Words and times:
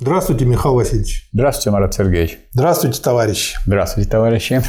Здравствуйте, 0.00 0.44
Михаил 0.44 0.74
Васильевич. 0.74 1.28
Здравствуйте, 1.32 1.70
Марат 1.70 1.94
Сергеевич. 1.94 2.38
Здравствуйте, 2.52 3.00
товарищи. 3.00 3.56
Здравствуйте, 3.64 4.10
товарищи. 4.10 4.62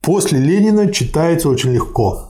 После 0.00 0.38
Ленина 0.38 0.92
читается 0.92 1.48
очень 1.48 1.72
легко. 1.72 2.28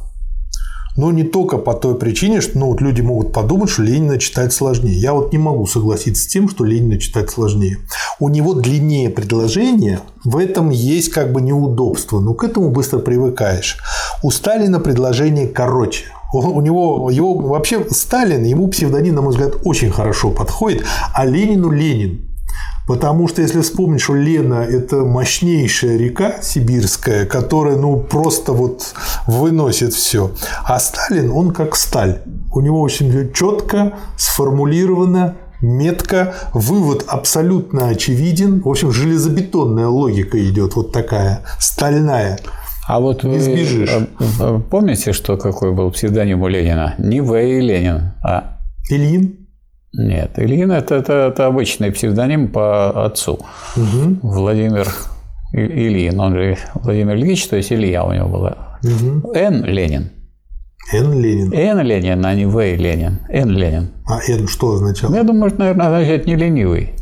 Но 0.96 1.12
не 1.12 1.22
только 1.22 1.58
по 1.58 1.74
той 1.74 1.96
причине, 1.96 2.40
что 2.40 2.58
ну, 2.58 2.66
вот 2.68 2.80
люди 2.80 3.02
могут 3.02 3.34
подумать, 3.34 3.68
что 3.68 3.82
Ленина 3.82 4.18
читать 4.18 4.54
сложнее. 4.54 4.94
Я 4.94 5.12
вот 5.12 5.32
не 5.32 5.38
могу 5.38 5.66
согласиться 5.66 6.24
с 6.24 6.26
тем, 6.28 6.48
что 6.48 6.64
Ленина 6.64 6.98
читать 6.98 7.28
сложнее. 7.28 7.76
У 8.18 8.30
него 8.30 8.54
длиннее 8.54 9.10
предложение, 9.10 10.00
в 10.24 10.38
этом 10.38 10.70
есть 10.70 11.10
как 11.10 11.30
бы 11.30 11.42
неудобство, 11.42 12.20
но 12.20 12.32
к 12.32 12.42
этому 12.42 12.70
быстро 12.70 13.00
привыкаешь. 13.00 13.76
У 14.22 14.30
Сталина 14.30 14.80
предложение 14.80 15.46
короче. 15.46 16.06
У 16.32 16.60
него 16.60 17.10
его 17.10 17.34
вообще 17.34 17.84
Сталин, 17.90 18.44
ему 18.44 18.68
псевдоним, 18.68 19.16
на 19.16 19.22
мой 19.22 19.30
взгляд, 19.30 19.54
очень 19.64 19.90
хорошо 19.90 20.30
подходит, 20.30 20.84
а 21.12 21.26
Ленину 21.26 21.70
Ленин. 21.70 22.26
Потому 22.86 23.28
что 23.28 23.40
если 23.40 23.60
вспомнить, 23.60 24.00
что 24.00 24.14
Лена– 24.14 24.66
это 24.68 25.04
мощнейшая 25.04 25.96
река 25.96 26.42
сибирская, 26.42 27.24
которая 27.24 27.76
ну, 27.76 28.00
просто 28.00 28.52
вот 28.52 28.94
выносит 29.28 29.94
все. 29.94 30.32
А 30.64 30.80
Сталин, 30.80 31.30
он 31.30 31.52
как 31.52 31.76
сталь. 31.76 32.22
У 32.52 32.60
него 32.60 32.80
очень 32.80 33.32
четко 33.32 33.92
сформулировано 34.16 35.36
метко, 35.60 36.34
вывод 36.52 37.04
абсолютно 37.06 37.88
очевиден. 37.88 38.60
В 38.60 38.68
общем, 38.68 38.90
железобетонная 38.90 39.86
логика 39.86 40.42
идет 40.44 40.74
вот 40.74 40.90
такая, 40.90 41.44
стальная. 41.60 42.40
А 42.90 42.98
вот 42.98 43.22
вы 43.22 43.36
Избежишь. 43.36 43.88
помните, 44.68 45.12
что 45.12 45.36
какой 45.36 45.72
был 45.72 45.92
псевдоним 45.92 46.42
у 46.42 46.48
Ленина? 46.48 46.96
Не 46.98 47.20
В. 47.20 47.36
и 47.40 47.60
Ленин, 47.60 48.14
а 48.20 48.58
Ильин? 48.90 49.46
Нет, 49.92 50.32
Ильин 50.36 50.72
это, 50.72 50.96
это, 50.96 51.12
это 51.12 51.46
обычный 51.46 51.92
псевдоним 51.92 52.48
по 52.48 53.04
отцу. 53.04 53.38
Угу. 53.76 54.18
Владимир 54.22 54.88
Ильин, 55.52 56.18
он 56.18 56.34
же 56.34 56.58
Владимир 56.74 57.14
Ильич, 57.14 57.46
то 57.46 57.54
есть 57.56 57.72
Илья 57.72 58.04
у 58.04 58.12
него 58.12 58.28
была. 58.28 58.78
Угу. 58.82 59.34
Н. 59.34 59.64
Ленин. 59.66 60.10
Н. 60.92 61.12
Ленин. 61.12 61.52
Н. 61.52 61.80
Ленин, 61.86 62.26
а 62.26 62.34
не 62.34 62.46
В. 62.46 62.58
Ленин. 62.58 63.20
Н. 63.28 63.50
Ленин. 63.50 63.90
А 64.04 64.18
Н 64.28 64.48
что 64.48 64.72
означало? 64.72 65.14
Я 65.14 65.22
думаю, 65.22 65.50
что, 65.50 65.60
наверное, 65.60 65.86
означает 65.86 66.26
не 66.26 66.34
ленивый. 66.34 66.94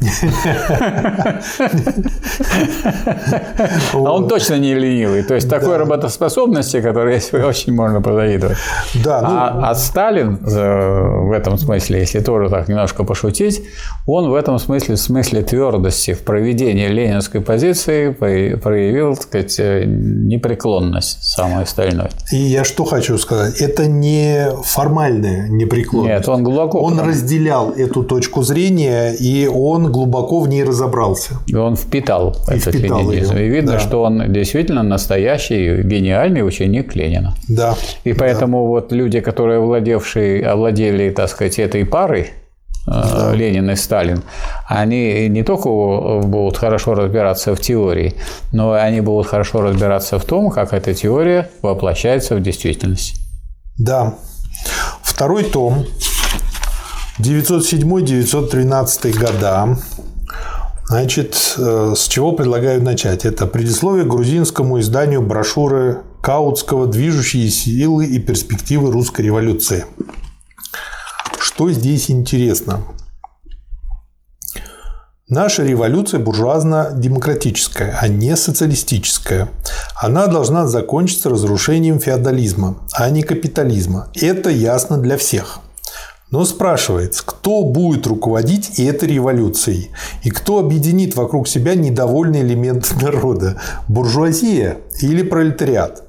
А 3.92 4.12
он 4.12 4.28
точно 4.28 4.58
не 4.58 4.74
ленивый. 4.74 5.22
То 5.22 5.34
есть 5.34 5.48
такой 5.48 5.76
работоспособности, 5.76 6.80
которой 6.80 7.20
очень 7.46 7.72
можно 7.72 8.02
позавидовать. 8.02 8.56
Да, 8.94 9.22
ну... 9.22 9.28
а, 9.28 9.70
а 9.70 9.74
Сталин 9.74 10.36
в 10.36 11.32
этом 11.32 11.58
смысле, 11.58 12.00
если 12.00 12.20
тоже 12.20 12.50
так 12.50 12.68
немножко 12.68 13.04
пошутить, 13.04 13.62
он 14.06 14.30
в 14.30 14.34
этом 14.34 14.58
смысле, 14.58 14.96
в 14.96 15.00
смысле 15.00 15.42
твердости 15.42 16.12
в 16.12 16.22
проведении 16.22 16.88
ленинской 16.88 17.40
позиции 17.40 18.10
проявил, 18.10 19.16
так 19.16 19.22
сказать, 19.22 19.86
непреклонность 19.86 21.22
самой 21.22 21.62
остальной. 21.62 22.08
И 22.32 22.36
я 22.36 22.64
что 22.64 22.84
хочу 22.84 23.16
сказать, 23.18 23.60
это 23.60 23.86
не 23.86 24.48
формальная 24.62 25.48
непреклонность. 25.48 26.18
Нет, 26.18 26.28
он 26.28 26.44
глубоко. 26.44 26.80
Он 26.80 27.00
разделял 27.00 27.70
эту 27.70 28.02
точку 28.02 28.42
зрения, 28.42 29.12
и 29.12 29.46
он 29.46 29.85
глубоко 29.90 30.40
в 30.40 30.48
ней 30.48 30.64
разобрался. 30.64 31.38
И 31.46 31.54
он 31.54 31.76
впитал 31.76 32.36
и 32.48 32.54
этот 32.54 32.74
впитал 32.74 33.00
ленинизм. 33.00 33.36
Ее. 33.36 33.46
И 33.46 33.48
видно, 33.48 33.72
да. 33.72 33.80
что 33.80 34.02
он 34.02 34.32
действительно 34.32 34.82
настоящий 34.82 35.82
гениальный 35.82 36.46
ученик 36.46 36.94
Ленина. 36.94 37.34
Да. 37.48 37.76
И 38.04 38.12
поэтому 38.12 38.58
да. 38.62 38.68
вот 38.68 38.92
люди, 38.92 39.20
которые 39.20 39.58
овладевшие, 39.58 40.46
овладели, 40.46 41.10
так 41.10 41.28
сказать, 41.28 41.58
этой 41.58 41.84
парой, 41.84 42.22
э, 42.22 42.30
да. 42.86 43.32
Ленин 43.34 43.70
и 43.70 43.76
Сталин, 43.76 44.22
они 44.68 45.28
не 45.28 45.42
только 45.42 45.68
будут 45.68 46.56
хорошо 46.56 46.94
разбираться 46.94 47.54
в 47.54 47.60
теории, 47.60 48.14
но 48.52 48.72
они 48.72 49.00
будут 49.00 49.26
хорошо 49.26 49.62
разбираться 49.62 50.18
в 50.18 50.24
том, 50.24 50.50
как 50.50 50.72
эта 50.72 50.94
теория 50.94 51.50
воплощается 51.62 52.36
в 52.36 52.42
действительность. 52.42 53.14
Да. 53.78 54.14
Второй 55.02 55.44
том 55.44 55.86
907-913 57.18 59.18
года. 59.18 59.78
Значит, 60.88 61.56
э, 61.58 61.94
с 61.96 62.06
чего 62.06 62.30
предлагаю 62.32 62.82
начать? 62.82 63.24
Это 63.24 63.46
предисловие 63.46 64.04
грузинскому 64.04 64.78
изданию 64.80 65.20
брошюры 65.20 66.02
Каутского 66.22 66.86
«Движущие 66.86 67.50
силы 67.50 68.06
и 68.06 68.20
перспективы 68.20 68.92
русской 68.92 69.22
революции». 69.22 69.84
Что 71.40 71.72
здесь 71.72 72.08
интересно? 72.10 72.82
Наша 75.28 75.64
революция 75.64 76.20
буржуазно-демократическая, 76.20 77.98
а 78.00 78.06
не 78.06 78.36
социалистическая. 78.36 79.48
Она 80.00 80.28
должна 80.28 80.68
закончиться 80.68 81.30
разрушением 81.30 81.98
феодализма, 81.98 82.86
а 82.92 83.10
не 83.10 83.24
капитализма. 83.24 84.08
Это 84.14 84.50
ясно 84.50 84.98
для 84.98 85.18
всех. 85.18 85.58
Но 86.36 86.44
спрашивается, 86.44 87.22
кто 87.24 87.64
будет 87.64 88.06
руководить 88.06 88.78
этой 88.78 89.08
революцией? 89.08 89.90
И 90.22 90.28
кто 90.28 90.58
объединит 90.58 91.16
вокруг 91.16 91.48
себя 91.48 91.74
недовольный 91.74 92.42
элемент 92.42 92.94
народа? 93.00 93.58
Буржуазия 93.88 94.76
или 95.00 95.22
пролетариат? 95.22 96.05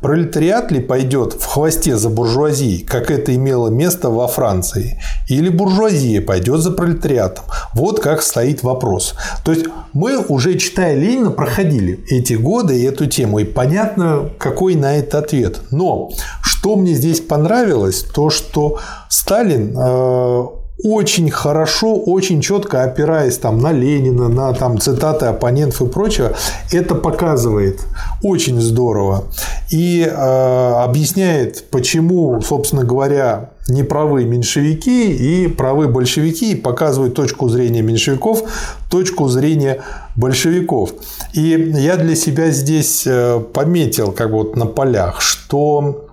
Пролетариат 0.00 0.70
ли 0.70 0.80
пойдет 0.80 1.32
в 1.32 1.46
хвосте 1.46 1.96
за 1.96 2.10
буржуазией, 2.10 2.84
как 2.84 3.10
это 3.10 3.34
имело 3.34 3.68
место 3.68 4.10
во 4.10 4.28
Франции? 4.28 5.00
Или 5.28 5.48
буржуазия 5.48 6.20
пойдет 6.20 6.60
за 6.60 6.72
пролетариатом? 6.72 7.44
Вот 7.72 8.00
как 8.00 8.22
стоит 8.22 8.62
вопрос. 8.62 9.14
То 9.44 9.52
есть 9.52 9.66
мы 9.94 10.18
уже 10.18 10.58
читая 10.58 10.94
Ленина 10.94 11.30
проходили 11.30 12.04
эти 12.10 12.34
годы 12.34 12.78
и 12.78 12.84
эту 12.84 13.06
тему, 13.06 13.38
и 13.38 13.44
понятно, 13.44 14.30
какой 14.38 14.74
на 14.74 14.96
это 14.96 15.18
ответ. 15.18 15.60
Но 15.70 16.10
что 16.42 16.76
мне 16.76 16.94
здесь 16.94 17.20
понравилось, 17.20 18.02
то 18.02 18.28
что 18.28 18.78
Сталин 19.08 19.74
э, 19.76 20.46
очень 20.84 21.30
хорошо, 21.30 21.96
очень 21.96 22.42
четко 22.42 22.84
опираясь 22.84 23.38
там, 23.38 23.58
на 23.58 23.72
Ленина, 23.72 24.28
на 24.28 24.52
там, 24.52 24.78
цитаты 24.78 25.26
оппонентов 25.26 25.80
и 25.80 25.86
прочего, 25.86 26.34
это 26.70 26.94
показывает 26.94 27.80
очень 28.22 28.60
здорово. 28.60 29.24
И 29.70 30.06
э, 30.06 30.10
объясняет, 30.10 31.64
почему, 31.70 32.42
собственно 32.42 32.84
говоря, 32.84 33.50
не 33.66 33.82
правы 33.82 34.24
меньшевики 34.24 35.10
и 35.10 35.48
правы 35.48 35.88
большевики, 35.88 36.52
и 36.52 36.54
показывает 36.54 37.14
точку 37.14 37.48
зрения 37.48 37.80
меньшевиков, 37.80 38.42
точку 38.90 39.28
зрения 39.28 39.80
большевиков. 40.16 40.92
И 41.32 41.72
я 41.78 41.96
для 41.96 42.14
себя 42.14 42.50
здесь 42.50 43.04
э, 43.06 43.40
пометил 43.54 44.12
как 44.12 44.32
вот 44.32 44.54
на 44.54 44.66
полях, 44.66 45.22
что 45.22 46.03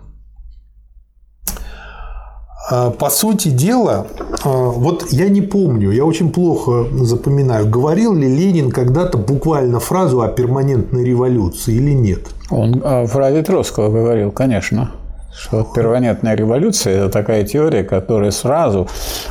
по 2.71 3.09
сути 3.09 3.49
дела, 3.49 4.07
а, 4.45 4.49
вот 4.49 5.11
я 5.11 5.27
не 5.27 5.41
помню, 5.41 5.91
я 5.91 6.05
очень 6.05 6.31
плохо 6.31 6.85
запоминаю, 7.01 7.67
говорил 7.67 8.13
ли 8.15 8.27
Ленин 8.27 8.71
когда-то 8.71 9.17
буквально 9.17 9.79
фразу 9.79 10.21
о 10.21 10.29
перманентной 10.29 11.03
революции 11.03 11.75
или 11.75 11.91
нет? 11.91 12.29
Он 12.49 12.81
о 12.83 13.05
фразе 13.07 13.43
Троцкого 13.43 13.89
говорил, 13.89 14.31
конечно 14.31 14.91
что 15.33 15.63
перманентная 15.63 16.35
революция– 16.35 16.97
это 16.97 17.09
такая 17.09 17.45
теория, 17.45 17.83
которая 17.83 18.31
сразу 18.31 18.87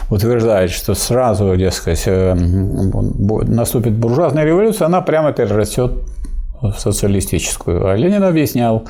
утверждает, 0.08 0.70
что 0.70 0.94
сразу, 0.94 1.54
дескать, 1.56 2.04
э, 2.06 2.34
наступит 2.34 3.92
буржуазная 3.92 4.44
революция, 4.44 4.86
она 4.86 5.02
прямо 5.02 5.32
перерастет 5.32 5.92
в 6.62 6.72
социалистическую. 6.72 7.86
А 7.86 7.96
Ленин 7.96 8.22
объяснял, 8.24 8.84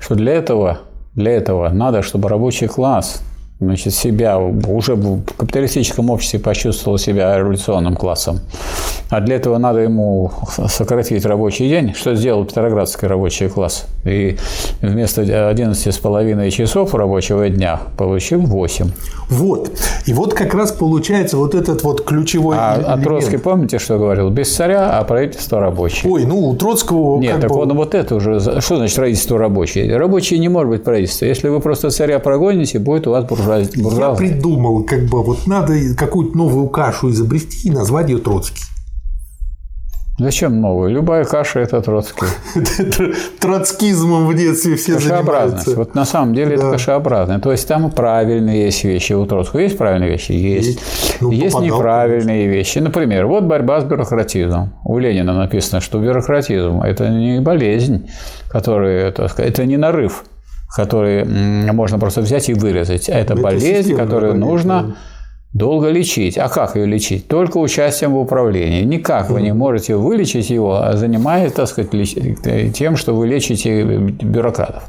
что 0.00 0.14
для 0.14 0.34
этого, 0.34 0.78
для 1.14 1.32
этого 1.32 1.68
надо, 1.68 2.02
чтобы 2.02 2.28
рабочий 2.28 2.68
класс 2.68 3.22
значит, 3.62 3.94
себя 3.94 4.38
уже 4.38 4.94
в 4.94 5.22
капиталистическом 5.36 6.10
обществе 6.10 6.40
почувствовал 6.40 6.98
себя 6.98 7.36
революционным 7.38 7.96
классом. 7.96 8.40
А 9.10 9.20
для 9.20 9.36
этого 9.36 9.58
надо 9.58 9.80
ему 9.80 10.32
сократить 10.68 11.24
рабочий 11.24 11.68
день, 11.68 11.94
что 11.94 12.14
сделал 12.14 12.44
Петроградский 12.44 13.06
рабочий 13.06 13.48
класс. 13.48 13.86
И 14.04 14.36
вместо 14.80 15.22
11,5 15.22 16.50
часов 16.50 16.94
рабочего 16.94 17.48
дня 17.48 17.80
получил 17.96 18.40
8. 18.40 18.90
Вот. 19.28 19.70
И 20.06 20.12
вот 20.12 20.34
как 20.34 20.54
раз 20.54 20.72
получается 20.72 21.36
вот 21.36 21.54
этот 21.54 21.84
вот 21.84 22.04
ключевой 22.04 22.56
А, 22.58 22.74
а 22.74 22.98
Троцкий, 22.98 23.38
помните, 23.38 23.78
что 23.78 23.98
говорил? 23.98 24.30
Без 24.30 24.54
царя, 24.54 24.98
а 24.98 25.04
правительство 25.04 25.60
рабочее. 25.60 26.10
Ой, 26.10 26.24
ну 26.24 26.48
у 26.48 26.56
Троцкого... 26.56 27.20
Нет, 27.20 27.40
так 27.40 27.50
бы... 27.50 27.60
он 27.60 27.74
вот 27.74 27.94
это 27.94 28.16
уже... 28.16 28.40
Что 28.60 28.76
значит 28.76 28.96
правительство 28.96 29.38
рабочее? 29.38 29.96
Рабочее 29.96 30.40
не 30.40 30.48
может 30.48 30.70
быть 30.70 30.84
правительство. 30.84 31.24
Если 31.24 31.48
вы 31.48 31.60
просто 31.60 31.90
царя 31.90 32.18
прогоните, 32.18 32.80
будет 32.80 33.06
у 33.06 33.12
вас 33.12 33.24
буржуазия. 33.24 33.70
Я 33.76 34.14
придумал, 34.14 34.82
как 34.82 35.04
бы 35.04 35.22
вот 35.22 35.46
надо 35.46 35.74
какую-то 35.96 36.36
новую 36.36 36.68
кашу 36.68 37.10
изобрести 37.10 37.68
и 37.68 37.70
назвать 37.70 38.08
ее 38.08 38.18
Троцкий. 38.18 38.64
Зачем 40.22 40.60
новую? 40.60 40.90
Любая 40.90 41.24
каша– 41.24 41.60
это 41.60 41.82
Троцкий. 41.82 42.26
Троцкизмом 43.40 44.28
в 44.28 44.34
детстве 44.34 44.76
все 44.76 44.94
Кашеобразность. 44.94 45.76
Вот 45.76 45.96
на 45.96 46.04
самом 46.04 46.32
деле 46.32 46.54
это 46.54 46.70
кашеобразное. 46.70 47.40
То 47.40 47.50
есть 47.50 47.66
там 47.66 47.90
правильные 47.90 48.66
есть 48.66 48.84
вещи. 48.84 49.14
У 49.14 49.26
Троцкого 49.26 49.60
есть 49.60 49.76
правильные 49.76 50.10
вещи? 50.10 50.30
Есть. 50.30 50.80
Есть 51.20 51.56
ну, 51.56 51.62
неправильные 51.64 52.46
вещи. 52.46 52.78
Например, 52.78 53.26
вот 53.26 53.44
борьба 53.44 53.80
с 53.80 53.84
бюрократизмом. 53.84 54.74
У 54.84 54.96
Ленина 54.98 55.32
написано, 55.32 55.80
что 55.80 55.98
бюрократизм– 55.98 56.82
это 56.84 57.08
не 57.08 57.40
болезнь, 57.40 58.08
которая, 58.48 59.12
это 59.12 59.66
не 59.66 59.76
нарыв, 59.76 60.24
который 60.76 61.24
можно 61.24 61.98
просто 61.98 62.20
взять 62.20 62.48
и 62.48 62.54
вырезать. 62.54 63.10
А 63.10 63.14
это, 63.14 63.34
болезнь, 63.34 63.96
которую 63.96 64.36
нужно 64.36 64.94
долго 65.52 65.90
лечить. 65.90 66.38
А 66.38 66.48
как 66.48 66.76
ее 66.76 66.86
лечить? 66.86 67.28
Только 67.28 67.58
участием 67.58 68.12
в 68.12 68.18
управлении. 68.18 68.82
Никак 68.82 69.30
вы 69.30 69.42
не 69.42 69.52
можете 69.52 69.96
вылечить 69.96 70.50
его, 70.50 70.82
а 70.82 70.96
занимаясь, 70.96 71.52
так 71.52 71.68
сказать, 71.68 71.90
тем, 72.74 72.96
что 72.96 73.14
вы 73.14 73.26
лечите 73.26 73.84
бюрократов. 73.84 74.84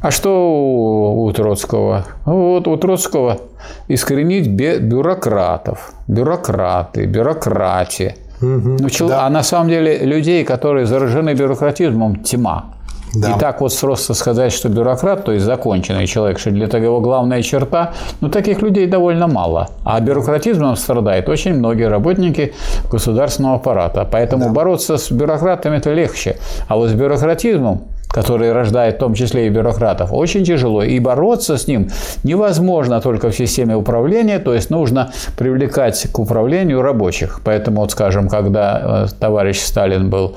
А 0.00 0.10
что 0.10 1.14
у 1.14 1.32
Троцкого? 1.32 2.06
Вот 2.24 2.66
у 2.66 2.76
Троцкого 2.76 3.38
искоренить 3.86 4.48
бюрократов, 4.48 5.92
бюрократы, 6.08 7.06
бюрократия. 7.06 8.16
Угу, 8.40 8.78
да. 9.06 9.26
А 9.26 9.30
на 9.30 9.44
самом 9.44 9.68
деле 9.68 9.98
людей, 9.98 10.44
которые 10.44 10.86
заражены 10.86 11.34
бюрократизмом, 11.34 12.16
тьма. 12.16 12.74
Да. 13.14 13.32
И 13.32 13.38
так 13.38 13.60
вот 13.60 13.78
просто 13.80 14.14
сказать, 14.14 14.52
что 14.52 14.68
бюрократ, 14.68 15.24
то 15.24 15.32
есть 15.32 15.44
законченный 15.44 16.06
человек, 16.06 16.38
что 16.38 16.50
для 16.50 16.66
того 16.66 17.00
главная 17.00 17.42
черта, 17.42 17.92
ну, 18.20 18.28
таких 18.28 18.62
людей 18.62 18.86
довольно 18.86 19.26
мало. 19.26 19.68
А 19.84 20.00
бюрократизмом 20.00 20.76
страдают 20.76 21.28
очень 21.28 21.54
многие 21.54 21.88
работники 21.88 22.54
государственного 22.90 23.56
аппарата. 23.56 24.08
Поэтому 24.10 24.44
да. 24.44 24.50
бороться 24.50 24.96
с 24.96 25.10
бюрократами 25.10 25.76
это 25.76 25.92
легче. 25.92 26.36
А 26.68 26.76
вот 26.76 26.88
с 26.88 26.92
бюрократизмом 26.92 27.82
который 28.12 28.52
рождает 28.52 28.96
в 28.96 28.98
том 28.98 29.14
числе 29.14 29.46
и 29.46 29.48
бюрократов, 29.48 30.12
очень 30.12 30.44
тяжело. 30.44 30.82
И 30.82 30.98
бороться 30.98 31.56
с 31.56 31.66
ним 31.66 31.88
невозможно 32.24 33.00
только 33.00 33.30
в 33.30 33.34
системе 33.34 33.74
управления, 33.74 34.38
то 34.38 34.54
есть 34.54 34.70
нужно 34.70 35.12
привлекать 35.38 36.06
к 36.12 36.18
управлению 36.18 36.82
рабочих. 36.82 37.40
Поэтому, 37.42 37.80
вот, 37.80 37.90
скажем, 37.90 38.28
когда 38.28 39.06
э, 39.06 39.14
товарищ 39.18 39.60
Сталин 39.60 40.10
был 40.10 40.36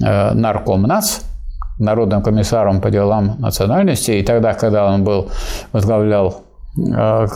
э, 0.00 0.34
нарком 0.34 0.82
НАЦ, 0.82 1.22
народным 1.78 2.22
комиссаром 2.22 2.80
по 2.80 2.90
делам 2.90 3.36
национальности, 3.38 4.12
и 4.12 4.22
тогда, 4.22 4.54
когда 4.54 4.86
он 4.86 5.04
был, 5.04 5.30
возглавлял 5.72 6.42
э, 6.76 7.26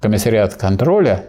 комиссариат 0.00 0.54
контроля, 0.54 1.24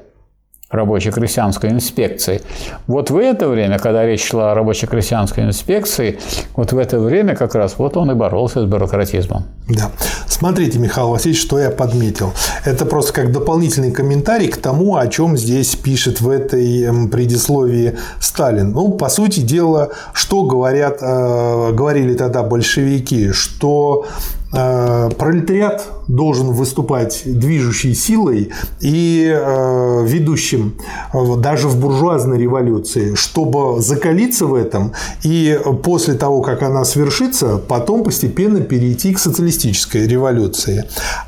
рабоче-крестьянской 0.69 1.71
инспекции. 1.71 2.42
Вот 2.86 3.10
в 3.10 3.18
это 3.18 3.48
время, 3.48 3.80
когда 3.80 4.06
речь 4.06 4.27
шла 4.27 4.51
о 4.51 4.56
рабоче-крестьянской 4.56 5.45
инспекции, 5.45 6.19
вот 6.56 6.74
в 6.74 6.77
это 6.77 7.00
время 7.00 7.36
как 7.36 7.56
раз 7.56 7.75
вот 7.77 7.98
он 7.98 8.12
и 8.12 8.13
боролся 8.13 8.62
с 8.62 8.66
бюрократизмом. 8.66 9.45
Да. 9.68 9.89
Смотрите, 10.27 10.77
Михаил 10.77 11.10
Васильевич, 11.10 11.42
что 11.42 11.60
я 11.60 11.71
подметил. 11.71 12.33
Это 12.66 12.86
просто 12.86 13.13
как 13.13 13.31
дополнительный 13.31 13.92
комментарий 13.92 14.48
к 14.48 14.57
тому, 14.57 14.95
о 14.98 15.07
чем 15.07 15.38
здесь 15.38 15.75
пишет 15.75 16.21
в 16.21 16.30
этой 16.30 16.83
эм, 16.83 17.10
предисловии 17.10 17.98
Сталин. 18.19 18.71
Ну, 18.71 18.92
по 18.92 19.10
сути 19.10 19.39
дела, 19.39 19.89
что 20.13 20.44
говорят, 20.44 21.00
э, 21.01 21.71
говорили 21.74 22.13
тогда 22.13 22.44
большевики, 22.44 23.31
что 23.31 24.06
пролетариат 24.51 25.87
должен 26.07 26.51
выступать 26.51 27.21
движущей 27.25 27.93
силой 27.93 28.49
и 28.81 29.31
э, 29.31 30.05
ведущим 30.07 30.73
э, 31.13 31.35
даже 31.37 31.67
в 31.67 31.79
буржуазной 31.79 32.39
революции, 32.39 33.13
чтобы 33.13 33.79
закалиться 33.79 34.47
в 34.47 34.55
этом 34.55 34.93
и 35.23 35.59
после 35.83 36.15
того, 36.15 36.41
как 36.41 36.63
она 36.63 36.83
свершится, 36.83 37.57
потом 37.57 38.03
постепенно 38.03 38.59
перейти 38.59 39.13
к 39.13 39.19
социалистической 39.19 40.07
революции. 40.07 40.85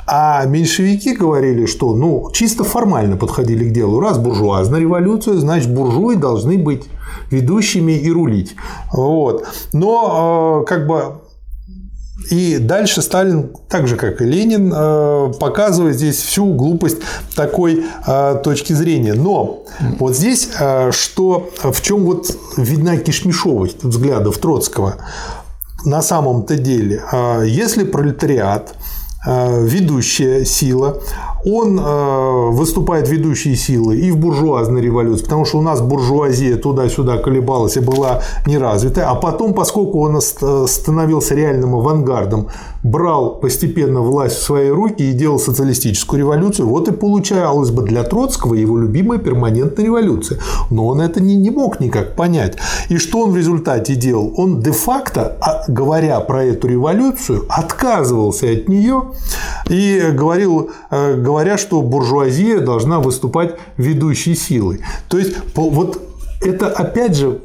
А 0.08 0.44
меньшевики 0.46 1.14
говорили, 1.14 1.68
что 1.68 1.94
ну, 1.94 2.32
чисто 2.34 2.64
формально 2.64 3.18
подходили 3.18 3.70
к 3.70 3.72
делу. 3.72 4.00
Раз 4.00 4.18
буржуазная 4.18 4.80
революция, 4.80 5.36
значит 5.36 5.72
буржуи 5.72 6.16
должны 6.16 6.58
быть 6.58 6.86
ведущими 7.30 7.92
и 7.92 8.12
рулить. 8.12 8.56
Вот. 8.92 9.46
Но 9.74 10.64
как 10.68 10.88
бы 10.88 11.22
и 12.30 12.58
дальше 12.60 13.02
Сталин, 13.02 13.52
так 13.70 13.88
же 13.88 13.96
как 13.96 14.22
и 14.22 14.26
Ленин, 14.26 14.72
э, 14.74 15.34
показывает 15.40 15.96
здесь 15.96 16.22
всю 16.22 16.54
глупость 16.54 16.98
такой 17.36 17.86
э, 18.06 18.42
точки 18.44 18.74
зрения. 18.74 19.14
Но 19.14 19.64
вот 20.00 20.16
здесь, 20.16 20.50
э, 20.60 20.92
что, 20.92 21.50
в 21.64 21.82
чем 21.82 22.06
вот 22.06 22.28
видна 22.58 22.98
кишмишовость 22.98 23.84
взглядов 23.84 24.38
Троцкого 24.38 24.96
на 25.84 26.04
самом-то 26.04 26.58
деле, 26.58 27.02
если 27.44 27.84
пролетариат 27.84 28.76
ведущая 29.26 30.46
сила, 30.46 31.02
он 31.46 31.80
э, 31.80 32.50
выступает 32.52 33.10
ведущей 33.10 33.56
силой 33.56 34.00
и 34.00 34.12
в 34.12 34.18
буржуазной 34.18 34.82
революции, 34.82 35.24
потому 35.24 35.46
что 35.46 35.60
у 35.60 35.62
нас 35.62 35.82
буржуазия 35.82 36.58
туда-сюда 36.58 37.18
колебалась 37.18 37.78
и 37.78 37.80
была 37.80 38.22
неразвитая, 38.46 39.10
а 39.10 39.16
потом, 39.16 39.54
поскольку 39.54 40.00
он 40.02 40.22
становился 40.22 41.36
реальным 41.36 41.76
авангардом, 41.76 42.48
брал 42.84 43.36
постепенно 43.36 44.02
власть 44.02 44.38
в 44.38 44.44
свои 44.44 44.70
руки 44.70 45.04
и 45.04 45.14
делал 45.14 45.40
социалистическую 45.40 46.20
революцию, 46.20 46.68
вот 46.68 46.88
и 46.88 46.92
получалось 46.92 47.70
бы 47.70 47.84
для 47.84 48.04
Троцкого 48.04 48.56
его 48.56 48.78
любимая 48.78 49.20
перманентная 49.20 49.86
революция. 49.86 50.40
Но 50.70 50.88
он 50.88 51.02
это 51.02 51.22
не, 51.22 51.36
не 51.36 51.50
мог 51.50 51.80
никак 51.80 52.16
понять. 52.16 52.58
И 52.90 52.98
что 52.98 53.20
он 53.20 53.32
в 53.32 53.38
результате 53.38 53.96
делал? 53.96 54.34
Он 54.38 54.62
де-факто, 54.62 55.38
а, 55.42 55.64
говоря 55.68 56.20
про 56.22 56.44
эту 56.44 56.68
революцию, 56.68 57.46
отказывался 57.50 58.50
от 58.50 58.68
нее 58.68 59.12
и 59.70 60.12
говорил, 60.12 60.72
э, 60.90 61.16
говоря, 61.32 61.58
что 61.58 61.82
буржуазия 61.82 62.60
должна 62.60 63.00
выступать 63.00 63.56
ведущей 63.78 64.36
силой. 64.36 64.82
То 65.08 65.18
есть 65.18 65.38
вот 65.56 66.02
это 66.42 66.68
опять 66.68 67.16
же 67.16 67.40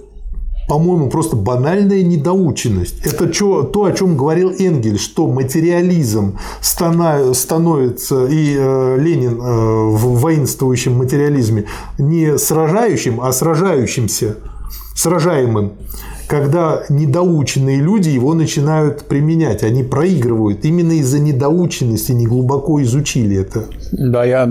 по-моему, 0.69 1.11
просто 1.11 1.37
банальная 1.37 2.03
недоученность. 2.03 3.07
Это 3.07 3.29
то, 3.29 3.85
о 3.85 3.93
чем 3.93 4.17
говорил 4.17 4.51
Энгель, 4.51 4.99
что 4.99 5.29
материализм 5.29 6.39
становится, 6.61 8.27
и 8.27 8.57
э, 8.59 8.99
Ленин 8.99 9.41
э, 9.41 9.45
в 9.45 10.19
воинствующем 10.19 10.97
материализме, 10.97 11.67
не 11.99 12.37
сражающим, 12.37 13.21
а 13.21 13.31
сражающимся, 13.31 14.39
сражаемым 14.95 15.73
когда 16.27 16.83
недоученные 16.89 17.81
люди 17.81 18.09
его 18.09 18.35
начинают 18.35 19.05
применять. 19.05 19.63
Они 19.63 19.83
проигрывают 19.83 20.65
именно 20.65 20.93
из-за 20.93 21.21
недоученности, 21.21 22.13
не 22.13 22.27
глубоко 22.27 22.83
изучили 22.83 23.41
это. 23.41 23.65
Да, 23.93 24.25
я 24.25 24.49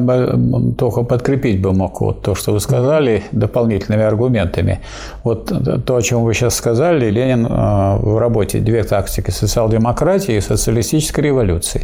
только 0.77 1.03
подкрепить 1.03 1.61
бы 1.61 1.73
мог 1.73 1.99
вот 2.01 2.21
то, 2.21 2.35
что 2.35 2.53
вы 2.53 2.59
сказали, 2.59 3.23
дополнительными 3.31 4.03
аргументами. 4.03 4.79
Вот 5.23 5.51
то, 5.85 5.95
о 5.95 6.01
чем 6.01 6.23
вы 6.23 6.33
сейчас 6.33 6.55
сказали, 6.55 7.09
Ленин 7.09 7.45
э, 7.45 7.49
в 7.49 8.17
работе 8.17 8.59
«Две 8.59 8.83
тактики 8.83 9.31
социал-демократии 9.31 10.35
и 10.35 10.41
социалистической 10.41 11.25
революции». 11.25 11.81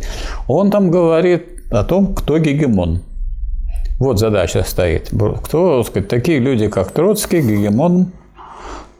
Он 0.47 0.71
там 0.71 0.89
говорит 0.89 1.45
о 1.69 1.83
том, 1.83 2.13
кто 2.13 2.37
гегемон. 2.37 3.01
Вот 3.99 4.19
задача 4.19 4.63
стоит. 4.63 5.11
Кто, 5.43 5.83
сказать, 5.83 6.07
такие 6.07 6.39
люди, 6.39 6.67
как 6.69 6.91
Троцкий, 6.91 7.41
гегемон 7.41 8.11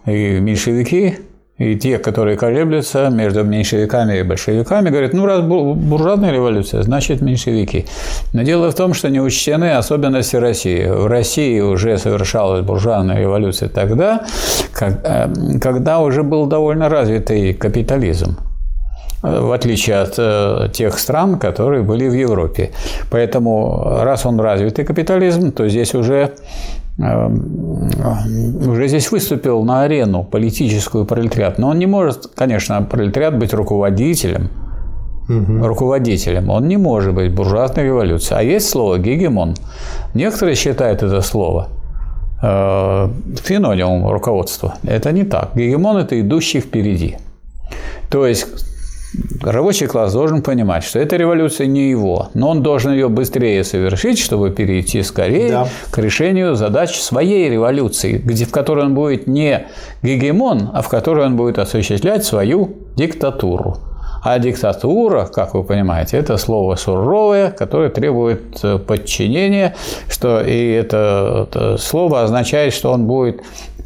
и 0.06 0.40
меньшевики, 0.40 1.18
и 1.58 1.76
те, 1.76 2.00
которые 2.00 2.38
колеблются 2.38 3.10
между 3.10 3.44
меньшевиками 3.44 4.18
и 4.18 4.24
большевиками, 4.24 4.90
говорят, 4.90 5.14
ну, 5.14 5.26
раз 5.26 5.42
буржуазная 5.42 6.32
революция, 6.32 6.82
значит, 6.82 7.22
меньшевики. 7.22 7.86
Но 8.34 8.42
дело 8.42 8.72
в 8.72 8.76
том, 8.76 8.96
что 8.96 9.10
не 9.10 9.22
учтены 9.22 9.74
особенности 9.74 10.38
России. 10.38 10.86
В 10.86 11.06
России 11.06 11.60
уже 11.60 12.00
совершалась 12.00 12.66
буржуазная 12.66 13.20
революция 13.20 13.70
тогда, 13.70 14.26
э, 14.80 15.28
когда 15.62 16.00
уже 16.00 16.24
был 16.24 16.48
довольно 16.48 16.90
развитый 16.90 17.54
капитализм 17.54 18.38
в 19.22 19.52
отличие 19.52 19.98
от 19.98 20.16
э, 20.18 20.70
тех 20.74 20.98
стран, 20.98 21.38
которые 21.38 21.84
были 21.84 22.08
в 22.08 22.14
Европе. 22.14 22.72
Поэтому, 23.12 24.00
раз 24.02 24.26
он 24.26 24.40
развитый 24.40 24.84
капитализм, 24.84 25.52
то 25.52 25.70
здесь 25.70 25.94
уже 25.94 26.32
уже 26.98 28.88
здесь 28.88 29.12
выступил 29.12 29.64
на 29.64 29.84
арену 29.84 30.24
политическую 30.24 31.06
пролетариат. 31.06 31.58
Но 31.58 31.70
он 31.70 31.80
не 31.80 31.86
может, 31.88 32.28
конечно, 32.36 32.82
пролетариат 32.82 33.38
быть 33.38 33.54
руководителем, 33.54 34.50
угу. 35.28 35.66
руководителем. 35.66 36.50
Он 36.50 36.68
не 36.68 36.78
может 36.78 37.14
быть 37.14 37.34
буржуазной 37.34 37.86
революцией. 37.86 38.40
А 38.40 38.44
есть 38.44 38.70
слово 38.70 39.00
«гегемон». 39.00 39.56
Некоторые 40.14 40.56
считают 40.56 41.02
это 41.02 41.22
слово 41.22 41.70
э, 42.44 43.10
синонимом 43.46 44.12
руководства. 44.12 44.76
Это 44.84 45.12
не 45.12 45.24
так. 45.24 45.52
Гегемон– 45.56 45.98
это 45.98 46.20
идущий 46.20 46.60
впереди. 46.60 47.18
То 48.10 48.28
есть 48.28 48.48
рабочий 49.42 49.88
класс 49.88 50.14
должен 50.14 50.42
понимать, 50.42 50.84
что 50.84 51.00
эта 51.00 51.16
революция 51.18 51.68
не 51.68 51.90
его, 51.90 52.30
но 52.34 52.50
он 52.50 52.64
должен 52.64 52.94
ее 52.94 53.10
быстрее 53.10 53.64
совершить, 53.64 54.20
чтобы 54.20 54.52
перейти 54.52 55.04
скорее 55.04 55.50
да. 55.50 55.68
к 55.90 55.98
решению 55.98 56.56
задач 56.56 57.00
своей 57.00 57.50
революции, 57.50 58.18
где, 58.18 58.46
в 58.46 58.52
которой 58.52 58.86
он 58.86 58.96
будет 58.96 59.28
не 59.28 59.68
гегемон, 60.04 60.70
а 60.74 60.82
в 60.82 60.90
которой 60.90 61.26
он 61.26 61.36
будет 61.36 61.60
осуществлять 61.60 62.24
свою 62.24 62.78
диктатуру. 62.96 63.78
А 64.24 64.38
диктатура, 64.38 65.26
как 65.26 65.56
вы 65.56 65.64
понимаете, 65.64 66.18
это 66.18 66.38
слово 66.38 66.76
суровое, 66.76 67.50
которое 67.50 67.90
требует 67.90 68.60
э, 68.62 68.78
подчинения, 68.78 69.76
что 70.10 70.42
и 70.42 70.74
это, 70.74 71.48
это 71.50 71.78
слово 71.78 72.22
означает, 72.22 72.74
что 72.76 72.92
он 72.92 73.08
будет 73.08 73.42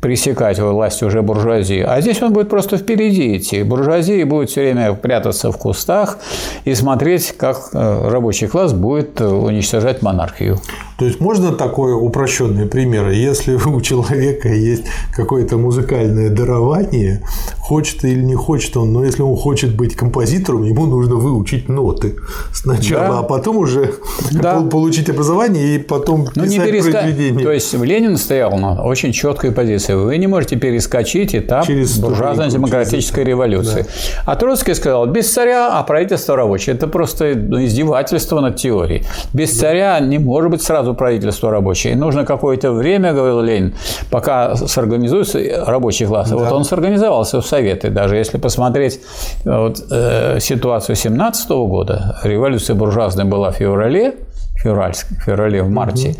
пресекать 0.05 0.59
власть 0.59 1.01
уже 1.01 1.23
буржуазии. 1.23 1.81
А 1.81 1.99
здесь 1.99 2.21
он 2.21 2.31
будет 2.31 2.47
просто 2.47 2.77
впереди 2.77 3.37
идти. 3.37 3.63
Буржуазия 3.63 4.23
будет 4.23 4.51
все 4.51 4.61
время 4.61 4.93
прятаться 4.93 5.51
в 5.51 5.57
кустах 5.57 6.19
и 6.63 6.75
смотреть, 6.75 7.33
как 7.35 7.69
э, 7.73 8.09
рабочий 8.09 8.45
класс 8.45 8.73
будет 8.73 9.19
э, 9.19 9.25
уничтожать 9.25 10.03
монархию. 10.03 10.59
То 10.97 11.05
есть 11.05 11.19
можно 11.19 11.51
такое 11.51 11.93
упрощенный 11.93 12.65
пример? 12.67 13.09
Если 13.09 13.53
у 13.65 13.81
человека 13.81 14.49
есть 14.49 14.83
какое-то 15.13 15.57
музыкальное 15.57 16.29
дарование, 16.29 17.21
хочет 17.59 18.03
или 18.05 18.21
не 18.21 18.35
хочет 18.35 18.77
он, 18.77 18.93
но 18.93 19.03
если 19.03 19.21
он 19.23 19.35
хочет 19.35 19.75
быть 19.75 19.95
композитором, 19.95 20.63
ему 20.63 20.85
нужно 20.85 21.15
выучить 21.15 21.67
ноты 21.67 22.15
сначала, 22.53 23.07
да. 23.07 23.19
а 23.19 23.23
потом 23.23 23.57
уже 23.57 23.95
да. 24.31 24.61
получить 24.71 25.09
образование 25.09 25.75
и 25.75 25.79
потом 25.79 26.27
ну, 26.35 26.43
писать 26.43 26.49
не 26.49 26.59
переска... 26.59 26.91
произведение. 26.91 27.43
То 27.43 27.51
есть 27.51 27.73
Ленин 27.73 28.17
стоял 28.17 28.55
на 28.57 28.83
очень 28.83 29.11
четкой 29.11 29.51
позиции. 29.51 29.93
Вы 29.93 30.17
не 30.17 30.27
можете 30.27 30.57
перескочить 30.57 31.35
этап 31.35 31.67
буржуазной 31.67 32.49
демократической 32.49 33.23
революции. 33.23 33.83
Да. 33.83 34.33
А 34.33 34.35
Троцкий 34.35 34.75
сказал, 34.75 35.07
без 35.07 35.31
царя, 35.31 35.77
а 35.79 35.83
правительство 35.83 36.35
рабочее. 36.35 36.75
Это 36.75 36.87
просто 36.87 37.33
издевательство 37.33 38.39
над 38.41 38.57
теорией. 38.57 39.03
Без 39.33 39.51
да. 39.53 39.59
царя 39.59 39.99
не 39.99 40.19
может 40.19 40.51
быть 40.51 40.61
сразу 40.61 40.84
правительство 40.93 41.51
рабочее. 41.51 41.95
Нужно 41.95 42.25
какое-то 42.25 42.71
время, 42.71 43.13
говорил 43.13 43.41
Ленин, 43.41 43.73
пока 44.09 44.55
сорганизуется 44.55 45.39
рабочий 45.65 46.05
класс. 46.05 46.29
Да. 46.29 46.35
Вот 46.35 46.51
он 46.51 46.63
сорганизовался 46.63 47.41
в 47.41 47.45
Советы. 47.45 47.89
Даже 47.89 48.15
если 48.15 48.37
посмотреть 48.37 48.99
э, 49.45 49.57
вот, 49.57 49.83
э, 49.91 50.39
ситуацию 50.39 50.95
17 50.95 51.49
года, 51.49 52.19
революция 52.23 52.75
буржуазная 52.75 53.25
была 53.25 53.51
в 53.51 53.55
феврале, 53.55 54.15
февральск, 54.57 55.07
феврале 55.25 55.63
в 55.63 55.69
марте, 55.69 56.09
угу. 56.09 56.17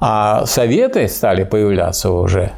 а 0.00 0.46
Советы 0.46 1.08
стали 1.08 1.44
появляться 1.44 2.10
уже 2.10 2.52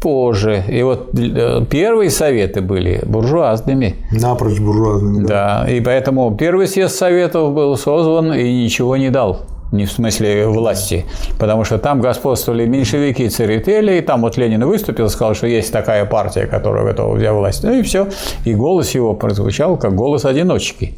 позже. 0.00 0.62
И 0.68 0.82
вот 0.82 1.10
э, 1.18 1.64
первые 1.68 2.10
советы 2.10 2.60
были 2.60 3.00
буржуазными. 3.04 3.96
Напрочь 4.12 4.60
буржуазными. 4.60 5.26
Да. 5.26 5.64
да. 5.64 5.70
И 5.70 5.80
поэтому 5.80 6.36
первый 6.36 6.66
съезд 6.66 6.96
советов 6.96 7.52
был 7.52 7.76
созван 7.76 8.32
и 8.32 8.64
ничего 8.64 8.96
не 8.96 9.10
дал 9.10 9.40
не 9.72 9.86
в 9.86 9.92
смысле 9.92 10.46
власти, 10.46 11.04
потому 11.38 11.64
что 11.64 11.78
там 11.78 12.00
господствовали 12.00 12.66
меньшевики, 12.66 13.28
церетели, 13.28 13.98
и 13.98 14.00
там 14.00 14.22
вот 14.22 14.36
Ленин 14.36 14.64
выступил, 14.66 15.08
сказал, 15.08 15.34
что 15.34 15.46
есть 15.46 15.72
такая 15.72 16.04
партия, 16.04 16.46
которая 16.46 16.84
готова 16.84 17.14
взять 17.14 17.32
власть, 17.32 17.62
ну 17.64 17.72
и 17.72 17.82
все, 17.82 18.08
и 18.44 18.54
голос 18.54 18.94
его 18.94 19.14
прозвучал 19.14 19.76
как 19.76 19.94
голос 19.94 20.24
одиночки. 20.24 20.94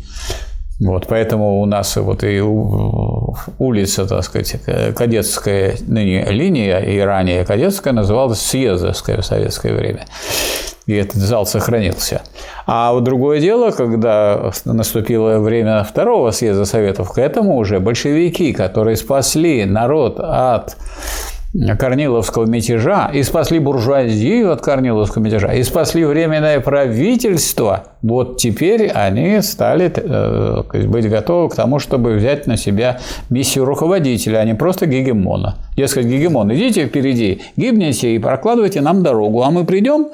Вот, 0.80 1.06
поэтому 1.08 1.60
у 1.60 1.66
нас 1.66 1.94
вот 1.96 2.24
и 2.24 2.40
улица, 2.40 4.06
так 4.06 4.24
сказать, 4.24 4.56
кадетская 4.96 5.74
ныне 5.86 6.24
линия, 6.30 6.78
и 6.78 6.98
ранее 7.00 7.44
кадетская 7.44 7.92
называлась 7.92 8.40
Съездовская 8.40 9.20
в 9.20 9.26
советское 9.26 9.74
время. 9.74 10.06
И 10.90 10.96
этот 10.96 11.18
зал 11.18 11.46
сохранился. 11.46 12.22
А 12.66 12.92
вот 12.92 13.04
другое 13.04 13.38
дело, 13.40 13.70
когда 13.70 14.50
наступило 14.64 15.38
время 15.38 15.84
второго 15.84 16.32
съезда 16.32 16.64
Советов, 16.64 17.12
к 17.12 17.18
этому 17.18 17.56
уже 17.58 17.78
большевики, 17.78 18.52
которые 18.52 18.96
спасли 18.96 19.64
народ 19.66 20.18
от 20.18 20.76
Корниловского 21.78 22.46
мятежа 22.46 23.08
и 23.14 23.22
спасли 23.22 23.60
буржуазию 23.60 24.50
от 24.50 24.62
Корниловского 24.62 25.22
мятежа 25.22 25.52
и 25.52 25.62
спасли 25.62 26.04
временное 26.04 26.58
правительство, 26.58 27.84
вот 28.02 28.38
теперь 28.38 28.88
они 28.88 29.42
стали 29.42 29.92
э, 29.94 30.86
быть 30.86 31.08
готовы 31.08 31.50
к 31.50 31.54
тому, 31.54 31.78
чтобы 31.78 32.14
взять 32.14 32.46
на 32.46 32.56
себя 32.56 33.00
миссию 33.28 33.64
руководителя, 33.64 34.38
а 34.38 34.44
не 34.44 34.54
просто 34.54 34.86
гегемона. 34.86 35.56
Дескать, 35.76 36.06
гегемон, 36.06 36.52
идите 36.54 36.86
впереди, 36.86 37.42
гибните 37.56 38.14
и 38.14 38.18
прокладывайте 38.18 38.80
нам 38.80 39.02
дорогу, 39.02 39.42
а 39.42 39.50
мы 39.50 39.64
придем 39.64 40.08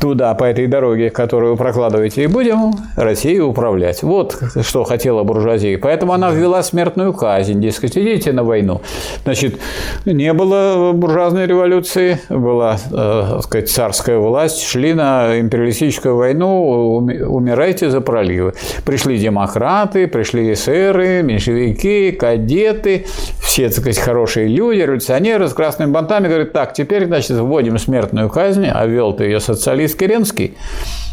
туда, 0.00 0.34
по 0.34 0.44
этой 0.44 0.66
дороге, 0.66 1.10
которую 1.10 1.52
вы 1.52 1.56
прокладываете, 1.56 2.24
и 2.24 2.26
будем 2.26 2.72
Россию 2.96 3.48
управлять. 3.48 4.02
Вот 4.02 4.38
что 4.62 4.84
хотела 4.84 5.22
буржуазия. 5.22 5.78
Поэтому 5.78 6.12
она 6.12 6.30
ввела 6.30 6.62
смертную 6.62 7.12
казнь. 7.12 7.60
Дескать, 7.60 7.96
идите 7.96 8.32
на 8.32 8.44
войну. 8.44 8.82
Значит, 9.24 9.58
не 10.04 10.32
было 10.32 10.92
буржуазной 10.92 11.46
революции, 11.46 12.20
была, 12.28 12.76
э, 12.90 13.24
так 13.30 13.42
сказать, 13.42 13.70
царская 13.70 14.18
власть, 14.18 14.62
шли 14.62 14.94
на 14.94 15.40
империалистическую 15.40 16.16
войну, 16.16 17.05
умирайте 17.10 17.90
за 17.90 18.00
проливы. 18.00 18.54
Пришли 18.84 19.18
демократы, 19.18 20.06
пришли 20.06 20.52
эсеры, 20.52 21.22
меньшевики, 21.22 22.12
кадеты, 22.12 23.06
все, 23.40 23.68
так 23.68 23.78
сказать, 23.78 23.98
хорошие 23.98 24.48
люди, 24.48 24.80
революционеры 24.80 25.48
с 25.48 25.54
красными 25.54 25.90
бантами, 25.90 26.28
говорят, 26.28 26.52
так, 26.52 26.72
теперь, 26.74 27.06
значит, 27.06 27.38
вводим 27.38 27.78
смертную 27.78 28.28
казнь, 28.28 28.66
а 28.66 28.86
ввел-то 28.86 29.24
ее 29.24 29.40
социалист 29.40 29.98
Керенский. 29.98 30.56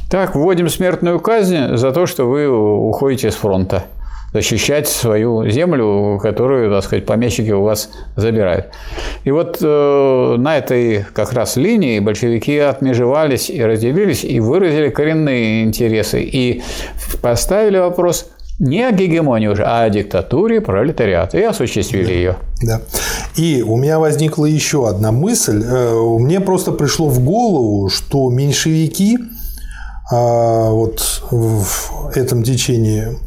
Так, 0.10 0.36
вводим 0.36 0.70
смертную 0.70 1.20
казнь 1.20 1.76
за 1.76 1.92
то, 1.92 2.06
что 2.06 2.26
вы 2.26 2.48
уходите 2.48 3.32
с 3.32 3.36
фронта 3.36 3.86
защищать 4.34 4.88
свою 4.88 5.48
землю, 5.50 6.20
которую, 6.22 6.72
так 6.72 6.84
сказать, 6.84 7.06
помещики 7.06 7.52
у 7.52 7.64
вас 7.64 7.90
забирают. 8.16 8.68
И 9.24 9.32
вот 9.32 9.60
э, 9.62 10.36
на 10.38 10.58
этой 10.58 11.06
как 11.14 11.34
раз 11.34 11.56
линии 11.56 12.00
большевики 12.00 12.58
отмежевались 12.58 13.50
и 13.50 13.64
разделились, 13.64 14.24
и 14.24 14.40
выразили 14.40 14.90
коренные 14.90 15.64
интересы, 15.64 16.22
и 16.22 16.64
поставили 17.22 17.78
вопрос 17.78 18.28
не 18.60 18.84
о 18.84 18.92
гегемонии 18.92 19.48
уже, 19.48 19.64
а 19.64 19.84
о 19.84 19.90
диктатуре 19.90 20.62
пролетариата, 20.62 21.38
и 21.38 21.44
осуществили 21.44 22.06
да. 22.06 22.12
ее. 22.12 22.36
Да. 22.62 22.82
И 23.36 23.62
у 23.62 23.78
меня 23.78 24.00
возникла 24.00 24.46
еще 24.46 24.88
одна 24.88 25.12
мысль. 25.12 25.64
Э, 25.64 26.18
мне 26.20 26.40
просто 26.40 26.72
пришло 26.72 27.08
в 27.08 27.24
голову, 27.24 27.90
что 27.90 28.30
меньшевики 28.30 29.20
а, 30.12 30.70
вот 30.72 31.24
в 31.32 32.12
этом 32.16 32.44
течении 32.44 33.18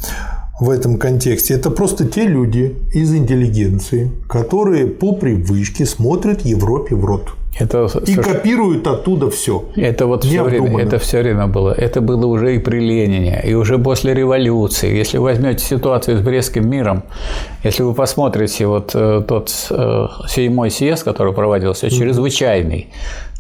в 0.61 0.71
этом 0.71 0.99
контексте. 0.99 1.55
Это 1.55 1.71
просто 1.71 2.07
те 2.07 2.27
люди 2.27 2.77
из 2.93 3.15
интеллигенции, 3.15 4.11
которые 4.29 4.87
по 4.87 5.13
привычке 5.13 5.85
смотрят 5.87 6.43
Европе 6.43 6.95
в 6.95 7.05
рот. 7.05 7.33
Это 7.59 7.89
и 8.07 8.15
копируют 8.17 8.87
оттуда 8.87 9.31
все. 9.31 9.65
Это 9.77 10.07
вот 10.07 10.25
все 10.25 10.43
время, 10.43 10.83
это 10.83 10.99
все 10.99 11.23
время 11.23 11.47
было. 11.47 11.73
Это 11.73 12.03
было 12.03 12.27
уже 12.27 12.57
и 12.57 12.59
при 12.59 12.81
Ленине, 12.81 13.43
и 13.47 13.55
уже 13.55 13.79
после 13.79 14.13
революции. 14.13 14.95
Если 14.95 15.17
вы 15.17 15.25
возьмете 15.25 15.65
ситуацию 15.65 16.19
с 16.19 16.21
Брестским 16.21 16.69
миром, 16.69 17.03
если 17.65 17.83
вы 17.83 17.95
посмотрите 17.95 18.67
вот 18.67 18.91
э, 18.95 19.23
тот 19.27 19.51
э, 19.71 20.07
седьмой 20.29 20.71
съезд, 20.71 21.05
который 21.05 21.33
проводился, 21.33 21.89
чрезвычайный, 21.89 22.89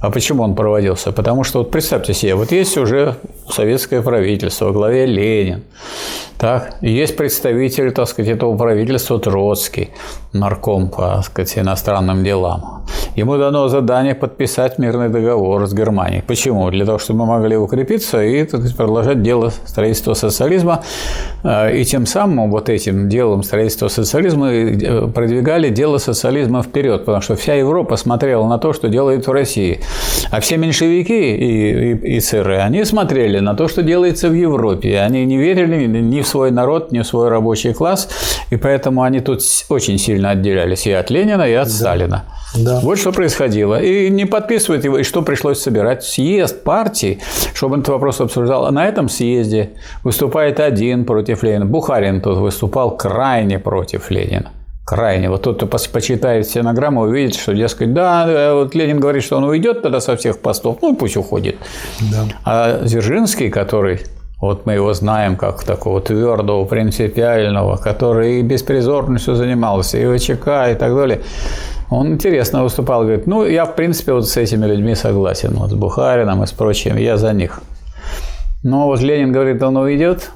а 0.01 0.11
почему 0.11 0.43
он 0.43 0.55
проводился? 0.55 1.13
Потому 1.13 1.45
что 1.45 1.59
вот 1.59 1.71
представьте 1.71 2.15
себе, 2.15 2.35
вот 2.35 2.53
есть 2.53 2.77
уже 2.79 3.17
советское 3.51 4.03
правительство, 4.03 4.67
во 4.67 4.73
главе 4.73 5.07
Ленин, 5.07 5.63
так, 6.39 6.77
есть 6.83 7.17
представитель, 7.17 7.93
так 7.93 8.09
сказать, 8.09 8.37
этого 8.37 8.57
правительства 8.57 9.19
Троцкий, 9.19 9.91
нарком 10.33 10.89
по 10.89 11.17
так 11.17 11.25
сказать, 11.25 11.59
иностранным 11.59 12.25
делам. 12.25 12.85
Ему 13.17 13.39
дано 13.39 13.69
задание 13.69 14.15
подписать 14.15 14.79
мирный 14.79 15.09
договор 15.09 15.67
с 15.67 15.73
Германией. 15.73 16.23
Почему? 16.27 16.71
Для 16.71 16.85
того, 16.85 16.99
чтобы 16.99 17.21
мы 17.21 17.27
могли 17.39 17.57
укрепиться 17.57 18.23
и 18.23 18.43
так 18.43 18.61
сказать, 18.61 18.77
продолжать 18.77 19.23
дело 19.23 19.51
строительства 19.65 20.13
социализма. 20.13 20.83
А, 21.43 21.71
и 21.71 21.85
тем 21.85 22.05
самым 22.05 22.51
вот 22.51 22.69
этим 22.69 23.09
делом 23.09 23.43
строительства 23.43 23.89
социализма 23.89 24.53
э, 24.53 25.09
продвигали 25.09 25.71
дело 25.71 25.97
социализма 25.97 26.63
вперед, 26.63 27.07
потому 27.07 27.23
что 27.23 27.37
вся 27.37 27.55
Европа 27.55 27.97
смотрела 27.97 28.47
на 28.47 28.59
то, 28.59 28.75
что 28.75 28.89
делает 28.89 29.27
в 29.27 29.33
России. 29.33 29.81
А 30.31 30.41
все 30.41 30.59
меньшевики 30.59 31.37
и, 31.37 31.93
и, 31.93 32.17
и 32.17 32.21
сыры, 32.21 32.59
они 32.59 32.85
смотрели 32.85 33.39
на 33.39 33.55
то, 33.55 33.69
что 33.69 33.83
делается 33.83 34.29
в 34.29 34.35
Европе. 34.35 34.99
Они 34.99 35.25
не 35.25 35.39
верили 35.39 35.87
ни 35.87 36.21
в 36.21 36.26
свой 36.27 36.51
народ, 36.51 36.91
в 36.91 37.05
свой 37.05 37.29
рабочий 37.29 37.73
класс, 37.73 38.09
и 38.51 38.57
поэтому 38.57 39.03
они 39.03 39.21
тут 39.21 39.41
очень 39.69 39.99
сильно 39.99 40.31
отделялись 40.31 40.87
и 40.87 40.93
от 40.93 41.11
Ленина, 41.11 41.43
и 41.43 41.55
от 41.55 41.69
да. 41.69 41.75
Сталина. 41.75 42.25
Да. 42.55 42.81
Вот 42.81 42.99
что 42.99 43.13
происходило. 43.13 43.81
И 43.81 44.09
не 44.09 44.25
подписывают 44.25 44.85
его, 44.85 44.99
и 44.99 45.03
что 45.03 45.23
пришлось 45.23 45.61
собирать? 45.61 46.05
Съезд 46.05 46.63
партии, 46.63 47.21
чтобы 47.55 47.77
этот 47.77 47.89
вопрос 47.89 48.21
обсуждал. 48.21 48.67
А 48.67 48.71
на 48.71 48.87
этом 48.87 49.09
съезде 49.09 49.71
выступает 50.05 50.61
один 50.61 51.05
против 51.05 51.43
Ленина. 51.43 51.67
Бухарин 51.67 52.21
тут 52.21 52.39
выступал 52.39 52.97
крайне 52.97 53.59
против 53.59 54.11
Ленина 54.11 54.53
крайне. 54.87 55.29
Вот 55.29 55.43
тот, 55.43 55.57
кто 55.57 55.67
почитает 55.67 56.47
стенограмму, 56.47 57.03
увидит, 57.03 57.35
что, 57.35 57.53
дескать, 57.53 57.93
да, 57.93 58.55
вот 58.55 58.75
Ленин 58.77 59.01
говорит, 59.01 59.25
что 59.25 59.37
он 59.37 59.43
уйдет 59.43 59.83
тогда 59.83 60.01
со 60.01 60.17
всех 60.17 60.39
постов, 60.39 60.79
ну 60.81 60.95
пусть 60.95 61.17
уходит. 61.17 61.57
Да. 62.01 62.25
А 62.45 62.85
Дзержинский, 62.85 63.51
который 63.51 64.03
Вот 64.41 64.67
мы 64.67 64.75
его 64.75 64.93
знаем 64.93 65.37
как 65.37 65.65
такого 65.65 66.01
твердого, 66.03 66.67
принципиального, 66.67 67.77
который 67.77 68.41
и 68.41 68.43
беспризорностью 68.43 69.35
занимался, 69.35 69.97
и 69.99 70.19
ВЧК, 70.19 70.71
и 70.71 70.75
так 70.75 70.95
далее. 70.95 71.23
Он 71.89 72.15
интересно 72.15 72.63
выступал, 72.63 73.03
говорит, 73.03 73.27
ну, 73.27 73.47
я, 73.47 73.65
в 73.65 73.75
принципе, 73.75 74.13
вот 74.13 74.29
с 74.29 74.37
этими 74.37 74.67
людьми 74.67 74.95
согласен, 74.95 75.55
вот 75.55 75.71
с 75.71 75.75
Бухарином 75.75 76.43
и 76.43 76.47
с 76.47 76.53
прочими, 76.53 77.01
я 77.01 77.17
за 77.17 77.33
них. 77.33 77.61
Но 78.63 78.87
вот 78.87 79.01
Ленин 79.01 79.33
говорит, 79.33 79.63
он 79.63 79.77
уйдет, 79.77 80.31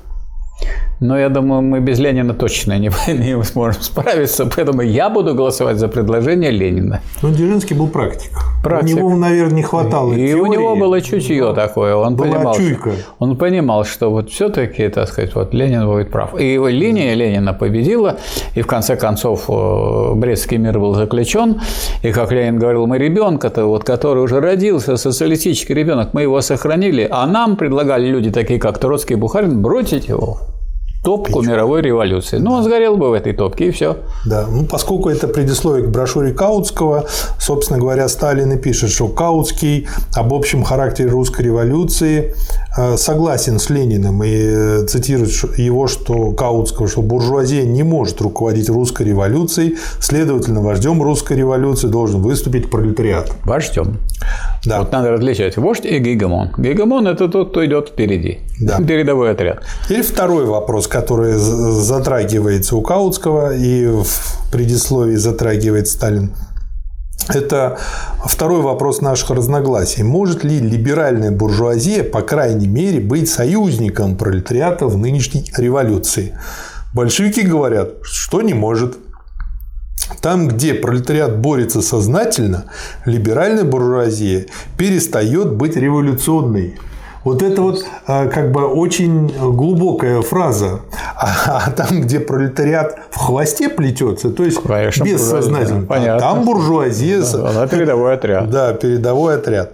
но 1.01 1.19
я 1.19 1.29
думаю, 1.29 1.61
мы 1.61 1.81
без 1.81 1.99
Ленина 1.99 2.33
точно 2.33 2.79
не, 2.79 2.91
не 3.13 3.43
сможем 3.45 3.83
справиться, 3.83 4.47
поэтому 4.47 4.81
я 4.81 5.11
буду 5.11 5.35
голосовать 5.35 5.79
за 5.79 5.89
предложение 5.89 6.51
Ленина. 6.51 7.01
Ну, 7.21 7.31
Дзержинский 7.31 7.77
был 7.77 7.89
практик. 7.89 8.31
Практик. 8.63 8.97
У 8.97 8.99
него, 8.99 9.17
наверное, 9.17 9.55
не 9.57 9.63
хватало 9.63 10.13
И 10.13 10.17
теории. 10.17 10.35
у 10.41 10.47
него 10.47 10.77
было 10.77 11.01
чутье 11.01 11.53
такое. 11.55 11.95
Он 11.95 12.17
была 12.17 12.29
понимал, 12.29 12.55
чуйка. 12.55 12.91
Что, 12.93 13.01
он 13.19 13.37
понимал, 13.37 13.85
что 13.85 14.11
вот 14.11 14.31
все-таки, 14.31 14.89
так 14.89 15.09
сказать, 15.09 15.35
вот 15.35 15.55
Ленин 15.55 15.87
будет 15.87 16.11
прав. 16.11 16.39
И 16.39 16.57
линия 16.57 17.15
Ленина 17.15 17.53
победила, 17.53 18.19
и 18.55 18.63
в 18.63 18.67
конце 18.67 18.97
концов 18.97 19.45
э, 19.49 20.15
Брестский 20.15 20.59
мир 20.59 20.79
был 20.79 20.95
заключен. 20.95 21.61
И, 22.03 22.13
как 22.13 22.33
Ленин 22.33 22.59
говорил, 22.59 22.87
мы 22.87 22.99
ребенка-то, 22.99 23.67
вот, 23.67 23.85
который 23.85 24.23
уже 24.23 24.41
родился, 24.41 24.97
социалистический 24.97 25.75
ребенок, 25.75 26.15
мы 26.15 26.23
его 26.23 26.41
сохранили, 26.41 27.07
а 27.11 27.27
нам 27.27 27.57
предлагали 27.57 28.07
люди 28.07 28.31
такие, 28.31 28.59
как 28.61 28.79
Троцкий 28.79 29.15
и 29.15 29.17
Бухарин, 29.17 29.63
бросить 29.63 30.09
его 30.09 30.39
топку 31.03 31.41
Печку. 31.41 31.43
мировой 31.43 31.81
революции. 31.81 32.37
Ну, 32.37 32.53
он 32.53 32.65
сгорел 32.65 32.97
бы 32.97 33.11
в 33.11 33.13
этой 33.15 33.33
топке, 33.33 33.69
и 33.69 33.71
все. 33.71 33.99
Да, 34.27 34.47
ну, 34.51 34.65
поскольку 34.65 35.09
это 35.09 35.29
предисловие 35.29 35.87
к 35.87 35.91
брошюре 35.91 36.33
Каутского, 36.33 37.07
собственно 37.39 37.79
говоря, 37.79 38.09
Сталин 38.09 38.53
и 38.53 38.59
пишет, 38.59 38.91
что 38.91 39.09
Каутский 39.09 39.89
об 40.15 40.35
общем 40.35 40.63
характере 40.63 41.09
русской 41.09 41.43
революции 41.43 42.35
э, 42.77 42.97
согласен 42.97 43.59
с 43.59 43.71
Лениным 43.71 44.23
и 44.23 44.31
э, 44.31 44.87
цитирует 44.87 45.31
его, 45.59 45.87
что 45.87 46.33
Каутского, 46.33 46.87
что 46.87 47.01
буржуазия 47.01 47.65
не 47.65 47.83
может 47.83 48.21
руководить 48.21 48.69
русской 48.69 49.07
революцией, 49.07 49.79
следовательно, 50.01 50.61
вождем 50.61 51.03
русской 51.03 51.37
революции 51.37 51.89
должен 51.89 52.21
выступить 52.21 52.71
пролетариат. 52.71 53.33
Вождем. 53.45 53.99
Да. 54.65 54.81
Вот 54.81 54.93
надо 54.93 55.13
различать 55.13 55.57
вождь 55.57 55.87
и 55.87 55.99
гегемон. 55.99 56.51
Гегемон– 56.59 57.07
это 57.09 57.29
тот, 57.29 57.51
кто 57.51 57.65
идет 57.65 57.89
впереди. 57.89 58.41
Да. 58.61 58.79
Передовой 58.87 59.31
отряд. 59.31 59.63
Теперь 59.85 60.03
второй 60.03 60.45
вопрос, 60.45 60.87
который 60.91 61.35
затрагивается 61.37 62.77
у 62.77 62.83
Каутского 62.83 63.55
и 63.55 63.87
в 63.87 64.51
предисловии 64.53 65.17
затрагивает 65.17 65.89
Сталин. 65.89 66.35
Это 67.29 67.79
второй 68.25 68.61
вопрос 68.61 69.01
наших 69.01 69.31
разногласий. 69.31 70.03
Может 70.03 70.43
ли 70.43 70.59
либеральная 70.59 71.31
буржуазия, 71.31 72.03
по 72.03 72.23
крайней 72.23 72.67
мере, 72.67 73.01
быть 73.01 73.31
союзником 73.31 74.17
пролетариата 74.17 74.87
в 74.87 74.97
нынешней 74.97 75.45
революции? 75.57 76.37
Большевики 76.93 77.43
говорят, 77.43 77.91
что 78.03 78.43
не 78.43 78.55
может. 78.55 78.99
Там, 80.21 80.49
где 80.49 80.75
пролетариат 80.75 81.39
борется 81.39 81.83
сознательно, 81.83 82.65
либеральная 83.05 83.65
буржуазия 83.65 84.47
перестает 84.77 85.53
быть 85.53 85.77
революционной. 85.77 86.81
Вот 87.25 87.43
это 87.43 87.61
вот 87.61 87.85
а, 88.07 88.27
как 88.27 88.51
бы 88.51 88.65
очень 88.67 89.29
глубокая 89.29 90.23
фраза. 90.23 90.81
А, 91.17 91.65
а 91.67 91.71
там, 91.71 92.01
где 92.01 92.19
пролетариат 92.19 92.99
в 93.11 93.19
хвосте 93.19 93.69
плетется, 93.69 94.31
то 94.31 94.43
есть 94.43 94.57
Конечно, 94.63 95.05
бессознательно, 95.05 95.87
да, 95.87 96.19
там 96.19 96.45
буржуазия. 96.45 97.21
Да, 97.21 97.51
она 97.51 97.67
передовой 97.67 98.15
отряд. 98.15 98.51
Да, 98.51 98.73
передовой 98.73 99.35
отряд. 99.35 99.73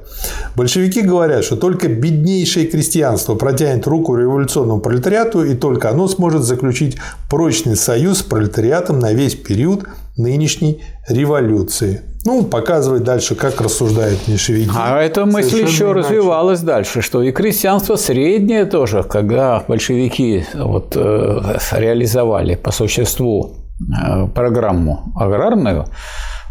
Большевики 0.56 1.02
говорят, 1.02 1.44
что 1.44 1.56
только 1.56 1.88
беднейшее 1.88 2.66
крестьянство 2.66 3.36
протянет 3.36 3.86
руку 3.86 4.16
революционному 4.16 4.80
пролетариату, 4.80 5.44
и 5.44 5.54
только 5.54 5.90
оно 5.90 6.08
сможет 6.08 6.42
заключить 6.42 6.96
прочный 7.30 7.76
союз 7.76 8.18
с 8.18 8.22
пролетариатом 8.22 8.98
на 8.98 9.12
весь 9.12 9.36
период 9.36 9.84
нынешней 10.16 10.82
революции. 11.08 12.02
Ну, 12.26 12.42
показывает 12.42 13.04
дальше, 13.04 13.36
как 13.36 13.60
рассуждает 13.60 14.26
меньшевики. 14.26 14.68
А 14.74 15.00
эта 15.00 15.24
мысль 15.26 15.62
еще 15.62 15.84
иначе. 15.84 15.92
развивалась 15.92 16.60
дальше, 16.60 17.00
что 17.00 17.22
и 17.22 17.30
крестьянство 17.30 17.94
среднее 17.94 18.64
тоже, 18.64 19.04
когда 19.04 19.62
большевики 19.68 20.44
вот, 20.54 20.96
э, 20.96 21.58
реализовали 21.70 22.56
по 22.56 22.72
существу 22.72 23.52
э, 23.80 24.26
программу 24.34 25.12
аграрную, 25.14 25.86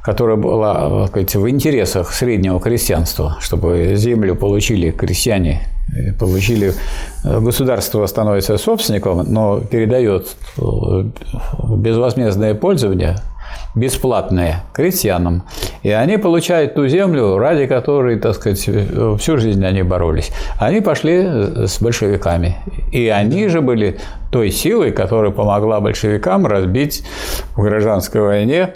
которая 0.01 0.37
была 0.37 1.07
сказать, 1.07 1.35
в 1.35 1.49
интересах 1.49 2.13
среднего 2.13 2.61
крестьянства, 2.61 3.35
чтобы 3.41 3.95
землю 3.97 4.35
получили 4.35 4.91
крестьяне, 4.91 5.67
э, 5.93 6.13
получили 6.13 6.73
государство 7.25 8.05
становится 8.05 8.57
собственником, 8.57 9.25
но 9.27 9.59
передает 9.59 10.37
безвозмездное 10.57 12.55
пользование 12.55 13.17
бесплатные 13.75 14.61
крестьянам. 14.73 15.43
И 15.83 15.89
они 15.89 16.17
получают 16.17 16.75
ту 16.75 16.87
землю, 16.87 17.37
ради 17.37 17.67
которой, 17.67 18.17
так 18.19 18.35
сказать, 18.35 18.59
всю 18.59 19.37
жизнь 19.37 19.63
они 19.65 19.83
боролись. 19.83 20.31
Они 20.59 20.81
пошли 20.81 21.21
с 21.67 21.79
большевиками. 21.81 22.57
И 22.91 23.07
они 23.09 23.47
же 23.49 23.61
были 23.61 23.99
той 24.31 24.51
силой, 24.51 24.91
которая 24.91 25.31
помогла 25.31 25.79
большевикам 25.81 26.47
разбить 26.47 27.03
в 27.55 27.61
гражданской 27.61 28.21
войне 28.21 28.73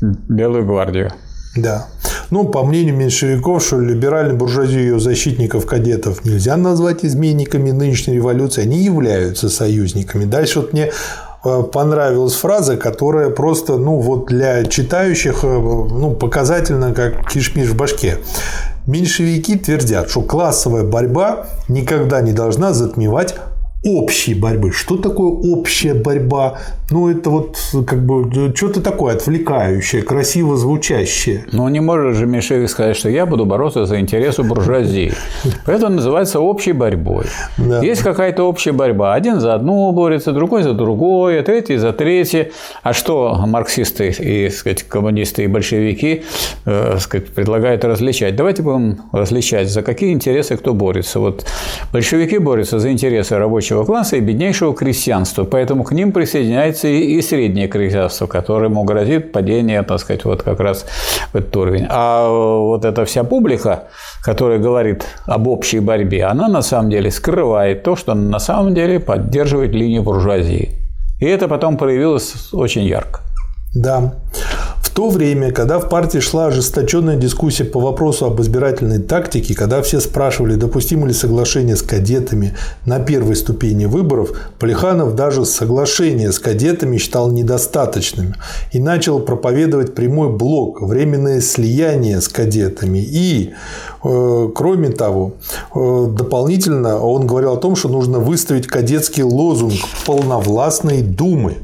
Белую 0.00 0.66
гвардию. 0.66 1.12
Да. 1.56 1.86
Ну, 2.30 2.48
по 2.48 2.64
мнению 2.64 2.96
меньшевиков, 2.96 3.62
что 3.62 3.78
либеральную 3.78 4.36
буржуазию 4.36 4.82
ее 4.82 4.98
защитников 4.98 5.66
кадетов 5.66 6.24
нельзя 6.24 6.56
назвать 6.56 7.04
изменниками 7.04 7.70
нынешней 7.70 8.14
революции, 8.14 8.62
они 8.62 8.78
являются 8.82 9.48
союзниками. 9.48 10.24
Дальше 10.24 10.60
вот 10.60 10.72
мне 10.72 10.90
понравилась 11.72 12.34
фраза, 12.34 12.76
которая 12.76 13.30
просто, 13.30 13.76
ну, 13.76 13.98
вот 13.98 14.26
для 14.26 14.64
читающих, 14.64 15.44
э, 15.44 15.46
ну, 15.46 16.14
показательно, 16.14 16.94
как 16.94 17.28
кишмиш 17.30 17.68
в 17.68 17.76
башке. 17.76 18.18
Меньшевики 18.86 19.56
твердят, 19.56 20.10
что 20.10 20.22
классовая 20.22 20.82
борьба 20.82 21.46
никогда 21.68 22.20
не 22.20 22.32
должна 22.32 22.72
затмевать 22.72 23.34
общей 23.84 24.34
борьбы. 24.34 24.72
Что 24.72 24.96
такое 24.96 25.28
общая 25.28 25.94
борьба? 25.94 26.58
Ну, 26.90 27.08
это 27.08 27.30
вот 27.30 27.58
как 27.86 28.04
бы 28.04 28.52
что-то 28.54 28.80
такое 28.80 29.14
отвлекающее, 29.14 30.02
красиво 30.02 30.56
звучащее. 30.56 31.44
Ну, 31.52 31.68
не 31.68 31.80
может 31.80 32.16
же 32.16 32.26
Меньшевик 32.26 32.68
сказать, 32.68 32.96
что 32.96 33.08
я 33.08 33.26
буду 33.26 33.46
бороться 33.46 33.86
за 33.86 34.00
интересы 34.00 34.42
буржуазии. 34.42 35.12
Это 35.66 35.88
называется 35.88 36.40
общей 36.40 36.72
борьбой. 36.72 37.26
Да. 37.56 37.80
Есть 37.82 38.02
какая-то 38.02 38.44
общая 38.44 38.72
борьба. 38.72 39.14
Один 39.14 39.40
за 39.40 39.54
одну 39.54 39.90
борется, 39.92 40.32
другой 40.32 40.62
за 40.62 40.72
другое, 40.72 41.42
третий 41.42 41.76
за 41.76 41.92
третье. 41.92 42.50
А 42.82 42.92
что 42.92 43.34
марксисты 43.46 44.10
и 44.10 44.48
сказать, 44.50 44.82
коммунисты 44.84 45.44
и 45.44 45.46
большевики 45.46 46.24
э, 46.64 46.98
сказать, 47.00 47.28
предлагают 47.28 47.84
различать? 47.84 48.36
Давайте 48.36 48.62
будем 48.62 49.00
различать, 49.12 49.70
за 49.70 49.82
какие 49.82 50.12
интересы 50.12 50.56
кто 50.56 50.74
борется. 50.74 51.18
Вот 51.18 51.46
большевики 51.92 52.38
борются 52.38 52.78
за 52.78 52.92
интересы 52.92 53.36
рабочего 53.36 53.73
рабочего 53.74 53.84
класса 53.84 54.16
и 54.16 54.20
беднейшего 54.20 54.74
крестьянства. 54.74 55.44
Поэтому 55.44 55.84
к 55.84 55.92
ним 55.92 56.12
присоединяется 56.12 56.88
и 56.88 57.20
среднее 57.22 57.68
крестьянство, 57.68 58.26
которому 58.26 58.84
грозит 58.84 59.32
падение, 59.32 59.82
так 59.82 60.00
сказать, 60.00 60.24
вот 60.24 60.42
как 60.42 60.60
раз 60.60 60.86
в 61.32 61.36
этот 61.36 61.56
уровень. 61.56 61.86
А 61.88 62.28
вот 62.28 62.84
эта 62.84 63.04
вся 63.04 63.24
публика, 63.24 63.84
которая 64.22 64.58
говорит 64.58 65.04
об 65.26 65.48
общей 65.48 65.80
борьбе, 65.80 66.24
она 66.24 66.48
на 66.48 66.62
самом 66.62 66.90
деле 66.90 67.10
скрывает 67.10 67.82
то, 67.82 67.96
что 67.96 68.14
на 68.14 68.38
самом 68.38 68.74
деле 68.74 69.00
поддерживает 69.00 69.72
линию 69.72 70.02
буржуазии. 70.02 70.70
И 71.20 71.26
это 71.26 71.48
потом 71.48 71.76
проявилось 71.76 72.52
очень 72.52 72.84
ярко. 72.84 73.20
Да 73.74 74.12
то 74.94 75.10
время, 75.10 75.50
когда 75.50 75.80
в 75.80 75.88
партии 75.88 76.20
шла 76.20 76.46
ожесточенная 76.46 77.16
дискуссия 77.16 77.64
по 77.64 77.80
вопросу 77.80 78.26
об 78.26 78.40
избирательной 78.40 79.00
тактике, 79.00 79.52
когда 79.52 79.82
все 79.82 79.98
спрашивали, 80.00 80.54
допустимо 80.54 81.08
ли 81.08 81.12
соглашение 81.12 81.74
с 81.74 81.82
кадетами 81.82 82.54
на 82.86 83.00
первой 83.00 83.34
ступени 83.34 83.86
выборов, 83.86 84.30
Полиханов 84.60 85.16
даже 85.16 85.44
соглашение 85.46 86.30
с 86.30 86.38
кадетами 86.38 86.98
считал 86.98 87.32
недостаточным 87.32 88.36
и 88.70 88.78
начал 88.78 89.18
проповедовать 89.18 89.96
прямой 89.96 90.28
блок, 90.30 90.80
временное 90.80 91.40
слияние 91.40 92.20
с 92.20 92.28
кадетами. 92.28 92.98
И, 92.98 93.52
э, 94.04 94.48
кроме 94.54 94.90
того, 94.90 95.32
э, 95.74 96.06
дополнительно 96.08 97.00
он 97.00 97.26
говорил 97.26 97.54
о 97.54 97.56
том, 97.56 97.74
что 97.74 97.88
нужно 97.88 98.20
выставить 98.20 98.68
кадетский 98.68 99.24
лозунг 99.24 99.74
полновластной 100.06 101.02
думы. 101.02 101.56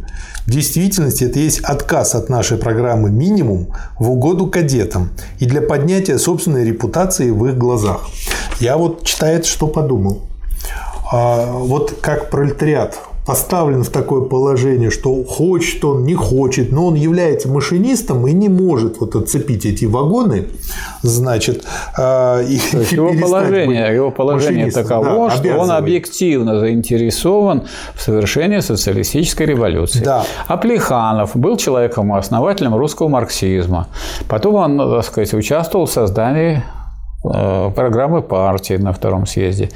В 0.51 0.53
действительности 0.53 1.23
это 1.23 1.39
есть 1.39 1.61
отказ 1.61 2.17
от 2.17 2.29
нашей 2.29 2.59
программы 2.59 3.09
«Минимум» 3.09 3.69
в 4.01 4.11
угоду 4.11 4.49
кадетам 4.49 5.11
и 5.39 5.47
для 5.47 5.63
поднятия 5.63 6.19
собственной 6.19 6.65
репутации 6.65 7.31
в 7.31 7.47
их 7.47 7.57
глазах. 7.57 8.09
Я 8.59 8.77
вот 8.77 9.05
читает, 9.05 9.47
что 9.47 9.69
подумал. 9.69 10.23
А, 11.13 11.53
вот 11.53 11.99
как 12.01 12.31
пролетариат 12.31 12.99
поставлен 13.31 13.85
в 13.85 13.91
такое 13.91 14.23
положение, 14.23 14.91
что 14.91 15.23
хочет 15.23 15.85
он, 15.85 16.03
не 16.03 16.17
хочет, 16.17 16.73
но 16.73 16.89
он 16.89 16.95
является 16.97 17.49
машинистом 17.49 18.27
и 18.27 18.33
не 18.33 18.49
может 18.49 18.99
вот 18.99 19.15
отцепить 19.15 19.65
эти 19.65 19.85
вагоны, 19.85 20.49
значит, 21.03 21.63
э, 21.97 22.45
и, 22.49 22.55
его 22.91 23.13
положение, 23.21 23.95
его 23.95 24.11
положение 24.11 24.73
таково, 24.73 25.29
да, 25.29 25.31
что 25.31 25.57
он 25.57 25.71
объективно 25.71 26.59
заинтересован 26.59 27.63
в 27.95 28.03
совершении 28.03 28.59
социалистической 28.59 29.47
революции. 29.47 30.03
Да. 30.03 30.25
А 30.49 30.57
Плеханов 30.57 31.37
был 31.37 31.57
человеком 31.57 32.13
основателем 32.13 32.75
русского 32.75 33.07
марксизма. 33.07 33.87
Потом 34.29 34.57
он, 34.57 34.77
так 34.77 35.05
сказать, 35.05 35.33
участвовал 35.35 35.87
в 35.87 35.93
создании 35.93 36.65
программы 37.23 38.23
партии 38.23 38.75
на 38.75 38.93
втором 38.93 39.27
съезде. 39.27 39.71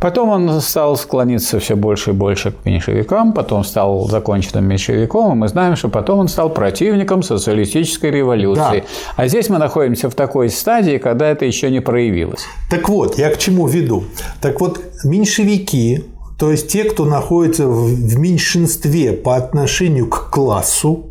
Потом 0.00 0.28
он 0.28 0.60
стал 0.60 0.96
склониться 0.96 1.58
все 1.58 1.74
больше 1.74 2.10
и 2.10 2.12
больше 2.12 2.52
к 2.52 2.66
меньшевикам, 2.66 3.32
потом 3.32 3.64
стал 3.64 4.06
законченным 4.08 4.66
меньшевиком, 4.66 5.32
и 5.32 5.34
мы 5.34 5.48
знаем, 5.48 5.76
что 5.76 5.88
потом 5.88 6.18
он 6.18 6.28
стал 6.28 6.50
противником 6.50 7.22
социалистической 7.22 8.10
революции. 8.10 8.80
Да. 8.80 9.14
А 9.16 9.28
здесь 9.28 9.48
мы 9.48 9.58
находимся 9.58 10.10
в 10.10 10.14
такой 10.14 10.50
стадии, 10.50 10.98
когда 10.98 11.28
это 11.28 11.44
еще 11.44 11.70
не 11.70 11.80
проявилось. 11.80 12.44
Так 12.70 12.88
вот, 12.88 13.18
я 13.18 13.30
к 13.30 13.38
чему 13.38 13.66
веду? 13.66 14.04
Так 14.40 14.60
вот, 14.60 14.80
меньшевики, 15.04 16.04
то 16.38 16.50
есть 16.50 16.68
те, 16.68 16.84
кто 16.84 17.04
находится 17.04 17.66
в 17.66 18.18
меньшинстве 18.18 19.12
по 19.12 19.36
отношению 19.36 20.08
к 20.08 20.30
классу, 20.30 21.06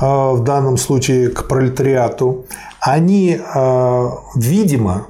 э, 0.00 0.04
в 0.04 0.42
данном 0.44 0.76
случае 0.76 1.30
к 1.30 1.48
пролетариату, 1.48 2.46
они, 2.80 3.38
а, 3.54 4.18
видимо, 4.34 5.06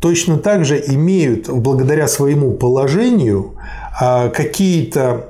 точно 0.00 0.38
так 0.38 0.64
же 0.64 0.82
имеют, 0.86 1.48
благодаря 1.48 2.08
своему 2.08 2.52
положению, 2.52 3.54
а, 4.00 4.28
какие-то 4.28 5.26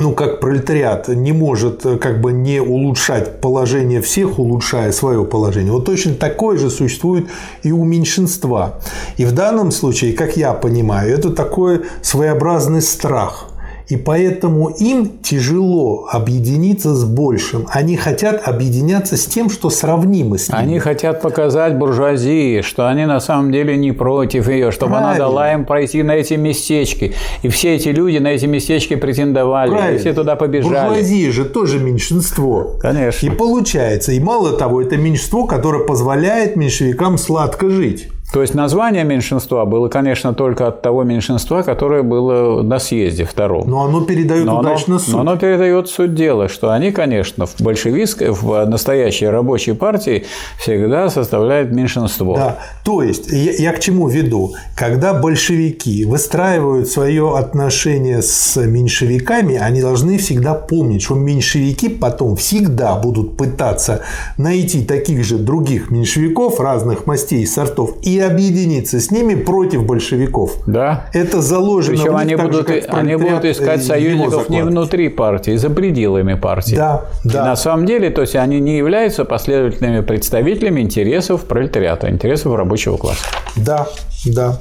ну, 0.00 0.12
как 0.12 0.38
пролетариат 0.38 1.08
не 1.08 1.32
может 1.32 1.82
как 1.82 2.20
бы 2.20 2.32
не 2.32 2.60
улучшать 2.60 3.40
положение 3.40 4.00
всех, 4.00 4.38
улучшая 4.38 4.92
свое 4.92 5.24
положение. 5.24 5.72
Вот 5.72 5.86
точно 5.86 6.14
такое 6.14 6.56
же 6.56 6.70
существует 6.70 7.26
и 7.64 7.72
у 7.72 7.84
меньшинства. 7.84 8.80
И 9.16 9.24
в 9.24 9.32
данном 9.32 9.72
случае, 9.72 10.12
как 10.12 10.36
я 10.36 10.52
понимаю, 10.52 11.12
это 11.12 11.30
такой 11.30 11.82
своеобразный 12.02 12.82
страх– 12.82 13.46
и 13.88 13.96
поэтому 13.96 14.68
им 14.68 15.18
тяжело 15.22 16.08
объединиться 16.12 16.94
с 16.94 17.04
большим. 17.04 17.66
Они 17.70 17.96
хотят 17.96 18.46
объединяться 18.46 19.16
с 19.16 19.24
тем, 19.24 19.48
что 19.48 19.70
сравнимо 19.70 20.36
с 20.36 20.48
ним. 20.48 20.58
Они 20.58 20.78
хотят 20.78 21.22
показать 21.22 21.76
буржуазии, 21.78 22.60
что 22.60 22.86
они 22.86 23.06
на 23.06 23.18
самом 23.20 23.50
деле 23.50 23.76
не 23.76 23.92
против 23.92 24.48
ее, 24.48 24.72
чтобы 24.72 24.92
Правильно. 24.92 25.10
она 25.12 25.18
дала 25.18 25.52
им 25.54 25.64
пройти 25.64 26.02
на 26.02 26.12
эти 26.12 26.34
местечки. 26.34 27.14
И 27.42 27.48
все 27.48 27.76
эти 27.76 27.88
люди 27.88 28.18
на 28.18 28.28
эти 28.28 28.44
местечки 28.44 28.94
претендовали, 28.94 29.70
Правильно. 29.70 29.96
и 29.96 29.98
все 29.98 30.12
туда 30.12 30.36
побежали. 30.36 30.88
Буржуазия 30.88 31.32
же 31.32 31.46
тоже 31.46 31.78
меньшинство. 31.78 32.76
Конечно. 32.80 33.26
И 33.26 33.30
получается, 33.30 34.12
и 34.12 34.20
мало 34.20 34.52
того, 34.52 34.82
это 34.82 34.98
меньшинство, 34.98 35.46
которое 35.46 35.84
позволяет 35.84 36.56
меньшевикам 36.56 37.16
сладко 37.16 37.70
жить. 37.70 38.08
То 38.32 38.42
есть 38.42 38.54
название 38.54 39.04
меньшинства 39.04 39.64
было, 39.64 39.88
конечно, 39.88 40.34
только 40.34 40.66
от 40.66 40.82
того 40.82 41.02
меньшинства, 41.02 41.62
которое 41.62 42.02
было 42.02 42.62
на 42.62 42.78
съезде 42.78 43.24
втором. 43.24 43.68
Но 43.68 43.84
оно 43.84 44.02
передает 44.02 44.44
но 44.44 44.60
удачно 44.60 44.96
оно, 44.96 44.98
суть. 44.98 45.14
Но 45.14 45.20
оно 45.20 45.36
передает 45.36 45.88
суть 45.88 46.14
дела, 46.14 46.48
что 46.48 46.70
они, 46.70 46.92
конечно, 46.92 47.46
в 47.46 47.58
большевистской, 47.60 48.30
в 48.30 48.66
настоящей 48.66 49.28
рабочей 49.28 49.72
партии 49.72 50.26
всегда 50.60 51.08
составляют 51.08 51.72
меньшинство. 51.72 52.36
Да, 52.36 52.58
то 52.84 53.02
есть 53.02 53.30
я, 53.32 53.52
я 53.52 53.72
к 53.72 53.80
чему 53.80 54.08
веду? 54.08 54.54
Когда 54.76 55.14
большевики 55.14 56.04
выстраивают 56.04 56.88
свое 56.88 57.34
отношение 57.34 58.20
с 58.20 58.56
меньшевиками, 58.60 59.56
они 59.56 59.80
должны 59.80 60.18
всегда 60.18 60.52
помнить, 60.52 61.02
что 61.02 61.14
меньшевики 61.14 61.88
потом 61.88 62.36
всегда 62.36 62.94
будут 62.96 63.38
пытаться 63.38 64.02
найти 64.36 64.84
таких 64.84 65.24
же 65.24 65.38
других 65.38 65.90
меньшевиков 65.90 66.60
разных 66.60 67.06
мастей 67.06 67.42
и 67.42 67.46
сортов 67.46 67.94
и 68.02 68.17
объединиться 68.20 69.00
с 69.00 69.10
ними 69.10 69.34
против 69.34 69.84
большевиков. 69.84 70.58
Да. 70.66 71.06
Это 71.12 71.42
заложено 71.42 71.96
Причем 71.96 72.16
в 72.16 72.24
них, 72.24 72.38
они, 72.38 72.48
будут, 72.48 72.68
же, 72.68 72.84
они 72.88 73.16
будут 73.16 73.44
искать 73.44 73.84
союзников 73.84 74.48
не 74.48 74.62
внутри 74.62 75.08
партии, 75.08 75.56
за 75.56 75.70
пределами 75.70 76.34
партии. 76.34 76.76
Да, 76.76 77.04
да. 77.24 77.42
И 77.42 77.44
на 77.44 77.56
самом 77.56 77.86
деле, 77.86 78.10
то 78.10 78.22
есть 78.22 78.36
они 78.36 78.60
не 78.60 78.76
являются 78.78 79.24
последовательными 79.24 80.00
представителями 80.00 80.80
интересов 80.80 81.44
пролетариата, 81.44 82.08
интересов 82.10 82.54
рабочего 82.54 82.96
класса. 82.96 83.24
Да, 83.56 83.86
да. 84.24 84.58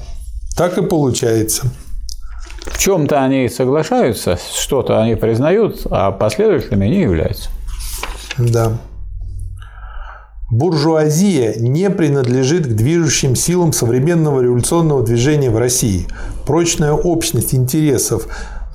Так 0.56 0.78
и 0.78 0.84
получается. 0.84 1.68
В 2.66 2.80
чем-то 2.80 3.24
они 3.24 3.48
соглашаются, 3.50 4.38
что-то 4.54 5.02
они 5.02 5.16
признают, 5.16 5.82
а 5.90 6.12
последовательными 6.12 6.88
не 6.88 7.02
являются. 7.02 7.50
Да. 8.38 8.78
Буржуазия 10.50 11.56
не 11.58 11.90
принадлежит 11.90 12.68
к 12.68 12.70
движущим 12.70 13.36
силам 13.36 13.74
современного 13.74 14.42
революционного 14.42 15.04
движения 15.04 15.50
в 15.50 15.58
России. 15.58 16.08
Прочная 16.46 16.94
общность 16.94 17.54
интересов 17.54 18.28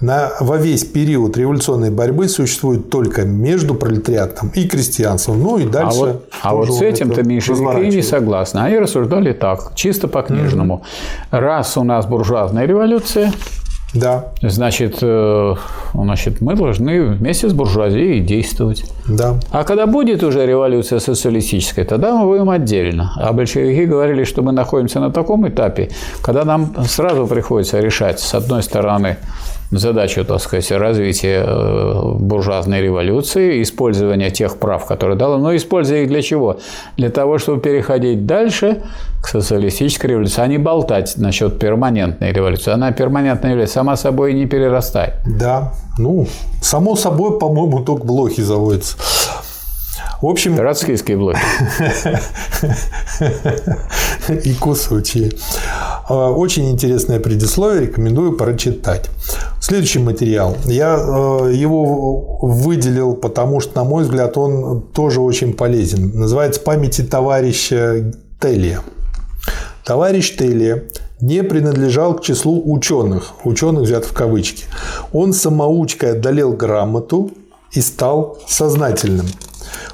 на, 0.02 0.32
во 0.40 0.58
весь 0.58 0.84
период 0.84 1.38
революционной 1.38 1.90
борьбы 1.90 2.28
существует 2.28 2.90
только 2.90 3.22
между 3.22 3.74
пролетариатом 3.74 4.50
и 4.54 4.68
крестьянством. 4.68 5.42
Ну 5.42 5.56
и 5.56 5.64
дальше. 5.64 5.98
А 5.98 6.04
вот, 6.04 6.28
а 6.42 6.54
вот 6.54 6.74
с 6.74 6.82
этим-то 6.82 7.22
меньшевики 7.22 7.96
не 7.96 8.02
согласны. 8.02 8.58
Они 8.58 8.78
рассуждали 8.78 9.32
так, 9.32 9.72
чисто 9.74 10.08
по-книжному. 10.08 10.82
Mm-hmm. 11.30 11.38
Раз 11.38 11.78
у 11.78 11.84
нас 11.84 12.04
буржуазная 12.04 12.66
революция, 12.66 13.32
да. 13.94 14.24
Значит, 14.40 14.98
э, 15.02 15.54
значит, 15.92 16.40
мы 16.40 16.54
должны 16.54 17.02
вместе 17.02 17.48
с 17.48 17.52
буржуазией 17.52 18.20
действовать. 18.20 18.84
Да. 19.06 19.38
А 19.50 19.64
когда 19.64 19.86
будет 19.86 20.22
уже 20.22 20.46
революция 20.46 20.98
социалистическая, 20.98 21.84
тогда 21.84 22.16
мы 22.16 22.26
будем 22.26 22.48
отдельно. 22.48 23.12
А 23.16 23.32
большевики 23.32 23.84
говорили, 23.84 24.24
что 24.24 24.42
мы 24.42 24.52
находимся 24.52 25.00
на 25.00 25.10
таком 25.10 25.46
этапе, 25.46 25.90
когда 26.22 26.44
нам 26.44 26.74
сразу 26.86 27.26
приходится 27.26 27.80
решать, 27.80 28.18
с 28.20 28.34
одной 28.34 28.62
стороны, 28.62 29.18
задачу, 29.78 30.24
так 30.24 30.40
сказать, 30.40 30.70
развития 30.72 31.44
э, 31.46 32.14
буржуазной 32.18 32.82
революции, 32.82 33.62
использования 33.62 34.30
тех 34.30 34.58
прав, 34.58 34.86
которые 34.86 35.16
дала, 35.16 35.38
но 35.38 35.54
используя 35.56 36.02
их 36.02 36.08
для 36.08 36.22
чего? 36.22 36.58
Для 36.96 37.10
того, 37.10 37.38
чтобы 37.38 37.60
переходить 37.60 38.26
дальше 38.26 38.82
к 39.22 39.28
социалистической 39.28 40.10
революции, 40.10 40.42
а 40.42 40.46
не 40.46 40.58
болтать 40.58 41.14
насчет 41.16 41.58
перманентной 41.58 42.32
революции. 42.32 42.72
Она 42.72 42.92
перманентная 42.92 43.52
революция 43.52 43.74
сама 43.74 43.96
собой 43.96 44.34
не 44.34 44.46
перерастает. 44.46 45.14
Да, 45.26 45.72
ну, 45.98 46.26
само 46.60 46.96
собой, 46.96 47.38
по-моему, 47.38 47.80
только 47.80 48.04
блохи 48.04 48.40
заводятся. 48.40 48.96
В 50.22 50.26
общем... 50.28 50.56
Троцкийские 50.56 51.16
блоки. 51.16 51.40
И 54.44 54.54
кусочки. 54.54 55.32
А, 56.08 56.30
очень 56.30 56.70
интересное 56.70 57.18
предисловие, 57.18 57.88
рекомендую 57.88 58.36
прочитать. 58.36 59.10
Следующий 59.60 59.98
материал. 59.98 60.56
Я 60.64 60.94
э, 60.94 61.52
его 61.54 62.38
выделил, 62.40 63.14
потому 63.14 63.58
что, 63.58 63.74
на 63.76 63.84
мой 63.84 64.04
взгляд, 64.04 64.38
он 64.38 64.82
тоже 64.82 65.20
очень 65.20 65.54
полезен. 65.54 66.12
Называется 66.14 66.60
«Памяти 66.60 67.02
товарища 67.02 68.12
Телия». 68.40 68.80
Товарищ 69.84 70.36
Телия 70.36 70.84
не 71.20 71.42
принадлежал 71.42 72.14
к 72.14 72.22
числу 72.22 72.62
ученых, 72.72 73.32
ученых 73.42 73.82
взят 73.82 74.04
в 74.04 74.12
кавычки. 74.12 74.66
Он 75.12 75.32
самоучкой 75.32 76.12
одолел 76.12 76.52
грамоту 76.52 77.32
и 77.72 77.80
стал 77.80 78.38
сознательным. 78.46 79.26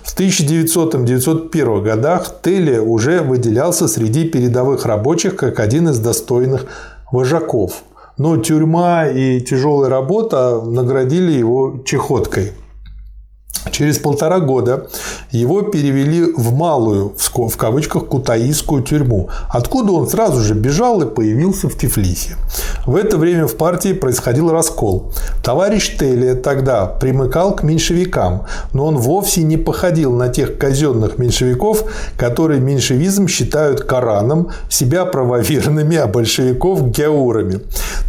В 0.03 0.19
1900-1901 0.19 1.83
годах 1.83 2.35
Телли 2.43 2.79
уже 2.79 3.21
выделялся 3.21 3.89
среди 3.89 4.25
передовых 4.25 4.87
рабочих 4.87 5.37
как 5.37 5.61
один 5.61 5.89
из 5.89 5.99
достойных 5.99 6.67
вожаков. 7.13 7.83
Но 8.17 8.37
тюрьма 8.37 9.07
и 9.07 9.41
тяжелая 9.41 9.91
работа 9.91 10.61
наградили 10.61 11.33
его 11.33 11.83
чехоткой– 11.85 12.53
Через 13.71 13.99
полтора 13.99 14.41
года 14.41 14.89
его 15.31 15.63
перевели 15.63 16.33
в 16.37 16.53
малую, 16.55 17.15
в 17.17 17.57
кавычках, 17.57 18.07
кутаисскую 18.07 18.83
тюрьму, 18.83 19.29
откуда 19.51 19.93
он 19.93 20.09
сразу 20.09 20.41
же 20.41 20.55
бежал 20.55 21.03
и 21.03 21.07
появился 21.07 21.69
в 21.69 21.77
Тифлисе. 21.77 22.37
В 22.87 22.97
это 22.97 23.19
время 23.19 23.47
в 23.47 23.57
партии 23.57 23.93
происходил 23.93 24.51
раскол. 24.51 25.13
Товарищ 25.45 25.97
Телли 25.99 26.35
тогда 26.35 26.87
примыкал 26.87 27.55
к 27.55 27.63
меньшевикам, 27.63 28.47
но 28.73 28.87
он 28.87 28.97
вовсе 28.97 29.43
не 29.43 29.57
походил 29.57 30.13
на 30.13 30.29
тех 30.29 30.59
казенных 30.59 31.19
меньшевиков, 31.19 31.85
которые 32.17 32.61
меньшевизм 32.61 33.29
считают 33.29 33.83
Кораном, 33.83 34.51
себя 34.71 35.05
правоверными, 35.05 35.97
а 35.97 36.07
большевиков– 36.07 36.83
геурами. 36.91 37.61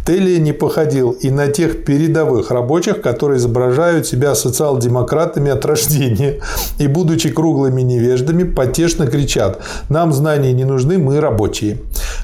Телли 0.06 0.38
не 0.38 0.52
походил 0.52 1.10
и 1.10 1.30
на 1.30 1.48
тех 1.48 1.84
передовых 1.84 2.50
рабочих, 2.50 3.00
которые 3.02 3.38
изображают 3.38 4.06
себя 4.06 4.34
социал-демократами 4.34 5.49
от 5.50 5.64
рождения 5.64 6.40
и, 6.78 6.86
будучи 6.86 7.30
круглыми 7.30 7.82
невеждами, 7.82 8.44
потешно 8.44 9.06
кричат 9.06 9.60
«Нам 9.88 10.12
знания 10.12 10.52
не 10.52 10.64
нужны, 10.64 10.98
мы 10.98 11.20
рабочие». 11.20 11.78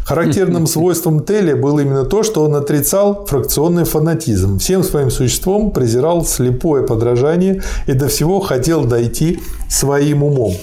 Характерным 0.04 0.66
свойством 0.66 1.24
Телли 1.24 1.54
было 1.54 1.80
именно 1.80 2.04
то, 2.04 2.22
что 2.22 2.44
он 2.44 2.54
отрицал 2.54 3.26
фракционный 3.26 3.84
фанатизм. 3.84 4.58
Всем 4.58 4.82
своим 4.82 5.10
существом 5.10 5.70
презирал 5.70 6.24
слепое 6.24 6.86
подражание 6.86 7.62
и 7.86 7.92
до 7.92 8.08
всего 8.08 8.40
хотел 8.40 8.84
дойти 8.84 9.40
своим 9.68 10.22
умом. 10.22 10.54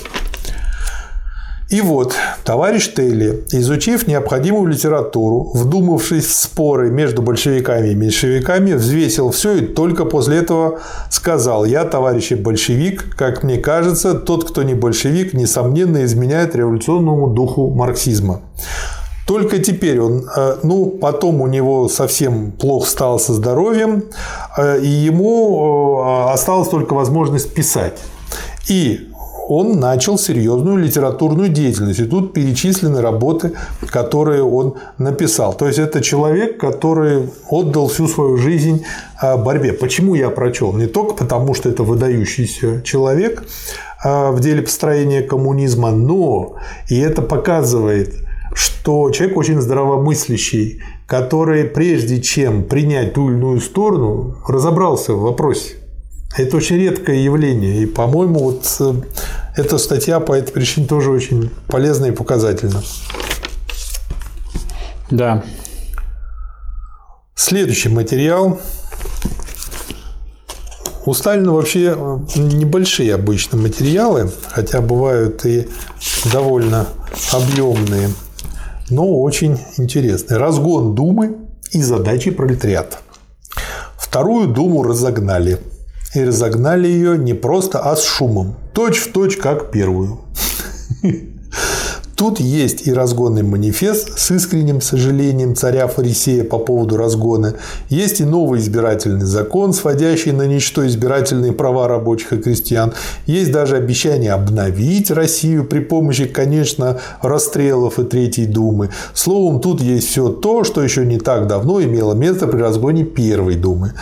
И 1.73 1.81
вот, 1.81 2.13
товарищ 2.43 2.93
Телли, 2.93 3.45
изучив 3.51 4.05
необходимую 4.05 4.67
литературу, 4.67 5.49
вдумавшись 5.55 6.25
в 6.27 6.36
споры 6.36 6.91
между 6.91 7.23
большевиками 7.23 7.88
и 7.88 7.95
меньшевиками, 7.95 8.73
взвесил 8.73 9.31
все 9.31 9.55
и 9.55 9.65
только 9.65 10.05
после 10.05 10.38
этого 10.38 10.81
сказал, 11.09 11.65
я, 11.65 11.83
товарищ 11.86 12.31
большевик, 12.33 13.15
как 13.17 13.41
мне 13.41 13.57
кажется, 13.57 14.13
тот, 14.13 14.47
кто 14.47 14.62
не 14.62 14.75
большевик, 14.75 15.33
несомненно 15.33 16.05
изменяет 16.05 16.55
революционному 16.55 17.29
духу 17.29 17.71
марксизма. 17.71 18.41
Только 19.25 19.57
теперь 19.57 19.99
он, 19.99 20.29
э, 20.38 20.57
ну, 20.62 20.86
потом 21.01 21.41
у 21.41 21.47
него 21.47 21.89
совсем 21.89 22.51
плохо 22.51 22.88
стало 22.88 23.17
со 23.17 23.33
здоровьем, 23.33 24.03
э, 24.59 24.79
и 24.79 24.88
ему 24.88 26.03
э, 26.05 26.33
осталась 26.33 26.69
только 26.69 26.93
возможность 26.93 27.51
писать. 27.51 27.97
И 28.69 29.09
он 29.47 29.79
начал 29.79 30.17
серьезную 30.17 30.77
литературную 30.77 31.49
деятельность. 31.49 31.99
И 31.99 32.06
тут 32.06 32.34
перечислены 32.34 33.01
работы, 33.01 33.53
которые 33.88 34.43
он 34.43 34.75
написал. 34.97 35.53
То 35.53 35.67
есть 35.67 35.79
это 35.79 36.01
человек, 36.01 36.60
который 36.60 37.29
отдал 37.49 37.88
всю 37.88 38.08
свою 38.08 38.38
жизнь 38.38 38.84
а, 39.21 39.38
борьбе. 39.38 39.73
Почему 39.73 40.15
я 40.15 40.29
прочел? 40.29 40.73
Не 40.73 40.88
только 40.88 41.13
потому, 41.15 41.53
что 41.53 41.69
это 41.69 41.84
выдающийся 41.84 42.82
человек 42.84 43.43
а, 44.03 44.32
в 44.32 44.39
деле 44.39 44.62
построения 44.62 45.21
коммунизма, 45.21 45.91
но 45.91 46.56
и 46.89 46.99
это 46.99 47.21
показывает, 47.21 48.15
что 48.53 49.10
человек 49.12 49.38
очень 49.38 49.62
здравомыслящий, 49.62 50.82
который 51.08 51.65
прежде 51.65 52.21
чем 52.21 52.63
принять 52.63 53.13
ту 53.13 53.29
или 53.29 53.38
иную 53.38 53.60
сторону, 53.60 54.38
разобрался 54.47 55.13
в 55.13 55.21
вопросе. 55.21 55.83
Это 56.36 56.58
очень 56.58 56.78
редкое 56.78 57.24
явление. 57.24 57.84
И, 57.84 57.86
по-моему, 57.86 58.39
вот 58.39 58.65
э, 58.80 58.93
эта 59.56 59.78
статья 59.78 60.19
по 60.19 60.34
этой 60.34 60.52
причине 60.52 60.88
тоже 60.88 61.12
очень 61.12 61.52
полезна 61.67 62.06
и 62.06 62.12
показательна. 62.12 62.82
Да. 65.12 65.43
Следующий 67.36 67.89
материал. 67.89 68.60
У 71.06 71.13
Сталина 71.13 71.52
вообще 71.52 71.96
э, 71.96 72.19
небольшие 72.36 73.13
обычно 73.13 73.60
материалы, 73.60 74.32
хотя 74.48 74.82
бывают 74.82 75.46
и 75.46 75.67
довольно 76.32 76.88
объемные, 77.32 78.10
но 78.89 79.22
очень 79.22 79.60
интересные. 79.78 80.39
Разгон 80.39 80.96
Думы 80.96 81.38
и 81.69 81.84
задачи 81.84 82.32
пролетариата. 82.32 82.98
Вторую 83.98 84.48
Думу 84.48 84.82
разогнали– 84.82 85.60
и 86.13 86.23
разогнали 86.23 86.88
ее 86.88 87.17
не 87.17 87.34
просто, 87.34 87.80
а 87.80 87.95
с 87.95 88.04
шумом. 88.04 88.56
Точь 88.73 88.99
в 88.99 89.12
точь, 89.12 89.38
как 89.38 89.71
первую. 89.71 90.19
Тут 92.15 92.39
есть 92.39 92.88
и 92.88 92.93
разгонный 92.93 93.43
манифест 93.43 94.17
с 94.17 94.32
искренним 94.32 94.82
сожалением 94.82 95.56
царя 95.56 95.88
Фарисея 95.88 96.43
по 96.43 96.58
поводу 96.60 96.95
разгона. 96.95 97.56
Есть 97.89 98.21
и 98.21 98.23
новый 98.23 98.62
избирательный 98.62 99.26
закон, 99.26 99.73
сводящий 99.73 100.32
на 100.32 100.43
ничто 100.43 100.86
избирательные 100.88 101.52
права 101.52 101.88
рабочих 101.88 102.32
и 102.32 102.38
крестьян. 102.38 102.93
Есть 103.26 103.52
даже 103.52 103.76
обещание 103.76 104.32
обновить 104.32 105.12
Россию 105.12 105.65
при 105.65 105.80
помощи, 105.80 106.26
конечно, 106.26 107.02
расстрелов 107.21 107.99
и 107.99 108.04
Третьей 108.04 108.45
Думы. 108.45 108.91
Словом, 109.13 109.60
тут 109.60 109.82
есть 109.82 110.08
все 110.08 110.30
то, 110.30 110.63
что 110.63 110.84
еще 110.84 111.06
не 111.06 111.17
так 111.17 111.47
давно 111.47 111.82
имело 111.82 112.13
место 112.13 112.47
при 112.47 112.60
разгоне 112.62 113.04
Первой 113.04 113.56
Думы. 113.56 113.93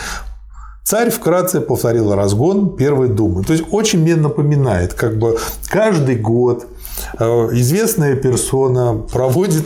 Царь 0.84 1.10
вкратце 1.10 1.60
повторил 1.60 2.14
разгон 2.14 2.76
Первой 2.76 3.08
Думы. 3.08 3.44
То 3.44 3.52
есть 3.52 3.64
очень 3.70 4.00
мне 4.00 4.16
напоминает, 4.16 4.94
как 4.94 5.16
бы 5.16 5.38
каждый 5.68 6.16
год 6.16 6.66
э, 7.18 7.24
известная 7.52 8.16
персона 8.16 9.00
проводит 9.12 9.64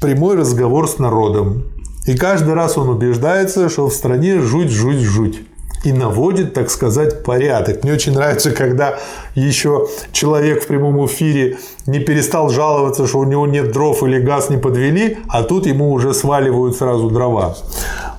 прямой 0.00 0.36
разговор 0.36 0.88
с 0.88 0.98
народом. 0.98 1.64
И 2.06 2.16
каждый 2.16 2.54
раз 2.54 2.76
он 2.76 2.90
убеждается, 2.90 3.68
что 3.68 3.88
в 3.88 3.94
стране 3.94 4.40
жуть, 4.40 4.70
жуть, 4.70 5.00
жуть 5.00 5.40
и 5.84 5.92
наводит, 5.92 6.54
так 6.54 6.70
сказать, 6.70 7.24
порядок. 7.24 7.82
Мне 7.82 7.92
очень 7.94 8.12
нравится, 8.12 8.50
когда 8.50 8.98
еще 9.34 9.88
человек 10.12 10.62
в 10.62 10.66
прямом 10.66 11.04
эфире 11.06 11.58
не 11.86 11.98
перестал 11.98 12.50
жаловаться, 12.50 13.06
что 13.06 13.18
у 13.18 13.24
него 13.24 13.46
нет 13.46 13.72
дров 13.72 14.02
или 14.02 14.20
газ 14.20 14.50
не 14.50 14.58
подвели, 14.58 15.18
а 15.28 15.42
тут 15.42 15.66
ему 15.66 15.92
уже 15.92 16.14
сваливают 16.14 16.76
сразу 16.76 17.10
дрова. 17.10 17.56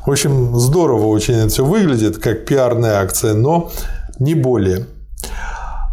В 0.06 0.12
общем, 0.12 0.60
здорово 0.60 1.06
очень 1.06 1.36
это 1.36 1.48
все 1.48 1.64
выглядит, 1.64 2.18
как 2.18 2.46
пиарная 2.46 3.00
акция, 3.00 3.34
но 3.34 3.72
не 4.20 4.36
более. 4.36 4.86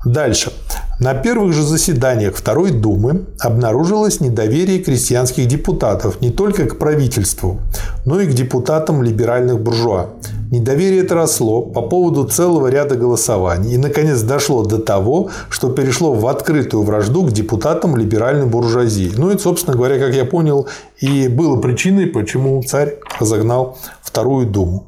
Дальше. 0.04 0.52
На 0.98 1.14
первых 1.14 1.54
же 1.54 1.62
заседаниях 1.62 2.34
Второй 2.34 2.72
Думы 2.72 3.26
обнаружилось 3.38 4.20
недоверие 4.20 4.80
крестьянских 4.80 5.46
депутатов 5.46 6.20
не 6.20 6.30
только 6.30 6.66
к 6.66 6.78
правительству, 6.78 7.60
но 8.04 8.20
и 8.20 8.26
к 8.26 8.34
депутатам 8.34 9.02
либеральных 9.02 9.60
буржуа. 9.60 10.10
Недоверие 10.50 11.02
это 11.02 11.14
росло 11.14 11.62
по 11.62 11.80
поводу 11.80 12.24
целого 12.24 12.66
ряда 12.66 12.96
голосований 12.96 13.74
и, 13.74 13.78
наконец, 13.78 14.20
дошло 14.20 14.64
до 14.64 14.78
того, 14.78 15.30
что 15.48 15.70
перешло 15.70 16.12
в 16.12 16.26
открытую 16.26 16.82
вражду 16.82 17.24
к 17.24 17.32
депутатам 17.32 17.96
либеральной 17.96 18.46
буржуазии. 18.46 19.12
Ну 19.16 19.30
и, 19.30 19.38
собственно 19.38 19.76
говоря, 19.76 19.98
как 19.98 20.12
я 20.12 20.24
понял, 20.24 20.66
и 20.98 21.28
было 21.28 21.60
причиной, 21.60 22.08
почему 22.08 22.62
царь 22.62 22.96
разогнал 23.18 23.78
Вторую 24.10 24.46
Думу. 24.46 24.86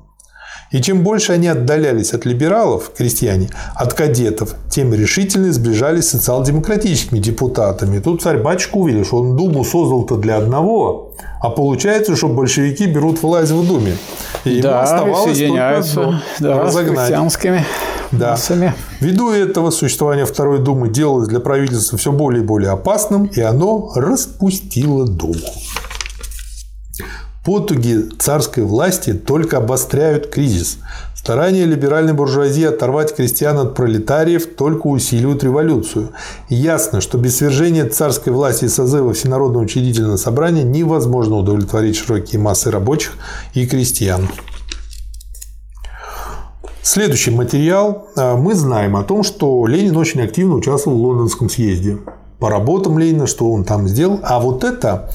И 0.73 0.81
чем 0.81 1.05
больше 1.05 1.33
они 1.33 1.49
отдалялись 1.49 2.15
от 2.15 2.25
либералов, 2.25 2.91
крестьяне, 2.97 3.51
от 3.75 3.93
кадетов, 3.93 4.55
тем 4.71 4.93
решительнее 4.95 5.53
сближались 5.53 6.07
с 6.07 6.11
социал-демократическими 6.13 7.19
депутатами. 7.19 8.01
Тут 8.01 8.23
царь-батюшка 8.23 8.77
увидел, 8.77 9.05
что 9.05 9.19
он 9.19 9.37
Думу 9.37 9.65
создал-то 9.65 10.17
для 10.17 10.39
одного, 10.39 11.13
а 11.41 11.51
получается, 11.51 12.17
что 12.17 12.29
большевики 12.29 12.87
берут 12.87 13.23
власть 13.23 13.53
в 13.53 13.69
Думе. 13.69 13.97
И 14.45 14.51
ему 14.51 14.63
да, 14.63 14.83
оставалось 14.83 15.39
только 15.39 15.85
да, 16.41 16.63
разогнать. 16.63 17.11
да. 18.13 18.33
массами. 18.33 18.75
Ввиду 19.01 19.31
этого 19.31 19.71
существование 19.71 20.25
Второй 20.25 20.59
Думы 20.59 20.89
делалось 20.89 21.29
для 21.29 21.41
правительства 21.41 21.99
все 21.99 22.13
более 22.13 22.43
и 22.43 22.47
более 22.47 22.71
опасным, 22.71 23.27
и 23.27 23.41
оно 23.41 23.93
распустило 23.95 25.07
Думу. 25.07 25.35
Потуги 27.45 28.09
царской 28.21 28.63
власти 28.63 29.15
только 29.15 29.57
обостряют 29.57 30.29
кризис. 30.29 30.79
Старания 31.17 31.65
либеральной 31.65 32.13
буржуазии 32.13 32.65
оторвать 32.65 33.17
крестьян 33.17 33.59
от 33.59 33.75
пролетариев 33.75 34.47
только 34.55 34.87
усиливают 34.87 35.43
революцию. 35.43 36.11
ясно, 36.49 37.01
что 37.01 37.19
без 37.19 37.37
свержения 37.37 37.89
царской 37.89 38.33
власти 38.33 38.67
и 38.67 38.69
созыва 38.69 39.13
Всенародного 39.13 39.65
учредительного 39.65 40.17
собрания 40.19 40.63
невозможно 40.63 41.37
удовлетворить 41.37 41.97
широкие 41.97 42.41
массы 42.41 42.71
рабочих 42.71 43.15
и 43.55 43.67
крестьян. 43.67 44.29
Следующий 46.83 47.31
материал. 47.33 48.09
Мы 48.17 48.55
знаем 48.55 48.97
о 48.97 49.03
том, 49.03 49.25
что 49.25 49.67
Ленин 49.67 49.97
очень 49.97 50.23
активно 50.23 50.55
участвовал 50.55 50.99
в 50.99 51.03
Лондонском 51.03 51.49
съезде 51.49 51.99
по 52.43 52.51
работам 52.51 52.99
Ленина, 52.99 53.29
что 53.29 53.53
он 53.53 53.63
там 53.63 53.87
сделал. 53.87 54.19
А 54.25 54.41
вот 54.41 54.65
это 54.65 55.09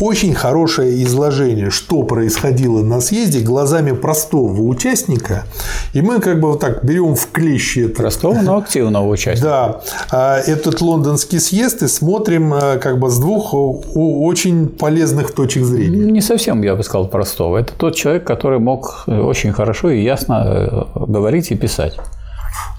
очень 0.00 0.32
хорошее 0.32 1.04
изложение, 1.04 1.68
что 1.68 2.04
происходило 2.04 2.82
на 2.82 3.02
съезде 3.02 3.40
глазами 3.40 3.92
простого 3.92 4.62
участника. 4.62 5.44
И 5.92 6.00
мы 6.00 6.20
как 6.20 6.40
бы 6.40 6.52
вот 6.52 6.60
так 6.60 6.82
берем 6.82 7.16
в 7.16 7.30
клещи 7.32 7.80
это. 7.80 7.96
Простого, 7.96 8.40
но 8.40 8.56
активного 8.56 9.06
участника. 9.06 9.46
Да. 9.46 9.80
А, 10.10 10.38
этот 10.38 10.80
лондонский 10.80 11.38
съезд 11.38 11.82
и 11.82 11.86
смотрим 11.86 12.54
а, 12.54 12.78
как 12.78 12.98
бы 12.98 13.10
с 13.10 13.18
двух 13.18 13.52
очень 13.52 14.68
полезных 14.68 15.32
точек 15.32 15.64
зрения. 15.64 16.10
Не 16.10 16.22
совсем, 16.22 16.62
я 16.62 16.76
бы 16.76 16.82
сказал, 16.82 17.08
простого. 17.08 17.58
Это 17.58 17.74
тот 17.74 17.94
человек, 17.94 18.24
который 18.24 18.58
мог 18.58 19.04
очень 19.06 19.52
хорошо 19.52 19.90
и 19.90 20.02
ясно 20.02 20.86
э, 20.96 21.04
говорить 21.06 21.50
и 21.50 21.56
писать. 21.56 21.98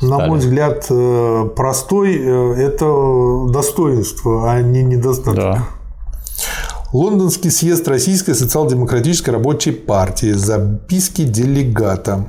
На 0.02 0.20
мой 0.26 0.40
взгляд, 0.40 0.88
э, 0.90 1.50
простой 1.56 2.18
э,– 2.18 2.54
это 2.58 3.52
достоинство, 3.52 4.52
а 4.52 4.62
не 4.62 4.84
недостаток. 4.84 5.36
Да. 5.36 5.68
Лондонский 6.94 7.52
съезд 7.52 7.88
Российской 7.88 8.34
социал-демократической 8.34 9.30
рабочей 9.30 9.72
партии. 9.72 10.34
Записки 10.34 11.24
делегата. 11.24 12.26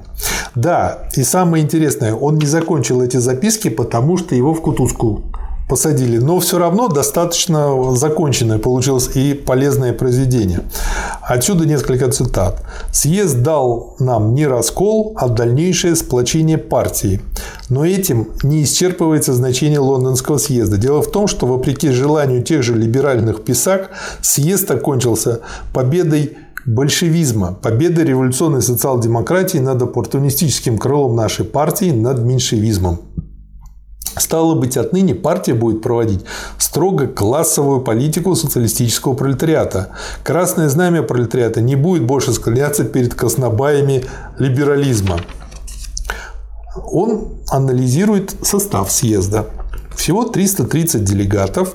Да, 0.54 1.08
и 1.16 1.24
самое 1.24 1.64
интересное, 1.64 2.14
он 2.14 2.36
не 2.36 2.46
закончил 2.46 3.02
эти 3.02 3.16
записки, 3.16 3.70
потому 3.70 4.18
что 4.18 4.34
его 4.34 4.54
в 4.54 4.60
кутузку 4.60 5.24
посадили, 5.72 6.18
но 6.18 6.38
все 6.38 6.58
равно 6.58 6.88
достаточно 6.88 7.94
законченное 7.94 8.58
получилось 8.58 9.08
и 9.14 9.32
полезное 9.32 9.94
произведение. 9.94 10.60
Отсюда 11.22 11.64
несколько 11.64 12.12
цитат. 12.12 12.62
«Съезд 12.92 13.40
дал 13.40 13.96
нам 13.98 14.34
не 14.34 14.46
раскол, 14.46 15.14
а 15.16 15.28
дальнейшее 15.28 15.96
сплочение 15.96 16.58
партии. 16.58 17.22
Но 17.70 17.86
этим 17.86 18.32
не 18.42 18.64
исчерпывается 18.64 19.32
значение 19.32 19.78
лондонского 19.78 20.36
съезда. 20.36 20.76
Дело 20.76 21.00
в 21.00 21.10
том, 21.10 21.26
что 21.26 21.46
вопреки 21.46 21.88
желанию 21.88 22.42
тех 22.42 22.62
же 22.62 22.74
либеральных 22.74 23.42
писак, 23.42 23.92
съезд 24.20 24.70
окончился 24.70 25.40
победой 25.72 26.36
большевизма, 26.66 27.54
победой 27.62 28.04
революционной 28.04 28.60
социал-демократии 28.60 29.56
над 29.56 29.80
оппортунистическим 29.80 30.76
крылом 30.76 31.16
нашей 31.16 31.46
партии, 31.46 31.92
над 31.92 32.18
меньшевизмом. 32.18 33.00
Стало 34.16 34.54
быть, 34.54 34.76
отныне 34.76 35.14
партия 35.14 35.54
будет 35.54 35.80
проводить 35.80 36.24
строго 36.58 37.06
классовую 37.06 37.80
политику 37.80 38.34
социалистического 38.34 39.14
пролетариата. 39.14 39.90
Красное 40.22 40.68
знамя 40.68 41.02
пролетариата 41.02 41.60
не 41.60 41.76
будет 41.76 42.04
больше 42.04 42.32
склоняться 42.32 42.84
перед 42.84 43.14
краснобаями 43.14 44.04
либерализма. 44.38 45.20
Он 46.74 47.28
анализирует 47.48 48.34
состав 48.42 48.90
съезда. 48.90 49.46
Всего 49.94 50.24
330 50.24 51.04
делегатов, 51.04 51.74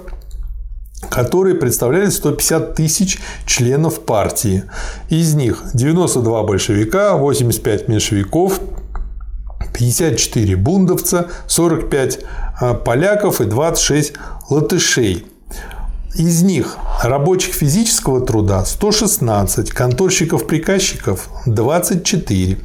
которые 1.10 1.56
представляли 1.56 2.10
150 2.10 2.76
тысяч 2.76 3.20
членов 3.46 4.02
партии. 4.02 4.64
Из 5.10 5.34
них 5.36 5.64
92 5.74 6.44
большевика, 6.44 7.16
85 7.16 7.88
меньшевиков, 7.88 8.60
54 9.78 10.56
бундовца, 10.56 11.30
45 11.48 12.20
а, 12.60 12.74
поляков 12.74 13.42
и 13.42 13.46
26 13.46 14.14
латышей. 14.50 15.26
Из 16.18 16.42
них 16.42 16.78
рабочих 17.04 17.54
физического 17.54 18.22
труда 18.22 18.66
116, 18.66 19.70
конторщиков-приказчиков 19.70 21.30
24. 21.46 22.58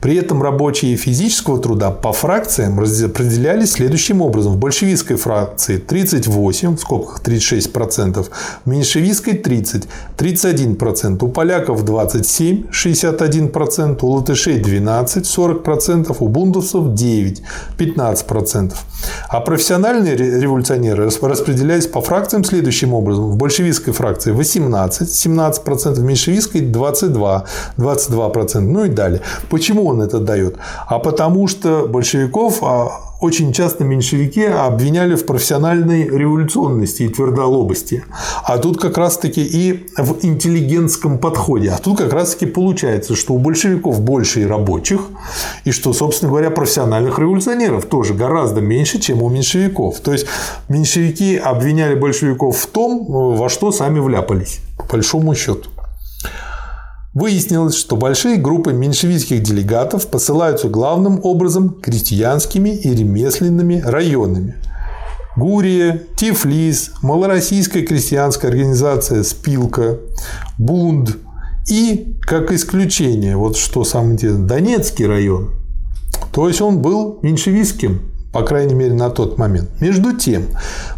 При 0.00 0.14
этом 0.14 0.40
рабочие 0.40 0.96
физического 0.96 1.60
труда 1.60 1.90
по 1.90 2.12
фракциям 2.12 2.78
распределялись 2.78 3.72
следующим 3.72 4.22
образом. 4.22 4.52
В 4.52 4.58
большевистской 4.58 5.16
фракции 5.16 5.78
38, 5.78 6.76
в 6.76 6.80
скобках 6.80 7.20
36%, 7.24 8.28
в 8.64 8.70
меньшевистской 8.70 9.34
30, 9.34 9.88
31%, 10.16 11.24
у 11.24 11.28
поляков 11.28 11.84
27, 11.84 12.66
61%, 12.70 13.98
у 14.02 14.06
латышей 14.06 14.60
12, 14.60 15.24
40%, 15.24 16.16
у 16.16 16.28
бундовцев 16.28 16.94
9, 16.94 17.42
15%. 17.76 18.72
А 19.28 19.40
профессиональные 19.40 20.14
революционеры 20.14 21.06
распределялись 21.06 21.88
по 21.88 22.00
фракциям 22.00 22.44
следующим 22.44 22.94
образом. 22.94 22.99
В 23.00 23.36
большевистской 23.36 23.92
фракции 23.92 24.32
18, 24.32 25.08
17%, 25.08 25.94
в 25.94 26.02
меньшевистской 26.02 26.60
22, 26.60 27.44
22%, 27.76 28.60
ну 28.60 28.84
и 28.84 28.88
далее. 28.88 29.20
Почему 29.48 29.86
он 29.86 30.02
это 30.02 30.18
дает? 30.18 30.56
А 30.86 30.98
потому 30.98 31.48
что 31.48 31.86
большевиков 31.88 32.62
а, 32.62 33.09
очень 33.20 33.52
часто 33.52 33.84
меньшевики 33.84 34.44
обвиняли 34.44 35.14
в 35.14 35.26
профессиональной 35.26 36.04
революционности 36.04 37.02
и 37.02 37.08
твердолобости. 37.08 38.04
А 38.44 38.58
тут 38.58 38.80
как 38.80 38.96
раз-таки 38.96 39.42
и 39.42 39.86
в 39.96 40.24
интеллигентском 40.24 41.18
подходе. 41.18 41.70
А 41.70 41.78
тут 41.78 41.98
как 41.98 42.12
раз-таки 42.12 42.46
получается, 42.46 43.14
что 43.14 43.34
у 43.34 43.38
большевиков 43.38 44.00
больше 44.00 44.40
и 44.42 44.46
рабочих, 44.46 45.00
и 45.64 45.70
что, 45.70 45.92
собственно 45.92 46.30
говоря, 46.30 46.50
профессиональных 46.50 47.18
революционеров 47.18 47.84
тоже 47.86 48.14
гораздо 48.14 48.60
меньше, 48.60 48.98
чем 48.98 49.22
у 49.22 49.28
меньшевиков. 49.28 50.00
То 50.00 50.12
есть 50.12 50.26
меньшевики 50.68 51.36
обвиняли 51.36 51.94
большевиков 51.94 52.56
в 52.56 52.66
том, 52.66 53.04
во 53.06 53.48
что 53.48 53.72
сами 53.72 53.98
вляпались, 53.98 54.60
по 54.76 54.84
большому 54.84 55.34
счету. 55.34 55.68
Выяснилось, 57.12 57.74
что 57.74 57.96
большие 57.96 58.36
группы 58.36 58.72
меньшевистских 58.72 59.42
делегатов 59.42 60.06
посылаются 60.06 60.68
главным 60.68 61.18
образом 61.24 61.70
крестьянскими 61.70 62.70
и 62.70 62.94
ремесленными 62.94 63.80
районами. 63.84 64.54
Гурия, 65.36 66.02
Тифлис, 66.16 66.92
Малороссийская 67.02 67.84
крестьянская 67.84 68.50
организация 68.50 69.24
«Спилка», 69.24 69.98
Бунд 70.56 71.16
и, 71.68 72.16
как 72.22 72.52
исключение, 72.52 73.36
вот 73.36 73.56
что 73.56 73.82
самое 73.84 74.12
интересное, 74.12 74.46
Донецкий 74.46 75.06
район. 75.06 75.54
То 76.32 76.46
есть 76.46 76.60
он 76.60 76.80
был 76.80 77.18
меньшевистским 77.22 78.09
по 78.32 78.42
крайней 78.42 78.74
мере 78.74 78.94
на 78.94 79.10
тот 79.10 79.38
момент. 79.38 79.68
Между 79.80 80.16
тем, 80.16 80.44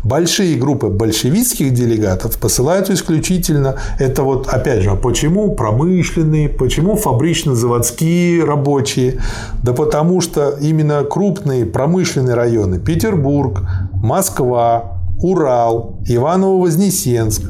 большие 0.05 0.59
группы 0.59 0.89
большевистских 0.89 1.73
делегатов 1.73 2.37
посылаются 2.39 2.93
исключительно, 2.93 3.77
это 3.99 4.23
вот 4.23 4.49
опять 4.49 4.83
же, 4.83 4.91
а 4.91 4.97
почему 4.97 5.55
промышленные, 5.55 6.51
почему 6.51 6.97
фабрично-заводские 6.97 8.45
рабочие? 8.45 9.19
Да 9.63 9.73
потому 9.73 10.21
что 10.21 10.51
именно 10.61 11.05
крупные 11.05 11.65
промышленные 11.65 12.35
районы 12.35 12.79
Петербург, 12.79 13.63
Москва, 13.95 14.99
Урал, 15.23 16.01
Иваново-Вознесенск, 16.07 17.43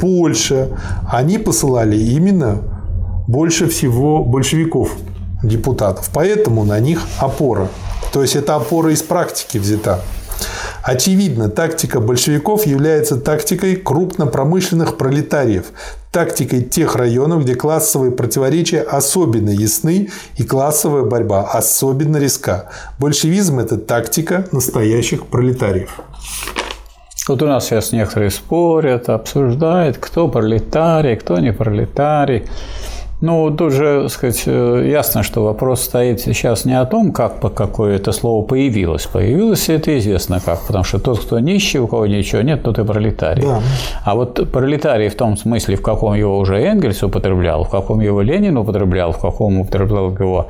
Польша, 0.00 0.68
они 1.10 1.38
посылали 1.38 1.96
именно 1.96 2.62
больше 3.26 3.68
всего 3.68 4.24
большевиков, 4.24 4.96
депутатов. 5.42 6.10
Поэтому 6.12 6.64
на 6.64 6.80
них 6.80 7.02
опора. 7.18 7.68
То 8.12 8.22
есть 8.22 8.36
это 8.36 8.56
опора 8.56 8.92
из 8.92 9.02
практики 9.02 9.58
взята. 9.58 10.00
Очевидно, 10.82 11.50
тактика 11.50 12.00
большевиков 12.00 12.66
является 12.66 13.16
тактикой 13.16 13.76
крупнопромышленных 13.76 14.96
пролетариев, 14.96 15.66
тактикой 16.10 16.62
тех 16.62 16.96
районов, 16.96 17.42
где 17.42 17.54
классовые 17.54 18.12
противоречия 18.12 18.80
особенно 18.80 19.50
ясны 19.50 20.08
и 20.36 20.42
классовая 20.42 21.04
борьба 21.04 21.42
особенно 21.42 22.16
резка. 22.16 22.70
Большевизм– 22.98 23.58
это 23.60 23.76
тактика 23.76 24.46
настоящих 24.52 25.26
пролетариев. 25.26 26.00
Вот 27.28 27.42
у 27.42 27.46
нас 27.46 27.66
сейчас 27.66 27.92
некоторые 27.92 28.30
спорят, 28.30 29.08
обсуждают, 29.08 29.98
кто 29.98 30.26
пролетарий, 30.26 31.16
кто 31.16 31.38
не 31.38 31.52
пролетарий. 31.52 32.46
Ну, 33.20 33.50
тут 33.50 33.72
же, 33.72 34.08
сказать, 34.08 34.42
э, 34.46 34.88
ясно, 34.90 35.22
что 35.22 35.44
вопрос 35.44 35.82
стоит 35.82 36.20
сейчас 36.20 36.64
не 36.64 36.78
о 36.78 36.86
том, 36.86 37.12
как 37.12 37.40
по 37.40 37.50
какое 37.50 37.96
это 37.96 38.12
слово 38.12 38.44
появилось. 38.44 39.06
Появилось 39.06 39.68
это 39.68 39.98
известно 39.98 40.40
как, 40.40 40.60
потому 40.66 40.84
что 40.84 40.98
тот, 40.98 41.20
кто 41.20 41.38
нищий, 41.38 41.78
у 41.78 41.86
кого 41.86 42.06
ничего 42.06 42.42
нет, 42.42 42.62
тот 42.62 42.78
и 42.78 42.84
пролетарий. 42.84 43.42
Да. 43.42 43.60
А 44.04 44.14
вот 44.14 44.50
пролетарий 44.50 45.08
в 45.08 45.16
том 45.16 45.36
смысле, 45.36 45.76
в 45.76 45.82
каком 45.82 46.14
его 46.14 46.38
уже 46.38 46.56
Энгельс 46.56 47.02
употреблял, 47.02 47.64
в 47.64 47.68
каком 47.68 48.00
его 48.00 48.22
Ленин 48.22 48.56
употреблял, 48.56 49.12
в 49.12 49.18
каком 49.18 49.60
употреблял 49.60 50.10
его 50.12 50.48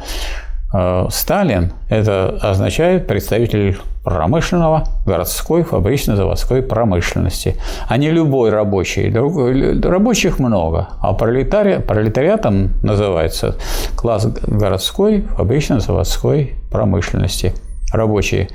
Э, 0.72 1.06
Сталин– 1.10 1.72
это 1.88 2.38
означает 2.40 3.06
представитель 3.06 3.78
промышленного, 4.04 4.84
городской, 5.06 5.62
фабрично-заводской 5.62 6.62
промышленности, 6.62 7.56
а 7.88 7.96
не 7.96 8.10
любой 8.10 8.50
рабочий. 8.50 9.12
Рабочих 9.12 10.38
много, 10.38 10.88
а 11.00 11.12
пролетари, 11.12 11.78
пролетариатом 11.78 12.70
называется 12.82 13.56
класс 13.96 14.26
городской, 14.46 15.22
фабрично-заводской 15.36 16.54
промышленности. 16.70 17.54
Рабочие 17.92 18.48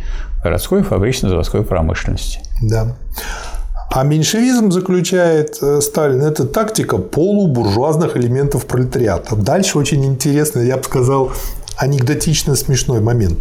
городской, 0.44 0.82
фабрично-заводской 0.82 1.64
промышленности. 1.64 2.40
Да. 2.62 2.96
А 3.92 4.04
меньшевизм 4.04 4.72
заключает 4.72 5.58
э, 5.62 5.80
Сталин– 5.80 6.22
это 6.24 6.46
тактика 6.46 6.98
полубуржуазных 6.98 8.18
элементов 8.18 8.66
пролетариата. 8.66 9.36
Дальше 9.36 9.78
очень 9.78 10.04
интересно, 10.06 10.60
я 10.60 10.78
бы 10.78 10.84
сказал, 10.84 11.32
анекдотично 11.78 12.56
смешной 12.56 13.02
момент. 13.02 13.40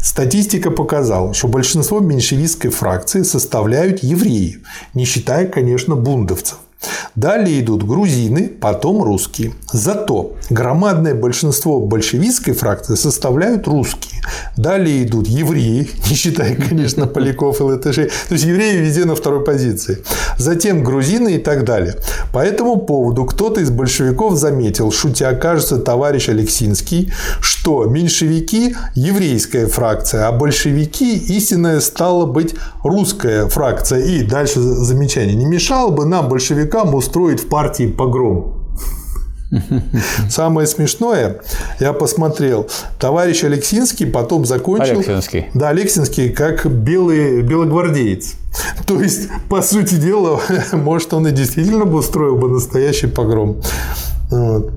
Статистика 0.00 0.70
показала, 0.70 1.34
что 1.34 1.48
большинство 1.48 2.00
меньшевистской 2.00 2.70
фракции 2.70 3.22
составляют 3.22 4.02
евреи, 4.02 4.62
не 4.94 5.04
считая, 5.04 5.46
конечно, 5.46 5.96
бундовцев. 5.96 6.58
Далее 7.14 7.60
идут 7.60 7.84
грузины, 7.86 8.48
потом 8.48 9.02
русские. 9.02 9.52
Зато 9.72 10.36
громадное 10.50 11.14
большинство 11.14 11.80
большевистской 11.80 12.54
фракции 12.54 12.94
составляют 12.94 13.66
русские. 13.68 14.20
Далее 14.56 15.04
идут 15.04 15.26
евреи, 15.28 15.90
не 16.10 16.14
считая, 16.14 16.54
конечно, 16.56 17.06
поляков 17.06 17.60
и 17.60 17.64
латышей. 17.64 18.06
То 18.06 18.34
есть 18.34 18.44
евреи 18.44 18.78
везде 18.78 19.04
на 19.04 19.14
второй 19.14 19.44
позиции. 19.44 20.02
Затем 20.38 20.82
грузины 20.82 21.34
и 21.34 21.38
так 21.38 21.64
далее. 21.64 21.96
По 22.32 22.38
этому 22.38 22.76
поводу 22.76 23.24
кто-то 23.24 23.60
из 23.60 23.70
большевиков 23.70 24.36
заметил, 24.36 24.90
шутя, 24.90 25.32
кажется, 25.34 25.78
товарищ 25.78 26.28
Алексинский, 26.28 27.12
что 27.40 27.84
меньшевики– 27.84 28.74
еврейская 28.94 29.66
фракция, 29.66 30.28
а 30.28 30.32
большевики– 30.32 31.16
истинная 31.36 31.80
стала 31.80 32.26
быть 32.26 32.54
русская 32.82 33.46
фракция. 33.48 34.00
И 34.00 34.22
дальше 34.22 34.60
замечание. 34.60 35.34
Не 35.34 35.46
мешало 35.46 35.90
бы 35.90 36.04
нам, 36.04 36.28
большевикам, 36.28 36.71
устроить 36.94 37.40
в 37.40 37.48
партии 37.48 37.86
погром. 37.86 38.62
Самое 40.30 40.66
смешное, 40.66 41.42
я 41.78 41.92
посмотрел, 41.92 42.68
товарищ 42.98 43.44
Алексинский 43.44 44.06
потом 44.06 44.46
закончил... 44.46 44.96
Алексинский. 44.96 45.46
Да, 45.52 45.68
Алексинский 45.68 46.30
как 46.30 46.66
белый, 46.66 47.42
белогвардеец. 47.42 48.34
То 48.86 49.00
есть, 49.00 49.28
по 49.50 49.60
сути 49.60 49.96
дела, 49.96 50.40
может, 50.72 51.12
он 51.12 51.26
и 51.26 51.32
действительно 51.32 51.84
бы 51.84 51.98
устроил 51.98 52.36
бы 52.36 52.48
настоящий 52.48 53.08
погром. 53.08 53.60
Вот. 54.30 54.72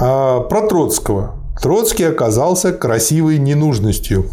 А 0.00 0.40
про 0.40 0.62
Троцкого. 0.62 1.34
Троцкий 1.60 2.04
оказался 2.04 2.72
красивой 2.72 3.38
ненужностью. 3.38 4.30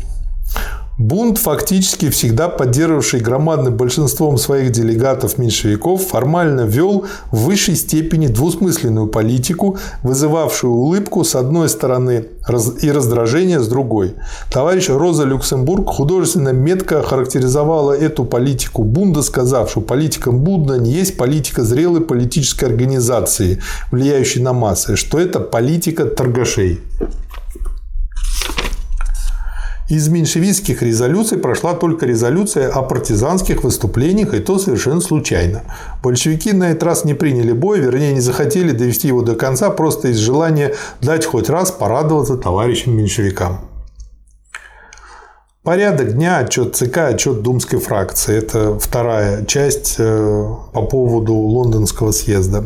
Бунт, 0.97 1.37
фактически 1.37 2.09
всегда 2.09 2.49
поддерживавший 2.49 3.19
громадным 3.19 3.77
большинством 3.77 4.39
своих 4.39 4.71
делегатов-меньшевиков, 4.71 6.03
формально 6.03 6.61
вел 6.61 7.05
в 7.31 7.45
высшей 7.45 7.75
степени 7.75 8.25
двусмысленную 8.25 9.05
политику, 9.05 9.77
вызывавшую 10.01 10.73
улыбку 10.73 11.23
с 11.23 11.35
одной 11.35 11.69
стороны 11.69 12.25
и 12.81 12.91
раздражение 12.91 13.59
с 13.59 13.67
другой. 13.67 14.15
Товарищ 14.51 14.89
Роза 14.89 15.25
Люксембург 15.25 15.87
художественно 15.87 16.49
метко 16.49 17.03
характеризовала 17.03 17.93
эту 17.93 18.25
политику 18.25 18.83
Бунда, 18.83 19.21
сказав, 19.21 19.69
что 19.69 19.81
политика 19.81 20.31
Бунда 20.31 20.79
не 20.79 20.91
есть 20.91 21.15
политика 21.15 21.63
зрелой 21.63 22.01
политической 22.01 22.65
организации, 22.65 23.61
влияющей 23.91 24.41
на 24.41 24.53
массы, 24.53 24.95
что 24.95 25.19
это 25.19 25.39
политика 25.41 26.05
торгашей. 26.05 26.79
Из 29.89 30.09
меньшевистских 30.09 30.81
резолюций 30.81 31.37
прошла 31.37 31.73
только 31.73 32.05
резолюция 32.05 32.69
о 32.69 32.81
партизанских 32.81 33.63
выступлениях, 33.63 34.33
и 34.33 34.39
то 34.39 34.59
совершенно 34.59 34.99
случайно. 34.99 35.63
Большевики 36.03 36.51
на 36.51 36.71
этот 36.71 36.83
раз 36.83 37.05
не 37.05 37.13
приняли 37.13 37.53
бой, 37.53 37.79
вернее, 37.79 38.13
не 38.13 38.19
захотели 38.19 38.73
довести 38.73 39.07
его 39.07 39.21
до 39.21 39.35
конца, 39.35 39.69
просто 39.69 40.09
из 40.09 40.17
желания 40.17 40.75
дать 41.01 41.25
хоть 41.25 41.49
раз 41.49 41.71
порадоваться 41.71 42.35
товарищам 42.35 42.97
меньшевикам. 42.97 43.61
Порядок 45.67 46.13
дня, 46.13 46.37
отчет 46.37 46.77
ЦК, 46.77 46.99
отчет 47.09 47.41
Думской 47.41 47.77
фракции. 47.79 48.37
Это 48.37 48.79
вторая 48.79 49.43
часть 49.43 49.95
э, 49.97 50.55
по 50.71 50.81
поводу 50.83 51.33
лондонского 51.33 52.11
съезда. 52.11 52.63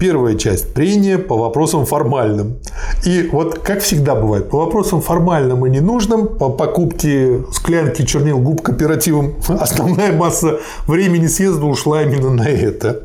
Первая 0.00 0.34
часть– 0.34 0.72
прения 0.74 1.18
по 1.18 1.36
вопросам 1.36 1.86
формальным. 1.86 2.58
И 3.04 3.30
вот, 3.30 3.60
как 3.60 3.78
всегда 3.78 4.16
бывает, 4.16 4.50
по 4.50 4.58
вопросам 4.58 5.02
формальным 5.02 5.64
и 5.66 5.70
ненужным, 5.70 6.36
по 6.36 6.48
покупке 6.48 7.44
склянки 7.52 8.04
чернил 8.04 8.40
губ 8.40 8.60
кооперативом, 8.60 9.36
основная 9.48 10.12
масса 10.12 10.58
времени 10.88 11.28
съезда 11.28 11.64
ушла 11.64 12.02
именно 12.02 12.30
на 12.30 12.48
это. 12.48 13.02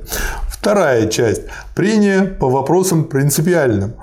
Вторая 0.49 1.05
часть– 1.09 1.43
прения 1.75 2.23
по 2.23 2.49
вопросам 2.49 3.03
принципиальным. 3.03 3.93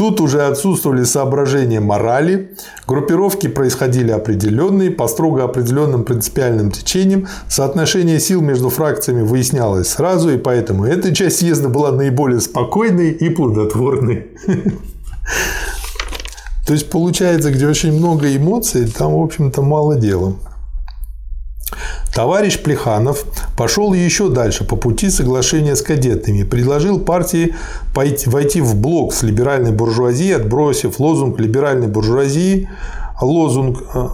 Тут 0.00 0.18
уже 0.22 0.46
отсутствовали 0.46 1.04
соображения 1.04 1.78
морали, 1.78 2.52
группировки 2.86 3.48
происходили 3.48 4.10
определенные, 4.10 4.90
по 4.90 5.06
строго 5.08 5.44
определенным 5.44 6.04
принципиальным 6.04 6.70
течениям, 6.70 7.28
соотношение 7.48 8.18
сил 8.18 8.40
между 8.40 8.70
фракциями 8.70 9.20
выяснялось 9.20 9.88
сразу, 9.88 10.30
и 10.30 10.38
поэтому 10.38 10.86
эта 10.86 11.14
часть 11.14 11.40
съезда 11.40 11.68
была 11.68 11.92
наиболее 11.92 12.40
спокойной 12.40 13.10
и 13.10 13.28
плодотворной. 13.28 14.28
То 16.66 16.72
есть 16.72 16.88
получается, 16.88 17.50
где 17.50 17.66
очень 17.66 17.92
много 17.92 18.34
эмоций, 18.34 18.86
там, 18.90 19.12
в 19.12 19.22
общем-то, 19.22 19.60
мало 19.60 19.96
дела. 19.96 20.32
Товарищ 22.14 22.58
Плеханов 22.62 23.24
пошел 23.56 23.92
еще 23.92 24.28
дальше 24.28 24.64
по 24.64 24.76
пути 24.76 25.10
соглашения 25.10 25.76
с 25.76 25.82
кадетами, 25.82 26.42
предложил 26.42 26.98
партии 26.98 27.54
войти 27.94 28.60
в 28.60 28.74
блок 28.76 29.14
с 29.14 29.22
либеральной 29.22 29.72
буржуазией, 29.72 30.36
отбросив 30.36 30.98
лозунг 30.98 31.38
либеральной 31.38 31.86
буржуазии, 31.86 32.68
лозунг 33.20 33.82
э, 33.94 34.08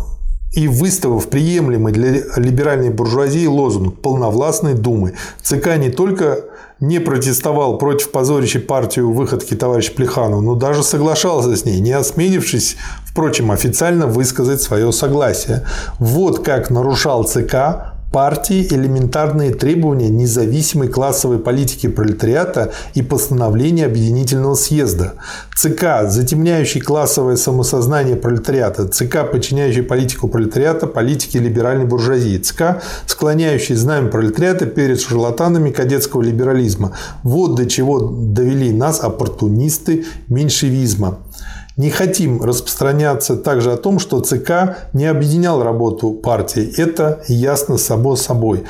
и 0.52 0.68
выставив 0.68 1.28
приемлемый 1.28 1.92
для 1.92 2.22
либеральной 2.36 2.90
буржуазии 2.90 3.46
лозунг 3.46 4.00
полновластной 4.00 4.74
думы. 4.74 5.14
ЦК 5.42 5.76
не 5.76 5.90
только 5.90 6.44
не 6.80 6.98
протестовал 6.98 7.78
против 7.78 8.10
позорящей 8.10 8.60
партию 8.60 9.10
выходки 9.12 9.54
товарища 9.54 9.92
Плеханова, 9.92 10.40
но 10.40 10.54
даже 10.54 10.82
соглашался 10.82 11.56
с 11.56 11.64
ней, 11.64 11.80
не 11.80 11.92
осмелившись, 11.92 12.76
впрочем, 13.04 13.50
официально 13.50 14.06
высказать 14.06 14.60
свое 14.60 14.92
согласие. 14.92 15.66
Вот 15.98 16.44
как 16.44 16.70
нарушал 16.70 17.24
ЦК 17.24 17.95
партии 18.16 18.66
элементарные 18.70 19.52
требования 19.52 20.08
независимой 20.08 20.88
классовой 20.88 21.38
политики 21.38 21.86
пролетариата 21.86 22.72
и 22.94 23.02
постановления 23.02 23.84
Объединительного 23.84 24.54
съезда. 24.54 25.12
ЦК, 25.54 26.08
затемняющий 26.08 26.80
классовое 26.80 27.36
самосознание 27.36 28.16
пролетариата. 28.16 28.88
ЦК, 28.88 29.30
подчиняющий 29.30 29.82
политику 29.82 30.28
пролетариата 30.28 30.86
политике 30.86 31.40
либеральной 31.40 31.84
буржуазии. 31.84 32.38
ЦК, 32.38 32.82
склоняющий 33.04 33.74
знамя 33.74 34.08
пролетариата 34.08 34.64
перед 34.64 34.98
шарлатанами 34.98 35.70
кадетского 35.70 36.22
либерализма. 36.22 36.92
Вот 37.22 37.54
до 37.54 37.66
чего 37.66 38.00
довели 38.00 38.72
нас 38.72 39.00
оппортунисты 39.00 40.06
меньшевизма. 40.30 41.18
Не 41.76 41.90
хотим 41.90 42.42
распространяться 42.42 43.36
также 43.36 43.72
о 43.72 43.76
том, 43.76 43.98
что 43.98 44.20
ЦК 44.20 44.78
не 44.94 45.04
объединял 45.04 45.62
работу 45.62 46.12
партии. 46.12 46.72
Это 46.78 47.22
ясно 47.28 47.76
само 47.76 48.16
собой. 48.16 48.64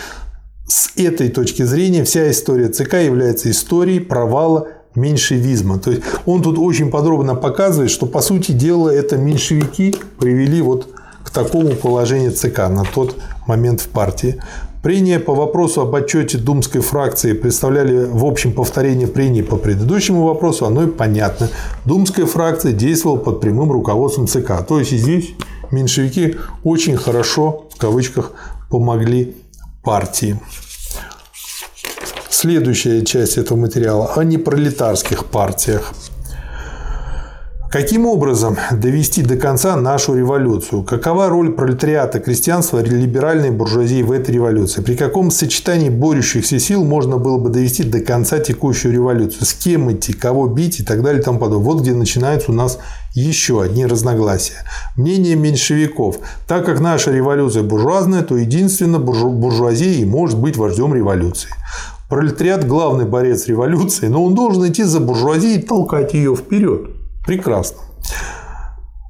С 0.67 0.91
этой 0.97 1.29
точки 1.29 1.63
зрения 1.63 2.03
вся 2.03 2.29
история 2.29 2.69
ЦК 2.69 2.95
является 2.95 3.49
историей 3.49 4.01
провала 4.01 4.67
меньшевизма. 4.97 5.79
То 5.79 5.93
есть 5.93 6.03
он 6.25 6.43
тут 6.43 6.59
очень 6.59 6.91
подробно 6.91 7.37
показывает, 7.37 7.93
что 7.93 8.07
по 8.07 8.21
сути 8.21 8.51
дела 8.51 8.91
это 8.91 9.17
меньшевики 9.17 9.95
привели 10.19 10.61
вот 10.61 10.89
к 11.23 11.31
такому 11.31 11.77
положению 11.77 12.33
ЦК 12.33 12.69
на 12.69 12.83
тот 12.83 13.17
момент 13.47 13.83
в 13.83 13.89
партии. 13.89 14.43
Прения 14.87 15.19
по 15.19 15.35
вопросу 15.35 15.81
об 15.81 15.97
отчете 15.97 16.39
думской 16.39 16.81
фракции 16.81 17.33
представляли 17.33 18.05
в 18.05 18.25
общем 18.25 18.53
повторение 18.53 19.09
прений 19.09 19.43
по 19.43 19.57
предыдущему 19.57 20.23
вопросу, 20.23 20.65
оно 20.65 20.85
и 20.85 20.87
понятно. 20.87 21.49
Думская 21.85 22.25
фракция 22.25 22.71
действовала 22.71 23.17
под 23.17 23.41
прямым 23.41 23.73
руководством 23.73 24.29
ЦК. 24.29 24.65
То 24.65 24.79
есть 24.79 24.93
здесь 24.93 25.31
меньшевики 25.73 26.37
очень 26.63 26.97
хорошо, 26.97 27.67
в 27.75 27.79
кавычках, 27.79 28.31
помогли 28.71 29.35
партии. 29.83 30.39
Следующая 32.31 33.05
часть 33.05 33.39
этого 33.39 33.59
материала 33.59 34.13
о 34.15 34.23
непролетарских 34.23 35.25
партиях. 35.25 35.95
Каким 37.71 38.07
образом 38.07 38.57
довести 38.71 39.23
до 39.23 39.37
конца 39.37 39.75
нашу 39.75 40.15
революцию? 40.15 40.85
Какова 40.85 41.29
роль 41.29 41.53
пролетариата, 41.53 42.21
крестьянства, 42.21 42.79
либеральной 42.79 43.51
буржуазии 43.51 44.03
в 44.03 44.13
этой 44.13 44.37
революции? 44.37 44.83
При 44.83 44.95
каком 44.95 45.33
сочетании 45.33 45.89
борющихся 45.89 46.61
сил 46.61 46.85
можно 46.85 47.17
было 47.17 47.39
бы 47.39 47.51
довести 47.51 47.83
до 47.83 47.99
конца 48.01 48.39
текущую 48.39 48.95
революцию? 48.95 49.45
С 49.45 49.53
кем 49.53 49.93
идти, 49.93 50.13
кого 50.13 50.47
бить 50.47 50.79
и 50.79 50.85
так 50.85 51.03
далее 51.03 51.21
и 51.21 51.25
тому 51.25 51.41
подобное. 51.41 51.65
Вот 51.65 51.83
где 51.83 51.93
начинаются 51.93 52.53
у 52.53 52.55
нас 52.55 52.79
еще 53.15 53.61
одни 53.61 53.85
разногласия. 53.85 54.63
Мнение 54.97 55.35
меньшевиков. 55.35 56.19
Так 56.47 56.65
как 56.67 56.79
наша 56.79 57.11
революция 57.11 57.65
буржуазная, 57.65 58.23
то 58.23 58.37
единственно 58.37 59.01
буржуазия 59.01 59.95
и 59.95 60.05
может 60.05 60.39
быть 60.39 60.57
вождем 60.57 60.95
революции. 60.95 61.51
Пролетариат– 62.09 62.65
главный 62.69 63.07
борец 63.07 63.49
революции, 63.49 64.07
но 64.07 64.25
он 64.25 64.37
должен 64.37 64.69
идти 64.69 64.85
за 64.85 65.01
буржуазией 65.01 65.59
и 65.59 65.63
толкать 65.63 66.15
ее 66.15 66.37
вперед. 66.37 66.96
Прекрасно. 67.27 67.79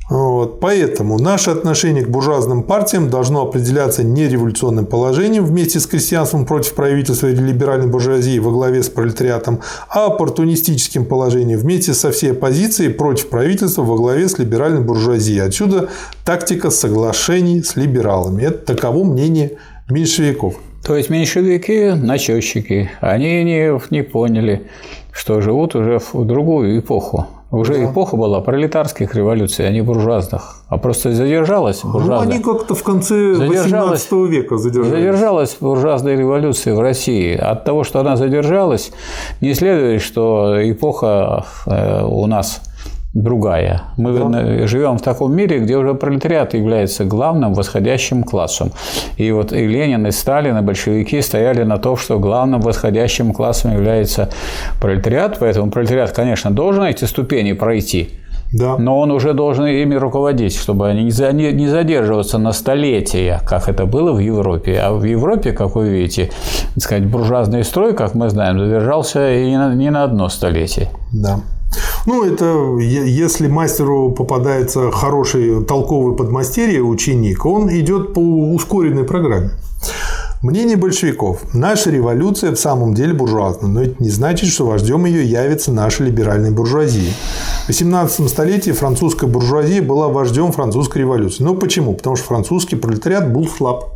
Вот. 0.09 0.61
Поэтому 0.61 1.19
наше 1.19 1.51
отношение 1.51 2.05
к 2.05 2.09
буржуазным 2.09 2.63
партиям 2.63 3.11
должно 3.11 3.43
определяться 3.43 4.05
не 4.05 4.29
революционным 4.29 4.87
положением 4.87 5.45
вместе 5.45 5.81
с 5.81 5.87
крестьянством 5.87 6.47
против 6.47 6.75
правительства 6.75 7.27
или 7.27 7.43
либеральной 7.43 7.89
буржуазии 7.89 8.39
во 8.39 8.53
главе 8.53 8.85
с 8.85 8.89
пролетариатом, 8.89 9.61
а 9.89 10.07
оппортунистическим 10.07 11.07
положением 11.07 11.59
вместе 11.59 11.93
со 11.93 12.13
всей 12.13 12.33
оппозицией 12.33 12.93
против 12.93 13.29
правительства 13.29 13.83
во 13.83 13.97
главе 13.97 14.29
с 14.29 14.39
либеральной 14.39 14.83
буржуазией. 14.83 15.43
Отсюда 15.43 15.89
тактика 16.25 16.71
соглашений 16.71 17.63
с 17.63 17.75
либералами. 17.75 18.45
Это 18.45 18.75
таково 18.75 19.03
мнение 19.03 19.59
меньшевиков. 19.91 20.55
То 20.85 20.97
есть 20.97 21.11
меньшевики– 21.11 21.91
начетчики. 21.97 22.91
Они 23.01 23.43
не, 23.43 23.81
не 23.91 24.03
поняли, 24.05 24.69
что 25.11 25.41
живут 25.41 25.75
уже 25.75 25.99
в 25.99 26.25
другую 26.25 26.79
эпоху. 26.79 27.27
Уже 27.51 27.75
да. 27.75 27.85
эпоха 27.85 28.17
была 28.17 28.41
пролетарских 28.41 29.15
революций, 29.15 29.69
а 29.69 29.71
не 29.71 29.81
буржуазных. 29.81 30.57
А 30.69 30.79
просто 30.79 31.13
задержалась 31.13 31.83
буржуазная. 31.85 32.27
Ну, 32.27 32.33
они 32.35 32.43
как-то 32.43 32.75
в 32.75 32.83
конце 32.83 33.35
задержалась, 33.35 34.03
18 34.11 34.13
века 34.31 34.59
задержались. 34.59 34.91
Задержалась 34.91 35.57
буржуазная 35.61 36.17
революция 36.17 36.75
в 36.75 36.81
России. 36.81 37.37
От 37.37 37.65
того, 37.65 37.85
что 37.85 38.01
она 38.01 38.17
задержалась, 38.17 38.91
не 39.41 39.55
следует, 39.55 40.03
что 40.03 40.57
эпоха 40.61 41.45
э, 41.67 42.05
у 42.05 42.27
нас 42.27 42.63
другая. 43.23 43.83
Мы 43.97 44.13
да. 44.13 44.67
живем 44.67 44.99
в 44.99 45.03
таком 45.03 45.35
мире, 45.35 45.59
где 45.59 45.77
уже 45.77 45.95
пролетариат 45.95 46.55
является 46.55 47.05
главным 47.05 47.55
восходящим 47.55 48.23
классом. 48.23 48.73
И 49.17 49.31
вот 49.33 49.53
и 49.53 49.67
Ленин, 49.67 50.07
и 50.07 50.11
Сталин, 50.11 50.59
и 50.59 50.61
большевики 50.61 51.23
стояли 51.23 51.63
на 51.63 51.79
том, 51.79 51.97
что 51.97 52.19
главным 52.19 52.61
восходящим 52.61 53.33
классом 53.33 53.73
является 53.73 54.29
пролетариат. 54.81 55.39
Поэтому 55.41 55.71
пролетариат, 55.71 56.13
конечно, 56.13 56.51
должен 56.51 56.85
эти 56.85 57.05
ступени 57.05 57.53
пройти. 57.53 58.11
Да. 58.53 58.77
Но 58.79 59.01
он 59.01 59.11
уже 59.11 59.33
должен 59.33 59.67
ими 59.67 59.97
руководить, 59.97 60.55
чтобы 60.55 60.89
они 60.89 61.03
не 61.05 61.69
задерживаться 61.69 62.39
на 62.39 62.53
столетия, 62.53 63.41
как 63.45 63.69
это 63.69 63.87
было 63.87 64.13
в 64.13 64.21
Европе. 64.21 64.79
А 64.79 64.93
в 64.93 65.05
Европе, 65.05 65.53
как 65.53 65.75
вы 65.75 65.89
видите, 65.89 66.31
так 66.75 66.85
сказать, 66.85 67.07
буржуазный 67.07 67.65
строй, 67.65 67.95
как 67.95 68.15
мы 68.15 68.31
знаем, 68.31 68.59
задержался 68.59 69.33
и 69.33 69.51
не 69.51 69.91
на 69.91 70.05
одно 70.05 70.29
столетие. 70.29 70.91
Да. 71.13 71.41
Ну, 72.07 72.25
это 72.25 72.79
если 72.79 73.49
мастеру 73.49 74.13
попадается 74.13 74.91
хороший 74.91 75.65
толковый 75.65 76.17
подмастерье, 76.17 76.83
ученик, 76.83 77.45
он 77.45 77.69
идет 77.71 78.15
по 78.15 78.21
ускоренной 78.21 79.05
программе. 79.05 79.51
Мнение 80.43 80.77
большевиков. 80.77 81.41
Наша 81.55 81.91
революция 81.91 82.53
в 82.53 82.57
самом 82.57 82.95
деле 82.95 83.15
буржуазна, 83.15 83.69
но 83.69 83.83
это 83.83 84.01
не 84.01 84.11
значит, 84.11 84.51
что 84.51 84.67
вождем 84.67 85.07
ее 85.07 85.25
явится 85.25 85.73
наша 85.73 86.05
либеральная 86.05 86.53
буржуазия. 86.53 87.11
В 87.65 87.69
18 87.69 88.29
столетии 88.29 88.71
французская 88.71 89.27
буржуазия 89.27 89.83
была 89.83 90.09
вождем 90.09 90.53
французской 90.53 90.99
революции. 90.99 91.43
Но 91.43 91.55
почему? 91.55 91.95
Потому 91.95 92.17
что 92.17 92.27
французский 92.27 92.77
пролетариат 92.77 93.33
был 93.33 93.49
слаб. 93.49 93.96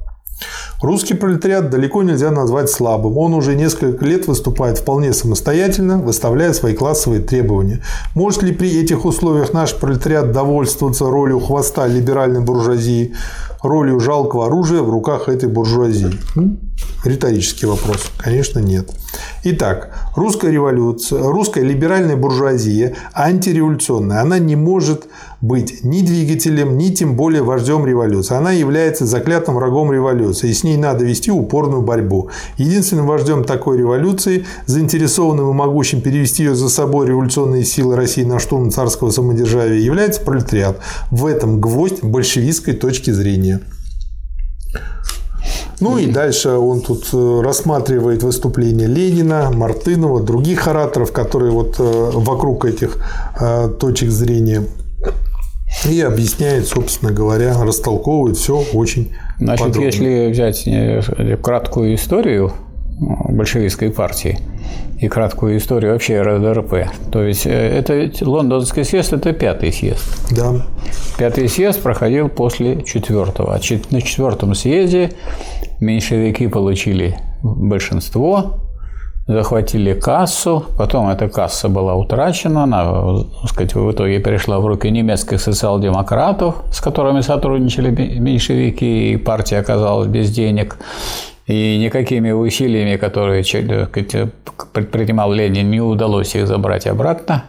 Русский 0.81 1.15
пролетариат 1.15 1.69
далеко 1.71 2.03
нельзя 2.03 2.31
назвать 2.31 2.71
слабым. 2.71 3.19
Он 3.19 3.35
уже 3.35 3.55
несколько 3.55 4.05
лет 4.05 4.27
выступает 4.27 4.79
вполне 4.79 5.13
самостоятельно, 5.13 5.99
выставляя 5.99 6.53
свои 6.53 6.75
классовые 6.75 7.21
требования. 7.21 7.83
Может 8.15 8.43
ли 8.43 8.53
при 8.53 8.81
этих 8.81 9.05
условиях 9.05 9.53
наш 9.53 9.75
пролетариат 9.75 10.33
довольствоваться 10.33 11.05
ролью 11.05 11.41
хвоста 11.41 11.87
либеральной 11.87 12.41
буржуазии, 12.41 13.15
ролью 13.63 14.01
жалкого 14.01 14.47
оружия 14.47 14.81
в 14.81 14.91
руках 14.91 15.29
этой 15.29 15.49
буржуазии? 15.49 16.13
Риторический 17.05 17.67
вопрос. 17.67 18.11
Конечно, 18.19 18.59
нет. 18.59 18.91
Итак, 19.43 20.11
русская 20.15 20.51
революция, 20.51 21.23
русская 21.23 21.63
либеральная 21.65 22.17
буржуазия 22.17 22.95
антиреволюционная, 23.15 24.21
она 24.21 24.39
не 24.39 24.55
может 24.55 25.07
быть 25.41 25.83
ни 25.83 26.03
двигателем, 26.03 26.77
ни 26.77 26.91
тем 26.91 27.17
более 27.17 27.43
вождем 27.43 27.87
революции. 27.87 28.37
Она 28.37 28.53
является 28.53 29.07
заклятым 29.07 29.55
врагом 29.55 29.91
революции, 29.91 30.51
и 30.51 30.53
с 30.53 30.63
ней 30.63 30.77
надо 30.77 31.05
вести 31.05 31.31
упорную 31.31 31.81
борьбу. 31.81 32.29
Единственным 32.59 33.07
вождем 33.07 33.45
такой 33.45 33.79
революции, 33.79 34.45
заинтересованным 34.67 35.51
и 35.51 35.55
могущим 35.55 36.03
перевести 36.03 36.45
ее 36.45 36.55
за 36.55 36.69
собой 36.69 37.07
революционные 37.07 37.65
силы 37.65 37.97
России 37.97 38.25
на 38.25 38.39
штурм 38.39 38.71
царского 38.71 39.11
самодержавия, 39.11 39.79
является 39.81 40.21
пролетариат. 40.21 40.79
В 41.11 41.25
этом 41.25 41.61
гвоздь 41.61 42.03
большевистской 42.03 42.75
точки 42.75 43.11
зрения. 43.11 43.63
Ну 45.81 45.99
и 45.99 46.07
дальше 46.07 46.51
он 46.51 46.83
тут 46.83 47.09
э, 47.13 47.41
рассматривает 47.43 48.23
выступления 48.23 48.87
Ленина, 48.87 49.51
Мартынова, 49.51 50.23
других 50.23 50.69
ораторов, 50.69 51.13
которые 51.13 51.53
вот 51.53 51.77
э, 51.79 52.11
вокруг 52.15 52.67
этих 52.67 52.99
э, 53.41 53.69
точек 53.81 54.11
зрения 54.11 54.65
и 55.89 56.01
объясняет, 56.01 56.67
собственно 56.67 57.13
говоря, 57.13 57.57
растолковывает 57.63 58.37
все 58.37 58.63
очень 58.75 59.13
Значит, 59.39 59.67
подробно. 59.67 59.87
если 59.87 60.31
взять 60.31 61.43
краткую 61.43 61.95
историю 61.95 62.53
большевистской 63.29 63.91
партии 63.91 64.39
и 65.01 65.09
краткую 65.09 65.57
историю 65.57 65.93
вообще 65.93 66.21
РДРП, 66.21 66.91
то 67.11 67.23
есть 67.23 67.47
это 67.47 68.11
лондонский 68.21 68.85
съезд– 68.85 69.13
это 69.15 69.33
пятый 69.33 69.73
съезд. 69.73 70.05
Да. 70.31 70.67
Пятый 71.19 71.49
съезд 71.49 71.83
проходил 71.83 72.29
после 72.29 72.83
четвертого. 72.83 73.59
На 73.91 74.03
четвертом 74.03 74.55
съезде 74.55 75.13
меньшевики 75.81 76.49
получили 76.49 77.17
большинство, 77.43 78.57
захватили 79.27 79.95
кассу, 79.95 80.67
потом 80.77 81.09
эта 81.09 81.29
касса 81.29 81.71
была 81.71 81.95
утрачена, 81.95 82.65
она, 82.65 83.25
так 83.41 83.51
сказать, 83.51 83.75
в 83.75 83.91
итоге 83.93 84.19
перешла 84.19 84.61
в 84.61 84.67
руки 84.67 84.91
немецких 84.91 85.41
социал-демократов, 85.41 86.57
с 86.73 86.81
которыми 86.81 87.23
сотрудничали 87.23 87.91
меньшевики, 88.19 89.13
и 89.13 89.17
партия 89.17 89.59
оказалась 89.59 90.09
без 90.09 90.31
денег. 90.31 90.77
И 91.51 91.79
никакими 91.79 92.31
усилиями, 92.31 92.97
которые 92.97 93.43
сказать, 93.43 93.89
предпринимал 94.73 95.33
Ленин, 95.33 95.69
не 95.69 95.81
удалось 95.81 96.37
их 96.37 96.47
забрать 96.47 96.87
обратно. 96.87 97.45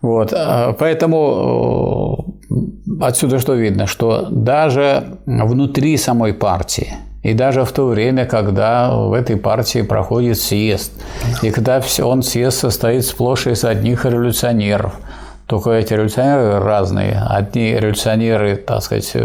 Вот. 0.00 0.32
А, 0.32 0.76
поэтому 0.78 2.36
отсюда 3.00 3.40
что 3.40 3.54
видно, 3.54 3.88
что 3.88 4.28
даже 4.30 5.18
внутри 5.26 5.96
самой 5.96 6.32
партии 6.34 6.94
и 7.24 7.34
даже 7.34 7.64
в 7.64 7.72
то 7.72 7.86
время, 7.86 8.26
когда 8.26 8.94
в 8.94 9.12
этой 9.12 9.36
партии 9.36 9.82
проходит 9.82 10.38
съезд, 10.38 10.92
и 11.42 11.50
когда 11.50 11.82
он 12.04 12.22
съезд 12.22 12.58
состоит 12.58 13.04
сплошь 13.04 13.48
из 13.48 13.64
одних 13.64 14.04
революционеров, 14.06 14.92
только 15.48 15.70
эти 15.70 15.94
революционеры 15.94 16.60
разные. 16.60 17.22
Одни 17.26 17.72
революционеры, 17.72 18.56
так 18.56 18.82
сказать, 18.82 19.16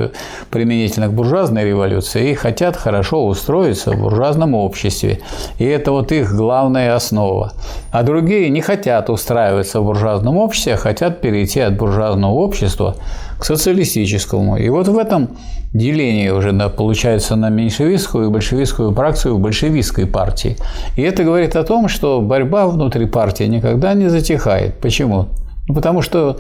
применительно 0.49 1.09
к 1.09 1.13
буржуазной 1.13 1.65
революции, 1.65 2.31
и 2.31 2.33
хотят 2.33 2.77
хорошо 2.77 3.25
устроиться 3.25 3.91
в 3.91 3.99
буржуазном 3.99 4.55
обществе. 4.55 5.19
И 5.59 5.65
это 5.65 5.91
вот 5.91 6.13
их 6.13 6.33
главная 6.33 6.95
основа. 6.95 7.51
А 7.91 8.03
другие 8.03 8.49
не 8.49 8.61
хотят 8.61 9.09
устраиваться 9.09 9.81
в 9.81 9.85
буржуазном 9.85 10.37
обществе, 10.37 10.75
а 10.75 10.77
хотят 10.77 11.19
перейти 11.19 11.59
от 11.59 11.75
буржуазного 11.75 12.31
общества 12.31 12.95
к 13.37 13.43
социалистическому. 13.43 14.55
И 14.55 14.69
вот 14.69 14.87
в 14.87 14.97
этом 14.97 15.27
делении 15.73 16.29
уже 16.29 16.53
да, 16.53 16.69
получается 16.69 17.35
на 17.35 17.49
меньшевистскую 17.49 18.27
и 18.27 18.31
большевистскую 18.31 18.93
фракцию 18.93 19.35
в 19.35 19.39
большевистской 19.39 20.05
партии. 20.05 20.55
И 20.95 21.01
это 21.01 21.25
говорит 21.25 21.57
о 21.57 21.65
том, 21.65 21.89
что 21.89 22.21
борьба 22.21 22.67
внутри 22.67 23.07
партии 23.07 23.43
никогда 23.43 23.93
не 23.93 24.07
затихает. 24.07 24.79
Почему? 24.79 25.27
Потому 25.67 26.01
что, 26.01 26.37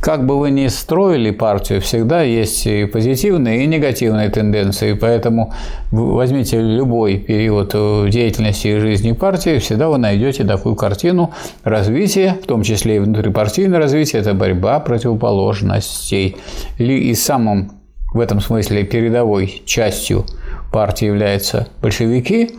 как 0.00 0.26
бы 0.26 0.38
вы 0.38 0.50
ни 0.50 0.66
строили 0.66 1.30
партию, 1.30 1.80
всегда 1.80 2.20
есть 2.20 2.66
и 2.66 2.84
позитивные, 2.84 3.64
и 3.64 3.66
негативные 3.66 4.28
тенденции. 4.28 4.92
Поэтому 4.92 5.54
возьмите 5.90 6.60
любой 6.60 7.16
период 7.16 7.70
деятельности 8.10 8.68
и 8.68 8.78
жизни 8.78 9.12
партии, 9.12 9.60
всегда 9.60 9.88
вы 9.88 9.96
найдете 9.96 10.44
такую 10.44 10.74
картину 10.74 11.32
развития, 11.64 12.36
в 12.42 12.46
том 12.46 12.62
числе 12.62 12.96
и 12.96 12.98
внутрипартийное 12.98 13.78
развитие, 13.78 14.20
это 14.20 14.34
борьба 14.34 14.78
противоположностей. 14.80 16.36
И 16.76 17.14
самым 17.14 17.72
в 18.12 18.20
этом 18.20 18.40
смысле 18.40 18.84
передовой 18.84 19.62
частью 19.64 20.26
партии 20.70 21.06
являются 21.06 21.68
большевики, 21.80 22.50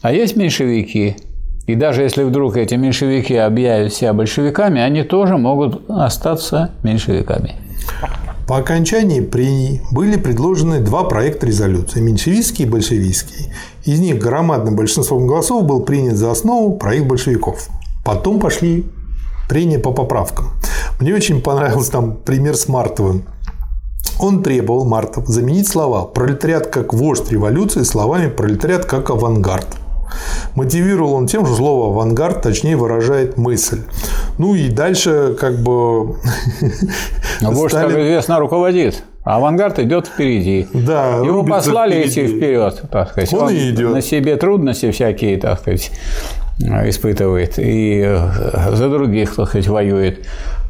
а 0.00 0.12
есть 0.12 0.36
меньшевики, 0.36 1.16
и 1.66 1.74
даже 1.74 2.02
если 2.02 2.22
вдруг 2.22 2.56
эти 2.56 2.74
меньшевики 2.74 3.34
объявят 3.34 3.92
себя 3.92 4.12
большевиками, 4.12 4.80
они 4.80 5.02
тоже 5.02 5.36
могут 5.36 5.82
остаться 5.88 6.70
меньшевиками. 6.82 7.56
По 8.46 8.58
окончании 8.58 9.20
прений 9.20 9.82
были 9.90 10.16
предложены 10.16 10.78
два 10.78 11.02
проекта 11.02 11.46
резолюции– 11.46 12.00
меньшевистский 12.00 12.64
и 12.64 12.68
большевистский. 12.68 13.52
Из 13.84 13.98
них 13.98 14.18
громадным 14.18 14.76
большинством 14.76 15.26
голосов 15.26 15.64
был 15.64 15.82
принят 15.82 16.16
за 16.16 16.30
основу 16.30 16.76
проект 16.76 17.06
большевиков. 17.06 17.68
Потом 18.04 18.38
пошли 18.38 18.86
прения 19.48 19.80
по 19.80 19.90
поправкам. 19.90 20.46
Мне 21.00 21.12
очень 21.12 21.42
понравился 21.42 21.90
там 21.90 22.16
пример 22.16 22.54
с 22.54 22.68
Мартовым. 22.68 23.24
Он 24.20 24.44
требовал, 24.44 24.84
Мартов, 24.84 25.26
заменить 25.26 25.66
слова 25.66 26.04
«пролетариат 26.04 26.68
как 26.68 26.94
вождь 26.94 27.30
революции» 27.30 27.82
словами 27.82 28.28
«пролетариат 28.28 28.84
как 28.84 29.10
авангард». 29.10 29.66
Мотивировал 30.54 31.14
он 31.14 31.26
тем, 31.26 31.44
что 31.46 31.54
слово 31.54 31.92
«авангард» 31.92 32.42
точнее 32.42 32.76
выражает 32.76 33.36
мысль. 33.36 33.82
Ну 34.38 34.54
и 34.54 34.68
дальше 34.68 35.36
как 35.38 35.58
бы... 35.58 36.16
А 37.42 37.50
вождь, 37.50 37.74
Сталин... 37.74 37.90
как 37.90 38.00
известно, 38.00 38.38
руководит. 38.38 39.02
А 39.24 39.36
авангард 39.36 39.78
идет 39.80 40.06
впереди. 40.06 40.66
Да, 40.72 41.16
Его 41.16 41.42
послали 41.42 42.00
впереди. 42.00 42.26
идти 42.26 42.36
вперед, 42.36 42.82
так 42.90 43.10
сказать. 43.10 43.32
Он, 43.34 43.40
он 43.42 43.50
и 43.50 43.70
идет. 43.70 43.92
На 43.92 44.00
себе 44.00 44.36
трудности 44.36 44.90
всякие, 44.90 45.36
так 45.36 45.60
сказать, 45.60 45.90
испытывает. 46.58 47.54
И 47.58 48.18
за 48.72 48.88
других, 48.88 49.34
так 49.34 49.48
сказать, 49.48 49.68
воюет. 49.68 50.26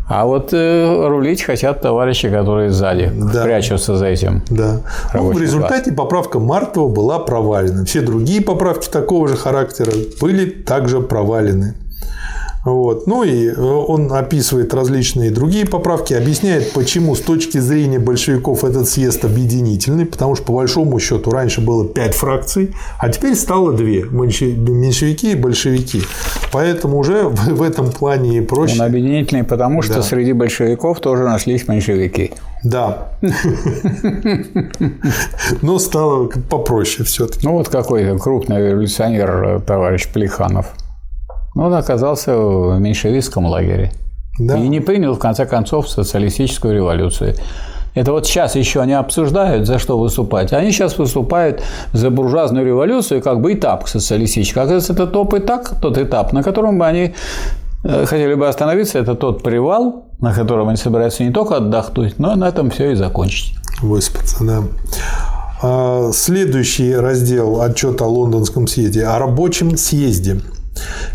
А 0.09 0.25
вот 0.25 0.53
э, 0.53 1.09
рулить 1.09 1.43
хотят 1.43 1.81
товарищи, 1.81 2.31
которые 2.31 2.71
сзади 2.71 3.11
да. 3.13 3.43
прячутся 3.43 3.97
за 3.97 4.07
этим. 4.07 4.43
Да. 4.49 4.81
Ну, 5.13 5.33
в 5.33 5.41
результате 5.41 5.91
класс. 5.91 5.97
поправка 5.97 6.39
Мартова 6.39 6.89
была 6.89 7.19
провалена. 7.19 7.85
Все 7.85 8.03
другие 8.03 8.41
поправки 8.41 8.89
такого 8.89 9.27
же 9.27 9.37
характера 9.37 9.93
были 10.21 10.49
также 10.49 11.01
провалены. 11.01 11.75
Вот. 12.67 13.07
Ну 13.07 13.23
и 13.23 13.55
он 13.55 14.13
описывает 14.13 14.75
различные 14.75 15.31
другие 15.31 15.67
поправки, 15.67 16.15
объясняет, 16.15 16.73
почему 16.73 17.15
с 17.15 17.21
точки 17.21 17.59
зрения 17.59 18.01
большевиков 18.01 18.65
этот 18.65 18.89
съезд 18.89 19.25
объединительный, 19.25 20.05
потому 20.05 20.35
что 20.35 20.47
по 20.47 20.55
большому 20.55 20.99
счету 20.99 21.31
раньше 21.31 21.61
было 21.61 21.87
пять 21.87 22.15
фракций, 22.15 22.75
а 22.99 23.09
теперь 23.09 23.37
стало 23.37 23.73
две– 23.73 24.03
меньшевики 24.11 25.31
и 25.31 25.35
большевики. 25.37 26.03
Поэтому 26.51 26.99
уже 26.99 27.29
в 27.29 27.63
этом 27.63 27.93
плане 27.93 28.43
проще. 28.43 28.81
Он 28.81 28.87
объединительный, 28.87 29.45
потому 29.45 29.83
что 29.83 29.95
да. 29.95 30.03
среди 30.03 30.33
большевиков 30.33 30.99
тоже 30.99 31.23
нашлись 31.23 31.69
меньшевики. 31.69 32.33
Да. 32.65 33.13
Но 35.63 35.79
стало 35.79 36.29
попроще 36.51 37.05
все-таки. 37.05 37.47
Ну 37.47 37.53
вот 37.53 37.69
какой 37.69 38.19
крупный 38.19 38.71
революционер 38.71 39.45
э, 39.45 39.61
товарищ 39.61 40.09
Плеханов– 40.09 40.67
он 41.57 41.75
оказался 41.75 42.37
в 42.37 42.79
меньшевистском 42.79 43.47
лагере. 43.47 43.93
Да. 44.39 44.59
И 44.59 44.69
не 44.69 44.81
принял, 44.81 45.15
в 45.15 45.19
конце 45.19 45.47
концов, 45.47 45.89
социалистическую 45.89 46.75
революцию. 46.75 47.35
Это 47.95 48.13
вот 48.13 48.27
сейчас 48.27 48.55
еще 48.57 48.83
они 48.83 48.93
обсуждают, 48.93 49.67
за 49.67 49.79
что 49.79 49.99
выступать. 49.99 50.53
Они 50.53 50.71
сейчас 50.71 50.99
выступают 50.99 51.63
за 51.95 52.11
буржуазную 52.11 52.67
революцию, 52.67 53.23
как 53.23 53.41
бы 53.41 53.55
этап 53.55 53.85
к 53.85 53.89
социалистической. 53.89 54.63
Оказывается, 54.63 54.93
это 54.93 55.07
топ 55.07 55.33
этап, 55.33 55.81
тот 55.81 55.97
этап, 55.97 56.35
на 56.35 56.43
котором 56.43 56.79
бы 56.79 56.87
они 56.87 57.15
э, 57.85 58.05
хотели 58.05 58.35
бы 58.35 58.47
остановиться. 58.49 58.99
Это 58.99 59.15
тот 59.15 59.43
привал, 59.43 60.05
на 60.21 60.35
котором 60.35 60.69
они 60.69 60.77
собираются 60.77 61.25
не 61.25 61.31
только 61.31 61.57
отдохнуть, 61.57 62.19
но 62.19 62.37
на 62.37 62.49
этом 62.49 62.69
все 62.69 62.91
и 62.91 62.95
закончить. 62.95 63.55
Выспаться, 63.81 64.45
да. 64.45 64.63
А, 65.63 66.11
следующий 66.13 66.95
раздел 66.95 67.63
отчета 67.63 68.05
о 68.05 68.09
лондонском 68.09 68.67
съезде 68.67 69.05
о 69.05 69.19
рабочем 69.19 69.79
съезде. 69.79 70.43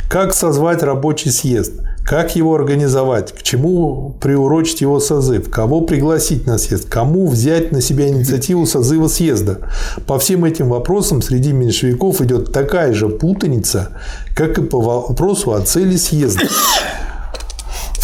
Как 0.10 0.34
созвать 0.34 0.84
рабочий 0.84 1.30
съезд? 1.30 1.74
Как 2.04 2.36
его 2.36 2.56
организовать? 2.56 3.32
К 3.32 3.44
чему 3.44 4.16
приурочить 4.20 4.82
его 4.82 5.00
созыв? 5.00 5.50
Кого 5.50 5.82
пригласить 5.82 6.48
на 6.48 6.58
съезд? 6.58 6.90
Кому 6.90 7.28
взять 7.28 7.72
на 7.72 7.80
себя 7.80 8.10
инициативу 8.10 8.66
созыва 8.66 9.08
съезда? 9.08 9.60
По 10.08 10.18
всем 10.20 10.44
этим 10.44 10.70
вопросам 10.70 11.22
среди 11.22 11.54
меньшевиков 11.54 12.22
идет 12.22 12.52
такая 12.52 12.94
же 12.94 13.08
путаница, 13.08 13.90
как 14.36 14.58
и 14.58 14.64
по 14.64 14.82
вопросу 14.82 15.54
о 15.54 15.62
цели 15.62 15.96
съезда 15.96 16.48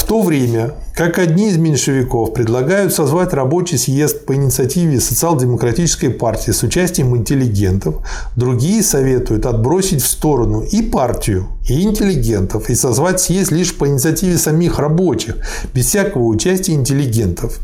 то 0.08 0.22
время 0.22 0.76
как 0.96 1.20
одни 1.20 1.50
из 1.50 1.58
меньшевиков 1.58 2.34
предлагают 2.34 2.94
созвать 2.94 3.34
рабочий 3.34 3.78
съезд 3.78 4.26
по 4.26 4.34
инициативе 4.36 5.02
социал-демократической 5.02 6.08
партии 6.08 6.52
с 6.52 6.64
участием 6.64 7.16
интеллигентов, 7.16 7.98
другие 8.36 8.82
советуют 8.84 9.46
отбросить 9.46 10.02
в 10.02 10.08
сторону 10.08 10.62
и 10.62 10.82
партию, 10.82 11.50
и 11.68 11.84
интеллигентов, 11.84 12.70
и 12.70 12.76
созвать 12.76 13.20
съезд 13.20 13.52
лишь 13.52 13.76
по 13.76 13.88
инициативе 13.88 14.38
самих 14.38 14.80
рабочих, 14.80 15.36
без 15.74 15.88
всякого 15.88 16.24
участия 16.24 16.74
интеллигентов. 16.74 17.60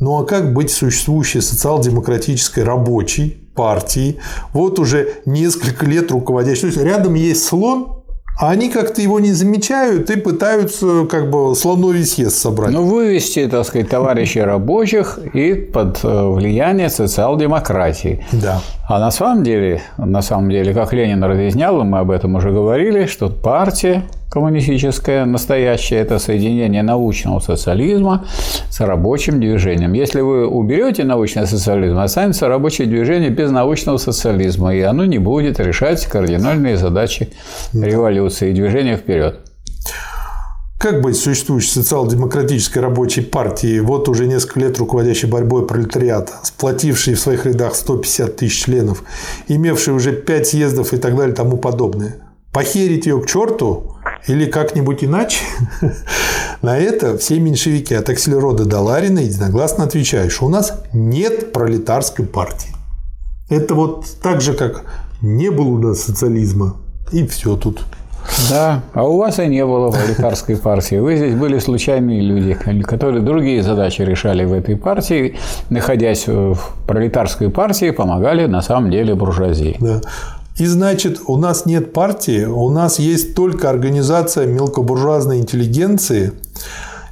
Ну 0.00 0.20
а 0.20 0.26
как 0.26 0.52
быть 0.52 0.72
существующей 0.72 1.40
социал-демократической 1.40 2.64
рабочей 2.64 3.48
партией, 3.54 4.18
вот 4.52 4.80
уже 4.80 5.14
несколько 5.24 5.86
лет 5.86 6.10
руководящей? 6.10 6.62
То 6.62 6.66
есть 6.66 6.78
рядом 6.78 7.14
есть 7.14 7.44
слон, 7.44 8.03
а 8.38 8.50
они 8.50 8.68
как-то 8.68 9.00
его 9.00 9.20
не 9.20 9.32
замечают 9.32 10.10
и 10.10 10.16
пытаются 10.16 11.06
как 11.06 11.30
бы 11.30 11.54
слоновий 11.54 12.04
съезд 12.04 12.36
собрать. 12.36 12.72
Ну, 12.72 12.84
вывести, 12.84 13.46
так 13.46 13.64
сказать, 13.64 13.88
товарищей 13.88 14.40
рабочих 14.40 15.18
и 15.34 15.54
под 15.54 16.00
э, 16.02 16.28
влияние 16.28 16.88
социал-демократии. 16.88 18.24
Да. 18.32 18.60
А 18.88 18.98
на 18.98 19.10
самом 19.10 19.44
деле, 19.44 19.82
на 19.96 20.20
самом 20.20 20.50
деле, 20.50 20.74
как 20.74 20.92
Ленин 20.92 21.22
разъяснял, 21.22 21.80
и 21.80 21.84
мы 21.84 22.00
об 22.00 22.10
этом 22.10 22.34
уже 22.34 22.50
говорили, 22.50 23.06
что 23.06 23.28
партия 23.30 24.02
коммунистическое 24.30 25.24
настоящее– 25.24 26.00
это 26.00 26.18
соединение 26.18 26.82
научного 26.82 27.40
социализма 27.40 28.26
с 28.70 28.80
рабочим 28.80 29.40
движением. 29.40 29.92
Если 29.92 30.20
вы 30.20 30.46
уберете 30.46 31.04
научный 31.04 31.46
социализм, 31.46 31.98
останется 31.98 32.48
рабочее 32.48 32.86
движение 32.88 33.30
без 33.30 33.50
научного 33.50 33.98
социализма, 33.98 34.74
и 34.74 34.80
оно 34.80 35.04
не 35.04 35.18
будет 35.18 35.60
решать 35.60 36.04
кардинальные 36.06 36.76
задачи 36.76 37.30
революции 37.72 38.50
и 38.50 38.54
движения 38.54 38.96
вперед. 38.96 39.40
Как 40.84 41.00
быть 41.00 41.16
существующей 41.16 41.70
социал-демократической 41.70 42.80
рабочей 42.80 43.22
партией, 43.22 43.80
вот 43.80 44.06
уже 44.06 44.26
несколько 44.26 44.60
лет 44.60 44.78
руководящей 44.78 45.30
борьбой 45.30 45.66
пролетариата, 45.66 46.34
сплотившей 46.42 47.14
в 47.14 47.20
своих 47.20 47.46
рядах 47.46 47.74
150 47.74 48.36
тысяч 48.36 48.64
членов, 48.64 49.02
имевшей 49.48 49.94
уже 49.94 50.12
5 50.12 50.46
съездов 50.46 50.92
и 50.92 50.98
так 50.98 51.16
далее 51.16 51.32
и 51.32 51.36
тому 51.36 51.56
подобное? 51.56 52.16
Похерить 52.54 53.06
ее 53.06 53.20
к 53.20 53.26
черту 53.26 53.96
или 54.28 54.46
как-нибудь 54.46 55.02
иначе? 55.02 55.44
На 56.62 56.78
это 56.78 57.18
все 57.18 57.40
меньшевики 57.40 57.94
от 57.94 58.08
Акселерода 58.08 58.64
до 58.64 58.78
Ларина 58.78 59.18
единогласно 59.18 59.82
отвечают, 59.82 60.32
что 60.32 60.46
у 60.46 60.48
нас 60.48 60.82
нет 60.92 61.52
пролетарской 61.52 62.24
партии. 62.24 62.70
Это 63.50 63.74
вот 63.74 64.06
так 64.22 64.40
же, 64.40 64.54
как 64.54 64.84
не 65.20 65.50
было 65.50 65.66
у 65.66 65.78
нас 65.78 66.02
социализма, 66.02 66.76
и 67.10 67.26
все 67.26 67.56
тут. 67.56 67.84
Да, 68.48 68.82
а 68.94 69.04
у 69.04 69.18
вас 69.18 69.38
и 69.38 69.46
не 69.46 69.64
было 69.66 69.90
пролетарской 69.90 70.56
партии. 70.56 70.96
Вы 70.96 71.16
здесь 71.16 71.34
были 71.34 71.58
случайные 71.58 72.22
люди, 72.22 72.54
которые 72.84 73.22
другие 73.22 73.62
задачи 73.62 74.02
решали 74.02 74.44
в 74.44 74.52
этой 74.52 74.76
партии, 74.76 75.36
находясь 75.70 76.26
в 76.26 76.56
пролетарской 76.86 77.50
партии, 77.50 77.90
помогали 77.90 78.46
на 78.46 78.62
самом 78.62 78.90
деле 78.90 79.14
буржуазии. 79.14 79.76
Да. 79.80 80.00
И 80.56 80.66
значит, 80.66 81.20
у 81.26 81.36
нас 81.36 81.66
нет 81.66 81.92
партии, 81.92 82.44
у 82.44 82.70
нас 82.70 83.00
есть 83.00 83.34
только 83.34 83.68
организация 83.68 84.46
мелкобуржуазной 84.46 85.38
интеллигенции, 85.38 86.32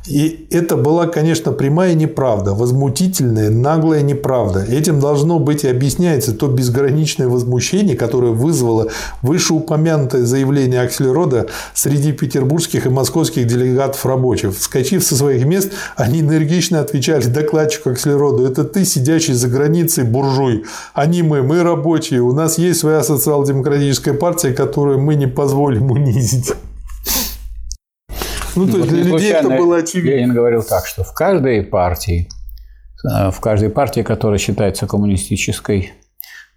и 0.07 0.49
это 0.51 0.77
была, 0.77 1.07
конечно, 1.07 1.53
прямая 1.53 1.95
неправда, 1.95 2.55
возмутительная, 2.55 3.51
наглая 3.51 4.03
неправда. 4.03 4.65
Этим 4.65 4.99
должно 4.99 5.39
быть 5.39 5.63
и 5.63 5.69
объясняется 5.69 6.35
то 6.35 6.49
безграничное 6.49 7.29
возмущение, 7.29 7.97
которое 7.97 8.33
вызвало 8.33 8.89
вышеупомянутое 9.23 10.25
заявление 10.25 10.81
Акселерода 10.81 11.47
среди 11.73 12.13
петербургских 12.13 12.87
и 12.87 12.89
московских 12.89 13.47
делегатов 13.47 14.05
рабочих. 14.05 14.57
Вскочив 14.57 15.05
со 15.05 15.15
своих 15.15 15.45
мест, 15.47 15.71
они 15.95 16.21
энергично 16.21 16.81
отвечали 16.81 17.27
докладчику 17.27 17.91
Акселероду, 17.91 18.45
это 18.45 18.65
ты, 18.65 18.85
сидящий 18.85 19.35
за 19.35 19.49
границей 19.49 20.05
буржуй, 20.05 20.65
они 20.95 21.23
мы, 21.23 21.43
мы 21.43 21.63
рабочие, 21.63 22.23
у 22.23 22.33
нас 22.33 22.59
есть 22.59 22.81
своя 22.81 23.05
социал-демократическая 23.05 24.15
партия, 24.15 24.53
которую 24.53 24.99
мы 24.99 25.15
не 25.15 25.27
позволим 25.27 25.91
унизить. 25.93 26.53
Ну, 28.57 28.67
то 28.67 28.79
есть 28.79 28.89
для 28.89 29.03
людей 29.03 29.33
это 29.33 29.51
было 29.51 29.79
очевидно. 29.79 30.11
Ленин 30.11 30.35
говорил 30.35 30.63
так, 30.63 30.87
что 30.87 31.05
в 31.05 31.13
каждой 31.15 31.63
партии, 31.63 32.29
э, 33.05 33.31
в 33.31 33.41
каждой 33.41 33.71
партии, 33.71 34.03
которая 34.03 34.39
считается 34.39 34.87
коммунистической, 34.87 35.93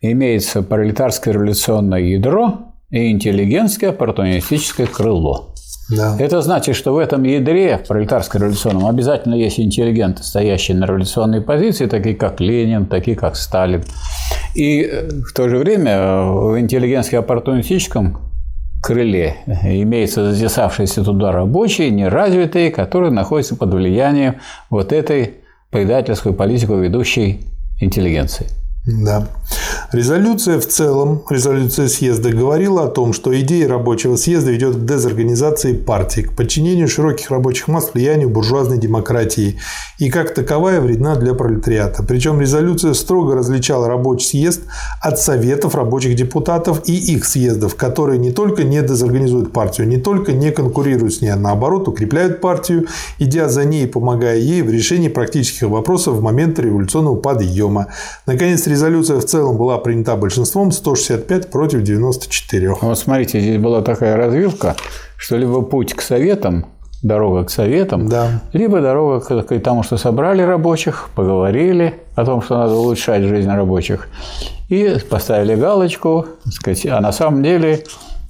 имеется 0.02 0.62
пролетарское 0.62 1.34
революционное 1.34 2.02
ядро 2.02 2.74
и 2.90 3.12
интеллигентское 3.12 3.92
оппортунистическое 3.92 4.88
крыло. 4.88 5.56
Да. 5.90 6.18
Это 6.20 6.42
значит, 6.42 6.76
что 6.76 6.94
в 6.94 6.98
этом 6.98 7.24
ядре 7.24 7.78
пролетарско-революционном 7.88 8.88
обязательно 8.88 9.36
есть 9.36 9.60
интеллигенты, 9.60 10.24
стоящие 10.24 10.78
на 10.78 10.86
революционной 10.86 11.42
позиции, 11.42 11.86
такие 11.86 12.16
как 12.16 12.40
Ленин, 12.40 12.88
такие 12.88 13.16
как 13.16 13.36
Сталин. 13.36 13.84
И 14.56 14.82
э, 14.82 15.10
в 15.10 15.34
то 15.34 15.48
же 15.48 15.58
время 15.58 15.92
э, 15.92 16.24
в 16.24 16.60
интеллигентско-оппортунистическом 16.60 18.18
крыле 18.86 19.38
имеются 19.64 20.32
затесавшиеся 20.32 21.04
туда 21.04 21.32
рабочие, 21.32 21.90
неразвитые, 21.90 22.70
которые 22.70 23.12
находятся 23.12 23.56
под 23.56 23.74
влиянием 23.74 24.36
вот 24.70 24.94
этой 24.94 25.36
предательскую 25.72 26.36
политику 26.36 26.76
ведущей 26.76 27.42
интеллигенции. 27.82 28.46
Да. 28.86 29.28
Резолюция 29.92 30.60
в 30.60 30.68
целом, 30.68 31.24
резолюция 31.30 31.88
съезда 31.88 32.32
говорила 32.32 32.84
о 32.84 32.88
том, 32.88 33.14
что 33.14 33.40
идея 33.40 33.68
рабочего 33.68 34.16
съезда 34.16 34.52
ведет 34.52 34.76
к 34.76 34.86
дезорганизации 34.86 35.74
партии, 35.74 36.22
к 36.22 36.34
подчинению 36.34 36.88
широких 36.88 37.32
рабочих 37.32 37.68
масс 37.68 37.92
влиянию 37.94 38.30
буржуазной 38.30 38.78
демократии 38.78 39.60
и 39.98 40.10
как 40.10 40.34
таковая 40.34 40.82
вредна 40.82 41.16
для 41.16 41.34
пролетариата. 41.34 42.04
Причем 42.04 42.42
резолюция 42.42 42.94
строго 42.94 43.36
различала 43.36 43.88
рабочий 43.88 44.26
съезд 44.26 44.62
от 45.02 45.20
советов 45.20 45.76
рабочих 45.76 46.16
депутатов 46.16 46.82
и 46.86 46.94
их 47.14 47.26
съездов, 47.26 47.76
которые 47.76 48.20
не 48.20 48.32
только 48.32 48.64
не 48.64 48.82
дезорганизуют 48.82 49.54
партию, 49.54 49.88
не 49.88 49.98
только 49.98 50.34
не 50.34 50.52
конкурируют 50.52 51.14
с 51.14 51.22
ней, 51.22 51.30
а 51.30 51.38
наоборот 51.38 51.88
укрепляют 51.88 52.42
партию, 52.42 52.88
идя 53.20 53.50
за 53.50 53.64
ней 53.66 53.86
и 53.86 53.88
помогая 53.88 54.38
ей 54.38 54.62
в 54.62 54.70
решении 54.70 55.10
практических 55.10 55.70
вопросов 55.70 56.16
в 56.16 56.22
момент 56.22 56.60
революционного 56.60 57.16
подъема. 57.16 57.88
Наконец, 58.26 58.68
резолюция 58.76 59.20
в 59.20 59.26
целом 59.26 59.58
была 59.58 59.78
принята 59.78 60.18
большинством 60.18 60.72
165 60.72 61.50
против 61.50 61.82
94. 61.82 62.76
Вот 62.82 63.00
смотрите, 63.00 63.40
здесь 63.40 63.58
была 63.58 63.82
такая 63.82 64.18
развилка, 64.18 64.76
что 65.18 65.38
либо 65.38 65.62
путь 65.62 65.94
к 65.94 66.02
советам, 66.02 66.66
дорога 67.02 67.46
к 67.46 67.50
советам, 67.50 68.10
да. 68.10 68.42
либо 68.52 68.82
дорога 68.82 69.22
к 69.22 69.60
тому, 69.60 69.84
что 69.84 69.96
собрали 69.96 70.42
рабочих, 70.42 71.10
поговорили 71.16 72.02
о 72.16 72.26
том, 72.26 72.42
что 72.42 72.58
надо 72.58 72.76
улучшать 72.76 73.24
жизнь 73.24 73.50
рабочих, 73.50 74.10
и 74.68 74.98
поставили 75.10 75.56
галочку, 75.56 76.26
сказать, 76.52 76.86
а 76.86 77.00
на 77.00 77.14
самом 77.14 77.44
деле 77.44 77.86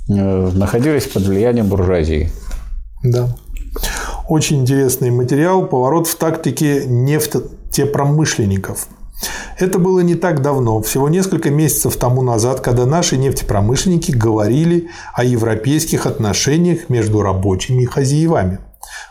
э, 0.08 0.14
находились 0.14 1.08
под 1.08 1.24
влиянием 1.24 1.68
буржуазии. 1.68 2.30
Да. 3.04 3.30
Очень 4.30 4.62
интересный 4.62 5.10
материал 5.10 5.66
«Поворот 5.66 6.06
в 6.06 6.16
тактике 6.16 6.86
нефтепромышленников». 6.86 8.88
Это 9.58 9.80
было 9.80 10.02
не 10.02 10.16
так 10.16 10.42
давно, 10.42 10.82
всего 10.82 11.08
несколько 11.08 11.50
месяцев 11.50 11.96
тому 11.96 12.22
назад, 12.22 12.60
когда 12.60 12.86
наши 12.86 13.18
нефтепромышленники 13.18 14.12
говорили 14.12 14.90
о 15.14 15.24
европейских 15.24 16.06
отношениях 16.06 16.90
между 16.90 17.22
рабочими 17.22 17.84
и 17.84 17.86
хозяевами. 17.86 18.60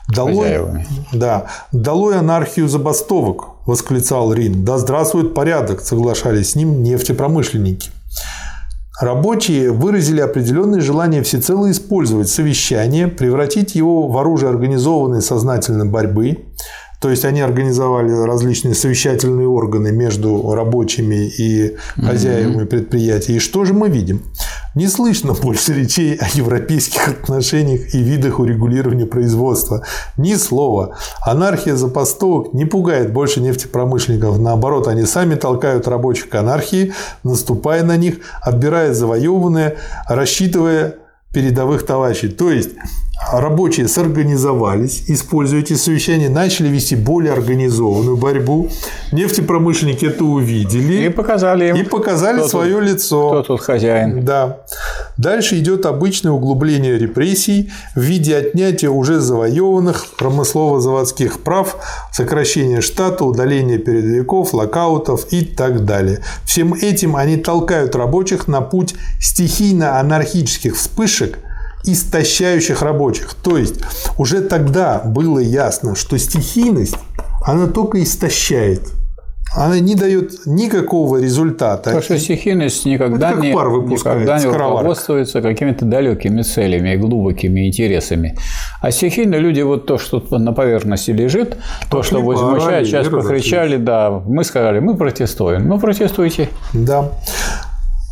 Долой, 0.08 0.86
да, 1.12 1.46
долой 1.72 2.18
анархию 2.18 2.68
забастовок, 2.68 3.46
восклицал 3.66 4.32
Рин. 4.34 4.64
Да 4.64 4.76
здравствует 4.78 5.34
порядок, 5.34 5.80
соглашались 5.80 6.50
с 6.50 6.54
ним 6.56 6.82
нефтепромышленники. 6.82 7.90
Рабочие 9.00 9.72
выразили 9.72 10.20
определенное 10.20 10.80
желание 10.80 11.22
всецело 11.22 11.70
использовать 11.70 12.28
совещание, 12.28 13.08
превратить 13.08 13.74
его 13.74 14.06
в 14.06 14.16
оружие 14.16 14.50
организованной 14.50 15.20
сознательной 15.20 15.86
борьбы, 15.86 16.44
то 17.04 17.10
есть 17.10 17.26
они 17.26 17.42
организовали 17.42 18.10
различные 18.10 18.74
совещательные 18.74 19.46
органы 19.46 19.92
между 19.92 20.54
рабочими 20.54 21.26
и 21.26 21.76
хозяевами 22.02 22.62
mm-hmm. 22.62 22.66
предприятий. 22.66 23.36
И 23.36 23.38
что 23.40 23.66
же 23.66 23.74
мы 23.74 23.90
видим? 23.90 24.22
Не 24.74 24.88
слышно 24.88 25.34
больше 25.34 25.74
речей 25.74 26.16
о 26.16 26.26
европейских 26.32 27.06
отношениях 27.08 27.94
и 27.94 27.98
видах 27.98 28.38
урегулирования 28.38 29.04
производства. 29.04 29.84
Ни 30.16 30.32
слова. 30.36 30.96
Анархия 31.20 31.76
запастовок 31.76 32.54
не 32.54 32.64
пугает 32.64 33.12
больше 33.12 33.42
нефтепромышленников. 33.42 34.38
Наоборот, 34.38 34.88
они 34.88 35.04
сами 35.04 35.34
толкают 35.34 35.86
рабочих 35.86 36.30
к 36.30 36.34
анархии, 36.36 36.94
наступая 37.22 37.82
на 37.82 37.98
них, 37.98 38.20
отбирая 38.40 38.94
завоеванное, 38.94 39.76
рассчитывая 40.08 40.94
передовых 41.34 41.84
товарищей. 41.84 42.28
То 42.28 42.50
есть 42.50 42.70
рабочие 43.32 43.88
сорганизовались, 43.88 45.04
используя 45.08 45.60
эти 45.60 45.74
совещания, 45.74 46.28
начали 46.28 46.68
вести 46.68 46.96
более 46.96 47.32
организованную 47.32 48.16
борьбу. 48.16 48.68
Нефтепромышленники 49.12 50.06
это 50.06 50.24
увидели. 50.24 51.06
И 51.06 51.08
показали 51.08 51.68
им. 51.68 51.76
И 51.76 51.82
показали 51.84 52.38
кто 52.38 52.48
свое 52.48 52.74
тут, 52.74 52.84
лицо. 52.84 53.28
Кто 53.30 53.42
тут 53.42 53.60
хозяин. 53.60 54.24
Да. 54.24 54.58
Дальше 55.16 55.58
идет 55.58 55.86
обычное 55.86 56.32
углубление 56.32 56.98
репрессий 56.98 57.70
в 57.94 58.00
виде 58.00 58.36
отнятия 58.36 58.90
уже 58.90 59.20
завоеванных 59.20 60.06
промыслово-заводских 60.18 61.40
прав, 61.40 61.76
сокращения 62.12 62.80
штата, 62.80 63.24
удаления 63.24 63.78
передовиков, 63.78 64.52
локаутов 64.54 65.32
и 65.32 65.44
так 65.44 65.84
далее. 65.84 66.20
Всем 66.44 66.74
этим 66.74 67.14
они 67.16 67.36
толкают 67.36 67.94
рабочих 67.94 68.48
на 68.48 68.60
путь 68.60 68.94
стихийно-анархических 69.20 70.74
вспышек– 70.76 71.38
истощающих 71.84 72.82
рабочих. 72.82 73.34
То 73.34 73.56
есть 73.56 73.80
уже 74.18 74.40
тогда 74.40 75.02
было 75.04 75.38
ясно, 75.38 75.94
что 75.94 76.18
стихийность, 76.18 76.96
она 77.44 77.66
только 77.66 78.02
истощает. 78.02 78.82
Она 79.56 79.78
не 79.78 79.94
дает 79.94 80.46
никакого 80.46 81.22
результата. 81.22 81.84
Потому 81.84 82.02
что 82.02 82.18
стихийность 82.18 82.84
никогда, 82.86 83.32
как 83.32 83.42
не, 83.42 83.52
пар 83.52 83.68
никогда 83.68 84.38
не 84.38 84.46
руководствуется 84.46 85.42
какими-то 85.42 85.84
далекими 85.84 86.42
целями 86.42 86.94
и 86.94 86.96
глубокими 86.96 87.68
интересами. 87.68 88.36
А 88.80 88.90
стихийно 88.90 89.36
люди 89.36 89.60
вот 89.60 89.86
то, 89.86 89.96
что 89.96 90.20
на 90.38 90.52
поверхности 90.52 91.12
лежит, 91.12 91.56
то, 91.88 92.02
что 92.02 92.20
возмущает, 92.20 92.86
сейчас 92.86 93.06
покричали, 93.06 93.76
да, 93.76 94.10
мы 94.10 94.42
сказали, 94.42 94.80
мы 94.80 94.96
протестуем. 94.96 95.68
Ну, 95.68 95.78
протестуйте. 95.78 96.48
Да. 96.72 97.10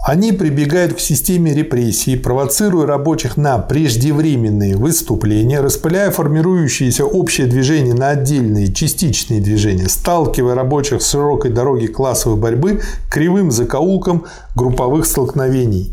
Они 0.04 0.32
прибегают 0.32 0.94
к 0.94 0.98
системе 0.98 1.54
репрессий, 1.54 2.16
провоцируя 2.16 2.86
рабочих 2.86 3.36
на 3.36 3.58
преждевременные 3.58 4.76
выступления, 4.76 5.60
распыляя 5.60 6.10
формирующееся 6.10 7.04
общее 7.04 7.46
движение 7.46 7.94
на 7.94 8.08
отдельные 8.08 8.72
частичные 8.72 9.40
движения, 9.40 9.88
сталкивая 9.88 10.56
рабочих 10.56 11.02
с 11.02 11.10
широкой 11.10 11.52
дороги 11.52 11.86
классовой 11.86 12.36
борьбы 12.36 12.80
кривым 13.08 13.52
закоулком 13.52 14.24
групповых 14.56 15.06
столкновений. 15.06 15.92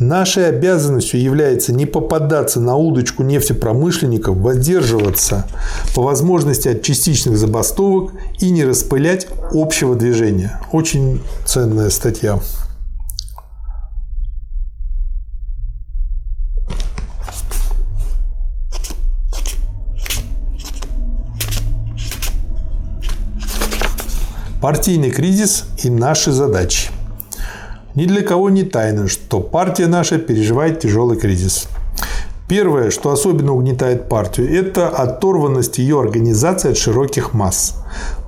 Нашей 0.00 0.48
обязанностью 0.48 1.20
является 1.20 1.72
не 1.72 1.84
попадаться 1.84 2.60
на 2.60 2.76
удочку 2.76 3.24
нефтепромышленников, 3.24 4.36
воздерживаться 4.36 5.48
по 5.92 6.02
возможности 6.02 6.68
от 6.68 6.82
частичных 6.82 7.36
забастовок 7.36 8.12
и 8.38 8.50
не 8.50 8.64
распылять 8.64 9.26
общего 9.52 9.96
движения. 9.96 10.60
Очень 10.70 11.20
ценная 11.44 11.90
статья. 11.90 12.38
Партийный 24.60 25.10
кризис 25.10 25.64
и 25.82 25.90
наши 25.90 26.30
задачи. 26.30 26.90
Ни 27.98 28.06
для 28.06 28.22
кого 28.22 28.48
не 28.48 28.62
тайно, 28.62 29.08
что 29.08 29.40
партия 29.40 29.88
наша 29.88 30.18
переживает 30.18 30.78
тяжелый 30.78 31.18
кризис. 31.18 31.66
Первое, 32.48 32.90
что 32.92 33.10
особенно 33.10 33.52
угнетает 33.52 34.08
партию, 34.08 34.56
это 34.56 34.88
оторванность 34.88 35.78
ее 35.78 35.98
организации 35.98 36.70
от 36.70 36.76
широких 36.76 37.34
масс. 37.34 37.74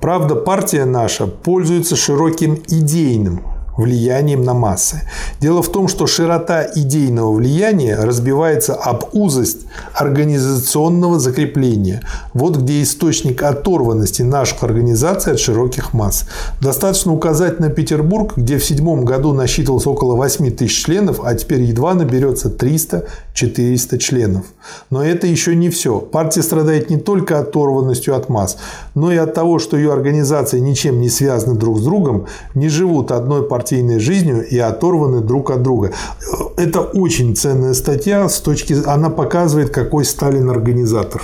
Правда, 0.01 0.35
партия 0.35 0.83
наша 0.83 1.25
пользуется 1.25 1.95
широким 1.95 2.61
идейным 2.67 3.43
влиянием 3.77 4.43
на 4.43 4.53
массы. 4.53 5.01
Дело 5.39 5.61
в 5.61 5.71
том, 5.71 5.87
что 5.87 6.07
широта 6.07 6.67
идейного 6.75 7.31
влияния 7.33 7.95
разбивается 7.95 8.73
об 8.73 9.05
узость 9.13 9.61
организационного 9.93 11.19
закрепления. 11.19 12.01
Вот 12.33 12.57
где 12.57 12.81
источник 12.81 13.43
оторванности 13.43 14.21
наших 14.21 14.63
организаций 14.63 15.33
от 15.33 15.39
широких 15.39 15.93
масс. 15.93 16.25
Достаточно 16.59 17.13
указать 17.13 17.59
на 17.59 17.69
Петербург, 17.69 18.33
где 18.35 18.57
в 18.57 18.65
седьмом 18.65 19.05
году 19.05 19.33
насчитывалось 19.33 19.87
около 19.87 20.15
8 20.15 20.51
тысяч 20.51 20.85
членов, 20.85 21.21
а 21.23 21.33
теперь 21.35 21.61
едва 21.61 21.93
наберется 21.93 22.49
300-400 22.49 23.97
членов. 23.97 24.45
Но 24.89 25.03
это 25.03 25.27
еще 25.27 25.55
не 25.55 25.69
все. 25.69 25.99
Партия 25.99 26.43
страдает 26.43 26.89
не 26.89 26.97
только 26.97 27.39
оторванностью 27.39 28.15
от 28.15 28.29
масс, 28.29 28.57
но 28.95 29.11
и 29.11 29.17
от 29.17 29.33
того, 29.33 29.59
что 29.59 29.77
ее 29.77 29.93
организации 29.93 30.59
ничем 30.59 30.99
не 31.01 31.09
связаны 31.09 31.55
друг 31.55 31.79
с 31.79 31.83
другом, 31.83 32.27
не 32.53 32.69
живут 32.69 33.11
одной 33.11 33.47
партией 33.47 33.60
партийной 33.61 33.99
жизнью 33.99 34.47
и 34.47 34.57
оторваны 34.57 35.21
друг 35.21 35.51
от 35.51 35.61
друга. 35.61 35.91
Это 36.57 36.81
очень 36.81 37.35
ценная 37.35 37.73
статья 37.75 38.27
с 38.27 38.39
точки... 38.39 38.75
Она 38.87 39.09
показывает, 39.09 39.69
какой 39.69 40.03
Сталин 40.03 40.49
организатор. 40.49 41.21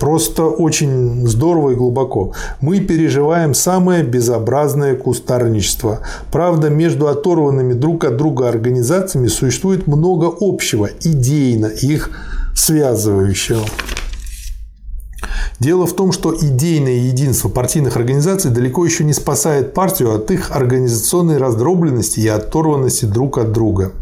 Просто 0.00 0.44
очень 0.44 1.26
здорово 1.28 1.70
и 1.70 1.74
глубоко. 1.74 2.32
Мы 2.62 2.80
переживаем 2.80 3.54
самое 3.54 4.02
безобразное 4.02 4.94
кустарничество. 4.94 6.00
Правда, 6.32 6.70
между 6.70 7.06
оторванными 7.06 7.74
друг 7.74 8.04
от 8.04 8.16
друга 8.16 8.48
организациями 8.48 9.28
существует 9.28 9.86
много 9.86 10.32
общего, 10.40 10.88
идейно 11.02 11.66
их 11.66 12.10
связывающего. 12.54 13.64
Дело 15.58 15.86
в 15.86 15.94
том, 15.94 16.12
что 16.12 16.34
идейное 16.36 17.06
единство 17.08 17.48
партийных 17.48 17.96
организаций 17.96 18.50
далеко 18.50 18.84
еще 18.84 19.04
не 19.04 19.14
спасает 19.14 19.72
партию 19.74 20.14
от 20.14 20.30
их 20.30 20.54
организационной 20.54 21.38
раздробленности 21.38 22.20
и 22.20 22.28
оторванности 22.28 23.06
друг 23.06 23.38
от 23.38 23.52
друга. 23.52 23.92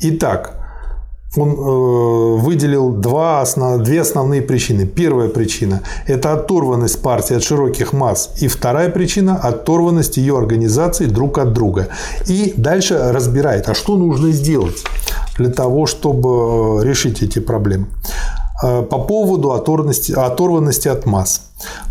Итак, 0.00 0.62
он 1.34 1.50
э, 1.50 2.42
выделил 2.42 2.90
два 2.92 3.40
основ... 3.40 3.82
две 3.82 4.02
основные 4.02 4.42
причины. 4.42 4.86
Первая 4.86 5.28
причина– 5.28 5.80
это 6.06 6.34
оторванность 6.34 7.00
партии 7.00 7.36
от 7.36 7.42
широких 7.42 7.92
масс. 7.92 8.30
И 8.40 8.48
вторая 8.48 8.90
причина– 8.90 9.36
оторванность 9.42 10.18
ее 10.18 10.36
организаций 10.36 11.06
друг 11.06 11.38
от 11.38 11.52
друга. 11.52 11.88
И 12.26 12.52
дальше 12.56 12.98
разбирает, 13.12 13.68
а 13.68 13.74
что 13.74 13.96
нужно 13.96 14.30
сделать 14.30 14.84
для 15.38 15.48
того, 15.48 15.86
чтобы 15.86 16.82
э, 16.82 16.84
решить 16.84 17.22
эти 17.22 17.38
проблемы. 17.38 17.86
Э, 18.62 18.82
по 18.82 18.98
поводу 18.98 19.52
оторванности, 19.52 20.12
оторванности 20.12 20.86
от 20.86 21.04
масс. 21.04 21.42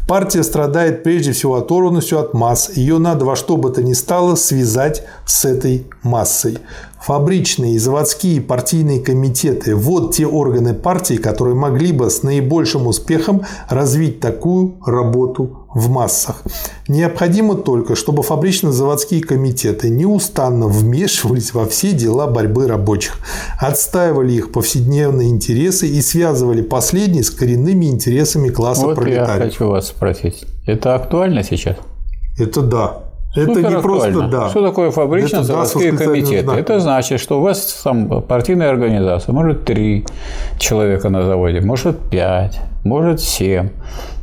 Партия 0.08 0.44
страдает 0.44 1.04
прежде 1.04 1.34
всего 1.34 1.56
оторванностью 1.56 2.20
от 2.20 2.34
масс. 2.34 2.72
Ее 2.76 2.98
надо 2.98 3.26
во 3.26 3.36
что 3.36 3.58
бы 3.58 3.72
то 3.72 3.84
ни 3.84 3.94
стало 3.94 4.36
связать 4.36 5.04
с 5.26 5.44
этой 5.44 5.86
массой. 6.02 6.60
Фабричные 7.02 7.76
и 7.76 7.78
заводские 7.80 8.42
партийные 8.42 9.00
комитеты– 9.00 9.76
вот 9.78 10.14
те 10.14 10.28
органы 10.28 10.76
партии, 10.76 11.16
которые 11.16 11.56
могли 11.56 11.92
бы 11.92 12.12
с 12.12 12.22
наибольшим 12.22 12.86
успехом 12.86 13.42
развить 13.70 14.20
такую 14.20 14.76
работу 14.86 15.66
в 15.74 15.90
массах. 15.90 16.44
Необходимо 16.88 17.56
только, 17.56 17.96
чтобы 17.96 18.22
фабрично-заводские 18.22 19.22
комитеты 19.22 19.90
неустанно 19.90 20.68
вмешивались 20.68 21.54
во 21.54 21.66
все 21.66 21.94
дела 21.94 22.28
борьбы 22.28 22.68
рабочих, 22.68 23.18
отстаивали 23.60 24.34
их 24.34 24.52
повседневные 24.52 25.30
интересы 25.30 25.88
и 25.88 26.02
связывали 26.02 26.62
последние 26.62 27.24
с 27.24 27.32
коренными 27.32 27.86
интересами 27.86 28.50
класса 28.50 28.86
вот 28.86 28.96
пролетариев. 28.96 29.46
я 29.46 29.50
хочу 29.50 29.68
вас 29.68 29.88
спросить. 29.88 30.44
Это 30.68 30.94
актуально 30.94 31.44
сейчас? 31.44 31.78
Это 32.38 32.62
да. 32.62 33.11
Это 33.34 33.54
Супер 33.54 33.70
не 33.76 33.82
просто 33.82 34.08
актуально. 34.10 34.30
да. 34.30 34.50
Что 34.50 34.62
такое 34.68 34.92
фабрично-заводские 34.92 35.90
Это 35.94 36.04
комитеты? 36.06 36.42
знаком. 36.44 36.60
Это 36.60 36.80
значит, 36.80 37.20
что 37.22 37.40
у 37.40 37.42
вас 37.42 37.82
там 37.84 38.22
партийная 38.24 38.70
организация, 38.70 39.32
может, 39.34 39.64
три 39.64 40.06
человека 40.60 41.10
на 41.10 41.24
заводе, 41.24 41.62
может, 41.62 41.98
пять, 42.10 42.60
может, 42.84 43.22
семь. 43.22 43.70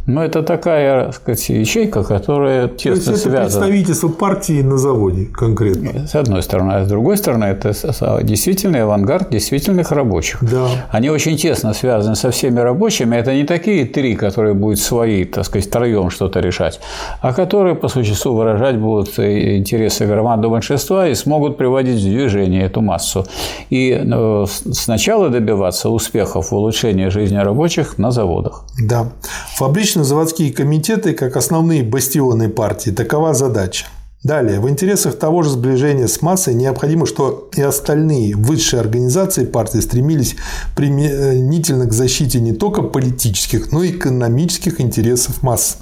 Но 0.08 0.24
это 0.24 0.42
такая, 0.42 1.06
так 1.06 1.14
сказать, 1.14 1.48
ячейка, 1.50 2.02
которая 2.02 2.66
То 2.66 2.72
есть 2.72 2.82
тесно 2.82 3.10
это 3.10 3.20
связана. 3.20 3.44
представительство 3.44 4.08
партии 4.08 4.62
на 4.62 4.78
заводе 4.78 5.26
конкретно. 5.26 6.08
С 6.08 6.14
одной 6.14 6.42
стороны, 6.42 6.72
а 6.72 6.84
с 6.84 6.88
другой 6.88 7.18
стороны, 7.18 7.44
это 7.44 7.74
действительный 8.22 8.82
авангард 8.82 9.28
действительных 9.30 9.92
рабочих. 9.92 10.38
Да. 10.42 10.66
Они 10.90 11.10
очень 11.10 11.36
тесно 11.36 11.74
связаны 11.74 12.16
со 12.16 12.30
всеми 12.30 12.58
рабочими. 12.58 13.16
Это 13.16 13.34
не 13.34 13.44
такие 13.44 13.84
три, 13.84 14.16
которые 14.16 14.54
будут 14.54 14.80
свои, 14.80 15.24
так 15.24 15.44
сказать, 15.44 15.68
втроем 15.68 16.08
что-то 16.08 16.40
решать, 16.40 16.80
а 17.20 17.34
которые 17.34 17.74
по 17.74 17.88
существу 17.88 18.34
выражать 18.34 18.78
будут 18.78 19.18
интересы 19.18 20.06
громадного 20.06 20.52
большинства 20.52 21.06
и 21.06 21.14
смогут 21.14 21.58
приводить 21.58 22.00
в 22.00 22.04
движение 22.04 22.64
эту 22.64 22.80
массу. 22.80 23.26
И 23.68 23.90
э, 23.90 24.44
сначала 24.72 25.28
добиваться 25.28 25.90
успехов 25.90 26.50
в 26.50 26.54
улучшении 26.54 27.08
жизни 27.08 27.36
рабочих 27.36 27.98
на 27.98 28.10
заводах. 28.10 28.64
Да. 28.82 29.08
Фабрично-заводские 29.98 30.52
комитеты, 30.52 31.12
как 31.12 31.36
основные 31.36 31.82
бастионы 31.82 32.48
партии, 32.48 32.90
такова 32.90 33.34
задача. 33.34 33.86
Далее, 34.22 34.60
в 34.60 34.68
интересах 34.68 35.18
того 35.18 35.42
же 35.42 35.50
сближения 35.50 36.06
с 36.06 36.22
массой 36.22 36.54
необходимо, 36.54 37.04
что 37.04 37.50
и 37.56 37.60
остальные 37.60 38.36
высшие 38.36 38.78
организации 38.78 39.44
партии 39.44 39.80
стремились 39.80 40.36
применительно 40.76 41.86
к 41.86 41.92
защите 41.92 42.38
не 42.38 42.52
только 42.52 42.82
политических, 42.82 43.72
но 43.72 43.82
и 43.82 43.90
экономических 43.90 44.80
интересов 44.80 45.42
масс. 45.42 45.78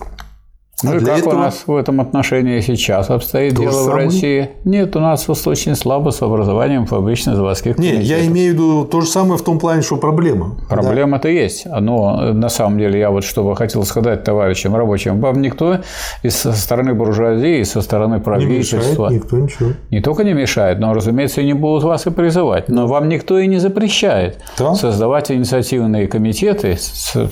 Ну 0.82 0.92
А 0.92 0.96
и 0.96 0.98
для 0.98 1.14
как 1.14 1.24
у 1.24 1.28
этого- 1.30 1.40
нас 1.40 1.62
в 1.66 1.74
этом 1.74 2.02
отношении 2.02 2.60
сейчас 2.60 3.08
обстоит 3.08 3.54
То 3.54 3.62
дело 3.62 3.70
в 3.70 3.84
самое. 3.86 4.04
России? 4.04 4.50
Нет, 4.64 4.94
у 4.94 5.00
нас 5.00 5.26
очень 5.46 5.74
слабо 5.74 6.10
с 6.10 6.20
образованием 6.20 6.84
фабрично-заводских 6.84 7.78
Не, 7.78 7.92
комитетов. 7.92 8.06
я 8.06 8.26
имею 8.26 8.50
в 8.50 8.54
виду 8.54 8.84
то 8.84 9.00
же 9.00 9.06
самое 9.06 9.38
в 9.38 9.42
том 9.42 9.58
плане, 9.58 9.80
что 9.80 9.96
проблема. 9.96 10.56
Проблема-то 10.68 11.28
есть. 11.30 11.64
Но 11.66 12.20
э, 12.22 12.32
на 12.34 12.50
самом 12.50 12.78
деле 12.78 12.98
я 13.00 13.10
вот 13.10 13.24
что 13.24 13.42
бы 13.42 13.56
хотел 13.56 13.84
сказать 13.84 14.22
товарищам 14.24 14.76
рабочим. 14.76 15.18
Вам 15.18 15.40
никто 15.40 15.78
из 16.22 16.36
со 16.36 16.52
стороны 16.52 16.92
буржуазии, 16.92 17.62
со 17.62 17.80
стороны 17.80 18.18
Да. 18.20 18.36
Не 18.36 18.44
мешает 18.44 18.82
правительства 18.96 19.08
никто 19.08 19.38
ничего. 19.38 19.70
не 19.90 20.02
только 20.02 20.24
не 20.24 20.34
мешает, 20.34 20.78
но, 20.78 20.92
разумеется, 20.92 21.40
и 21.40 21.46
не 21.46 21.54
будут 21.54 21.84
вас 21.84 22.06
и 22.06 22.10
призывать. 22.10 22.68
Но 22.68 22.86
вам 22.86 23.08
никто 23.08 23.38
и 23.38 23.46
не 23.46 23.56
запрещает 23.60 24.40
Да. 24.58 24.74
создавать 24.74 25.30
инициативные 25.30 26.06
комитеты. 26.06 26.76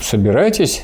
Собирайтесь, 0.01 0.83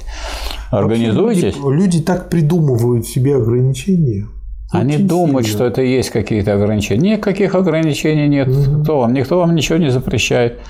организуйтесь. 0.70 1.56
Люди, 1.56 1.76
люди 1.82 2.00
так 2.00 2.28
придумывают 2.30 3.06
себе 3.06 3.36
ограничения. 3.36 4.26
Они 4.72 4.94
Очень 4.94 5.08
думают, 5.08 5.46
сильно. 5.46 5.58
что 5.58 5.64
это 5.66 5.82
есть 5.82 6.10
какие-то 6.10 6.54
ограничения. 6.54 7.12
Никаких 7.16 7.54
ограничений 7.56 8.28
нет. 8.28 8.48
Кто 8.84 9.00
вам? 9.00 9.12
Никто 9.12 9.38
вам 9.40 9.54
ничего 9.54 9.78
не 9.78 9.90
запрещает. 9.90 10.60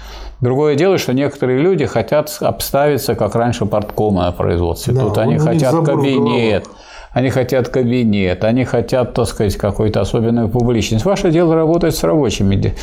Другое 0.40 0.74
дело, 0.74 0.96
что 0.96 1.12
некоторые 1.12 1.60
люди 1.60 1.84
хотят 1.84 2.34
обставиться, 2.40 3.14
как 3.14 3.34
раньше 3.34 3.66
порткома 3.66 4.22
на 4.22 4.32
производстве. 4.32 4.94
Да, 4.94 5.02
Тут 5.02 5.18
он- 5.18 5.24
они 5.24 5.38
хотят 5.38 5.84
кабинет. 5.84 6.64
Они 7.12 7.30
хотят 7.30 7.68
кабинет, 7.68 8.44
они 8.44 8.64
хотят, 8.64 9.14
так 9.14 9.26
сказать, 9.26 9.56
какую-то 9.56 10.00
особенную 10.00 10.48
публичность. 10.48 11.04
Ваше 11.04 11.32
дело 11.32 11.56
работать 11.56 11.96
с 11.96 12.04
рабочими. 12.04 12.74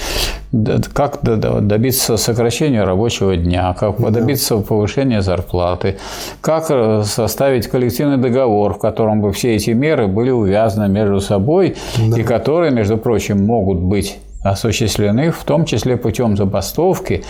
Как 0.93 1.19
добиться 1.21 2.17
сокращения 2.17 2.83
рабочего 2.83 3.37
дня, 3.37 3.73
как 3.79 3.99
добиться 4.11 4.57
повышения 4.57 5.21
зарплаты, 5.21 5.97
как 6.41 6.67
э, 6.69 7.03
составить 7.05 7.67
коллективный 7.67 8.17
договор, 8.17 8.73
в 8.73 8.79
котором 8.79 9.21
бы 9.21 9.31
все 9.31 9.55
эти 9.55 9.71
меры 9.71 10.07
были 10.07 10.31
увязаны 10.31 10.89
между 10.89 11.21
собой 11.21 11.75
и 11.97 12.23
которые, 12.23 12.71
между 12.71 12.97
прочим, 12.97 13.45
могут 13.45 13.79
быть 13.79 14.17
осуществлены, 14.49 15.31
в 15.31 15.43
том 15.43 15.65
числе 15.65 15.97
путем 15.97 16.37
забастовки. 16.37 17.23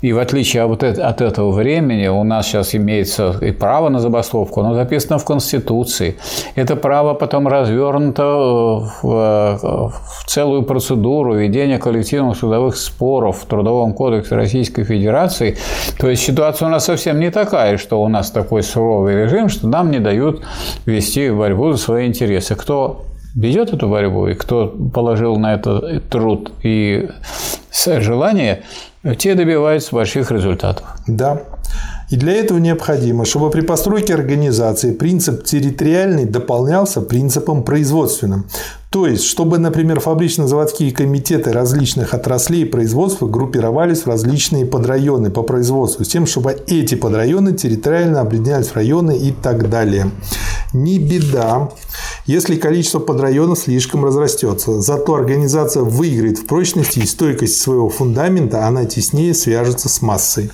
И 0.00 0.12
в 0.12 0.18
отличие 0.18 0.64
от, 0.64 0.82
от 0.82 1.20
этого 1.20 1.50
времени 1.50 2.08
у 2.08 2.24
нас 2.24 2.46
сейчас 2.46 2.74
имеется 2.74 3.36
и 3.40 3.50
право 3.52 3.88
на 3.88 4.00
забастовку, 4.00 4.60
оно 4.60 4.74
записано 4.74 5.18
в 5.18 5.24
Конституции. 5.24 6.16
Это 6.54 6.76
право 6.76 7.14
потом 7.14 7.48
развернуто 7.48 8.24
в, 8.24 9.04
э, 9.04 9.56
в 9.60 10.26
целую 10.26 10.62
процедуру 10.62 11.34
ведения 11.34 11.78
коллективных 11.78 12.38
трудовых 12.38 12.76
споров 12.76 13.42
в 13.42 13.46
Трудовом 13.46 13.92
кодексе 13.94 14.34
Российской 14.34 14.84
Федерации. 14.84 15.56
То 15.98 16.08
есть 16.10 16.22
ситуация 16.22 16.68
у 16.68 16.70
нас 16.70 16.84
совсем 16.84 17.20
не 17.20 17.30
такая, 17.30 17.78
что 17.78 18.02
у 18.02 18.08
нас 18.08 18.30
такой 18.30 18.62
суровый 18.62 19.24
режим, 19.24 19.48
что 19.48 19.68
нам 19.68 19.90
не 19.90 20.00
дают 20.00 20.42
вести 20.86 21.30
борьбу 21.30 21.72
за 21.72 21.78
свои 21.78 22.06
интересы. 22.06 22.54
Кто 22.54 23.02
ведет 23.34 23.72
эту 23.72 23.88
борьбу, 23.88 24.28
и 24.28 24.34
кто 24.34 24.68
положил 24.68 25.36
на 25.36 25.54
это 25.54 26.00
труд 26.00 26.52
и 26.62 27.08
желание, 27.84 28.62
те 29.18 29.34
добиваются 29.34 29.94
больших 29.94 30.30
результатов. 30.30 30.86
Да. 31.06 31.42
И 32.10 32.16
для 32.16 32.34
этого 32.34 32.58
необходимо, 32.58 33.24
чтобы 33.24 33.50
при 33.50 33.62
постройке 33.62 34.14
организации 34.14 34.92
принцип 34.92 35.44
территориальный 35.44 36.24
дополнялся 36.24 37.00
принципом 37.00 37.62
производственным. 37.62 38.46
То 38.90 39.08
есть, 39.08 39.24
чтобы, 39.24 39.58
например, 39.58 39.98
фабрично-заводские 39.98 40.92
комитеты 40.92 41.50
различных 41.50 42.14
отраслей 42.14 42.64
производства 42.64 43.26
группировались 43.26 44.02
в 44.02 44.06
различные 44.06 44.66
подрайоны 44.66 45.30
по 45.30 45.42
производству, 45.42 46.04
с 46.04 46.08
тем, 46.08 46.26
чтобы 46.26 46.56
эти 46.68 46.94
подрайоны 46.94 47.54
территориально 47.54 48.20
объединялись 48.20 48.68
в 48.68 48.76
районы 48.76 49.18
и 49.18 49.32
так 49.32 49.68
далее. 49.68 50.12
Не 50.72 51.00
беда, 51.00 51.70
если 52.26 52.54
количество 52.54 53.00
подрайонов 53.00 53.58
слишком 53.58 54.04
разрастется. 54.04 54.80
Зато 54.80 55.14
организация 55.14 55.82
выиграет 55.82 56.38
в 56.38 56.46
прочности 56.46 57.00
и 57.00 57.06
стойкости 57.06 57.58
своего 57.58 57.88
фундамента, 57.88 58.64
она 58.64 58.84
теснее 58.84 59.34
свяжется 59.34 59.88
с 59.88 60.02
массой. 60.02 60.52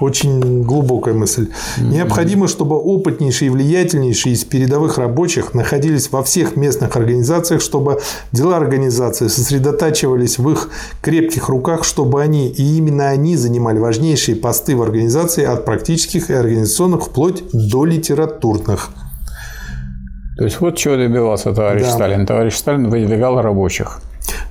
Очень 0.00 0.62
глубокая 0.62 1.14
мысль. 1.14 1.48
Необходимо, 1.78 2.46
чтобы 2.46 2.76
опытнейшие 2.76 3.48
и 3.48 3.50
влиятельнейшие 3.50 4.34
из 4.34 4.44
передовых 4.44 4.98
рабочих 4.98 5.54
находились 5.54 6.10
во 6.12 6.22
всех 6.22 6.56
местных 6.56 6.96
организациях, 6.96 7.60
чтобы 7.60 8.00
дела 8.32 8.56
организации 8.56 9.28
сосредотачивались 9.28 10.38
в 10.38 10.48
их 10.50 10.70
крепких 11.02 11.48
руках, 11.48 11.84
чтобы 11.84 12.22
они 12.22 12.48
и 12.48 12.76
именно 12.76 13.08
они 13.08 13.36
занимали 13.36 13.78
важнейшие 13.78 14.36
посты 14.36 14.76
в 14.76 14.82
организации 14.82 15.44
от 15.44 15.64
практических 15.64 16.30
и 16.30 16.34
организационных 16.34 17.04
вплоть 17.04 17.42
до 17.52 17.84
литературных. 17.84 18.90
То 20.36 20.44
есть 20.44 20.60
вот 20.60 20.76
чего 20.76 20.96
добивался 20.96 21.52
товарищ 21.52 21.82
Да. 21.82 21.90
Сталин. 21.90 22.24
Товарищ 22.24 22.54
Сталин 22.54 22.88
выдвигал 22.88 23.42
рабочих. 23.42 24.00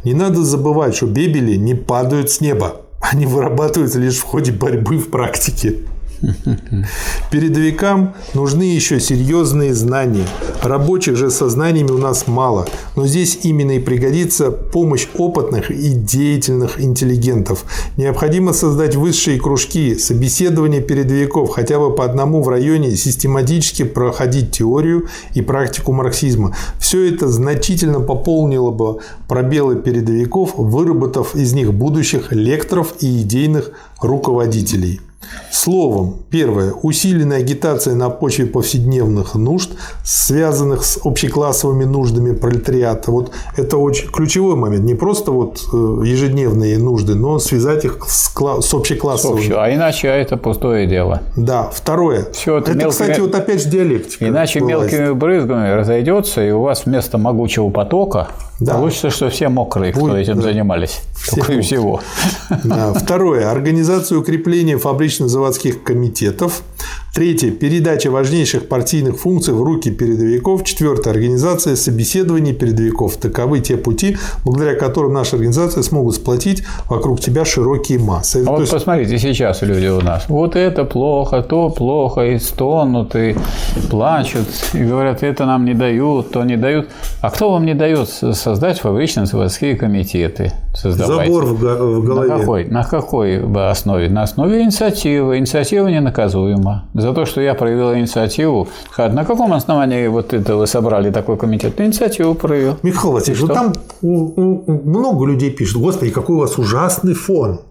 Не 0.03 0.13
надо 0.13 0.43
забывать, 0.43 0.95
что 0.95 1.05
бебели 1.05 1.55
не 1.55 1.75
падают 1.75 2.29
с 2.29 2.41
неба. 2.41 2.81
Они 3.11 3.25
вырабатываются 3.25 3.99
лишь 3.99 4.17
в 4.17 4.23
ходе 4.23 4.51
борьбы 4.51 4.97
в 4.97 5.09
практике. 5.09 5.77
Передовикам 7.31 8.13
нужны 8.33 8.63
еще 8.63 8.99
серьезные 8.99 9.73
знания. 9.73 10.25
Рабочих 10.61 11.15
же 11.15 11.29
со 11.29 11.49
знаниями 11.49 11.91
у 11.91 11.97
нас 11.97 12.27
мало. 12.27 12.67
Но 12.95 13.05
здесь 13.05 13.39
именно 13.43 13.71
и 13.71 13.79
пригодится 13.79 14.51
помощь 14.51 15.07
опытных 15.15 15.71
и 15.71 15.89
деятельных 15.89 16.81
интеллигентов. 16.81 17.65
Необходимо 17.97 18.53
создать 18.53 18.95
высшие 18.95 19.39
кружки, 19.39 19.97
собеседование 19.97 20.81
передовиков, 20.81 21.49
хотя 21.49 21.79
бы 21.79 21.93
по 21.93 22.05
одному 22.05 22.41
в 22.41 22.49
районе, 22.49 22.95
систематически 22.95 23.83
проходить 23.83 24.51
теорию 24.51 25.07
и 25.33 25.41
практику 25.41 25.93
марксизма. 25.93 26.55
Все 26.79 27.13
это 27.13 27.27
значительно 27.27 27.99
пополнило 27.99 28.71
бы 28.71 28.99
пробелы 29.27 29.75
передовиков, 29.75 30.53
выработав 30.55 31.35
из 31.35 31.53
них 31.53 31.73
будущих 31.73 32.31
лекторов 32.31 32.95
и 33.01 33.21
идейных 33.21 33.71
руководителей. 34.01 35.01
Словом, 35.51 36.23
первое. 36.29 36.71
Усиленная 36.73 37.37
агитация 37.39 37.95
на 37.95 38.09
почве 38.09 38.45
повседневных 38.45 39.35
нужд, 39.35 39.71
связанных 40.03 40.83
с 40.83 40.99
общеклассовыми 41.03 41.83
нуждами 41.83 42.33
пролетариата. 42.33 43.11
Вот 43.11 43.31
это 43.55 43.77
очень 43.77 44.09
ключевой 44.09 44.55
момент. 44.55 44.83
Не 44.85 44.95
просто 44.95 45.31
вот 45.31 45.59
э, 45.73 45.77
ежедневные 46.05 46.77
нужды, 46.77 47.15
но 47.15 47.39
связать 47.39 47.85
их 47.85 47.97
с, 48.07 48.33
кла- 48.35 48.61
с 48.61 48.73
общеклассовыми. 48.73 49.39
Общего. 49.41 49.63
А 49.63 49.73
иначе 49.73 50.07
это 50.07 50.37
пустое 50.37 50.87
дело. 50.87 51.21
Да. 51.35 51.69
Второе. 51.73 52.27
Всё 52.33 52.57
это 52.57 52.71
это, 52.71 52.79
мелкими- 52.79 52.89
кстати, 52.91 53.19
вот 53.19 53.35
опять 53.35 53.63
же 53.63 53.69
диалектика. 53.69 54.27
Иначе 54.27 54.59
власти. 54.59 54.95
мелкими 54.95 55.11
брызгами 55.13 55.71
разойдется, 55.73 56.43
и 56.45 56.51
у 56.51 56.61
вас 56.61 56.85
вместо 56.85 57.17
могучего 57.17 57.69
потока 57.69 58.27
Да. 58.59 58.73
получится, 58.73 59.09
что 59.11 59.29
все 59.29 59.49
мокрые, 59.49 59.91
кто 59.91 60.01
Будет, 60.01 60.15
этим 60.17 60.37
да. 60.37 60.41
занимались. 60.43 61.01
Только 61.29 61.53
и 61.53 61.61
всего. 61.61 62.01
Да. 62.63 62.93
Второе. 62.93 63.51
Организацию 63.51 64.21
укрепления 64.21 64.77
фабрично-заводских 64.77 65.83
комитетов. 65.83 66.63
Третье. 67.17 67.49
Передача 67.49 68.11
важнейших 68.11 68.67
партийных 68.67 69.17
функций 69.17 69.51
в 69.51 69.63
руки 69.63 69.89
передовиков. 69.89 70.63
Четвертое. 70.63 71.09
Организация 71.09 71.75
собеседований 71.75 72.53
передовиков. 72.53 73.17
Таковы 73.17 73.59
те 73.59 73.75
пути, 73.75 74.17
благодаря 74.45 74.75
которым 74.75 75.13
наша 75.13 75.37
организация 75.37 75.81
смогут 75.81 76.13
сплотить 76.13 76.61
вокруг 76.87 77.19
тебя 77.19 77.43
широкие 77.43 77.97
массы. 77.97 78.43
А 78.45 78.51
вот 78.51 78.59
есть... 78.59 78.71
посмотрите, 78.71 79.17
сейчас 79.17 79.63
люди 79.63 79.87
у 79.87 79.99
нас. 79.99 80.25
Вот 80.27 80.55
это 80.55 80.83
плохо, 80.83 81.41
то 81.41 81.71
плохо, 81.71 82.21
и 82.21 82.37
стонут, 82.37 83.15
и 83.15 83.35
плачут, 83.89 84.47
и 84.75 84.83
говорят, 84.83 85.23
это 85.23 85.47
нам 85.47 85.65
не 85.65 85.73
дают, 85.73 86.29
то 86.29 86.43
не 86.43 86.55
дают. 86.55 86.87
А 87.21 87.31
кто 87.31 87.51
вам 87.51 87.65
не 87.65 87.73
дает 87.73 88.09
создать 88.09 88.79
фабрично-заводские 88.79 89.75
комитеты? 89.75 90.53
Создавайте. 90.79 91.33
Забор 91.33 91.45
в 91.45 92.05
голове. 92.05 92.29
На 92.29 92.39
какой, 92.39 92.65
на 92.65 92.83
какой 92.83 93.71
основе? 93.71 94.09
На 94.09 94.23
основе 94.23 94.61
инициативы. 94.61 95.39
Инициатива 95.39 95.87
ненаказуема. 95.87 96.85
За 96.93 97.13
то, 97.13 97.25
что 97.25 97.41
я 97.41 97.55
проявил 97.55 97.95
инициативу. 97.95 98.67
На 98.97 99.25
каком 99.25 99.53
основании 99.53 100.07
вот 100.07 100.33
это 100.33 100.55
вы 100.55 100.67
собрали 100.67 101.09
такой 101.09 101.37
комитет? 101.37 101.81
Инициативу 101.81 102.35
проявил. 102.35 102.77
Михаил 102.83 103.13
Васильевич, 103.13 103.41
ну 103.41 103.53
там 103.53 103.73
много 104.01 105.25
людей 105.25 105.49
пишут, 105.49 105.81
господи, 105.81 106.11
какой 106.11 106.35
у 106.35 106.39
вас 106.39 106.59
ужасный 106.59 107.13
фон 107.13 107.61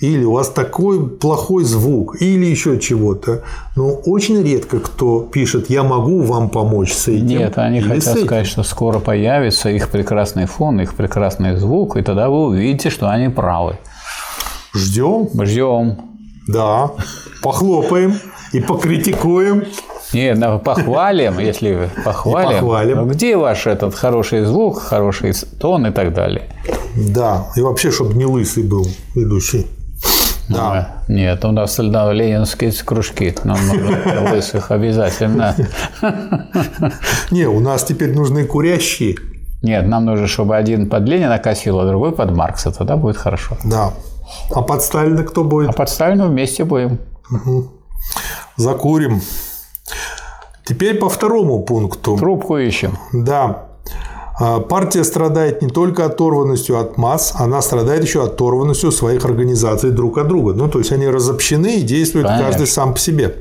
или 0.00 0.24
у 0.24 0.32
вас 0.32 0.48
такой 0.48 1.08
плохой 1.08 1.64
звук, 1.64 2.20
или 2.20 2.46
еще 2.46 2.78
чего-то. 2.78 3.42
Но 3.74 3.90
очень 3.90 4.42
редко 4.42 4.78
кто 4.78 5.20
пишет, 5.20 5.70
я 5.70 5.82
могу 5.82 6.22
вам 6.22 6.50
помочь 6.50 6.92
с 6.92 7.08
этим. 7.08 7.26
Нет, 7.26 7.58
они 7.58 7.80
хотят 7.80 8.18
сказать, 8.18 8.46
что 8.46 8.62
скоро 8.62 9.00
появится 9.00 9.70
их 9.70 9.88
прекрасный 9.88 10.46
фон, 10.46 10.80
их 10.80 10.94
прекрасный 10.94 11.56
звук, 11.56 11.96
и 11.96 12.02
тогда 12.02 12.28
вы 12.28 12.46
увидите, 12.46 12.90
что 12.90 13.10
они 13.10 13.28
правы. 13.28 13.78
Ждем? 14.74 15.28
Ждем. 15.44 15.98
Да. 16.46 16.92
Похлопаем 17.42 18.14
и 18.52 18.60
покритикуем. 18.60 19.64
Нет, 20.12 20.38
ну, 20.38 20.58
похвалим, 20.58 21.38
если 21.38 21.90
похвалим. 22.04 22.50
И 22.50 22.54
похвалим. 22.54 23.08
Где 23.08 23.36
ваш 23.36 23.66
этот 23.66 23.94
хороший 23.94 24.44
звук, 24.44 24.80
хороший 24.80 25.34
тон 25.60 25.86
и 25.86 25.90
так 25.90 26.14
далее? 26.14 26.48
Да, 26.96 27.48
и 27.56 27.60
вообще, 27.60 27.90
чтобы 27.90 28.14
не 28.14 28.24
лысый 28.24 28.62
был 28.62 28.86
ведущий. 29.14 29.66
Да. 30.48 31.02
Нет, 31.08 31.44
у 31.44 31.52
нас 31.52 31.78
ленинские 31.78 32.72
кружки, 32.84 33.34
нам 33.44 33.58
нужно 33.66 34.32
лысых 34.32 34.70
обязательно. 34.70 35.54
Не, 37.30 37.46
у 37.46 37.60
нас 37.60 37.84
теперь 37.84 38.14
нужны 38.14 38.44
курящие. 38.44 39.16
Нет, 39.62 39.86
нам 39.86 40.04
нужно, 40.04 40.26
чтобы 40.26 40.56
один 40.56 40.88
под 40.88 41.08
Ленина 41.08 41.38
косил, 41.38 41.80
а 41.80 41.86
другой 41.86 42.12
под 42.12 42.30
Маркса, 42.30 42.70
тогда 42.70 42.96
будет 42.96 43.16
хорошо. 43.16 43.56
Да. 43.64 43.92
А 44.54 44.62
под 44.62 44.82
Сталина 44.82 45.24
кто 45.24 45.44
будет? 45.44 45.70
А 45.70 45.72
под 45.72 45.88
Сталина 45.88 46.26
вместе 46.26 46.64
будем. 46.64 46.98
Угу. 47.30 47.72
Закурим. 48.56 49.20
Теперь 50.64 50.98
по 50.98 51.08
второму 51.08 51.62
пункту. 51.62 52.16
Трубку 52.16 52.58
ищем. 52.58 52.98
Да. 53.12 53.67
А, 54.40 54.60
партия 54.60 55.02
страдает 55.02 55.62
не 55.62 55.68
только 55.68 56.04
оторванностью 56.04 56.78
от 56.78 56.96
масс, 56.96 57.32
она 57.34 57.60
страдает 57.60 58.04
еще 58.04 58.22
оторванностью 58.22 58.92
своих 58.92 59.24
организаций 59.24 59.90
друг 59.90 60.18
от 60.18 60.28
друга. 60.28 60.52
Ну, 60.52 60.68
то 60.68 60.78
есть 60.78 60.92
они 60.92 61.08
разобщены 61.08 61.76
и 61.78 61.82
действуют 61.82 62.28
Конечно. 62.28 62.46
каждый 62.46 62.66
сам 62.66 62.94
по 62.94 63.00
себе. 63.00 63.34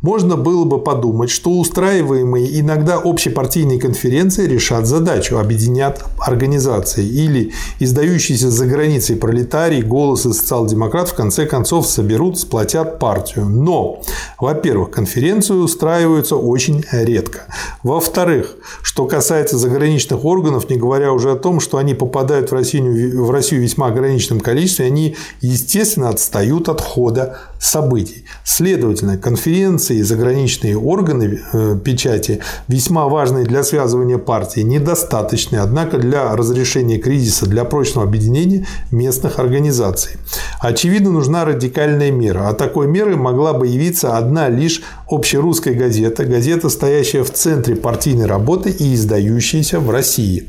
Можно 0.00 0.36
было 0.36 0.64
бы 0.64 0.78
подумать, 0.78 1.28
что 1.28 1.50
устраиваемые 1.50 2.60
иногда 2.60 3.00
общепартийные 3.02 3.80
конференции 3.80 4.46
решат 4.46 4.86
задачу, 4.86 5.38
объединят 5.38 6.04
организации 6.20 7.04
или 7.04 7.52
издающиеся 7.80 8.48
за 8.48 8.66
границей 8.66 9.16
пролетарии, 9.16 9.82
голосы 9.82 10.32
социал-демократ 10.32 11.08
в 11.08 11.14
конце 11.14 11.46
концов 11.46 11.88
соберут, 11.88 12.38
сплотят 12.38 13.00
партию. 13.00 13.46
Но, 13.46 14.00
во-первых, 14.38 14.92
конференции 14.92 15.54
устраиваются 15.54 16.36
очень 16.36 16.84
редко. 16.92 17.46
Во-вторых, 17.82 18.54
что 18.82 19.06
касается 19.06 19.58
заграничных 19.58 20.24
органов, 20.24 20.70
не 20.70 20.76
говоря 20.76 21.12
уже 21.12 21.32
о 21.32 21.36
том, 21.36 21.58
что 21.58 21.76
они 21.76 21.94
попадают 21.94 22.52
в 22.52 22.54
Россию, 22.54 23.24
в 23.24 23.32
Россию 23.32 23.62
весьма 23.62 23.88
ограниченном 23.88 24.40
количестве, 24.40 24.86
они, 24.86 25.16
естественно, 25.40 26.08
отстают 26.08 26.68
от 26.68 26.80
хода 26.80 27.40
событий. 27.58 28.24
Следовательно, 28.44 29.18
конференции 29.18 29.87
и 29.94 30.02
заграничные 30.02 30.76
органы 30.76 31.40
э, 31.52 31.78
печати, 31.82 32.40
весьма 32.68 33.06
важные 33.06 33.44
для 33.44 33.62
связывания 33.62 34.18
партии, 34.18 34.60
недостаточны, 34.60 35.56
однако 35.56 35.98
для 35.98 36.34
разрешения 36.36 36.98
кризиса, 36.98 37.46
для 37.46 37.64
прочного 37.64 38.06
объединения 38.06 38.66
местных 38.90 39.38
организаций. 39.38 40.12
Очевидно, 40.60 41.10
нужна 41.10 41.44
радикальная 41.44 42.10
мера. 42.10 42.48
А 42.48 42.54
такой 42.54 42.86
мерой 42.86 43.16
могла 43.16 43.52
бы 43.52 43.66
явиться 43.66 44.16
одна 44.16 44.48
лишь 44.48 44.82
общерусская 45.08 45.74
газета, 45.74 46.24
газета, 46.24 46.68
стоящая 46.68 47.22
в 47.22 47.32
центре 47.32 47.76
партийной 47.76 48.26
работы 48.26 48.70
и 48.70 48.94
издающаяся 48.94 49.80
в 49.80 49.90
России. 49.90 50.48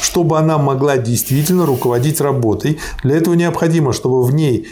Чтобы 0.00 0.38
она 0.38 0.58
могла 0.58 0.96
действительно 0.96 1.66
руководить 1.66 2.20
работой, 2.20 2.78
для 3.02 3.16
этого 3.16 3.34
необходимо, 3.34 3.92
чтобы 3.92 4.22
в 4.22 4.32
ней, 4.34 4.68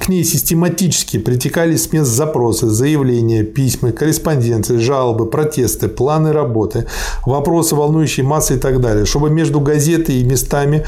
к 0.00 0.08
ней 0.08 0.24
систематически 0.24 1.18
притекали 1.18 1.76
с 1.76 1.92
мест 1.92 2.10
запросы, 2.10 2.68
заявления, 2.68 3.33
письма, 3.42 3.92
корреспонденции, 3.92 4.76
жалобы, 4.76 5.26
протесты, 5.26 5.88
планы 5.88 6.32
работы, 6.32 6.86
вопросы, 7.26 7.74
волнующие 7.74 8.24
массы 8.24 8.54
и 8.54 8.58
так 8.58 8.80
далее, 8.80 9.04
чтобы 9.04 9.30
между 9.30 9.60
газетой 9.60 10.16
и 10.16 10.24
местами 10.24 10.84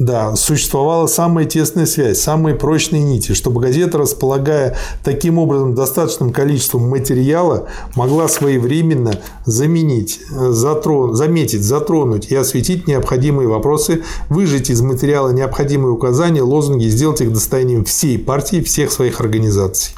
да, 0.00 0.34
существовала 0.34 1.06
самая 1.06 1.44
тесная 1.44 1.84
связь, 1.84 2.18
самые 2.18 2.56
прочные 2.56 3.02
нити, 3.02 3.34
чтобы 3.34 3.60
газета, 3.60 3.98
располагая 3.98 4.76
таким 5.04 5.38
образом 5.38 5.74
достаточным 5.74 6.32
количеством 6.32 6.88
материала, 6.88 7.68
могла 7.94 8.26
своевременно 8.26 9.12
заменить, 9.44 10.20
затрон, 10.30 11.14
заметить, 11.14 11.62
затронуть 11.62 12.32
и 12.32 12.34
осветить 12.34 12.88
необходимые 12.88 13.46
вопросы, 13.46 14.02
выжать 14.30 14.70
из 14.70 14.80
материала 14.80 15.30
необходимые 15.30 15.92
указания, 15.92 16.40
лозунги 16.40 16.86
сделать 16.86 17.20
их 17.20 17.30
достоянием 17.30 17.84
всей 17.84 18.18
партии, 18.18 18.62
всех 18.62 18.90
своих 18.92 19.20
организаций. 19.20 19.94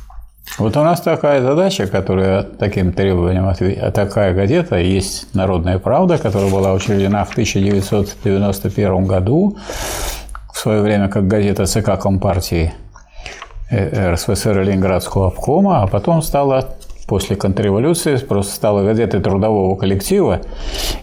Вот 0.59 0.77
у 0.77 0.83
нас 0.83 1.01
такая 1.01 1.41
задача, 1.41 1.87
которая 1.87 2.43
таким 2.43 2.93
требованиям 2.93 3.49
отвечает. 3.49 3.95
Такая 3.95 4.35
газета 4.35 4.77
есть 4.77 5.35
«Народная 5.35 5.79
правда», 5.79 6.19
которая 6.19 6.51
была 6.51 6.73
учреждена 6.73 7.25
в 7.25 7.31
1991 7.33 9.07
году, 9.07 9.57
в 10.53 10.59
свое 10.59 10.83
время 10.83 11.09
как 11.09 11.27
газета 11.27 11.65
ЦК 11.67 11.99
Компартии 11.99 12.75
э, 13.71 14.13
РСФСР 14.13 14.61
Ленинградского 14.61 15.29
обкома, 15.29 15.83
а 15.83 15.87
потом 15.87 16.21
стала 16.23 16.77
после 17.07 17.37
контрреволюции 17.37 18.17
просто 18.17 18.55
стала 18.55 18.85
газетой 18.85 19.21
трудового 19.21 19.77
коллектива, 19.77 20.41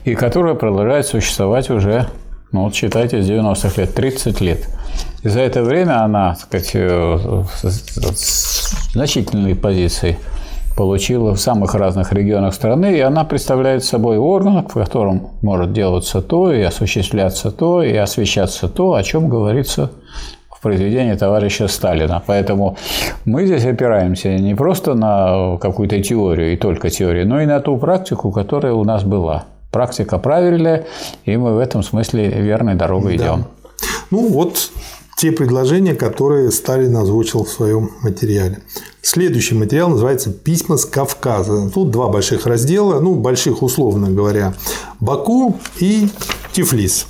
и 0.05 0.15
которая 0.15 0.53
продолжает 0.53 1.05
существовать 1.05 1.69
уже, 1.69 2.07
ну 2.51 2.63
вот 2.63 2.75
считайте, 2.75 3.21
с 3.21 3.29
90-х 3.29 3.81
лет, 3.81 3.93
30 3.93 4.41
лет. 4.41 4.67
И 5.23 5.29
за 5.29 5.41
это 5.41 5.63
время 5.63 6.03
она, 6.03 6.35
так 6.35 6.39
сказать, 6.39 6.71
э, 6.73 7.43
значительные 8.93 9.55
позиции 9.55 10.17
получила 10.77 11.35
в 11.35 11.41
самых 11.41 11.75
разных 11.75 12.13
регионах 12.13 12.53
страны, 12.53 12.95
и 12.95 13.01
она 13.01 13.25
представляет 13.25 13.83
собой 13.83 14.17
орган, 14.17 14.65
в 14.65 14.73
котором 14.73 15.31
может 15.41 15.73
делаться 15.73 16.21
то, 16.21 16.53
и 16.53 16.61
осуществляться 16.61 17.51
то, 17.51 17.83
и 17.83 17.93
освещаться 17.95 18.69
то, 18.69 18.93
о 18.93 19.03
чем 19.03 19.27
говорится 19.27 19.91
в 20.49 20.61
произведении 20.61 21.15
товарища 21.15 21.67
Сталина. 21.67 22.23
Поэтому 22.25 22.77
мы 23.25 23.45
здесь 23.45 23.65
опираемся 23.65 24.37
не 24.37 24.55
просто 24.55 24.93
на 24.93 25.57
какую-то 25.57 26.01
теорию 26.01 26.53
и 26.53 26.55
только 26.55 26.89
теорию, 26.89 27.27
но 27.27 27.41
и 27.41 27.45
на 27.45 27.59
ту 27.59 27.77
практику, 27.77 28.31
которая 28.31 28.71
у 28.71 28.85
нас 28.85 29.03
была. 29.03 29.45
Практика 29.71 30.17
правильная, 30.17 30.85
и 31.25 31.35
мы 31.35 31.55
в 31.55 31.59
этом 31.59 31.83
смысле 31.83 32.29
верной 32.29 32.75
дорогой 32.75 33.17
да. 33.17 33.23
идем. 33.25 33.45
Ну 34.11 34.29
вот 34.29 34.71
те 35.19 35.33
предложения, 35.33 35.95
которые 35.95 36.49
Сталин 36.49 36.95
озвучил 36.95 37.43
в 37.43 37.49
своем 37.49 37.91
материале. 38.01 38.59
Следующий 39.01 39.53
материал 39.53 39.89
называется 39.89 40.31
«Письма 40.31 40.77
с 40.77 40.85
Кавказа». 40.85 41.69
Тут 41.69 41.91
два 41.91 42.07
больших 42.07 42.45
раздела, 42.45 43.01
ну, 43.01 43.15
больших 43.15 43.61
условно 43.61 44.09
говоря, 44.09 44.53
Баку 45.01 45.59
и 45.77 46.07
Тифлис. 46.53 47.05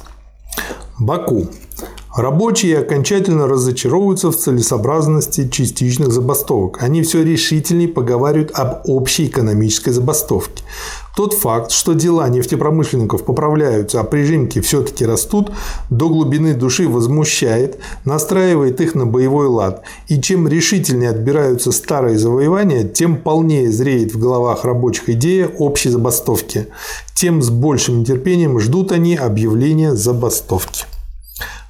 Баку. 0.98 1.50
Рабочие 2.16 2.80
окончательно 2.80 3.48
разочаровываются 3.48 4.32
в 4.32 4.36
целесообразности 4.36 5.48
частичных 5.48 6.12
забастовок. 6.12 6.82
Они 6.82 7.04
все 7.04 7.24
решительнее 7.24 7.88
поговаривают 7.88 8.50
об 8.56 8.90
общей 8.90 9.28
экономической 9.28 9.92
забастовке. 9.92 10.64
Тот 11.20 11.34
факт, 11.34 11.72
что 11.72 11.96
дела 11.96 12.30
нефтепромышленников 12.30 13.26
поправляются, 13.26 14.00
а 14.00 14.06
прижимки 14.06 14.62
все-таки 14.62 15.06
растут, 15.06 15.52
до 15.90 16.08
глубины 16.08 16.54
души 16.54 16.88
возмущает, 16.88 17.78
настраивает 18.06 18.80
их 18.80 18.96
на 18.96 19.06
боевой 19.06 19.48
лад. 19.48 19.84
И 20.08 20.22
чем 20.22 20.48
решительнее 20.48 21.10
отбираются 21.10 21.74
старые 21.74 22.18
завоевания, 22.18 22.86
тем 22.86 23.18
полнее 23.18 23.70
зреет 23.70 24.14
в 24.14 24.18
головах 24.18 24.64
рабочих 24.64 25.10
идея 25.10 25.50
общей 25.50 25.90
забастовки. 25.90 26.68
Тем 27.16 27.42
с 27.42 27.50
большим 27.50 28.00
нетерпением 28.00 28.58
ждут 28.58 28.94
они 28.94 29.18
объявления 29.18 29.96
забастовки. 29.96 30.86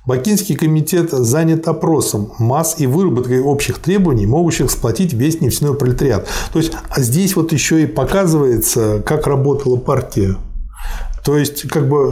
Бакинский 0.09 0.55
комитет 0.55 1.11
занят 1.11 1.67
опросом 1.67 2.31
масс 2.39 2.77
и 2.79 2.87
выработкой 2.87 3.41
общих 3.41 3.77
требований, 3.77 4.25
могущих 4.25 4.71
сплотить 4.71 5.13
весь 5.13 5.39
нефтяной 5.39 5.75
пролетариат. 5.75 6.27
То 6.51 6.57
есть 6.57 6.71
а 6.89 6.99
здесь 6.99 7.35
вот 7.35 7.53
еще 7.53 7.83
и 7.83 7.85
показывается, 7.85 9.03
как 9.05 9.27
работала 9.27 9.75
партия 9.75 10.35
то 11.29 11.37
есть, 11.37 11.67
как 11.67 11.87
бы 11.87 12.11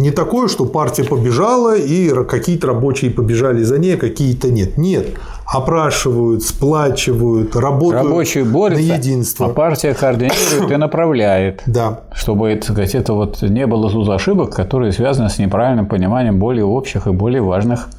не 0.00 0.10
такое, 0.10 0.48
что 0.48 0.64
партия 0.64 1.04
побежала, 1.04 1.76
и 1.76 2.08
какие-то 2.24 2.68
рабочие 2.68 3.10
побежали 3.10 3.62
за 3.62 3.76
ней, 3.76 3.96
а 3.96 3.98
какие-то 3.98 4.50
нет. 4.50 4.78
Нет. 4.78 5.08
Опрашивают, 5.44 6.42
сплачивают, 6.42 7.54
работают 7.54 8.06
Рабочие 8.06 8.44
борются, 8.44 8.82
на 8.82 8.94
единство. 8.96 9.46
А 9.48 9.48
партия 9.50 9.92
координирует 9.92 10.70
и 10.70 10.76
направляет. 10.76 11.64
Да. 11.66 12.04
Чтобы 12.14 12.54
так 12.54 12.64
сказать, 12.64 12.94
это 12.94 13.12
вот 13.12 13.42
не 13.42 13.66
было 13.66 13.90
тут 13.90 14.08
ошибок, 14.08 14.54
которые 14.54 14.92
связаны 14.92 15.28
с 15.28 15.38
неправильным 15.38 15.84
пониманием 15.84 16.38
более 16.38 16.64
общих 16.64 17.06
и 17.06 17.10
более 17.10 17.42
важных 17.42 17.90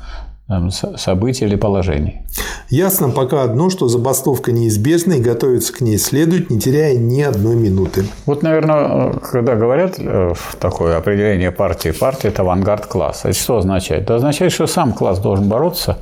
событий 0.70 1.46
или 1.46 1.56
положений. 1.56 2.22
Ясно 2.70 3.10
пока 3.10 3.44
одно, 3.44 3.70
что 3.70 3.88
забастовка 3.88 4.52
неизбежна 4.52 5.14
и 5.14 5.22
готовиться 5.22 5.74
к 5.74 5.82
ней 5.82 5.98
следует, 5.98 6.50
не 6.50 6.60
теряя 6.60 6.98
ни 6.98 7.22
одной 7.22 7.56
минуты. 7.56 8.06
Вот, 8.26 8.44
наверное, 8.44 9.14
когда 9.14 9.56
говорят 9.56 9.96
э, 10.00 10.34
такое 10.60 10.98
определение 10.98 11.52
партии, 11.52 11.92
партия– 11.92 12.28
это 12.30 12.42
авангард 12.42 12.86
класса. 12.86 13.30
Это 13.30 13.38
что 13.38 13.58
означает? 13.58 14.04
Это 14.04 14.16
означает, 14.16 14.52
что 14.52 14.68
сам 14.68 14.94
класс 14.94 15.20
должен 15.20 15.48
бороться, 15.50 15.98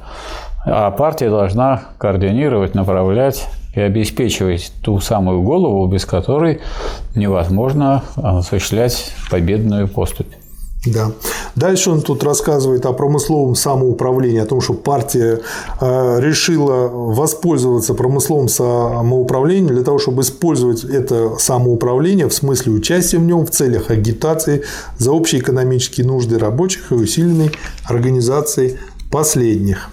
а 0.66 0.92
партия 0.92 1.30
должна 1.30 1.84
координировать, 1.98 2.76
направлять 2.76 3.48
и 3.76 3.82
обеспечивать 3.82 4.72
ту 4.82 5.00
самую 5.00 5.42
голову, 5.42 5.86
без 5.88 6.06
которой 6.06 6.62
невозможно 7.14 8.04
осуществлять 8.16 9.12
победную 9.30 9.88
поступь. 9.88 10.32
Да. 10.86 11.12
Дальше 11.56 11.90
он 11.90 12.02
тут 12.02 12.24
рассказывает 12.24 12.86
о 12.86 12.94
промысловом 12.94 13.56
самоуправлении, 13.56 14.40
о 14.40 14.46
том, 14.46 14.62
что 14.62 14.74
партия 14.74 15.42
э, 15.82 16.20
решила 16.20 16.88
воспользоваться 16.88 17.94
промысловым 17.94 18.48
самоуправлением 18.48 19.74
для 19.74 19.84
того, 19.84 19.98
чтобы 19.98 20.22
использовать 20.22 20.84
это 20.84 21.38
самоуправление 21.40 22.28
в 22.28 22.34
смысле 22.34 22.74
участия 22.74 23.18
в 23.18 23.24
нем 23.24 23.46
в 23.46 23.52
целях 23.52 23.90
агитации 23.90 24.64
за 24.98 25.12
общие 25.12 25.42
экономические 25.42 26.06
нужды 26.06 26.38
рабочих 26.38 26.92
и 26.92 26.96
усиленной 26.96 27.52
организации 27.86 28.80
последних. 29.10 29.90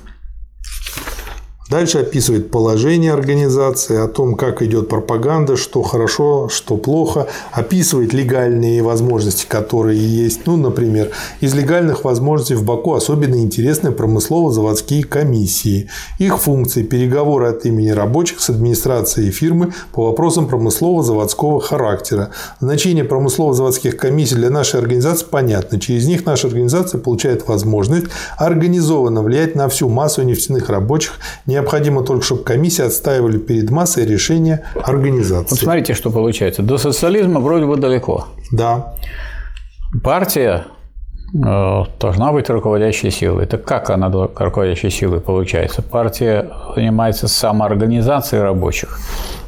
Дальше 1.72 2.00
описывает 2.00 2.50
положение 2.50 3.14
организации, 3.14 3.96
о 3.96 4.06
том, 4.06 4.34
как 4.34 4.60
идет 4.60 4.90
пропаганда, 4.90 5.56
что 5.56 5.82
хорошо, 5.82 6.50
что 6.50 6.76
плохо. 6.76 7.28
Описывает 7.50 8.12
легальные 8.12 8.82
возможности, 8.82 9.46
которые 9.46 9.98
есть. 9.98 10.46
Ну, 10.46 10.58
например, 10.58 11.12
из 11.40 11.54
легальных 11.54 12.04
возможностей 12.04 12.56
в 12.56 12.62
Баку 12.62 12.92
особенно 12.92 13.36
интересны 13.36 13.90
промыслово-заводские 13.90 15.04
комиссии. 15.04 15.88
Их 16.18 16.38
функции– 16.38 16.82
переговоры 16.82 17.46
от 17.46 17.64
имени 17.64 17.88
рабочих 17.88 18.42
с 18.42 18.50
администрацией 18.50 19.30
фирмы 19.30 19.72
по 19.94 20.04
вопросам 20.04 20.48
промыслово-заводского 20.48 21.62
характера. 21.62 22.32
Значение 22.60 23.04
промыслово-заводских 23.04 23.96
комиссий 23.96 24.34
для 24.34 24.50
нашей 24.50 24.78
организации 24.78 25.24
понятно. 25.24 25.80
Через 25.80 26.06
них 26.06 26.26
наша 26.26 26.48
организация 26.48 27.00
получает 27.00 27.48
возможность 27.48 28.08
организованно 28.36 29.22
влиять 29.22 29.54
на 29.54 29.70
всю 29.70 29.88
массу 29.88 30.20
нефтяных 30.20 30.68
рабочих, 30.68 31.14
не 31.46 31.61
Необходимо 31.62 32.02
только, 32.02 32.24
чтобы 32.24 32.42
комиссии 32.42 32.84
отстаивали 32.84 33.38
перед 33.38 33.70
массой 33.70 34.04
решения 34.04 34.64
организации. 34.82 35.50
Вот 35.50 35.60
смотрите, 35.60 35.94
что 35.94 36.10
получается. 36.10 36.62
До 36.62 36.76
социализма 36.76 37.38
вроде 37.38 37.66
бы 37.66 37.76
далеко. 37.76 38.26
Да. 38.50 38.94
Партия 40.02 40.64
э, 41.32 41.84
должна 42.00 42.32
быть 42.32 42.50
руководящей 42.50 43.12
силой. 43.12 43.44
Это 43.44 43.58
как 43.58 43.90
она 43.90 44.10
руководящей 44.10 44.90
силой 44.90 45.20
получается? 45.20 45.82
Партия 45.82 46.50
занимается 46.74 47.28
самоорганизацией 47.28 48.42
рабочих 48.42 48.98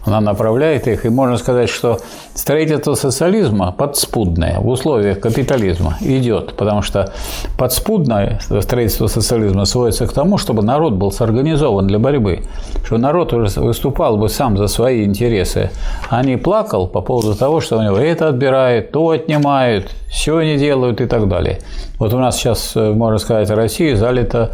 она 0.04 0.20
направляет 0.20 0.86
их. 0.86 1.04
И 1.04 1.08
можно 1.08 1.36
сказать, 1.36 1.68
что 1.68 1.98
строительство 2.34 2.94
социализма 2.94 3.72
подспудное 3.72 4.58
в 4.60 4.68
условиях 4.68 5.20
капитализма 5.20 5.96
идет, 6.00 6.56
потому 6.56 6.82
что 6.82 7.12
подспудное 7.58 8.40
строительство 8.60 9.06
социализма 9.06 9.64
сводится 9.64 10.06
к 10.06 10.12
тому, 10.12 10.38
чтобы 10.38 10.62
народ 10.62 10.94
был 10.94 11.12
сорганизован 11.12 11.86
для 11.86 11.98
борьбы, 11.98 12.42
чтобы 12.84 13.00
народ 13.00 13.32
уже 13.32 13.60
выступал 13.60 14.16
бы 14.16 14.28
сам 14.28 14.56
за 14.56 14.68
свои 14.68 15.04
интересы, 15.04 15.70
а 16.10 16.22
не 16.22 16.36
плакал 16.36 16.86
по 16.86 17.00
поводу 17.00 17.34
того, 17.34 17.60
что 17.60 17.78
у 17.78 17.82
него 17.82 17.96
это 17.96 18.28
отбирает, 18.28 18.92
то 18.92 19.10
отнимают, 19.10 19.90
все 20.10 20.40
не 20.42 20.56
делают 20.56 21.00
и 21.00 21.06
так 21.06 21.28
далее. 21.28 21.58
Вот 21.98 22.12
у 22.12 22.18
нас 22.18 22.36
сейчас, 22.36 22.72
э, 22.76 22.92
можно 22.92 23.18
сказать, 23.18 23.50
Россия 23.50 23.96
залита 23.96 24.50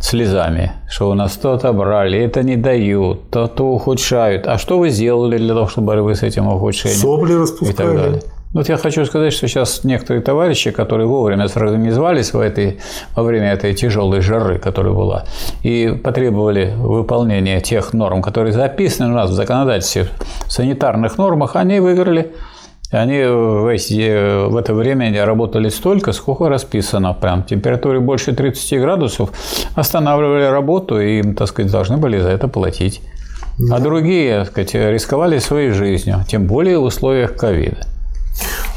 слезами, 0.00 0.72
что 0.88 1.10
у 1.10 1.14
нас 1.14 1.32
то 1.36 1.52
отобрали, 1.52 2.18
это 2.18 2.42
не 2.42 2.56
дают, 2.56 3.30
то, 3.30 3.46
то 3.46 3.64
ухудшают. 3.72 4.46
А 4.46 4.58
что 4.58 4.78
вы 4.78 4.90
сделали 4.90 5.38
для 5.38 5.54
того, 5.54 5.66
чтобы 5.66 5.88
борьбы 5.88 6.14
с 6.14 6.22
этим 6.22 6.48
ухудшением? 6.48 7.00
Сопли 7.00 7.34
распускали. 7.34 7.72
И 7.72 7.76
так 7.76 7.96
далее. 7.96 8.22
Вот 8.52 8.68
я 8.70 8.78
хочу 8.78 9.04
сказать, 9.04 9.34
что 9.34 9.48
сейчас 9.48 9.84
некоторые 9.84 10.22
товарищи, 10.22 10.70
которые 10.70 11.06
вовремя 11.06 11.46
сорганизовались 11.48 12.32
в 12.32 12.40
этой, 12.40 12.78
во 13.14 13.22
время 13.22 13.52
этой 13.52 13.74
тяжелой 13.74 14.22
жары, 14.22 14.58
которая 14.58 14.94
была, 14.94 15.24
и 15.62 15.88
потребовали 16.02 16.72
выполнения 16.74 17.60
тех 17.60 17.92
норм, 17.92 18.22
которые 18.22 18.52
записаны 18.52 19.10
у 19.10 19.14
нас 19.14 19.30
в 19.30 19.34
законодательстве, 19.34 20.08
в 20.46 20.52
санитарных 20.52 21.18
нормах, 21.18 21.56
они 21.56 21.80
выиграли 21.80 22.32
они 22.90 23.24
в, 23.24 23.66
эти, 23.72 24.46
в 24.48 24.56
это 24.56 24.74
время 24.74 25.24
работали 25.24 25.68
столько, 25.68 26.12
сколько 26.12 26.48
расписано. 26.48 27.14
Прям 27.14 27.42
температуре 27.42 28.00
больше 28.00 28.32
30 28.32 28.80
градусов 28.80 29.30
останавливали 29.74 30.44
работу 30.44 31.00
и, 31.00 31.22
так 31.34 31.48
сказать, 31.48 31.72
должны 31.72 31.96
были 31.96 32.18
за 32.18 32.30
это 32.30 32.48
платить. 32.48 33.00
А 33.70 33.80
другие, 33.80 34.40
так 34.40 34.48
сказать, 34.48 34.74
рисковали 34.74 35.38
своей 35.38 35.70
жизнью, 35.70 36.24
тем 36.28 36.46
более 36.46 36.78
в 36.78 36.84
условиях 36.84 37.36
ковида. 37.36 37.95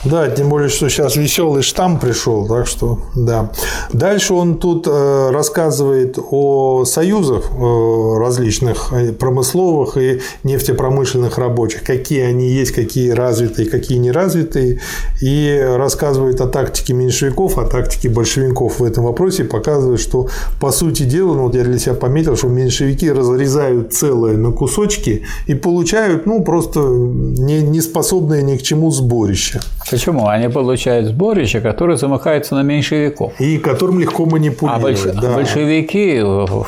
Да, 0.05 0.29
тем 0.29 0.47
более, 0.47 0.69
что 0.69 0.89
сейчас 0.89 1.17
веселый 1.17 1.61
штамм 1.61 1.99
пришел, 1.99 2.47
так 2.47 2.67
что 2.67 2.99
да. 3.15 3.51
Дальше 3.91 4.33
он 4.33 4.57
тут 4.57 4.87
э, 4.87 5.29
рассказывает 5.31 6.17
о 6.17 6.85
союзах 6.85 7.51
э, 7.51 8.17
различных 8.17 8.93
э, 8.93 9.11
промысловых 9.11 9.97
и 9.97 10.21
нефтепромышленных 10.43 11.37
рабочих, 11.37 11.83
какие 11.83 12.21
они 12.21 12.47
есть, 12.47 12.71
какие 12.71 13.09
развитые, 13.09 13.69
какие 13.69 13.97
неразвитые, 13.97 14.79
и 15.21 15.69
рассказывает 15.75 16.39
о 16.39 16.47
тактике 16.47 16.93
меньшевиков, 16.93 17.57
о 17.57 17.65
тактике 17.65 18.07
большевиков 18.07 18.79
в 18.79 18.85
этом 18.85 19.03
вопросе, 19.03 19.43
показывает, 19.43 19.99
что 19.99 20.29
по 20.61 20.71
сути 20.71 21.03
дела, 21.03 21.33
ну 21.33 21.43
вот 21.43 21.55
я 21.55 21.63
для 21.65 21.77
себя 21.77 21.93
пометил, 21.93 22.37
что 22.37 22.47
меньшевики 22.47 23.11
разрезают 23.11 23.93
целое 23.93 24.37
на 24.37 24.53
кусочки 24.53 25.25
и 25.47 25.55
получают, 25.55 26.25
ну, 26.25 26.41
просто 26.41 26.79
не, 26.79 27.61
не 27.61 27.81
способное 27.81 28.41
ни 28.41 28.55
к 28.55 28.61
чему 28.61 28.91
сборище. 28.91 29.59
Почему? 29.91 30.27
Они 30.27 30.47
получают 30.49 31.07
сборище, 31.07 31.61
которое 31.61 31.97
замыкается 31.97 32.55
на 32.55 32.61
меньшевиков. 32.61 33.39
И 33.39 33.57
которым 33.57 33.99
легко 33.99 34.25
манипулировать. 34.25 35.05
А, 35.05 35.07
больш... 35.09 35.21
да. 35.21 35.35
большевики 35.35 36.21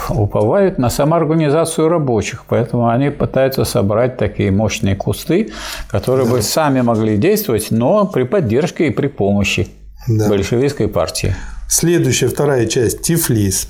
уповают 0.10 0.78
на 0.78 0.90
самоорганизацию 0.90 1.88
рабочих, 1.90 2.44
поэтому 2.48 2.90
они 2.90 3.10
пытаются 3.10 3.64
собрать 3.66 4.18
такие 4.18 4.52
мощные 4.52 4.96
кусты, 4.96 5.52
которые 5.90 6.26
да. 6.26 6.32
бы 6.32 6.42
сами 6.42 6.82
могли 6.82 7.18
действовать, 7.18 7.68
но 7.72 8.06
при 8.06 8.24
поддержке 8.24 8.88
и 8.88 8.90
при 8.92 9.08
помощи 9.08 9.68
да. 10.08 10.30
большевистской 10.30 10.88
партии. 10.88 11.36
Следующая, 11.68 12.28
вторая 12.28 12.66
часть– 12.68 13.02
Тифлис. 13.04 13.68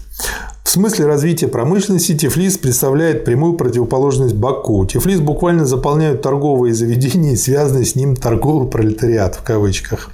Смысле 0.72 1.06
развития 1.06 1.50
промышленности 1.50 2.18
Тифлис 2.18 2.58
представляет 2.58 3.26
прямую 3.26 3.56
противоположность 3.56 4.36
Баку. 4.36 4.86
Тифлис 4.86 5.20
буквально 5.20 5.66
заполняют 5.66 6.22
торговые 6.22 6.74
заведения 6.74 7.34
и 7.34 7.36
связанный 7.36 7.86
с 7.86 7.98
ним 7.98 8.16
торговый 8.16 8.70
пролетариат 8.70 9.36
в 9.36 9.44
кавычках. 9.44 10.12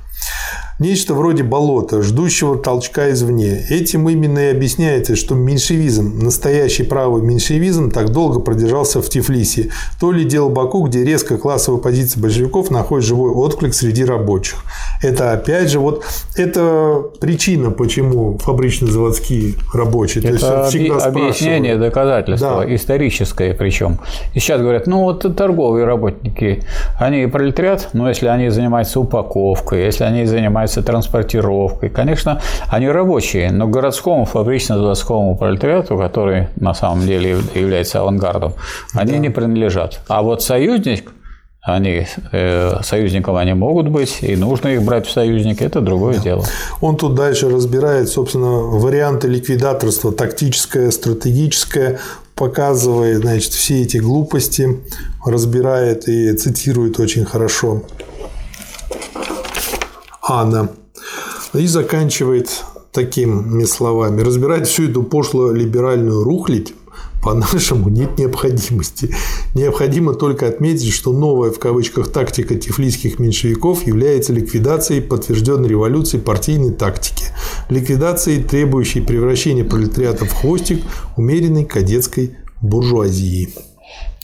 Нечто 0.79 1.15
вроде 1.15 1.41
болота, 1.41 2.03
ждущего 2.03 2.55
толчка 2.55 3.09
извне. 3.09 3.65
Этим 3.69 4.07
именно 4.09 4.37
и 4.37 4.51
объясняется, 4.51 5.15
что 5.15 5.33
меньшевизм, 5.33 6.19
настоящий 6.19 6.83
правый 6.83 7.23
меньшевизм, 7.23 7.89
так 7.89 8.11
долго 8.11 8.39
продержался 8.39 9.01
в 9.01 9.09
Тифлисе. 9.09 9.71
То 9.99 10.11
ли 10.11 10.23
дело 10.23 10.49
Баку, 10.49 10.83
где 10.83 11.03
резко 11.03 11.39
классовая 11.39 11.81
позиция 11.81 12.21
большевиков 12.21 12.69
находит 12.69 13.07
живой 13.07 13.31
отклик 13.31 13.73
среди 13.73 14.05
рабочих. 14.05 14.63
Это 15.01 15.31
опять 15.31 15.71
же 15.71 15.79
вот 15.79 16.05
это 16.35 17.01
причина, 17.19 17.71
почему 17.71 18.37
фабрично-заводские 18.37 19.55
рабочие. 19.73 20.23
Это 20.23 20.39
То 20.39 20.61
есть 20.63 20.69
всегда 20.69 20.97
объяснение, 20.97 21.77
доказательство, 21.77 22.63
да. 22.65 22.75
историческое 22.75 23.55
причем. 23.55 23.97
И 24.35 24.39
сейчас 24.39 24.61
говорят, 24.61 24.85
ну 24.85 25.01
вот 25.01 25.25
торговые 25.35 25.85
работники, 25.85 26.63
они 26.99 27.25
пролетариат, 27.25 27.89
но 27.93 28.07
если 28.09 28.27
они 28.27 28.49
занимаются 28.49 28.99
упаковкой, 28.99 29.85
если 29.85 30.03
они 30.03 30.25
занимаются 30.25 30.66
занимаются 30.67 30.83
транспортировкой. 30.83 31.89
Конечно, 31.89 32.41
они 32.69 32.89
рабочие, 32.89 33.51
но 33.51 33.67
городскому 33.67 34.25
фабрично-заводскому 34.25 35.37
пролетариату, 35.37 35.97
который 35.97 36.47
на 36.57 36.73
самом 36.73 37.05
деле 37.05 37.37
является 37.55 37.99
авангардом, 37.99 38.53
они 38.93 39.13
да. 39.13 39.17
не 39.17 39.29
принадлежат. 39.29 39.99
А 40.07 40.21
вот 40.21 40.43
союзник 40.43 41.11
они 41.61 42.07
э, 42.31 42.81
союзником 42.81 43.35
они 43.35 43.53
могут 43.53 43.89
быть, 43.89 44.19
и 44.21 44.37
нужно 44.37 44.69
их 44.69 44.83
брать 44.83 45.05
в 45.05 45.11
союзники, 45.11 45.63
это 45.63 45.81
другое 45.81 46.15
да. 46.15 46.23
дело. 46.23 46.45
Он 46.81 46.95
тут 46.95 47.15
дальше 47.15 47.49
разбирает, 47.49 48.07
собственно, 48.07 48.79
варианты 48.79 49.27
ликвидаторства, 49.27 50.13
тактическое, 50.13 50.91
стратегическое, 50.91 51.99
показывает, 52.35 53.17
значит, 53.17 53.51
все 53.51 53.81
эти 53.81 53.97
глупости, 53.97 54.79
разбирает 55.25 56.07
и 56.07 56.33
цитирует 56.37 56.99
очень 56.99 57.25
хорошо 57.25 57.83
Анна. 60.27 60.69
И 61.53 61.65
заканчивает 61.67 62.63
такими 62.91 63.63
словами. 63.63 64.21
Разбирать 64.21 64.67
всю 64.67 64.89
эту 64.89 65.03
пошло-либеральную 65.03 66.23
рухлить 66.23 66.73
по-нашему 67.23 67.89
нет 67.89 68.17
необходимости. 68.17 69.13
Необходимо 69.55 70.13
только 70.13 70.47
отметить, 70.47 70.93
что 70.93 71.13
новая 71.13 71.51
в 71.51 71.59
кавычках 71.59 72.11
тактика 72.11 72.55
тифлийских 72.55 73.19
меньшевиков 73.19 73.85
является 73.87 74.33
ликвидацией 74.33 75.01
подтвержденной 75.01 75.69
революции 75.69 76.17
партийной 76.17 76.71
тактики. 76.71 77.25
Ликвидацией, 77.69 78.43
требующей 78.43 79.01
превращения 79.01 79.63
пролетариата 79.63 80.25
в 80.25 80.33
хвостик 80.33 80.83
умеренной 81.15 81.65
кадетской 81.65 82.35
буржуазии. 82.61 83.53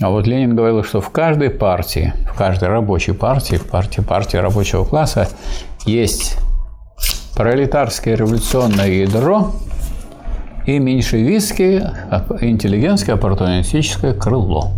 А 0.02 0.10
вот 0.10 0.26
Ленин 0.26 0.56
говорил, 0.56 0.84
что 0.84 1.02
в 1.02 1.10
каждой 1.10 1.50
партии, 1.50 2.14
в 2.34 2.38
каждой 2.38 2.70
рабочей 2.70 3.14
партии, 3.14 3.56
в 3.56 3.64
партии, 3.64 4.02
партии 4.02 4.38
рабочего 4.38 4.84
класса 4.84 5.30
есть 5.86 6.38
пролетарское 7.36 8.16
революционное 8.16 8.90
ядро 8.90 9.52
и 10.66 10.80
меньшевистское 10.80 12.22
интеллигентское 12.42 13.16
оппортунистическое 13.16 14.14
крыло. 14.14 14.72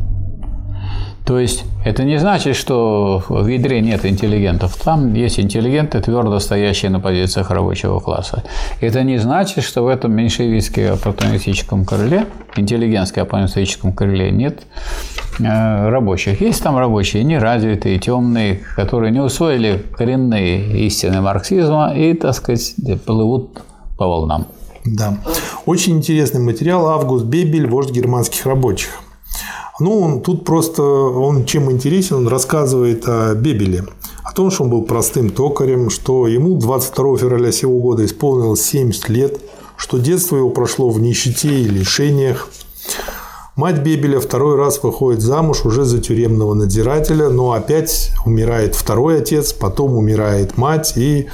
То 1.25 1.39
есть 1.39 1.65
это 1.83 2.03
не 2.03 2.19
значит, 2.19 2.55
что 2.55 3.23
в 3.27 3.47
ядре 3.47 3.81
нет 3.81 4.05
интеллигентов. 4.05 4.77
Там 4.77 5.13
есть 5.15 5.39
интеллигенты, 5.39 5.99
твердо 5.99 6.39
стоящие 6.39 6.91
на 6.91 6.99
позициях 6.99 7.49
рабочего 7.49 7.99
класса. 7.99 8.43
Это 8.79 9.01
не 9.01 9.17
значит, 9.17 9.63
что 9.63 9.83
в 9.83 9.87
этом 9.87 10.13
меньшевистском 10.13 10.93
оппортунистическом 10.93 11.83
крыле, 11.83 12.27
интеллигентском 12.55 13.23
оппортунистическом 13.23 13.93
крыле 13.93 14.29
нет 14.29 14.67
э, 15.39 15.89
рабочих. 15.89 16.41
Есть 16.41 16.61
там 16.61 16.77
рабочие 16.77 17.23
неразвитые, 17.23 17.97
темные, 17.97 18.61
которые 18.75 19.11
не 19.11 19.19
усвоили 19.19 19.83
коренные 19.97 20.85
истины 20.85 21.21
марксизма 21.21 21.91
и, 21.95 22.13
так 22.13 22.35
сказать, 22.35 22.75
плывут 23.03 23.63
по 23.97 24.07
волнам. 24.07 24.45
Да. 24.85 25.17
Очень 25.65 25.97
интересный 25.97 26.41
материал 26.41 26.87
«Август 26.87 27.25
Бебель. 27.25 27.67
Вождь 27.67 27.89
германских 27.89 28.45
рабочих». 28.45 29.01
Ну, 29.79 29.99
он 29.99 30.21
тут 30.21 30.45
просто, 30.45 30.81
он 30.83 31.43
чем 31.45 31.69
интересен, 31.69 32.17
он 32.17 32.27
рассказывает 32.29 33.03
о 33.07 33.35
Бебеле, 33.35 33.83
о 34.23 34.31
том, 34.31 34.49
что 34.49 34.63
он 34.63 34.69
был 34.69 34.83
простым 34.83 35.29
токарем, 35.29 35.89
что 35.89 36.27
ему 36.27 36.57
22 36.57 37.17
февраля 37.17 37.51
сего 37.51 37.77
года 37.79 38.05
исполнилось 38.05 38.63
70 38.63 39.09
лет, 39.09 39.37
что 39.75 39.97
детство 39.97 40.37
его 40.37 40.49
прошло 40.49 40.89
в 40.89 41.01
нищете 41.01 41.49
и 41.49 41.65
лишениях. 41.65 42.47
Мать 43.57 43.79
Бебеля 43.79 44.21
второй 44.21 44.55
раз 44.55 44.81
выходит 44.81 45.21
замуж 45.21 45.65
уже 45.65 45.83
за 45.83 45.99
тюремного 45.99 46.53
надзирателя, 46.53 47.29
но 47.29 47.51
опять 47.51 48.11
умирает 48.25 48.75
второй 48.75 49.19
отец, 49.19 49.51
потом 49.51 49.97
умирает 49.97 50.57
мать, 50.57 50.93
и 50.95 51.27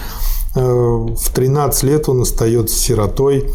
э, 0.55 0.59
в 0.59 1.31
13 1.33 1.83
лет 1.83 2.09
он 2.09 2.21
остается 2.21 2.75
сиротой. 2.75 3.51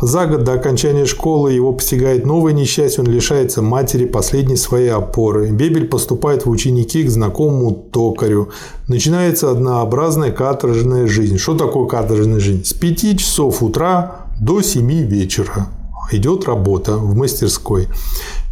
За 0.00 0.26
год 0.26 0.44
до 0.44 0.54
окончания 0.54 1.04
школы 1.04 1.52
его 1.52 1.74
постигает 1.74 2.24
новое 2.24 2.54
несчастье, 2.54 3.04
он 3.04 3.10
лишается 3.10 3.60
матери 3.60 4.06
последней 4.06 4.56
своей 4.56 4.88
опоры. 4.88 5.50
Бебель 5.50 5.88
поступает 5.88 6.46
в 6.46 6.50
ученики 6.50 7.02
к 7.02 7.10
знакомому 7.10 7.72
токарю. 7.72 8.48
Начинается 8.88 9.50
однообразная 9.50 10.32
каторжная 10.32 11.06
жизнь. 11.06 11.36
Что 11.36 11.54
такое 11.54 11.86
каторжная 11.86 12.40
жизнь? 12.40 12.64
С 12.64 12.72
5 12.72 13.18
часов 13.18 13.62
утра 13.62 14.26
до 14.40 14.62
7 14.62 14.90
вечера 15.06 15.66
идет 16.12 16.46
работа 16.46 16.96
в 16.96 17.14
мастерской. 17.14 17.88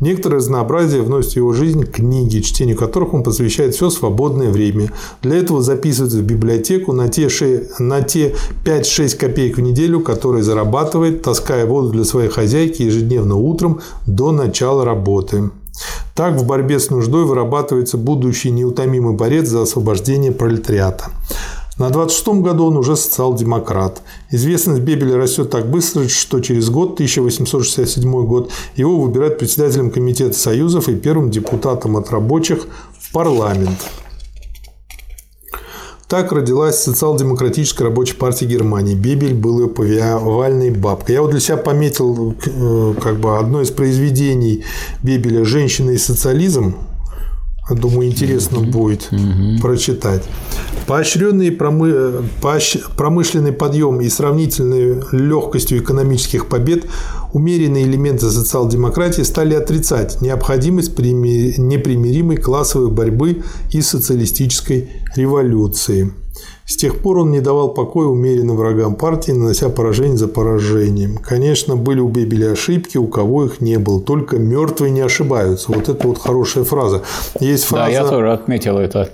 Некоторое 0.01 0.37
разнообразие 0.37 1.03
вносит 1.03 1.33
в 1.33 1.37
его 1.37 1.53
жизнь 1.53 1.85
книги, 1.85 2.39
чтению 2.41 2.77
которых 2.77 3.15
он 3.15 3.25
посвящает 3.25 3.75
все 3.75 3.91
свободное 3.91 4.51
время. 4.51 4.93
Для 5.23 5.39
этого 5.39 5.61
записывается 5.61 6.19
в 6.19 6.23
библиотеку 6.23 6.93
на 6.93 7.09
те, 7.09 7.29
6, 7.29 7.81
на 7.81 8.03
те 8.03 8.35
5-6 8.65 9.17
копеек 9.17 9.57
в 9.57 9.61
неделю, 9.61 10.01
которые 10.01 10.45
зарабатывает, 10.45 11.23
таская 11.23 11.67
воду 11.67 11.91
для 11.91 12.05
своей 12.05 12.29
хозяйки 12.29 12.83
ежедневно 12.83 13.35
утром 13.35 13.81
до 14.07 14.31
начала 14.31 14.85
работы. 14.85 15.51
Так 16.15 16.35
в 16.35 16.47
борьбе 16.47 16.81
с 16.81 16.91
нуждой 16.91 17.25
вырабатывается 17.25 17.97
будущий 17.97 18.51
неутомимый 18.51 19.15
борец 19.15 19.49
за 19.49 19.63
освобождение 19.63 20.33
пролетариата. 20.33 21.07
На 21.79 21.91
26 21.91 22.29
году 22.43 22.67
он 22.67 22.77
уже 22.77 22.97
социал-демократ. 22.97 24.03
Известность 24.33 24.81
Бебеля 24.81 25.17
растет 25.17 25.51
так 25.51 25.71
быстро, 25.71 26.09
что 26.09 26.41
через 26.41 26.71
год, 26.71 26.95
1867 26.95 28.27
год, 28.27 28.51
его 28.75 28.99
выбирают 28.99 29.39
председателем 29.39 29.91
Комитета 29.91 30.37
Союзов 30.37 30.89
и 30.89 30.97
первым 30.97 31.31
депутатом 31.31 31.97
от 31.97 32.11
рабочих 32.11 32.67
в 32.99 33.13
парламент. 33.13 33.79
Так 36.09 36.33
родилась 36.33 36.83
социал-демократическая 36.83 37.85
рабочая 37.85 38.15
партия 38.15 38.47
Германии. 38.47 38.95
Бебель 38.95 39.35
был 39.35 39.61
ее 39.61 39.69
повиновальной 39.69 40.71
бабкой. 40.71 41.17
Я 41.17 41.23
вот 41.23 41.33
для 41.33 41.41
себя 41.41 41.59
пометил 41.59 42.35
э, 42.47 42.95
как 43.01 43.21
бы 43.21 43.39
одно 43.39 43.61
из 43.61 43.71
произведений 43.71 44.65
Бебеля 45.03 45.45
«Женщина 45.45 45.91
и 45.91 45.99
социализм», 45.99 46.77
Думаю, 47.71 48.09
интересно 48.09 48.61
будет 48.61 49.09
mm-hmm. 49.11 49.61
прочитать. 49.61 50.23
Поощренный 50.87 51.53
промы... 51.53 52.25
промышленный 52.97 53.53
подъем 53.53 54.01
и 54.01 54.09
сравнительной 54.09 55.03
легкостью 55.13 55.79
экономических 55.79 56.49
побед 56.49 56.87
умеренные 57.33 57.85
элементы 57.85 58.31
социал-демократии 58.31 59.23
стали 59.23 59.55
отрицать 59.55 60.21
необходимость 60.23 60.99
непримиримой 60.99 62.37
классовой 62.37 62.91
борьбы 62.91 63.43
и 63.71 63.83
социалистической 63.83 64.89
революции. 65.15 66.13
С 66.69 66.77
тех 66.77 67.01
пор 67.01 67.21
он 67.21 67.31
не 67.31 67.41
давал 67.41 67.73
покоя 67.73 68.09
умеренным 68.09 68.57
врагам 68.57 68.95
партии, 68.95 69.33
нанося 69.33 69.71
поражение 69.71 70.19
за 70.19 70.29
поражением. 70.29 71.17
Конечно, 71.17 71.77
были 71.77 72.01
у 72.01 72.09
Бебеля 72.09 72.53
ошибки, 72.53 72.99
у 72.99 73.07
кого 73.07 73.47
их 73.47 73.63
не 73.63 73.79
было. 73.79 74.03
Только 74.03 74.37
мертвые 74.37 74.91
не 74.91 75.01
ошибаются. 75.01 75.73
Вот 75.73 75.89
это 75.89 76.07
вот 76.07 76.19
хорошая 76.19 76.65
фраза. 76.65 77.03
Есть 77.41 77.65
фраза... 77.65 77.87
Да, 77.87 77.91
я 77.91 78.05
тоже 78.05 78.33
отметил 78.33 78.77
это. 78.77 79.09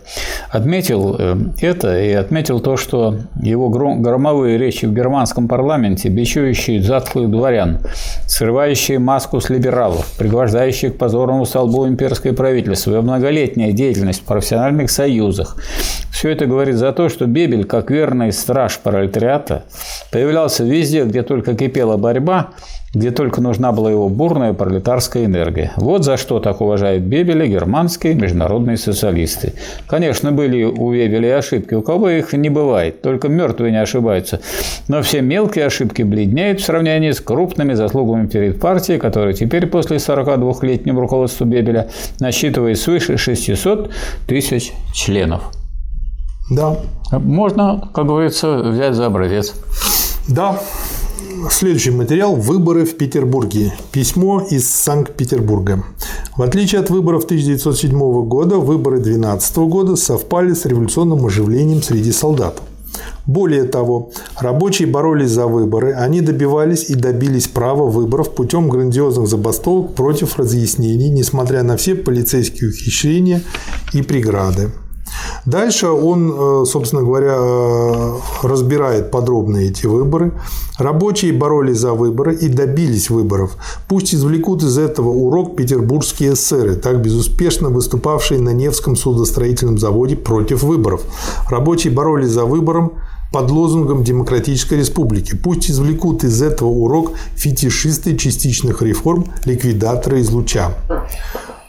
Отметил 0.50 1.14
э, 1.16 1.36
это 1.60 2.02
и 2.02 2.10
отметил 2.10 2.58
то, 2.58 2.76
что 2.76 3.20
его 3.40 3.68
громовые 3.68 4.58
речи 4.58 4.86
в 4.86 4.92
германском 4.92 5.46
парламенте, 5.46 6.08
бичующие 6.08 6.82
затхлых 6.82 7.30
дворян, 7.30 7.78
срывающие 8.26 8.98
маску 8.98 9.40
с 9.40 9.48
либералов, 9.48 10.06
пригвождающие 10.18 10.90
к 10.90 10.98
позорному 10.98 11.46
столбу 11.46 11.86
имперское 11.86 12.32
правительство, 12.32 12.90
его 12.90 13.02
многолетняя 13.02 13.70
деятельность 13.70 14.22
в 14.22 14.24
профессиональных 14.24 14.90
союзах, 14.90 15.56
все 16.10 16.30
это 16.30 16.46
говорит 16.46 16.76
за 16.76 16.92
то, 16.92 17.08
что 17.14 17.26
Бебель, 17.26 17.64
как 17.64 17.90
верный 17.90 18.32
страж 18.32 18.80
пролетариата, 18.80 19.64
появлялся 20.10 20.64
везде, 20.64 21.04
где 21.04 21.22
только 21.22 21.54
кипела 21.54 21.96
борьба, 21.96 22.50
где 22.92 23.10
только 23.10 23.40
нужна 23.40 23.72
была 23.72 23.90
его 23.90 24.08
бурная 24.08 24.52
пролетарская 24.52 25.24
энергия. 25.24 25.72
Вот 25.76 26.04
за 26.04 26.16
что 26.16 26.40
так 26.40 26.60
уважают 26.60 27.04
Бебеля 27.04 27.46
германские 27.46 28.14
международные 28.14 28.76
социалисты. 28.76 29.52
Конечно, 29.86 30.32
были 30.32 30.64
у 30.64 30.92
Бебеля 30.92 31.38
ошибки, 31.38 31.74
у 31.74 31.82
кого 31.82 32.10
их 32.10 32.32
не 32.32 32.50
бывает, 32.50 33.00
только 33.02 33.28
мертвые 33.28 33.70
не 33.70 33.80
ошибаются. 33.80 34.40
Но 34.88 35.02
все 35.02 35.22
мелкие 35.22 35.66
ошибки 35.66 36.02
бледнеют 36.02 36.60
в 36.60 36.64
сравнении 36.64 37.12
с 37.12 37.20
крупными 37.20 37.74
заслугами 37.74 38.26
перед 38.26 38.60
партией, 38.60 38.98
которая 38.98 39.34
теперь 39.34 39.66
после 39.66 39.98
42-летнего 39.98 41.00
руководства 41.00 41.44
Бебеля 41.44 41.88
насчитывает 42.18 42.78
свыше 42.78 43.16
600 43.16 43.90
тысяч 44.26 44.72
членов. 44.92 45.52
Да. 46.50 46.78
Можно, 47.10 47.90
как 47.94 48.06
говорится, 48.06 48.58
взять 48.58 48.94
за 48.94 49.06
образец. 49.06 49.54
Да. 50.28 50.60
Следующий 51.50 51.90
материал– 51.90 52.34
выборы 52.36 52.84
в 52.84 52.96
Петербурге. 52.96 53.72
Письмо 53.92 54.40
из 54.40 54.68
Санкт-Петербурга. 54.70 55.84
В 56.36 56.42
отличие 56.42 56.80
от 56.80 56.90
выборов 56.90 57.24
1907 57.24 58.26
года, 58.26 58.56
выборы 58.56 58.96
2012 58.96 59.56
года 59.58 59.96
совпали 59.96 60.54
с 60.54 60.64
революционным 60.64 61.24
оживлением 61.26 61.82
среди 61.82 62.12
солдат. 62.12 62.62
Более 63.26 63.64
того, 63.64 64.12
рабочие 64.38 64.86
боролись 64.86 65.30
за 65.30 65.46
выборы, 65.46 65.92
они 65.92 66.20
добивались 66.20 66.88
и 66.90 66.94
добились 66.94 67.48
права 67.48 67.88
выборов 67.88 68.34
путем 68.34 68.68
грандиозных 68.68 69.26
забастовок 69.26 69.94
против 69.94 70.38
разъяснений, 70.38 71.10
несмотря 71.10 71.62
на 71.62 71.76
все 71.76 71.94
полицейские 71.94 72.70
ухищрения 72.70 73.42
и 73.92 74.02
преграды. 74.02 74.70
Дальше 75.46 75.88
он, 75.88 76.32
э, 76.32 76.64
собственно 76.66 77.02
говоря, 77.02 77.36
э, 77.36 78.12
разбирает 78.42 79.10
подробно 79.10 79.58
эти 79.58 79.86
выборы. 79.86 80.32
Рабочие 80.78 81.32
боролись 81.32 81.78
за 81.78 81.92
выборы 81.92 82.34
и 82.34 82.48
добились 82.48 83.10
выборов. 83.10 83.56
Пусть 83.88 84.14
извлекут 84.14 84.62
из 84.62 84.78
этого 84.78 85.08
урок 85.08 85.56
петербургские 85.56 86.32
эсеры, 86.32 86.76
так 86.76 87.00
безуспешно 87.02 87.68
выступавшие 87.68 88.40
на 88.40 88.50
Невском 88.50 88.96
судостроительном 88.96 89.78
заводе 89.78 90.16
против 90.16 90.62
выборов. 90.62 91.02
Рабочие 91.50 91.92
боролись 91.92 92.30
за 92.30 92.44
выбором 92.44 92.92
под 93.34 93.50
лозунгом 93.50 94.04
Демократической 94.04 94.74
Республики. 94.74 95.34
Пусть 95.34 95.68
извлекут 95.68 96.22
из 96.22 96.40
этого 96.40 96.68
урок 96.68 97.12
фетишисты 97.34 98.16
частичных 98.16 98.80
реформ, 98.80 99.26
ликвидаторы 99.44 100.20
из 100.20 100.30
луча. 100.30 100.72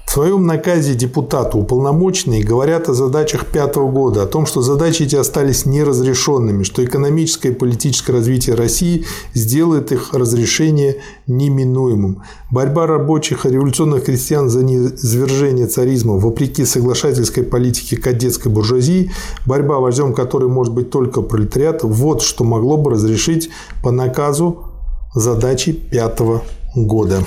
В 0.06 0.11
своем 0.11 0.45
наказе 0.45 0.94
депутату 0.94 1.57
уполномоченные 1.57 2.44
говорят 2.44 2.88
о 2.88 2.94
задачах 2.94 3.48
пятого 3.48 3.91
года, 3.91 4.23
о 4.23 4.27
том, 4.27 4.45
что 4.45 4.61
задачи 4.61 5.03
эти 5.03 5.15
остались 5.15 5.65
неразрешенными, 5.65 6.64
что 6.64 6.86
экономическое 6.86 7.49
и 7.49 7.53
политическое 7.53 8.14
развитие 8.14 8.56
России 8.56 9.06
сделает 9.34 9.91
их 9.91 10.14
разрешение 10.14 11.02
неминуемым. 11.27 12.22
Борьба 12.49 12.88
рабочих 12.88 13.45
и 13.45 13.49
революционных 13.49 14.06
крестьян 14.06 14.49
за 14.49 14.64
низвержение 14.64 15.68
царизма 15.68 16.14
вопреки 16.14 16.64
соглашательской 16.64 17.44
политике 17.44 17.98
кадетской 17.98 18.52
буржуазии, 18.52 19.11
борьба, 19.45 19.80
вождем 19.80 20.14
которой 20.14 20.48
может 20.48 20.73
быть 20.73 20.91
только 20.91 21.23
пролетариат, 21.23 21.84
вот 21.84 22.22
что 22.22 22.45
могло 22.45 22.77
бы 22.77 22.91
разрешить 22.91 23.49
по 23.84 23.91
наказу 23.91 24.72
задачи 25.14 25.73
пятого 25.73 26.44
года. 26.76 27.23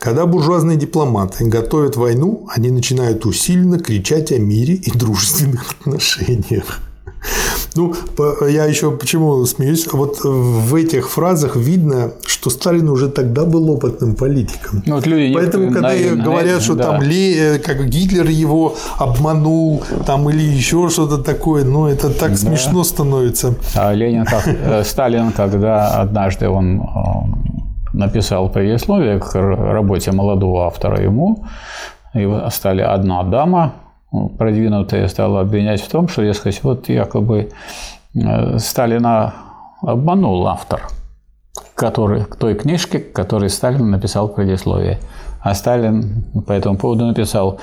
Когда 0.00 0.24
буржуазные 0.24 0.78
дипломаты 0.78 1.44
готовят 1.44 1.96
войну, 1.96 2.48
они 2.48 2.70
начинают 2.70 3.26
усиленно 3.26 3.78
кричать 3.78 4.32
о 4.32 4.38
мире 4.38 4.72
и 4.72 4.90
дружественных 4.90 5.74
отношениях. 5.80 6.80
Ну, 7.76 7.94
я 8.48 8.64
еще 8.64 8.92
почему 8.92 9.44
смеюсь? 9.44 9.86
Вот 9.92 10.20
в 10.24 10.74
этих 10.74 11.10
фразах 11.10 11.54
видно, 11.54 12.12
что 12.24 12.48
Сталин 12.48 12.88
уже 12.88 13.10
тогда 13.10 13.44
был 13.44 13.70
опытным 13.70 14.16
политиком. 14.16 14.82
Ну, 14.86 14.94
вот 14.94 15.06
люди 15.06 15.34
Поэтому, 15.34 15.66
когда 15.66 15.88
наивно, 15.88 16.24
говорят, 16.24 16.44
наивно, 16.44 16.62
что 16.62 16.74
да. 16.76 16.84
там 16.84 17.02
Ле, 17.02 17.58
как 17.58 17.86
Гитлер 17.86 18.26
его 18.26 18.76
обманул, 18.96 19.84
там 20.06 20.30
или 20.30 20.42
еще 20.42 20.88
что-то 20.88 21.18
такое, 21.18 21.64
ну, 21.64 21.88
это 21.88 22.08
так 22.08 22.30
да. 22.30 22.36
смешно 22.38 22.84
становится. 22.84 23.54
А 23.74 23.92
Ленин, 23.92 24.24
как, 24.24 24.48
э, 24.48 24.82
Сталин, 24.82 25.30
когда 25.32 26.00
однажды 26.00 26.48
он 26.48 26.80
э, 26.80 27.59
написал 27.92 28.48
предисловие 28.48 29.18
к 29.18 29.34
работе 29.34 30.12
молодого 30.12 30.66
автора 30.66 31.00
ему, 31.00 31.44
и 32.14 32.28
стали 32.50 32.82
одна 32.82 33.22
дама, 33.22 33.72
продвинутая, 34.38 35.08
стала 35.08 35.40
обвинять 35.40 35.80
в 35.80 35.88
том, 35.88 36.08
что, 36.08 36.22
дескать, 36.22 36.62
вот 36.64 36.88
якобы 36.88 37.50
э, 38.14 38.58
Сталина 38.58 39.34
обманул 39.82 40.46
автор 40.48 40.82
который, 41.80 42.24
к 42.24 42.36
той 42.36 42.54
книжке, 42.54 42.98
к 42.98 43.14
которой 43.14 43.48
Сталин 43.48 43.90
написал 43.90 44.28
предисловие. 44.28 44.98
А 45.40 45.54
Сталин 45.54 46.24
по 46.46 46.52
этому 46.52 46.76
поводу 46.76 47.06
написал, 47.06 47.58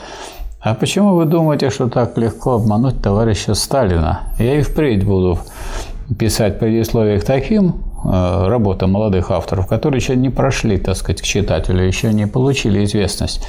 а 0.60 0.74
почему 0.74 1.14
вы 1.14 1.26
думаете, 1.26 1.70
что 1.70 1.88
так 1.88 2.18
легко 2.18 2.54
обмануть 2.56 3.00
товарища 3.00 3.54
Сталина? 3.54 4.22
Я 4.40 4.60
и 4.60 4.62
впредь 4.64 5.06
буду 5.06 5.38
писать 6.18 6.58
предисловие 6.58 7.20
к 7.20 7.26
таким 7.26 7.76
работа 8.08 8.88
молодых 8.88 9.32
авторов, 9.32 9.68
которые 9.68 10.00
еще 10.00 10.16
не 10.16 10.30
прошли, 10.30 10.78
так 10.78 10.96
сказать, 10.96 11.22
к 11.22 11.26
читателю, 11.26 11.86
еще 11.86 12.14
не 12.14 12.28
получили 12.28 12.84
известность, 12.86 13.46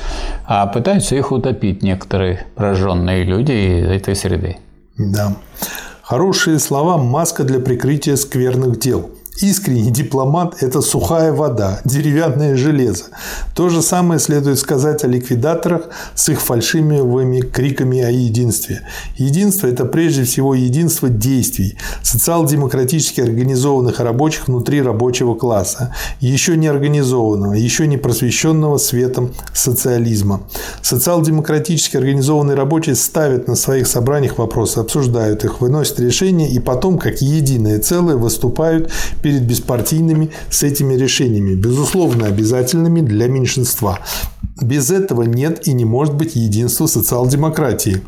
а 0.46 0.66
пытаются 0.66 1.14
их 1.16 1.32
утопить 1.32 1.82
некоторые 1.82 2.46
прожженные 2.56 3.24
люди 3.24 3.52
из 3.52 3.88
этой 3.88 4.16
среды. 4.16 4.56
Да. 4.96 5.36
Хорошие 6.02 6.58
слова– 6.58 6.96
маска 6.98 7.44
для 7.44 7.60
прикрытия 7.60 8.16
скверных 8.16 8.78
дел. 8.78 9.10
Искренний 9.40 9.92
дипломат– 9.92 10.56
это 10.62 10.80
сухая 10.80 11.32
вода, 11.32 11.80
деревянное 11.84 12.56
железо. 12.56 13.04
То 13.54 13.68
же 13.68 13.82
самое 13.82 14.18
следует 14.18 14.58
сказать 14.58 15.04
о 15.04 15.06
ликвидаторах 15.06 15.82
с 16.16 16.28
их 16.28 16.40
фальшивыми 16.40 17.40
криками 17.42 18.00
о 18.00 18.10
единстве. 18.10 18.80
Единство– 19.16 19.66
это 19.68 19.84
прежде 19.84 20.24
всего 20.24 20.56
единство 20.56 21.08
действий, 21.08 21.78
социал-демократически 22.02 23.20
организованных 23.20 24.00
рабочих 24.00 24.48
внутри 24.48 24.82
рабочего 24.82 25.36
класса, 25.36 25.94
еще 26.18 26.56
не 26.56 26.66
организованного, 26.66 27.52
еще 27.52 27.86
не 27.86 27.96
просвещенного 27.96 28.78
светом 28.78 29.32
социализма. 29.54 30.42
Социал-демократически 30.82 31.96
организованные 31.96 32.56
рабочие 32.56 32.96
ставят 32.96 33.46
на 33.46 33.54
своих 33.54 33.86
собраниях 33.86 34.38
вопросы, 34.38 34.78
обсуждают 34.78 35.44
их, 35.44 35.60
выносят 35.60 36.00
решения 36.00 36.50
и 36.50 36.58
потом, 36.58 36.98
как 36.98 37.22
единое 37.22 37.78
целое, 37.78 38.16
выступают 38.16 38.90
перед 39.22 39.27
беспартийными 39.36 40.30
с 40.50 40.62
этими 40.62 40.94
решениями, 40.94 41.54
безусловно 41.54 42.26
обязательными 42.26 43.00
для 43.00 43.28
меньшинства. 43.28 43.98
Без 44.60 44.90
этого 44.90 45.22
нет 45.22 45.66
и 45.68 45.72
не 45.72 45.84
может 45.84 46.14
быть 46.14 46.36
единства 46.36 46.86
социал-демократии. 46.86 48.02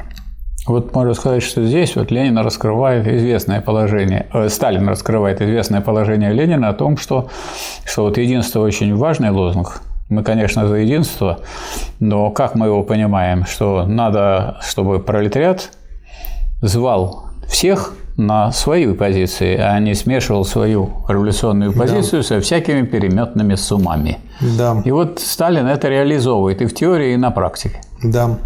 Вот 0.67 0.95
можно 0.95 1.15
сказать, 1.15 1.43
что 1.43 1.65
здесь 1.65 1.97
вот 1.97 2.11
Ленин 2.11 2.39
раскрывает 2.39 3.07
известное 3.07 3.61
положение, 3.61 4.29
э, 4.33 4.49
Сталин 4.49 4.89
раскрывает 4.89 5.41
известное 5.41 5.81
положение 5.81 6.33
Ленина 6.33 6.69
о 6.69 6.75
том, 6.75 6.97
что, 6.97 7.31
что 7.85 8.05
вот 8.05 8.19
единство 8.19 8.61
очень 8.61 8.95
важный 8.95 9.31
лозунг. 9.31 9.83
Мы, 10.11 10.23
конечно, 10.23 10.69
за 10.69 10.77
единство, 10.77 11.41
но 11.99 12.31
как 12.31 12.57
мы 12.57 12.67
его 12.67 12.83
понимаем, 12.83 13.47
что 13.47 13.87
надо, 13.87 14.59
чтобы 14.61 14.99
пролетариат 14.99 15.71
звал 16.63 17.30
всех 17.51 17.95
на 18.17 18.53
свои 18.53 18.93
позиции, 18.93 19.57
а 19.57 19.79
не 19.81 19.95
смешивал 19.95 20.45
свою 20.45 20.91
революционную 21.09 21.73
позицию 21.73 22.23
да. 22.23 22.29
со 22.29 22.41
всякими 22.41 22.83
переметными 22.83 23.55
суммами. 23.55 24.19
Да. 24.41 24.83
И 24.85 24.91
вот 24.91 25.21
Сталин 25.21 25.67
это 25.67 25.89
реализовывает 25.89 26.63
и 26.63 26.67
в 26.67 26.75
теории, 26.75 27.15
и 27.15 27.17
на 27.17 27.31
практике. 27.31 27.81
Да. 28.03 28.39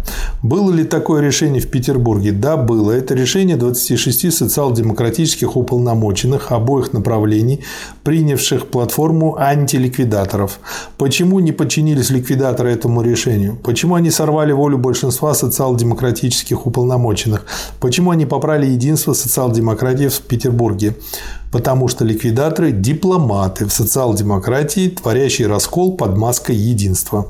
Было 0.43 0.71
ли 0.71 0.83
такое 0.83 1.21
решение 1.21 1.61
в 1.61 1.69
Петербурге? 1.69 2.33
Да, 2.33 2.57
было. 2.57 2.91
Это 2.91 3.13
решение 3.13 3.55
26 3.55 4.33
социал-демократических 4.33 5.55
уполномоченных 5.55 6.51
обоих 6.51 6.91
направлений, 6.91 7.61
принявших 8.03 8.67
платформу 8.67 9.37
антиликвидаторов. 9.37 10.59
Почему 10.97 11.39
не 11.39 11.53
подчинились 11.53 12.09
ликвидаторы 12.09 12.71
этому 12.71 13.01
решению? 13.01 13.57
Почему 13.63 13.95
они 13.95 14.11
сорвали 14.11 14.51
волю 14.51 14.77
большинства 14.77 15.33
социал-демократических 15.33 16.67
уполномоченных? 16.67 17.45
Почему 17.79 18.11
они 18.11 18.25
попрали 18.25 18.65
единство 18.65 19.13
социал-демократии 19.13 20.09
в 20.09 20.19
Петербурге? 20.21 20.95
Потому 21.51 21.87
что 21.87 22.03
ликвидаторы– 22.03 22.71
дипломаты 22.73 23.65
в 23.65 23.71
социал-демократии, 23.71 24.89
творящие 24.89 25.47
раскол 25.47 25.95
под 25.95 26.17
маской 26.17 26.55
единства. 26.55 27.27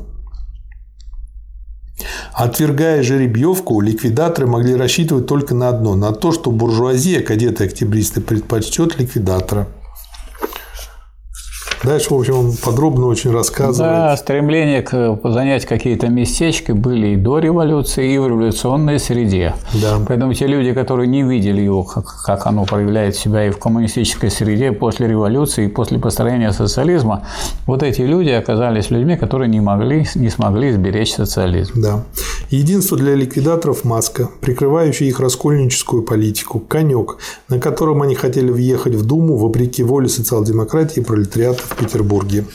Отвергая 2.34 3.04
жеребьевку, 3.04 3.80
ликвидаторы 3.80 4.48
могли 4.48 4.76
рассчитывать 4.76 5.28
только 5.28 5.56
на 5.56 5.70
одно– 5.70 5.96
на 5.96 6.12
то, 6.12 6.32
что 6.32 6.52
буржуазия, 6.52 7.22
кадеты 7.22 7.66
октябристы 7.66 8.22
предпочтет 8.22 9.00
ликвидатора. 9.00 9.68
Дальше, 11.86 12.14
в 12.14 12.18
общем, 12.18 12.38
он 12.38 12.54
подробно 12.64 13.06
очень 13.08 13.32
рассказывает. 13.32 13.94
Да, 13.94 14.18
стремление 14.18 14.82
к 14.82 15.20
занять 15.24 15.66
какие-то 15.66 16.08
местечки 16.08 16.72
были 16.72 17.10
и 17.10 17.16
до 17.16 17.40
революции, 17.40 18.14
и 18.14 18.18
в 18.18 18.28
революционной 18.28 19.00
среде. 19.00 19.54
Да. 19.74 20.00
Поэтому 20.08 20.34
те 20.34 20.48
люди, 20.48 20.74
которые 20.74 21.08
не 21.08 21.24
видели 21.24 21.62
его, 21.62 21.84
как, 21.84 22.06
как 22.24 22.48
оно 22.48 22.66
проявляет 22.66 23.16
себя 23.16 23.46
и 23.46 23.52
в 23.52 23.60
коммунистической 23.60 24.32
среде 24.32 24.72
после 24.72 25.08
революции, 25.08 25.66
и 25.66 25.68
после 25.68 26.00
построения 26.00 26.52
социализма, 26.52 27.28
вот 27.68 27.84
эти 27.84 28.02
люди 28.02 28.30
оказались 28.30 28.90
людьми, 28.90 29.16
которые 29.16 29.50
не 29.50 29.60
могли, 29.60 30.08
не 30.16 30.30
смогли 30.30 30.72
сберечь 30.72 31.14
социализм. 31.14 31.82
Да. 31.82 32.04
Единство 32.50 32.98
для 32.98 33.16
ликвидаторов– 33.16 33.84
маска, 33.84 34.30
прикрывающая 34.42 35.08
их 35.08 35.20
раскольническую 35.20 36.04
политику, 36.04 36.60
конек, 36.60 37.18
на 37.50 37.60
котором 37.60 38.02
они 38.02 38.16
хотели 38.16 38.50
въехать 38.50 38.96
в 38.96 39.06
Думу 39.06 39.38
вопреки 39.38 39.84
воле 39.84 40.10
социал-демократии 40.10 41.02
и 41.02 41.04
пролетариата 41.04 41.62
Петербурге. 41.76 42.46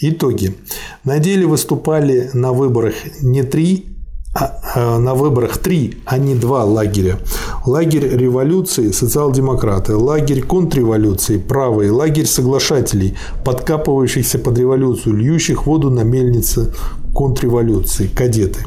Итоги. 0.00 0.56
На 1.04 1.18
деле 1.18 1.46
выступали 1.46 2.30
на 2.32 2.52
выборах 2.52 2.94
не 3.20 3.42
три, 3.42 3.86
а, 4.32 4.60
а, 4.74 4.98
на 4.98 5.14
выборах 5.14 5.58
три, 5.58 5.98
а 6.06 6.16
не 6.16 6.34
два 6.34 6.64
лагеря. 6.64 7.18
Лагерь 7.66 8.08
революции– 8.16 8.90
социал-демократы, 8.92 9.96
лагерь 9.96 10.42
контрреволюции– 10.42 11.36
правые, 11.48 11.90
лагерь 11.90 12.26
соглашателей, 12.26 13.16
подкапывающихся 13.44 14.38
под 14.38 14.58
революцию, 14.58 15.16
льющих 15.16 15.66
воду 15.66 15.90
на 15.90 16.00
мельнице 16.00 16.72
контрреволюции– 17.12 18.06
кадеты. 18.14 18.60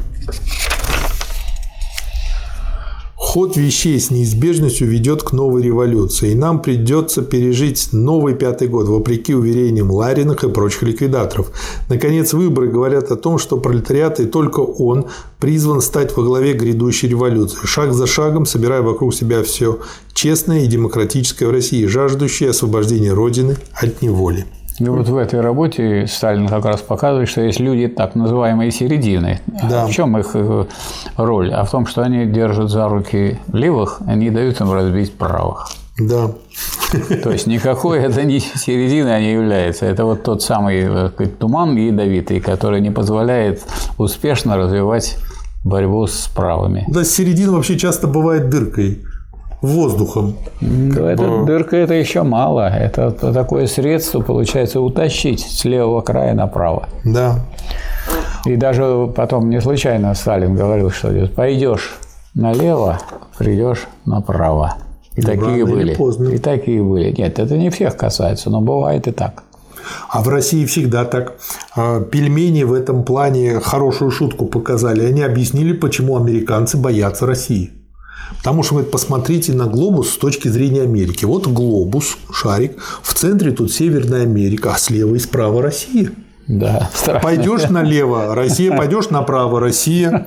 Ход 3.34 3.56
вещей 3.56 3.98
с 3.98 4.12
неизбежностью 4.12 4.86
ведет 4.86 5.24
к 5.24 5.32
новой 5.32 5.60
революции, 5.60 6.30
и 6.30 6.34
нам 6.36 6.62
придется 6.62 7.20
пережить 7.20 7.88
новый 7.90 8.36
пятый 8.36 8.68
год, 8.68 8.86
вопреки 8.86 9.34
уверениям 9.34 9.90
Лариных 9.90 10.44
и 10.44 10.48
прочих 10.48 10.84
ликвидаторов. 10.84 11.50
Наконец, 11.88 12.32
выборы 12.32 12.68
говорят 12.68 13.10
о 13.10 13.16
том, 13.16 13.38
что 13.38 13.56
пролетариат 13.56 14.20
и 14.20 14.26
только 14.26 14.60
он 14.60 15.06
призван 15.40 15.80
стать 15.80 16.16
во 16.16 16.22
главе 16.22 16.52
грядущей 16.52 17.08
революции, 17.08 17.58
шаг 17.64 17.92
за 17.92 18.06
шагом 18.06 18.46
собирая 18.46 18.82
вокруг 18.82 19.12
себя 19.12 19.42
все 19.42 19.80
честное 20.12 20.62
и 20.62 20.68
демократическое 20.68 21.48
в 21.48 21.50
России, 21.50 21.86
жаждущее 21.86 22.50
освобождения 22.50 23.12
Родины 23.12 23.56
от 23.72 24.00
неволи. 24.00 24.46
И 24.80 24.88
вот 24.88 25.08
в 25.08 25.16
этой 25.16 25.40
работе 25.40 26.06
Сталин 26.08 26.48
как 26.48 26.64
раз 26.64 26.80
показывает, 26.80 27.28
что 27.28 27.42
есть 27.42 27.60
люди 27.60 27.86
так 27.86 28.16
называемые 28.16 28.72
середины. 28.72 29.40
Да. 29.46 29.86
В 29.86 29.90
чем 29.90 30.18
их 30.18 30.30
э, 30.34 30.64
роль? 31.16 31.52
А 31.52 31.64
в 31.64 31.70
том, 31.70 31.86
что 31.86 32.02
они 32.02 32.26
держат 32.26 32.70
за 32.70 32.88
руки 32.88 33.38
левых, 33.52 34.00
они 34.06 34.30
дают 34.30 34.60
им 34.60 34.72
разбить 34.72 35.14
правых. 35.14 35.70
Да. 35.98 36.32
То 37.22 37.30
есть 37.30 37.46
никакой 37.46 38.00
это 38.00 38.24
не 38.24 38.40
середина 38.40 39.20
не 39.20 39.32
является. 39.32 39.86
Это 39.86 40.04
вот 40.04 40.24
тот 40.24 40.42
самый 40.42 40.80
э, 40.80 41.10
сказать, 41.10 41.38
туман 41.38 41.76
ядовитый, 41.76 42.40
который 42.40 42.80
не 42.80 42.90
позволяет 42.90 43.62
успешно 43.96 44.56
развивать 44.56 45.18
борьбу 45.62 46.06
с 46.08 46.26
правыми. 46.26 46.84
Да, 46.88 47.04
середина 47.04 47.52
вообще 47.52 47.78
часто 47.78 48.08
бывает 48.08 48.50
дыркой 48.50 49.04
воздухом. 49.66 50.36
Ну, 50.60 51.04
эта 51.06 51.44
дырка 51.44 51.76
это 51.76 51.94
еще 51.94 52.22
мало. 52.22 52.68
Это 52.68 53.10
такое 53.10 53.66
средство, 53.66 54.20
получается, 54.20 54.80
утащить 54.80 55.40
с 55.40 55.64
левого 55.64 56.00
края 56.00 56.34
направо. 56.34 56.88
Да. 57.04 57.40
И 58.44 58.56
даже 58.56 59.10
потом 59.14 59.48
не 59.48 59.60
случайно 59.60 60.14
Сталин 60.14 60.54
говорил, 60.54 60.90
что 60.90 61.08
пойдешь 61.34 61.94
налево, 62.34 63.00
придешь 63.38 63.86
направо. 64.04 64.76
И 65.16 65.22
Рано 65.22 65.40
такие 65.40 65.64
были. 65.64 65.94
Поздно. 65.94 66.28
И 66.30 66.38
такие 66.38 66.82
были. 66.82 67.14
Нет, 67.16 67.38
это 67.38 67.56
не 67.56 67.70
всех 67.70 67.96
касается, 67.96 68.50
но 68.50 68.60
бывает 68.60 69.06
и 69.06 69.12
так. 69.12 69.44
А 70.08 70.22
в 70.22 70.28
России 70.28 70.64
всегда 70.66 71.04
так. 71.04 71.34
А, 71.76 72.00
пельмени 72.00 72.64
в 72.64 72.72
этом 72.72 73.04
плане 73.04 73.60
хорошую 73.60 74.10
шутку 74.10 74.46
показали. 74.46 75.04
Они 75.04 75.22
объяснили, 75.22 75.72
почему 75.72 76.16
американцы 76.16 76.76
боятся 76.76 77.26
России. 77.26 77.72
Потому 78.38 78.62
что, 78.62 78.74
говорит, 78.74 78.90
посмотрите 78.90 79.52
на 79.52 79.66
глобус 79.66 80.10
с 80.10 80.16
точки 80.16 80.48
зрения 80.48 80.82
Америки. 80.82 81.24
Вот 81.24 81.46
глобус, 81.46 82.18
шарик, 82.32 82.76
в 83.02 83.14
центре 83.14 83.52
тут 83.52 83.72
Северная 83.72 84.22
Америка, 84.22 84.72
а 84.74 84.78
слева 84.78 85.14
и 85.14 85.18
справа 85.18 85.62
Россия. 85.62 86.10
Да, 86.46 86.90
страшно. 86.94 87.20
Пойдешь 87.20 87.70
налево, 87.70 88.34
Россия, 88.34 88.70
пойдешь 88.76 89.10
направо, 89.10 89.60
Россия. 89.60 90.26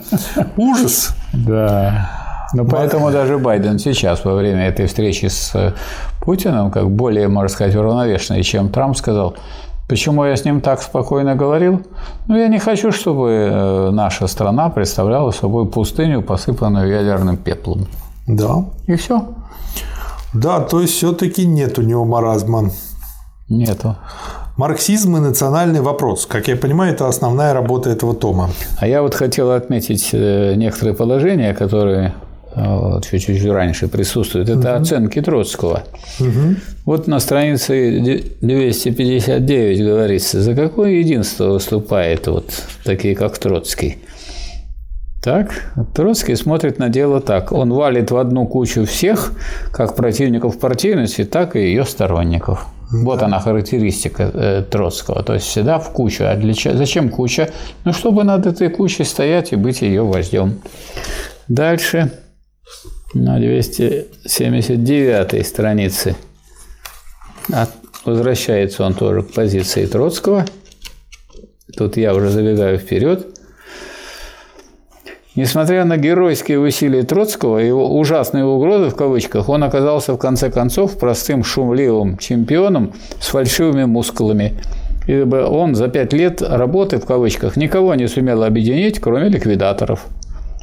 Ужас. 0.56 1.10
Да. 1.34 2.10
Ну, 2.54 2.66
поэтому 2.66 3.12
даже 3.12 3.38
Байден 3.38 3.78
сейчас, 3.78 4.24
во 4.24 4.34
время 4.34 4.68
этой 4.68 4.88
встречи 4.88 5.26
с 5.26 5.76
Путиным, 6.22 6.72
как 6.72 6.90
более, 6.90 7.28
можно 7.28 7.50
сказать, 7.50 7.76
уравновешенный, 7.76 8.42
чем 8.44 8.70
Трамп 8.70 8.98
сказал, 8.98 9.36
Почему 9.88 10.26
я 10.26 10.36
с 10.36 10.44
ним 10.44 10.60
так 10.60 10.82
спокойно 10.82 11.36
говорил? 11.36 11.82
Ну, 12.28 12.38
я 12.38 12.50
не 12.50 12.60
хочу, 12.60 12.92
чтобы 12.92 13.30
э, 13.30 13.90
наша 13.92 14.28
страна 14.28 14.70
представляла 14.70 15.32
собой 15.32 15.66
пустыню, 15.66 16.22
посыпанную 16.22 16.90
ядерным 16.90 17.38
пеплом. 17.38 17.88
Да. 18.28 18.66
И 18.88 18.96
все. 18.96 19.30
Да, 20.34 20.60
то 20.60 20.82
есть 20.82 20.94
все-таки 20.94 21.46
нет 21.48 21.80
у 21.80 21.84
него 21.84 22.04
маразма. 22.04 22.70
Нету. 23.48 23.96
Марксизм 24.58 25.16
и 25.16 25.20
национальный 25.22 25.80
вопрос. 25.80 26.26
Как 26.26 26.50
я 26.50 26.58
понимаю, 26.58 26.92
это 26.92 27.08
основная 27.08 27.54
работа 27.54 27.90
этого 27.90 28.14
тома. 28.14 28.50
А 28.80 28.88
я 28.88 29.02
вот 29.02 29.14
хотел 29.14 29.52
отметить 29.52 30.10
э, 30.12 30.56
некоторые 30.56 30.96
положения, 30.96 31.54
которые 31.54 32.14
чуть-чуть 33.02 33.46
раньше 33.46 33.88
присутствует, 33.88 34.50
это 34.50 34.74
угу. 34.74 34.82
оценки 34.82 35.22
Троцкого. 35.22 35.84
Угу. 36.20 36.56
Вот 36.86 37.08
на 37.08 37.20
странице 37.20 38.24
259 38.42 39.82
говорится, 39.82 40.42
за 40.42 40.56
какое 40.56 40.92
единство 40.92 41.50
выступает 41.50 42.28
вот 42.28 42.52
такие, 42.84 43.16
как 43.16 43.38
Троцкий. 43.38 43.98
Так, 45.22 45.52
Троцкий 45.94 46.36
смотрит 46.36 46.80
на 46.80 46.90
дело 46.90 47.20
так. 47.20 47.52
Он 47.52 47.74
валит 47.74 48.12
в 48.12 48.18
одну 48.18 48.46
кучу 48.46 48.86
всех, 48.86 49.34
как 49.72 49.96
противников 49.96 50.58
партийности, 50.60 51.26
так 51.26 51.56
и 51.56 51.60
ее 51.60 51.86
сторонников. 51.86 52.68
Да. 52.92 52.98
Вот 53.00 53.22
она 53.22 53.40
характеристика 53.40 54.32
э, 54.34 54.64
Троцкого. 54.70 55.24
То 55.24 55.34
есть 55.34 55.48
всегда 55.48 55.80
в 55.80 55.92
кучу. 55.92 56.24
А 56.24 56.36
для, 56.36 56.54
зачем 56.54 57.10
куча? 57.10 57.50
Ну, 57.84 57.92
чтобы 57.92 58.24
над 58.24 58.46
этой 58.46 58.70
кучей 58.70 59.04
стоять 59.04 59.52
и 59.52 59.58
быть 59.58 59.82
ее 59.82 60.04
вождем. 60.04 60.60
Дальше 61.50 62.12
на 63.14 63.40
279 63.40 65.48
странице 65.48 66.16
возвращается 68.06 68.86
он 68.86 68.94
тоже 68.94 69.24
к 69.24 69.34
позиции 69.34 69.86
Троцкого. 69.86 70.46
Тут 71.76 71.98
я 71.98 72.16
уже 72.16 72.30
забегаю 72.30 72.78
вперед. 72.78 73.28
Несмотря 75.36 75.84
на 75.86 75.98
геройские 75.98 76.60
усилия 76.60 77.04
Троцкого 77.04 77.62
и 77.62 77.68
его 77.68 78.00
ужасные 78.00 78.44
угрозы 78.44 78.90
в 78.90 78.96
кавычках, 78.96 79.50
он 79.50 79.64
оказался 79.64 80.14
в 80.14 80.18
конце 80.18 80.50
концов 80.50 80.98
простым 80.98 81.44
шумливым 81.44 82.18
чемпионом 82.18 82.94
с 83.20 83.28
фальшивыми 83.28 83.86
мускулами. 83.86 84.60
Ибо 85.06 85.48
он 85.48 85.76
за 85.76 85.90
пять 85.90 86.12
лет 86.12 86.42
работы 86.42 86.98
в 86.98 87.06
кавычках 87.06 87.56
никого 87.56 87.94
не 87.94 88.08
сумел 88.08 88.44
объединить, 88.44 89.00
кроме 89.00 89.30
ликвидаторов. 89.30 90.08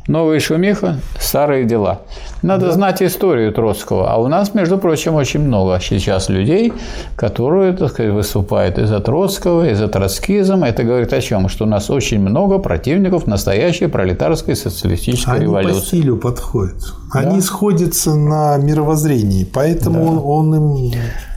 Новые 0.07 0.39
шумиха, 0.39 0.99
старые 1.19 1.65
дела. 1.65 2.03
Надо 2.43 2.67
да. 2.67 2.73
знать 2.73 3.03
историю 3.03 3.53
Троцкого. 3.53 4.13
А 4.13 4.19
у 4.19 4.29
нас, 4.29 4.53
между 4.53 4.77
прочим, 4.77 5.15
очень 5.15 5.41
много 5.41 5.81
сейчас 5.81 6.29
людей, 6.29 6.75
которые, 7.17 7.73
так 7.73 7.91
сказать, 7.91 8.13
выступают 8.13 8.79
и 8.79 8.85
за 8.85 9.01
Троцкого, 9.01 9.67
и 9.67 9.73
за 9.73 9.89
троцкизм. 9.89 10.63
Это 10.63 10.83
говорит 10.83 11.11
о 11.15 11.21
чем? 11.23 11.49
Что 11.49 11.65
у 11.65 11.69
нас 11.69 11.89
очень 11.89 12.21
много 12.21 12.59
противников 12.59 13.27
настоящей 13.27 13.87
пролетарской 13.87 14.57
социалистической 14.57 15.37
Они 15.37 15.45
революции. 15.45 15.73
Они 15.73 15.81
по 15.81 15.87
стилю 15.87 16.17
подходят. 16.19 16.83
Да? 17.15 17.21
Они 17.21 17.41
сходятся 17.41 18.15
на 18.15 18.59
мировоззрении, 18.59 19.45
поэтому 19.45 20.13
да. 20.13 20.21
он 20.21 20.55
им 20.55 20.93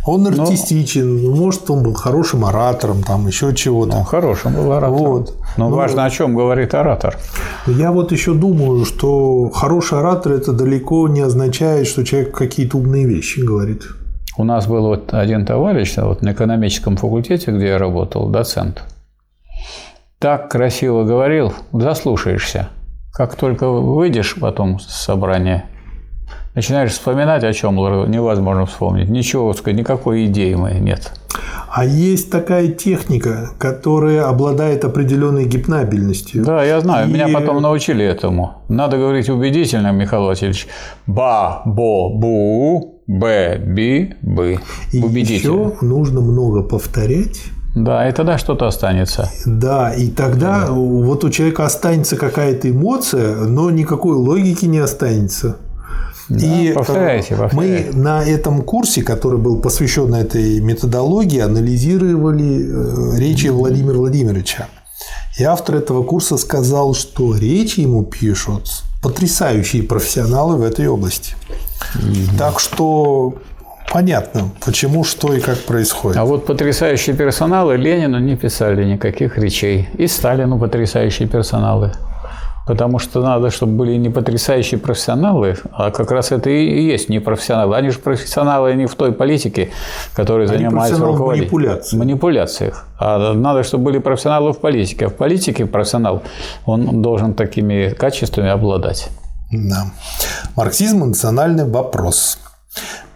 он 0.07 0.25
артистичен, 0.25 1.21
Но... 1.21 1.35
может, 1.35 1.69
он 1.69 1.84
был 1.84 1.93
хорошим 1.93 2.45
оратором, 2.45 3.03
там 3.03 3.27
еще 3.27 3.53
чего-то. 3.53 3.97
Ну, 3.97 4.03
хорошим 4.03 4.53
был 4.53 4.71
оратором. 4.71 4.97
Вот. 4.97 5.35
Но, 5.57 5.69
Но 5.69 5.75
важно, 5.75 6.05
о 6.05 6.09
чем 6.09 6.34
говорит 6.34 6.73
оратор. 6.73 7.17
Я 7.67 7.91
вот 7.91 8.13
еще 8.13 8.34
думаю, 8.34 8.85
что 8.85 9.49
хороший 9.49 9.99
оратор 9.99 10.31
это 10.31 10.53
далеко 10.53 11.07
не 11.09 11.19
означает, 11.19 11.88
что 11.88 12.05
человек 12.05 12.34
какие-то 12.35 12.77
умные 12.77 13.05
вещи 13.05 13.41
говорит. 13.41 13.84
У 14.38 14.45
нас 14.45 14.65
был 14.67 14.88
вот 14.88 15.13
один 15.13 15.45
товарищ 15.45 15.97
вот 15.97 16.21
на 16.21 16.31
экономическом 16.31 16.95
факультете, 16.95 17.51
где 17.51 17.67
я 17.67 17.77
работал, 17.77 18.29
доцент. 18.29 18.84
Так 20.19 20.49
красиво 20.49 21.03
говорил, 21.03 21.53
заслушаешься. 21.73 22.69
Как 23.11 23.35
только 23.35 23.69
выйдешь 23.69 24.35
потом 24.39 24.79
с 24.79 24.85
собрания, 24.85 25.65
начинаешь 26.57 26.91
вспоминать, 26.91 27.43
о 27.43 27.53
чем 27.53 27.75
невозможно 28.09 28.65
вспомнить. 28.65 29.09
Ничего, 29.09 29.53
сказать, 29.53 29.77
никакой 29.77 30.25
идеи 30.25 30.55
моей 30.55 30.79
нет. 30.79 31.11
А 31.69 31.85
есть 31.85 32.31
такая 32.31 32.69
техника, 32.69 33.51
которая 33.59 34.27
обладает 34.27 34.84
определенной 34.84 35.45
гипнабельностью. 35.45 36.43
Да, 36.43 36.63
я 36.63 36.79
знаю. 36.79 37.07
И... 37.07 37.13
Меня 37.13 37.27
потом 37.27 37.61
научили 37.61 38.03
этому. 38.03 38.63
Надо 38.69 38.97
говорить 38.97 39.29
убедительно, 39.29 39.91
Михаил 39.91 40.23
Васильевич. 40.23 40.67
Ба, 41.05 41.61
бо, 41.65 42.09
бу, 42.09 43.01
б, 43.05 43.59
би, 43.59 44.15
бы. 44.23 44.57
И 44.91 44.97
еще 44.97 45.73
нужно 45.81 46.21
много 46.21 46.63
повторять. 46.63 47.39
Да, 47.75 48.09
и 48.09 48.11
тогда 48.11 48.39
что-то 48.39 48.65
останется. 48.65 49.29
Да, 49.45 49.93
и 49.93 50.09
тогда 50.09 50.65
да. 50.65 50.71
вот 50.71 51.23
у 51.23 51.29
человека 51.29 51.65
останется 51.65 52.15
какая-то 52.15 52.71
эмоция, 52.71 53.35
но 53.45 53.69
никакой 53.69 54.15
логики 54.15 54.65
не 54.65 54.79
останется. 54.79 55.57
Да, 56.30 56.45
и 56.45 56.74
повторяйте, 56.74 57.34
э, 57.34 57.38
повторяйте. 57.38 57.91
мы 57.91 57.98
на 57.98 58.24
этом 58.24 58.62
курсе, 58.62 59.02
который 59.02 59.40
был 59.40 59.60
посвящен 59.62 60.14
этой 60.14 60.60
методологии, 60.60 61.40
анализировали 61.40 63.16
э, 63.16 63.20
речи 63.20 63.48
Владимира 63.48 63.98
Владимировича. 63.98 64.68
И 65.40 65.44
автор 65.44 65.76
этого 65.76 66.04
курса 66.04 66.38
сказал, 66.38 66.94
что 66.94 67.36
речи 67.36 67.82
ему 67.82 68.04
пишут 68.04 68.84
потрясающие 69.02 69.84
профессионалы 69.84 70.58
в 70.58 70.64
этой 70.64 70.88
области. 70.88 71.36
mm 71.95 72.38
Так 72.38 72.60
что 72.60 73.36
понятно, 73.91 74.49
почему, 74.66 75.04
что 75.04 75.34
и 75.34 75.40
как 75.40 75.60
происходит. 75.60 76.18
А 76.18 76.26
вот 76.26 76.45
потрясающие 76.45 77.16
персоналы 77.16 77.78
Ленину 77.78 78.20
не 78.20 78.36
писали 78.36 78.84
никаких 78.84 79.38
речей. 79.38 79.88
И 79.98 80.08
Сталину 80.08 80.60
потрясающие 80.60 81.28
персоналы. 81.28 81.91
Потому 82.68 82.99
что 82.99 83.22
надо, 83.22 83.49
чтобы 83.49 83.72
были 83.73 83.95
не 83.95 84.10
потрясающие 84.10 84.80
профессионалы, 84.80 85.56
а 85.72 85.89
как 85.91 86.11
раз 86.11 86.31
это 86.31 86.49
и 86.49 86.81
есть 86.81 87.10
не 87.10 87.19
профессионалы. 87.19 87.77
Они 87.77 87.89
же 87.89 87.99
профессионалы 87.99 88.73
не 88.76 88.85
в 88.85 88.95
той 88.95 89.11
политике, 89.14 89.69
которой 90.14 90.48
Они 90.48 90.57
занимаются 90.57 91.03
руководители. 91.03 91.45
манипуляции. 91.45 91.98
манипуляциях. 91.98 92.85
А 92.99 93.34
надо, 93.34 93.64
чтобы 93.64 93.85
были 93.85 93.99
профессионалы 93.99 94.52
в 94.52 94.60
политике. 94.60 95.06
А 95.06 95.10
в 95.10 95.14
политике 95.14 95.65
профессионал, 95.65 96.22
он 96.65 97.02
должен 97.02 97.34
такими 97.34 97.89
качествами 97.89 98.49
обладать. 98.49 99.10
Да. 99.52 99.85
Марксизм– 100.56 100.99
национальный 101.07 101.65
вопрос. 101.65 102.38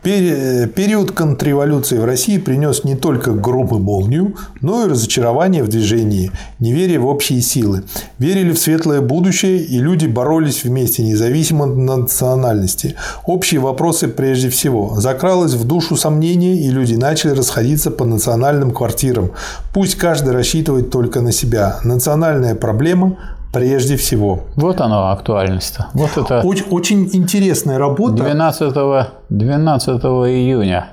Период 0.03 1.11
контрреволюции 1.11 1.99
в 1.99 2.05
России 2.05 2.39
принес 2.39 2.83
не 2.83 2.95
только 2.95 3.33
гром 3.33 3.67
и 3.67 3.79
молнию, 3.79 4.35
но 4.59 4.83
и 4.83 4.89
разочарование 4.89 5.63
в 5.63 5.67
движении, 5.67 6.31
неверие 6.57 6.97
в 6.97 7.05
общие 7.05 7.39
силы. 7.41 7.83
Верили 8.17 8.51
в 8.51 8.57
светлое 8.57 9.01
будущее, 9.01 9.59
и 9.59 9.77
люди 9.77 10.07
боролись 10.07 10.63
вместе, 10.63 11.03
независимо 11.03 11.65
от 11.65 11.75
национальности. 11.77 12.95
Общие 13.27 13.59
вопросы 13.59 14.07
прежде 14.07 14.49
всего. 14.49 14.95
Закралось 14.99 15.53
в 15.53 15.67
душу 15.67 15.95
сомнение, 15.95 16.55
и 16.55 16.69
люди 16.71 16.95
начали 16.95 17.35
расходиться 17.35 17.91
по 17.91 18.03
национальным 18.03 18.71
квартирам. 18.71 19.33
Пусть 19.71 19.97
каждый 19.97 20.33
рассчитывает 20.33 20.89
только 20.89 21.21
на 21.21 21.31
себя. 21.31 21.79
Национальная 21.83 22.55
проблема 22.55 23.17
прежде 23.51 23.97
всего. 23.97 24.41
Вот 24.55 24.81
оно, 24.81 25.11
актуальность-то. 25.11 25.87
Вот 25.93 26.17
это 26.17 26.41
очень, 26.41 26.65
очень 26.69 27.09
интересная 27.13 27.77
работа. 27.77 28.15
12, 28.23 28.73
12 29.29 29.89
июня 30.03 30.87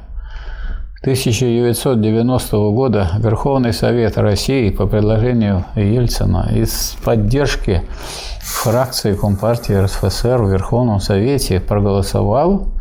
1990 1.03 2.57
года 2.71 3.11
Верховный 3.19 3.73
Совет 3.73 4.19
России 4.19 4.71
по 4.71 4.87
предложению 4.87 5.65
Ельцина 5.77 6.51
из 6.53 6.97
поддержки 7.05 7.83
фракции 8.41 9.15
Компартии 9.15 9.75
РСФСР 9.75 10.43
в 10.43 10.51
Верховном 10.51 10.99
Совете 10.99 11.61
проголосовал 11.61 12.73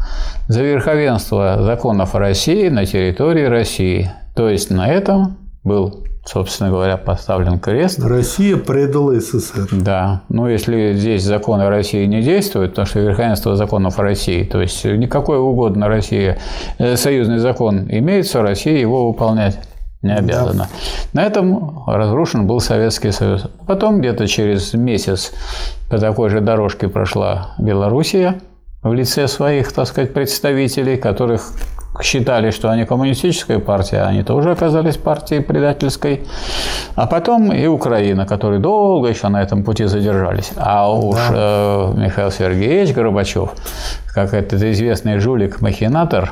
за 0.47 0.63
верховенство 0.63 1.57
законов 1.61 2.15
России 2.15 2.69
на 2.69 2.87
территории 2.87 3.45
России. 3.45 4.11
То 4.35 4.49
есть 4.49 4.71
на 4.71 4.87
этом 4.87 5.37
был 5.63 6.03
собственно 6.27 6.69
говоря, 6.69 6.97
поставлен 6.97 7.59
крест. 7.59 7.99
Россия 7.99 8.57
предала 8.57 9.19
СССР. 9.19 9.69
Да. 9.71 10.21
Ну, 10.29 10.47
если 10.47 10.93
здесь 10.93 11.23
законы 11.23 11.69
России 11.69 12.05
не 12.05 12.21
действуют, 12.21 12.71
потому 12.71 12.85
что 12.85 12.99
верховенство 12.99 13.55
законов 13.55 13.99
России, 13.99 14.43
то 14.43 14.61
есть 14.61 14.83
никакой 14.85 15.39
угодно 15.39 15.87
Россия, 15.87 16.37
э, 16.77 16.95
союзный 16.97 17.39
закон 17.39 17.87
имеется, 17.89 18.41
Россия 18.41 18.77
его 18.77 19.07
выполнять 19.07 19.59
не 20.01 20.13
обязана. 20.13 20.69
Да. 21.13 21.21
На 21.21 21.25
этом 21.25 21.83
разрушен 21.87 22.45
был 22.45 22.59
Советский 22.59 23.11
Союз. 23.11 23.47
Потом 23.65 23.99
где-то 23.99 24.27
через 24.27 24.73
месяц 24.73 25.31
по 25.89 25.97
такой 25.97 26.29
же 26.29 26.41
дорожке 26.41 26.87
прошла 26.87 27.55
Белоруссия 27.57 28.39
в 28.83 28.93
лице 28.93 29.27
своих, 29.27 29.71
так 29.71 29.87
сказать, 29.87 30.13
представителей, 30.13 30.97
которых 30.97 31.51
считали, 32.01 32.51
что 32.51 32.69
они 32.69 32.85
коммунистическая 32.85 33.59
партия, 33.59 34.01
они 34.03 34.23
тоже 34.23 34.51
оказались 34.51 34.97
партией 34.97 35.41
предательской. 35.41 36.23
А 36.95 37.07
потом 37.07 37.51
и 37.51 37.65
Украина, 37.67 38.25
которые 38.25 38.59
долго 38.59 39.07
еще 39.09 39.27
на 39.29 39.41
этом 39.41 39.63
пути 39.63 39.85
задержались. 39.85 40.51
А 40.57 40.91
уж 40.91 41.15
да. 41.15 41.31
э, 41.33 41.93
Михаил 41.97 42.31
Сергеевич 42.31 42.93
Горбачев, 42.93 43.51
как 44.13 44.33
этот 44.33 44.61
известный 44.63 45.19
жулик-махинатор, 45.19 46.31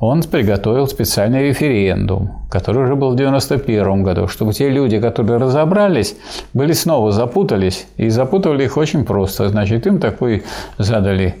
он 0.00 0.22
приготовил 0.22 0.86
специальный 0.86 1.48
референдум, 1.48 2.46
который 2.50 2.84
уже 2.84 2.94
был 2.94 3.10
в 3.10 3.14
1991 3.14 4.02
году, 4.04 4.28
чтобы 4.28 4.52
те 4.52 4.68
люди, 4.70 5.00
которые 5.00 5.38
разобрались, 5.38 6.16
были 6.54 6.72
снова 6.72 7.10
запутались, 7.10 7.86
и 7.96 8.08
запутывали 8.08 8.64
их 8.64 8.76
очень 8.76 9.04
просто. 9.04 9.48
Значит, 9.48 9.86
им 9.86 9.98
такой 9.98 10.44
задали 10.78 11.34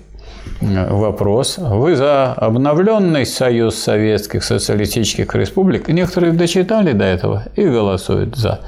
вопрос. 0.60 1.58
Вы 1.58 1.96
за 1.96 2.32
обновленный 2.32 3.26
Союз 3.26 3.76
Советских 3.76 4.44
Социалистических 4.44 5.34
Республик. 5.34 5.88
Некоторые 5.88 6.32
дочитали 6.32 6.92
до 6.92 7.04
этого 7.04 7.44
и 7.56 7.66
голосуют 7.66 8.36
за. 8.36 8.60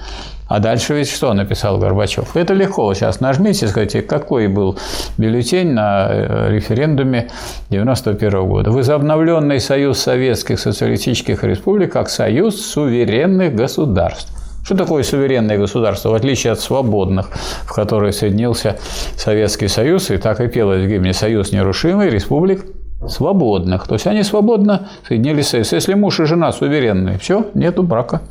А 0.51 0.59
дальше 0.59 0.95
ведь 0.95 1.09
что 1.09 1.33
написал 1.33 1.79
Горбачев? 1.79 2.37
Это 2.37 2.55
легко. 2.55 2.93
Сейчас 2.93 3.21
нажмите, 3.21 3.69
скажите, 3.69 4.03
какой 4.03 4.49
был 4.49 4.77
бюллетень 5.17 5.71
на 5.71 6.09
э, 6.11 6.51
референдуме 6.51 7.29
91 7.69 8.49
года. 8.49 8.73
Вы 8.73 8.83
за 8.83 8.97
обновленный 8.97 9.61
Союз 9.61 10.01
Советских 10.01 10.59
Социалистических 10.59 11.45
Республик 11.45 11.93
как 11.93 12.11
Союз 12.11 12.61
суверенных 12.67 13.55
государств. 13.55 14.40
Что 14.71 14.77
такое 14.77 15.03
суверенное 15.03 15.59
государство, 15.59 16.11
в 16.11 16.15
отличие 16.15 16.53
от 16.53 16.61
свободных, 16.61 17.31
в 17.65 17.73
которые 17.73 18.13
соединился 18.13 18.79
Советский 19.17 19.67
Союз, 19.67 20.13
и 20.13 20.17
так 20.17 20.41
и 20.41 20.47
пелось 20.47 20.85
в 20.85 20.87
гимне 20.87 21.13
«Союз 21.13 21.51
нерушимый, 21.51 22.09
республик 22.09 22.67
свободных». 23.05 23.89
То 23.89 23.95
есть 23.95 24.07
они 24.07 24.23
свободно 24.23 24.89
соединились 25.09 25.47
в 25.47 25.49
Союз. 25.49 25.73
Если 25.73 25.95
муж 25.95 26.21
и 26.21 26.25
жена 26.25 26.53
суверенные, 26.53 27.19
все, 27.19 27.47
нету 27.55 27.83
брака. 27.83 28.23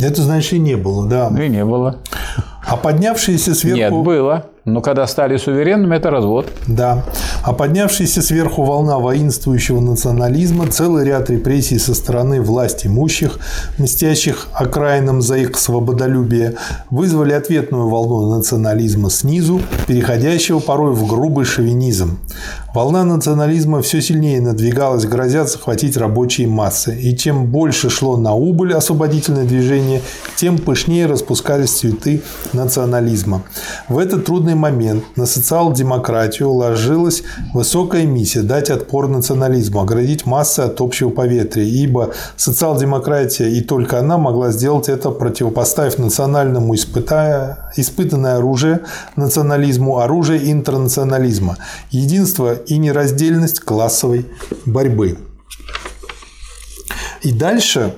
Это 0.00 0.22
значит 0.22 0.52
и 0.52 0.58
не 0.60 0.76
было, 0.76 1.08
да. 1.08 1.28
И 1.42 1.48
не 1.48 1.64
было. 1.64 1.96
А 2.64 2.76
поднявшиеся 2.76 3.52
сверху... 3.52 3.78
Нет, 3.78 3.92
было. 3.92 4.44
Но 4.72 4.80
когда 4.80 5.06
стали 5.06 5.36
суверенными, 5.36 5.96
это 5.96 6.10
развод. 6.10 6.46
Да. 6.66 7.04
А 7.42 7.52
поднявшаяся 7.52 8.22
сверху 8.22 8.64
волна 8.64 8.98
воинствующего 8.98 9.80
национализма, 9.80 10.66
целый 10.66 11.04
ряд 11.04 11.30
репрессий 11.30 11.78
со 11.78 11.94
стороны 11.94 12.40
власть 12.40 12.86
имущих, 12.86 13.38
мстящих 13.78 14.48
окраинам 14.52 15.22
за 15.22 15.36
их 15.36 15.56
свободолюбие, 15.56 16.54
вызвали 16.90 17.32
ответную 17.32 17.88
волну 17.88 18.36
национализма 18.36 19.10
снизу, 19.10 19.60
переходящего 19.86 20.58
порой 20.58 20.92
в 20.92 21.06
грубый 21.06 21.44
шовинизм. 21.44 22.18
Волна 22.74 23.02
национализма 23.04 23.82
все 23.82 24.02
сильнее 24.02 24.40
надвигалась, 24.40 25.04
грозя 25.06 25.44
захватить 25.44 25.96
рабочие 25.96 26.46
массы. 26.46 26.96
И 26.96 27.16
чем 27.16 27.46
больше 27.46 27.90
шло 27.90 28.16
на 28.16 28.34
убыль 28.34 28.74
освободительное 28.74 29.44
движение, 29.44 30.02
тем 30.36 30.58
пышнее 30.58 31.06
распускались 31.06 31.70
цветы 31.70 32.22
национализма. 32.52 33.42
В 33.88 33.98
этот 33.98 34.26
трудный 34.26 34.54
момент 34.58 35.04
на 35.16 35.24
социал-демократию 35.26 36.50
ложилась 36.50 37.22
высокая 37.54 38.04
миссия– 38.04 38.42
дать 38.42 38.70
отпор 38.70 39.08
национализму, 39.08 39.80
оградить 39.80 40.26
массы 40.26 40.60
от 40.60 40.80
общего 40.80 41.10
поветрия, 41.10 41.64
ибо 41.64 42.12
социал-демократия 42.36 43.48
и 43.48 43.60
только 43.62 43.98
она 43.98 44.18
могла 44.18 44.50
сделать 44.50 44.88
это, 44.88 45.10
противопоставив 45.10 45.98
национальному 45.98 46.74
испытая, 46.74 47.72
испытанное 47.76 48.36
оружие 48.36 48.80
национализму, 49.16 49.98
оружие 49.98 50.52
интернационализма, 50.52 51.56
единство 51.90 52.54
и 52.54 52.76
нераздельность 52.76 53.60
классовой 53.60 54.26
борьбы. 54.66 55.18
И 57.22 57.32
дальше, 57.32 57.94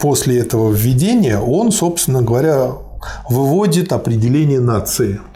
после 0.00 0.38
этого 0.38 0.72
введения, 0.72 1.38
он, 1.38 1.72
собственно 1.72 2.22
говоря, 2.22 2.72
выводит 3.28 3.92
определение 3.92 4.60
нации– 4.60 5.20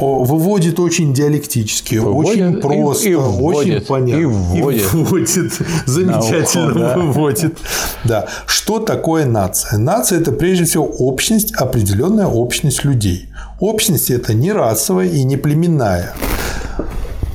выводит 0.00 0.80
очень 0.80 1.12
диалектически, 1.12 1.96
выводит, 1.96 2.32
очень 2.32 2.60
просто, 2.60 3.08
и, 3.08 3.12
и 3.12 3.14
вводит, 3.14 3.76
очень 3.76 3.86
понятно. 3.86 4.20
И 4.20 4.24
вводит. 4.24 4.82
И 4.82 4.96
вводит. 4.96 5.52
Замечательно 5.86 6.70
ухо, 6.70 6.78
да. 6.78 6.96
выводит. 6.96 7.58
Да. 8.04 8.26
Что 8.46 8.78
такое 8.78 9.26
нация? 9.26 9.78
Нация– 9.78 10.18
это 10.20 10.32
прежде 10.32 10.64
всего 10.64 10.84
общность, 10.84 11.52
определенная 11.54 12.26
общность 12.26 12.84
людей. 12.84 13.28
Общность– 13.60 14.10
это 14.10 14.34
не 14.34 14.52
расовая 14.52 15.08
и 15.08 15.22
не 15.24 15.36
племенная, 15.36 16.14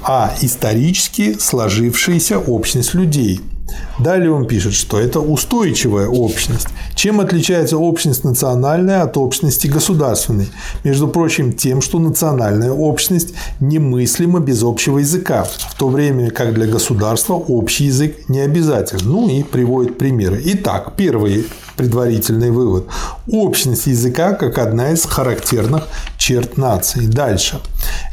а 0.03 0.33
исторически 0.41 1.37
сложившаяся 1.39 2.39
общность 2.39 2.93
людей– 2.93 3.41
Далее 3.99 4.31
он 4.31 4.45
пишет, 4.45 4.73
что 4.73 4.99
это 4.99 5.19
устойчивая 5.19 6.07
общность. 6.07 6.67
Чем 6.95 7.19
отличается 7.19 7.77
общность 7.77 8.23
национальная 8.23 9.01
от 9.01 9.17
общности 9.17 9.67
государственной? 9.67 10.49
Между 10.83 11.07
прочим, 11.07 11.53
тем, 11.53 11.81
что 11.81 11.99
национальная 11.99 12.71
общность 12.71 13.33
немыслима 13.59 14.39
без 14.39 14.63
общего 14.63 14.99
языка, 14.99 15.43
в 15.43 15.75
то 15.77 15.89
время 15.89 16.29
как 16.29 16.53
для 16.53 16.67
государства 16.67 17.33
общий 17.33 17.85
язык 17.85 18.29
не 18.29 18.39
обязателен. 18.39 19.01
Ну 19.05 19.29
и 19.29 19.43
приводит 19.43 19.97
примеры. 19.97 20.41
Итак, 20.45 20.93
первый 20.95 21.47
предварительный 21.75 22.51
вывод. 22.51 22.87
Общность 23.31 23.87
языка 23.87 24.33
как 24.33 24.57
одна 24.57 24.91
из 24.91 25.05
характерных 25.05 25.87
черт 26.17 26.57
нации. 26.57 27.05
Дальше. 27.05 27.59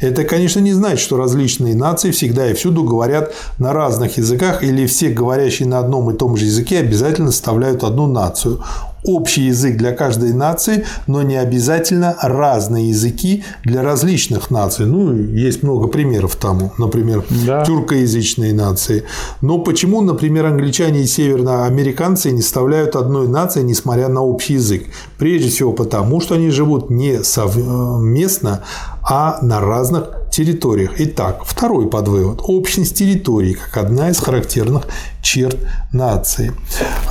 Это, 0.01 0.23
конечно, 0.23 0.59
не 0.59 0.73
значит, 0.73 0.99
что 0.99 1.17
различные 1.17 1.75
нации 1.75 2.11
всегда 2.11 2.49
и 2.49 2.53
всюду 2.53 2.83
говорят 2.83 3.33
на 3.59 3.73
разных 3.73 4.17
языках 4.17 4.63
или 4.63 4.85
все 4.85 5.09
говорящие 5.09 5.67
на 5.67 5.79
одном 5.79 6.09
и 6.11 6.17
том 6.17 6.37
же 6.37 6.45
языке 6.45 6.79
обязательно 6.79 7.31
составляют 7.31 7.83
одну 7.83 8.07
нацию 8.07 8.61
общий 9.05 9.43
язык 9.43 9.77
для 9.77 9.91
каждой 9.91 10.33
нации, 10.33 10.85
но 11.07 11.21
не 11.21 11.37
обязательно 11.37 12.15
разные 12.21 12.89
языки 12.89 13.43
для 13.63 13.83
различных 13.83 14.51
наций. 14.51 14.85
Ну, 14.85 15.13
есть 15.13 15.63
много 15.63 15.87
примеров 15.87 16.35
тому, 16.35 16.73
например, 16.77 17.23
да. 17.45 17.63
тюркоязычные 17.63 18.53
нации. 18.53 19.03
Но 19.41 19.59
почему, 19.59 20.01
например, 20.01 20.47
англичане 20.47 21.03
и 21.03 21.07
северноамериканцы 21.07 22.31
не 22.31 22.41
составляют 22.41 22.95
одной 22.95 23.27
нации, 23.27 23.61
несмотря 23.61 24.09
на 24.09 24.21
общий 24.21 24.53
язык? 24.53 24.85
Прежде 25.17 25.49
всего 25.49 25.71
потому, 25.71 26.19
что 26.21 26.35
они 26.35 26.49
живут 26.49 26.89
не 26.89 27.23
совместно, 27.23 28.63
а 29.07 29.37
на 29.41 29.61
разных 29.61 30.09
территориях. 30.31 30.95
Итак, 30.97 31.43
второй 31.45 31.87
подвывод. 31.87 32.39
Общность 32.43 32.97
территории 32.97 33.53
как 33.53 33.85
одна 33.85 34.09
из 34.09 34.17
характерных 34.17 34.87
черт 35.21 35.57
нации. 35.93 36.51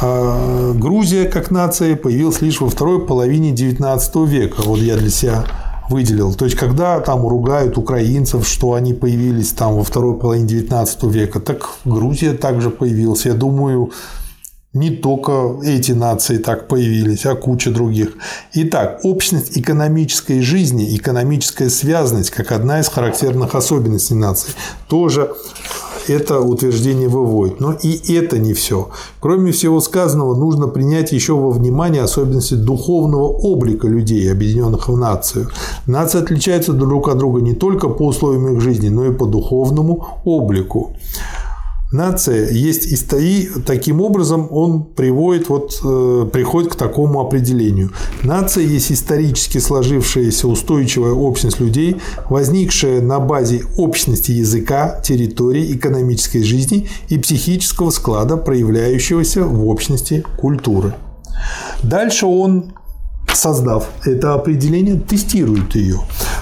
А, 0.02 0.72
Грузия 0.74 1.24
как 1.26 1.50
нация 1.50 1.96
появилась 1.96 2.42
лишь 2.42 2.60
во 2.60 2.68
второй 2.68 3.06
половине 3.06 3.52
XIX 3.52 4.26
века. 4.26 4.62
Вот 4.64 4.80
я 4.80 4.96
для 4.96 5.10
себя 5.10 5.44
выделил. 5.88 6.34
То 6.34 6.46
есть, 6.46 6.56
когда 6.56 6.98
там 7.00 7.26
ругают 7.26 7.78
украинцев, 7.78 8.46
что 8.46 8.72
они 8.72 8.92
появились 8.92 9.52
там 9.52 9.76
во 9.76 9.84
второй 9.84 10.18
половине 10.18 10.48
19 10.48 11.04
века, 11.04 11.40
так 11.40 11.70
Грузия 11.84 12.32
также 12.32 12.70
появилась. 12.70 13.26
Я 13.26 13.34
думаю, 13.34 13.92
не 14.74 14.90
только 14.90 15.60
эти 15.62 15.92
нации 15.92 16.38
так 16.38 16.66
появились, 16.68 17.26
а 17.26 17.36
куча 17.36 17.70
других. 17.70 18.14
Итак, 18.52 19.01
общность 19.05 19.56
экономической 19.56 20.40
жизни, 20.40 20.96
экономическая 20.96 21.70
связанность, 21.70 22.30
как 22.30 22.51
одна 22.51 22.80
из 22.80 22.88
характерных 22.88 23.55
особенностей 23.55 24.14
нации, 24.14 24.51
тоже 24.88 25.30
это 26.09 26.40
утверждение 26.40 27.09
выводит. 27.09 27.60
Но 27.60 27.72
и 27.72 28.12
это 28.14 28.38
не 28.38 28.52
все. 28.52 28.90
Кроме 29.20 29.52
всего 29.52 29.80
сказанного, 29.80 30.34
нужно 30.34 30.66
принять 30.66 31.12
еще 31.12 31.34
во 31.34 31.51
внимание 31.51 32.02
особенности 32.02 32.55
духовного 32.55 33.28
облика 33.28 33.86
людей, 33.86 34.30
объединенных 34.30 34.88
в 34.88 34.96
нацию. 34.96 35.48
Нации 35.86 36.20
отличаются 36.20 36.72
друг 36.72 37.09
от 37.09 37.18
друга 37.18 37.40
не 37.40 37.55
только 37.55 37.88
по 37.88 38.06
условиям 38.06 38.55
их 38.55 38.60
жизни, 38.60 38.88
но 38.88 39.06
и 39.06 39.12
по 39.12 39.26
духовному 39.26 40.20
облику 40.24 40.96
нация 41.94 42.50
есть 42.50 42.86
и 43.14 43.48
таким 43.64 44.00
образом 44.00 44.48
он 44.50 44.84
приводит, 44.84 45.48
вот, 45.48 45.80
э, 45.84 46.26
приходит 46.32 46.72
к 46.72 46.76
такому 46.76 47.20
определению. 47.20 47.92
Нация 48.22 48.64
есть 48.64 48.90
исторически 48.90 49.58
сложившаяся 49.58 50.48
устойчивая 50.48 51.12
общность 51.12 51.60
людей, 51.60 51.96
возникшая 52.28 53.00
на 53.00 53.20
базе 53.20 53.62
общности 53.76 54.32
языка, 54.32 55.00
территории, 55.02 55.74
экономической 55.74 56.42
жизни 56.42 56.88
и 57.08 57.18
психического 57.18 57.90
склада, 57.90 58.36
проявляющегося 58.36 59.44
в 59.44 59.68
общности 59.68 60.24
культуры. 60.36 60.94
Дальше 61.82 62.26
он 62.26 62.72
создав 63.35 63.89
это 64.05 64.35
определение, 64.35 64.97
тестирует 64.97 65.74
ее. 65.74 66.01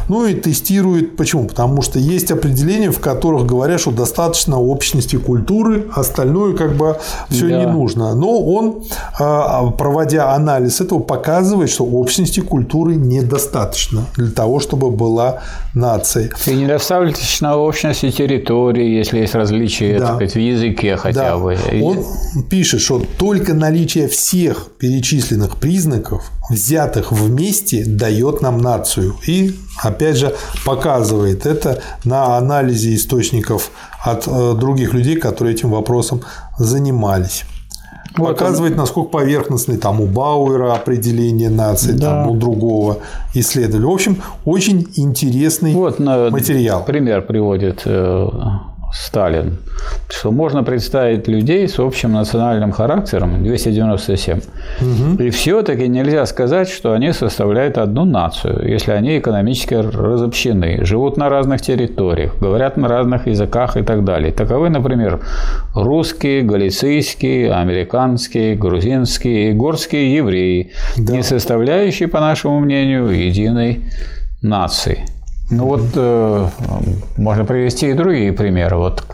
Ну 0.09 0.27
и 0.27 0.35
тестирует 0.35 1.17
почему? 1.17 1.47
Потому 1.47 1.83
что 1.83 1.99
есть 1.99 2.31
определения, 2.31 2.91
в 2.91 3.01
которых 3.01 3.47
говорят, 3.47 3.81
что 3.81 3.91
достаточно 3.91 4.59
общности 4.59 5.17
культуры, 5.17 5.87
остальное 5.95 6.55
как 6.55 6.77
бы 6.77 6.99
все 7.29 7.49
да. 7.49 7.61
не 7.61 7.67
нужно. 7.67 8.15
Но 8.15 8.41
он, 8.41 8.83
а, 9.19 9.71
проводя 9.71 10.35
анализ 10.35 10.81
этого, 10.81 11.01
показывает, 11.01 11.71
что 11.71 11.85
общности 11.85 12.41
культуры 12.41 12.97
недостаточно 12.97 14.07
для 14.17 14.31
того, 14.31 14.61
чтобы 14.61 14.91
была 14.91 15.41
нация. 15.75 16.31
И 16.47 16.55
недостаточно 16.55 17.57
общности 17.57 18.11
территории, 18.11 18.89
если 18.89 19.21
есть 19.21 19.35
различия 19.35 19.99
да. 19.99 20.07
так 20.07 20.15
сказать, 20.17 20.35
в 20.35 20.39
языке 20.39 20.97
хотя 20.97 21.31
да. 21.31 21.39
бы. 21.39 21.57
Он 21.83 22.05
пишет, 22.49 22.81
что 22.81 23.03
только 23.19 23.55
наличие 23.55 24.09
всех 24.09 24.69
перечисленных 24.79 25.57
признаков 25.57 26.31
взятых 26.53 27.13
вместе 27.13 27.85
дает 27.85 28.43
нам 28.43 28.59
нацию. 28.59 29.15
И, 29.27 29.59
опять 29.83 30.17
же, 30.17 30.35
показывает 30.65 31.47
это 31.47 31.83
на 32.05 32.37
анализе 32.37 32.95
источников 32.95 33.71
от 34.05 34.27
э, 34.27 34.55
других 34.59 34.95
людей, 34.95 35.17
которые 35.17 35.55
этим 35.55 35.71
вопросом 35.71 36.23
занимались. 36.59 37.45
Вот 38.17 38.29
Показывает, 38.29 38.77
насколько 38.77 39.11
поверхностный 39.11 39.79
там 39.79 40.01
у 40.01 40.07
Бауэра 40.07 40.75
определение 40.75 41.49
нации, 41.49 41.93
да. 41.93 42.25
там 42.25 42.31
у 42.31 42.37
другого 42.37 42.99
исследователя. 43.33 43.87
В 43.87 43.95
общем, 43.95 44.23
очень 44.45 44.87
интересный 44.97 45.73
вот, 45.73 45.99
материал. 45.99 46.85
Пример 46.85 47.23
приводит 47.23 47.83
э, 47.87 48.29
Сталин, 48.93 49.57
что 50.09 50.31
можно 50.31 50.63
представить 50.63 51.27
людей 51.27 51.67
с 51.67 51.79
общим 51.79 52.13
национальным 52.13 52.73
характером 52.73 53.43
297. 53.43 54.41
Угу. 54.81 55.23
И 55.23 55.31
все-таки 55.31 55.89
нельзя 55.89 56.27
сказать, 56.27 56.69
что 56.69 56.93
они 56.93 57.13
составляют 57.13 57.79
одну 57.79 58.05
нацию, 58.05 58.69
если 58.69 58.93
они 58.93 59.19
экономически 59.19 59.75
разобщены, 59.75 60.85
живут 60.85 61.17
на 61.17 61.31
разных 61.31 61.63
территориях, 61.63 62.39
говорят 62.39 62.77
на 62.77 62.89
разных 62.89 63.27
языках 63.27 63.79
и 63.79 63.83
так 63.83 64.05
далее. 64.05 64.31
Таковы, 64.31 64.69
например, 64.69 65.21
русские, 65.75 66.43
галицийские, 66.43 67.53
американские, 67.53 68.57
грузинские 68.57 69.51
и 69.51 69.53
горские 69.55 70.17
евреи, 70.17 70.73
да. 70.99 71.15
не 71.15 71.23
составляющие, 71.23 72.09
по 72.09 72.21
нашему 72.21 72.61
мнению, 72.61 73.09
единой 73.09 73.81
нации. 74.43 75.07
Ну 75.53 75.67
вот 75.67 75.83
э, 75.95 76.49
можно 77.19 77.45
привести 77.45 77.91
и 77.91 77.93
другие 77.93 78.33
примеры. 78.33 78.77
Вот 78.77 79.05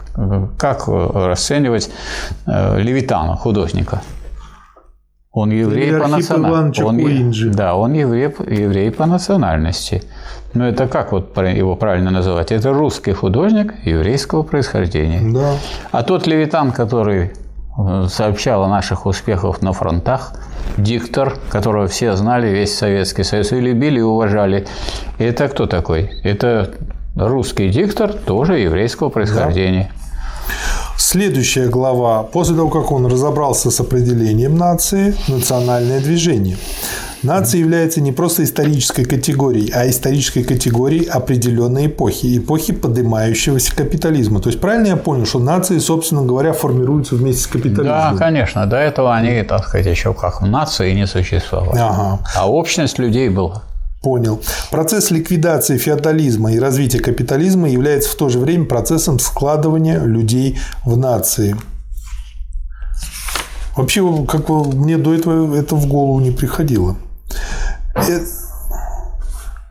как 0.57 0.87
расценивать 0.87 1.91
э, 2.47 2.81
Левитана, 2.81 3.37
художника? 3.37 4.03
Он 5.33 5.51
еврей 5.51 5.93
по 5.99 6.09
национальности. 6.09 6.83
Он, 6.83 7.53
да, 7.53 7.75
он 7.75 7.93
еврей, 7.93 8.35
еврей 8.47 8.91
по 8.91 9.07
национальности. 9.07 10.03
Но 10.55 10.67
это 10.67 10.87
как 10.87 11.13
вот 11.13 11.37
его 11.37 11.77
правильно 11.77 12.11
называть? 12.11 12.53
Это 12.53 12.73
русский 12.73 13.13
художник 13.13 13.75
еврейского 13.85 14.43
происхождения. 14.43 15.21
Да. 15.33 15.55
А 15.91 16.03
тот 16.03 16.27
Левитан, 16.27 16.73
который 16.73 17.25
э, 17.25 17.31
сообщал 18.09 18.65
о 18.65 18.69
наших 18.69 19.07
успехах 19.07 19.63
на 19.63 19.73
фронтах, 19.73 20.33
диктор, 20.77 21.39
которого 21.49 21.87
все 21.87 22.17
знали, 22.17 22.49
весь 22.49 22.77
Советский 22.77 23.23
Союз, 23.23 23.53
и 23.53 23.61
любили, 23.61 23.99
и 23.99 24.03
уважали. 24.03 24.67
Это 25.19 25.49
кто 25.49 25.67
такой? 25.67 26.11
Это 26.25 26.71
русский 27.17 27.69
диктор, 27.69 28.13
тоже 28.13 28.59
еврейского 28.59 29.11
происхождения. 29.11 29.91
Да. 29.93 29.99
Следующая 30.97 31.69
глава. 31.69 32.25
После 32.25 32.57
того, 32.57 32.69
как 32.69 32.91
он 32.91 33.07
разобрался 33.07 33.71
с 33.71 33.81
определением 33.81 34.57
нации, 34.57 35.15
национальное 35.29 36.01
движение. 36.01 36.59
Нация 37.23 37.61
является 37.61 38.01
не 38.01 38.13
просто 38.13 38.45
исторической 38.45 39.05
категорией, 39.05 39.73
а 39.75 39.89
исторической 39.89 40.45
категорией 40.45 41.07
определенной 41.07 41.87
эпохи, 41.87 42.39
эпохи 42.39 42.73
поднимающегося 42.73 43.75
капитализма. 43.75 44.41
То 44.41 44.51
есть 44.51 44.61
правильно 44.61 44.89
я 44.89 44.97
понял, 44.97 45.27
что 45.27 45.41
нации, 45.41 45.79
собственно 45.79 46.23
говоря, 46.23 46.53
формируются 46.53 47.17
вместе 47.17 47.43
с 47.43 47.47
капитализмом? 47.49 47.85
Да, 47.85 48.15
конечно. 48.17 48.67
До 48.67 48.77
этого 48.77 49.15
они, 49.15 49.43
так 49.43 49.67
сказать, 49.67 49.87
еще 49.87 50.15
как 50.15 50.43
нации 50.43 50.93
не 50.93 51.07
существовали. 51.07 51.79
Ага. 51.79 52.21
А 52.37 52.49
общность 52.49 52.99
людей 52.99 53.29
была. 53.29 53.65
Понял. 54.01 54.41
Процесс 54.71 55.11
ликвидации 55.11 55.77
феодализма 55.77 56.53
и 56.53 56.61
развития 56.61 57.01
капитализма 57.01 57.69
является 57.69 58.11
в 58.11 58.15
то 58.15 58.29
же 58.29 58.39
время 58.39 58.65
процессом 58.65 59.19
складывания 59.19 60.01
людей 60.05 60.57
в 60.85 60.97
нации. 60.97 61.57
Вообще, 63.77 64.25
как 64.27 64.49
мне 64.49 64.99
до 64.99 65.15
этого 65.15 65.55
это 65.57 65.75
в 65.75 65.89
голову 65.89 66.21
не 66.21 66.31
приходило. 66.31 66.97
Э, 67.95 68.21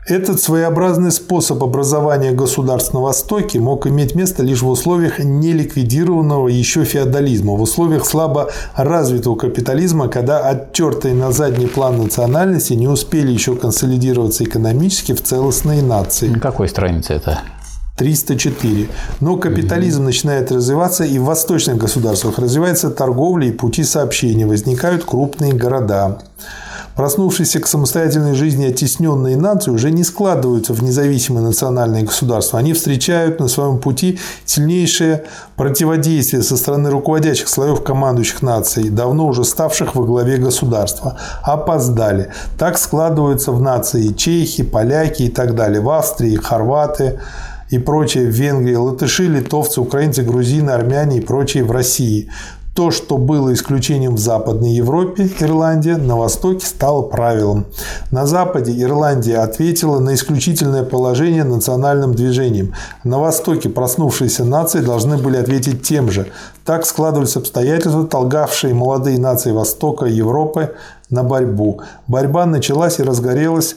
этот 0.08 0.40
своеобразный 0.40 1.12
способ 1.12 1.62
образования 1.62 2.32
государств 2.32 2.94
на 2.94 3.00
Востоке 3.00 3.60
мог 3.60 3.86
иметь 3.86 4.14
место 4.14 4.42
лишь 4.42 4.62
в 4.62 4.68
условиях 4.68 5.18
неликвидированного 5.18 6.48
еще 6.48 6.84
феодализма, 6.84 7.52
в 7.52 7.60
условиях 7.60 8.06
слабо 8.06 8.50
развитого 8.74 9.36
капитализма, 9.36 10.08
когда 10.08 10.48
оттертые 10.48 11.14
на 11.14 11.30
задний 11.30 11.66
план 11.66 11.98
национальности 11.98 12.72
не 12.72 12.88
успели 12.88 13.30
еще 13.30 13.54
консолидироваться 13.54 14.44
экономически 14.44 15.12
в 15.12 15.22
целостные 15.22 15.82
нации. 15.82 16.28
На 16.28 16.40
какой 16.40 16.70
странице 16.70 17.12
это? 17.12 17.40
304. 17.98 18.88
Но 19.20 19.36
капитализм 19.36 20.04
начинает 20.04 20.50
развиваться 20.50 21.04
и 21.04 21.18
в 21.18 21.24
восточных 21.24 21.76
государствах. 21.76 22.38
Развивается 22.38 22.90
торговля 22.90 23.48
и 23.48 23.52
пути 23.52 23.84
сообщения, 23.84 24.46
возникают 24.46 25.04
крупные 25.04 25.52
города. 25.52 26.22
Проснувшиеся 26.98 27.60
к 27.60 27.68
самостоятельной 27.68 28.34
жизни 28.34 28.66
оттесненные 28.66 29.36
нации 29.36 29.70
уже 29.70 29.92
не 29.92 30.02
складываются 30.02 30.72
в 30.72 30.82
независимые 30.82 31.46
национальные 31.46 32.02
государства. 32.02 32.58
Они 32.58 32.72
встречают 32.72 33.38
на 33.38 33.46
своем 33.46 33.78
пути 33.78 34.18
сильнейшее 34.44 35.22
противодействие 35.54 36.42
со 36.42 36.56
стороны 36.56 36.90
руководящих 36.90 37.46
слоев 37.46 37.84
командующих 37.84 38.42
наций, 38.42 38.88
давно 38.88 39.28
уже 39.28 39.44
ставших 39.44 39.94
во 39.94 40.02
главе 40.02 40.38
государства. 40.38 41.16
Опоздали. 41.44 42.32
Так 42.58 42.76
складываются 42.76 43.52
в 43.52 43.62
нации 43.62 44.08
чехи, 44.08 44.64
поляки 44.64 45.22
и 45.22 45.28
так 45.28 45.54
далее. 45.54 45.80
В 45.80 45.90
Австрии 45.90 46.34
хорваты 46.34 47.20
и 47.70 47.78
прочие 47.78 48.26
в 48.26 48.30
Венгрии, 48.30 48.74
латыши, 48.74 49.28
литовцы, 49.28 49.80
украинцы, 49.80 50.22
грузины, 50.22 50.70
армяне 50.70 51.18
и 51.18 51.20
прочие 51.20 51.62
в 51.62 51.70
России. 51.70 52.28
То, 52.78 52.92
что 52.92 53.18
было 53.18 53.52
исключением 53.54 54.14
в 54.14 54.20
Западной 54.20 54.70
Европе, 54.70 55.28
Ирландия, 55.40 55.96
на 55.96 56.16
Востоке 56.16 56.64
стало 56.64 57.02
правилом. 57.02 57.66
На 58.12 58.24
Западе 58.24 58.72
Ирландия 58.80 59.38
ответила 59.38 59.98
на 59.98 60.14
исключительное 60.14 60.84
положение 60.84 61.42
национальным 61.42 62.14
движением. 62.14 62.74
На 63.02 63.18
Востоке 63.18 63.68
проснувшиеся 63.68 64.44
нации 64.44 64.78
должны 64.78 65.18
были 65.18 65.38
ответить 65.38 65.82
тем 65.82 66.08
же. 66.08 66.28
Так 66.64 66.86
складывались 66.86 67.34
обстоятельства, 67.34 68.06
толгавшие 68.06 68.74
молодые 68.74 69.18
нации 69.18 69.50
Востока 69.50 70.06
и 70.06 70.12
Европы 70.12 70.72
на 71.10 71.24
борьбу. 71.24 71.80
Борьба 72.06 72.46
началась 72.46 73.00
и 73.00 73.02
разгорелась, 73.02 73.74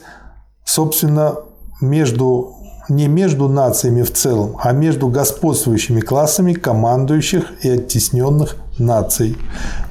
собственно, 0.64 1.38
между 1.80 2.54
не 2.88 3.06
между 3.08 3.48
нациями 3.48 4.02
в 4.02 4.12
целом, 4.12 4.56
а 4.62 4.72
между 4.72 5.08
господствующими 5.08 6.00
классами 6.00 6.52
командующих 6.52 7.64
и 7.64 7.70
оттесненных 7.70 8.56
наций. 8.82 9.36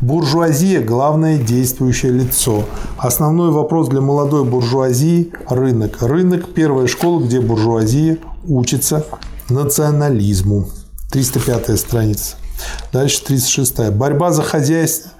Буржуазия– 0.01 0.81
главное 0.85 1.37
действующее 1.37 2.11
лицо. 2.11 2.65
Основной 2.97 3.51
вопрос 3.51 3.89
для 3.89 4.01
молодой 4.01 4.45
буржуазии– 4.45 5.31
рынок. 5.49 6.01
Рынок– 6.01 6.53
первая 6.53 6.87
школа, 6.87 7.23
где 7.23 7.41
буржуазия 7.41 8.17
учится 8.47 9.05
национализму. 9.49 10.67
305 11.11 11.79
страница. 11.79 12.35
Дальше 12.93 13.23
36. 13.23 13.89
Борьба 13.91 14.31
за 14.31 14.43
хозяйство 14.43 15.11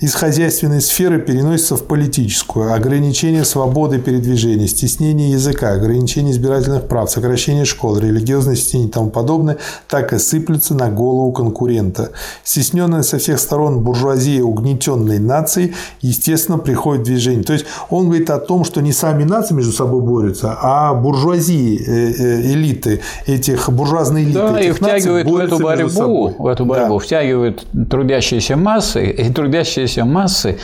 из 0.00 0.14
хозяйственной 0.14 0.80
сферы 0.80 1.20
переносится 1.20 1.76
в 1.76 1.84
политическую. 1.84 2.72
Ограничение 2.74 3.44
свободы 3.44 3.98
передвижения, 3.98 4.66
стеснение 4.66 5.30
языка, 5.30 5.72
ограничение 5.72 6.32
избирательных 6.32 6.88
прав, 6.88 7.10
сокращение 7.10 7.64
школ, 7.64 7.98
религиозное 7.98 8.56
стеснение 8.56 8.88
и 8.88 8.92
тому 8.92 9.10
подобное 9.10 9.58
так 9.88 10.12
и 10.12 10.18
сыплются 10.18 10.74
на 10.74 10.90
голову 10.90 11.32
конкурента. 11.32 12.10
Стесненная 12.42 13.02
со 13.02 13.18
всех 13.18 13.38
сторон 13.38 13.80
буржуазия 13.84 14.42
угнетенной 14.42 15.18
нации, 15.18 15.74
естественно, 16.00 16.58
приходит 16.58 17.02
в 17.02 17.04
движение. 17.06 17.44
То 17.44 17.52
есть 17.52 17.66
он 17.88 18.06
говорит 18.06 18.30
о 18.30 18.38
том, 18.38 18.64
что 18.64 18.80
не 18.80 18.92
сами 18.92 19.24
нации 19.24 19.54
между 19.54 19.72
собой 19.72 20.02
борются, 20.02 20.56
а 20.60 20.92
буржуазии, 20.94 21.80
э, 21.86 22.12
э, 22.12 22.52
элиты, 22.52 23.00
этих 23.26 23.70
буржуазные 23.70 24.24
элиты. 24.24 24.38
Да, 24.38 24.58
этих 24.60 24.70
и 24.70 24.72
втягивают 24.72 25.28
в 25.28 25.36
эту 25.36 25.58
борьбу, 25.58 26.34
в 26.36 26.46
эту 26.46 26.64
борьбу, 26.64 26.98
Да. 26.98 27.04
втягивают 27.04 27.66
трудящиеся 27.88 28.56
массы, 28.56 29.08
и 29.10 29.30
трудящиеся 29.32 29.83
массы, 30.04 30.58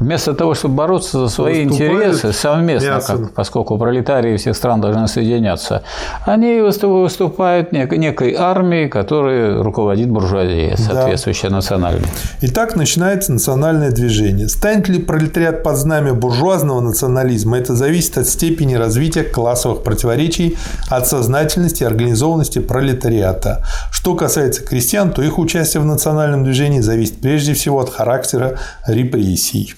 вместо 0.00 0.34
того, 0.34 0.54
чтобы 0.54 0.74
бороться 0.74 1.18
за 1.18 1.28
свои 1.28 1.62
интересы 1.62 2.32
совместно, 2.32 2.88
как, 3.18 3.34
поскольку 3.34 3.78
пролетарии 3.78 4.36
всех 4.36 4.56
стран 4.56 4.80
должны 4.80 5.08
соединяться, 5.08 5.82
они 6.26 6.60
выступ- 6.60 7.02
выступают 7.02 7.72
нек- 7.72 7.96
некой 7.96 8.34
армией, 8.34 8.88
которой 8.88 9.60
руководит 9.62 10.10
буржуазия, 10.10 10.76
соответствующая 10.76 11.48
национальной. 11.50 12.06
Итак, 12.42 12.76
начинается 12.76 13.32
национальное 13.32 13.90
движение. 13.90 14.48
Станет 14.48 14.88
ли 14.88 14.98
пролетариат 14.98 15.62
под 15.62 15.76
знамя 15.76 16.14
буржуазного 16.14 16.80
национализма, 16.80 17.58
это 17.58 17.74
зависит 17.74 18.18
от 18.18 18.26
степени 18.26 18.74
развития 18.74 19.22
классовых 19.22 19.82
противоречий, 19.82 20.56
от 20.88 21.06
сознательности 21.06 21.82
и 21.82 21.86
организованности 21.86 22.58
пролетариата. 22.58 23.64
Что 23.90 24.14
касается 24.14 24.62
крестьян, 24.64 25.12
то 25.12 25.22
их 25.22 25.38
участие 25.38 25.80
в 25.82 25.86
национальном 25.86 26.44
движении 26.44 26.80
зависит 26.80 27.20
прежде 27.20 27.54
всего 27.54 27.80
от 27.80 27.90
характера 27.90 28.58
репрессий. 28.86 29.74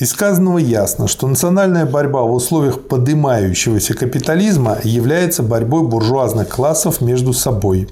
Из 0.00 0.12
сказанного 0.12 0.56
ясно, 0.56 1.08
что 1.08 1.26
национальная 1.26 1.84
борьба 1.84 2.22
в 2.22 2.32
условиях 2.32 2.88
поднимающегося 2.88 3.92
капитализма 3.92 4.78
является 4.82 5.42
борьбой 5.42 5.82
буржуазных 5.82 6.48
классов 6.48 7.02
между 7.02 7.34
собой. 7.34 7.86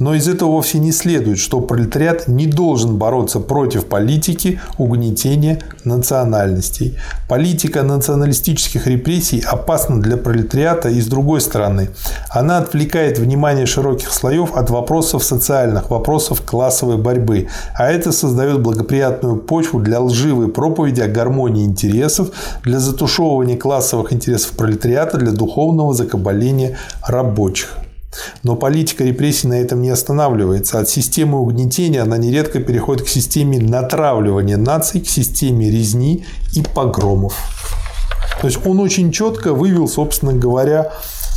Но 0.00 0.14
из 0.14 0.26
этого 0.28 0.50
вовсе 0.50 0.78
не 0.78 0.92
следует, 0.92 1.38
что 1.38 1.60
пролетариат 1.60 2.26
не 2.26 2.46
должен 2.46 2.96
бороться 2.96 3.40
против 3.40 3.86
политики 3.86 4.60
угнетения 4.76 5.60
национальностей. 5.84 6.98
Политика 7.28 7.82
националистических 7.82 8.86
репрессий 8.86 9.40
опасна 9.40 10.00
для 10.00 10.16
пролетариата 10.16 10.88
и 10.88 11.00
с 11.00 11.06
другой 11.06 11.40
стороны. 11.40 11.90
Она 12.28 12.58
отвлекает 12.58 13.18
внимание 13.18 13.66
широких 13.66 14.12
слоев 14.12 14.56
от 14.56 14.70
вопросов 14.70 15.22
социальных, 15.22 15.90
вопросов 15.90 16.42
классовой 16.42 16.96
борьбы, 16.96 17.48
а 17.74 17.90
это 17.90 18.10
создает 18.10 18.60
благоприятную 18.60 19.36
почву 19.36 19.78
для 19.78 20.00
лживой 20.00 20.48
проповеди 20.48 21.02
о 21.02 21.08
гармонии 21.08 21.64
интересов, 21.64 22.30
для 22.62 22.80
затушевывания 22.80 23.56
классовых 23.56 24.12
интересов 24.12 24.56
пролетариата, 24.56 25.18
для 25.18 25.32
духовного 25.32 25.94
закабаления 25.94 26.76
рабочих. 27.06 27.78
Но 28.42 28.56
политика 28.56 29.04
репрессий 29.04 29.48
на 29.48 29.54
этом 29.54 29.82
не 29.82 29.90
останавливается. 29.90 30.78
От 30.78 30.88
системы 30.88 31.40
угнетения 31.40 32.02
она 32.02 32.16
нередко 32.16 32.60
переходит 32.60 33.06
к 33.06 33.08
системе 33.08 33.58
натравливания 33.58 34.56
наций, 34.56 35.00
к 35.00 35.08
системе 35.08 35.70
резни 35.70 36.24
и 36.54 36.62
погромов. 36.62 37.36
То 38.40 38.46
есть 38.48 38.66
он 38.66 38.80
очень 38.80 39.12
четко 39.12 39.54
вывел, 39.54 39.88
собственно 39.88 40.32
говоря, 40.32 40.92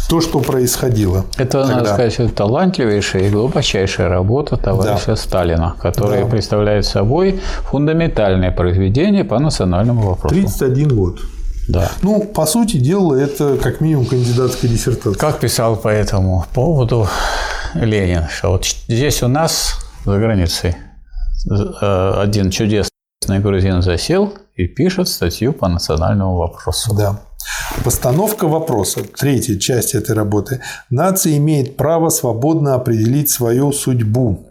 то, 0.10 0.22
что 0.22 0.40
происходило. 0.40 1.26
Это, 1.38 1.62
тогда. 1.62 1.76
надо 1.76 1.86
сказать, 1.94 2.16
это 2.20 2.34
талантливейшая 2.34 3.24
и 3.24 3.30
глубочайшая 3.30 4.08
работа 4.08 4.56
товарища 4.58 5.16
Сталина, 5.16 5.76
которая 5.82 6.24
Да. 6.24 6.30
представляет 6.30 6.86
собой 6.86 7.42
фундаментальное 7.70 8.52
произведение 8.52 9.26
по 9.26 9.38
национальному 9.40 10.08
вопросу. 10.08 10.36
31 10.36 10.96
год. 10.96 11.20
Да. 11.68 11.92
Ну, 12.02 12.24
по 12.24 12.46
сути 12.46 12.78
дела, 12.78 13.16
это 13.16 13.58
как 13.58 13.82
минимум 13.82 14.06
кандидатская 14.06 14.70
диссертация. 14.70 15.20
Как 15.20 15.40
писал 15.40 15.76
по 15.76 15.90
этому 15.90 16.46
поводу 16.54 17.08
Ленин, 17.74 18.24
что 18.30 18.52
вот 18.52 18.66
здесь 18.66 19.22
у 19.22 19.28
нас, 19.28 19.76
за 20.06 20.18
границей, 20.18 20.78
э, 21.50 22.14
один 22.18 22.52
чудесный 22.52 22.90
грузин 23.40 23.82
засел 23.82 24.34
и 24.56 24.68
пишет 24.68 25.10
статью 25.10 25.54
по 25.54 25.68
национальному 25.68 26.38
вопросу. 26.38 26.96
Да. 26.96 27.20
Постановка 27.84 28.48
вопроса. 28.48 29.02
Третья 29.04 29.58
часть 29.58 29.94
этой 29.94 30.16
работы. 30.16 30.62
Нация 30.90 31.38
имеет 31.38 31.78
право 31.78 32.10
свободно 32.10 32.76
определить 32.76 33.30
свою 33.30 33.72
судьбу. 33.72 34.47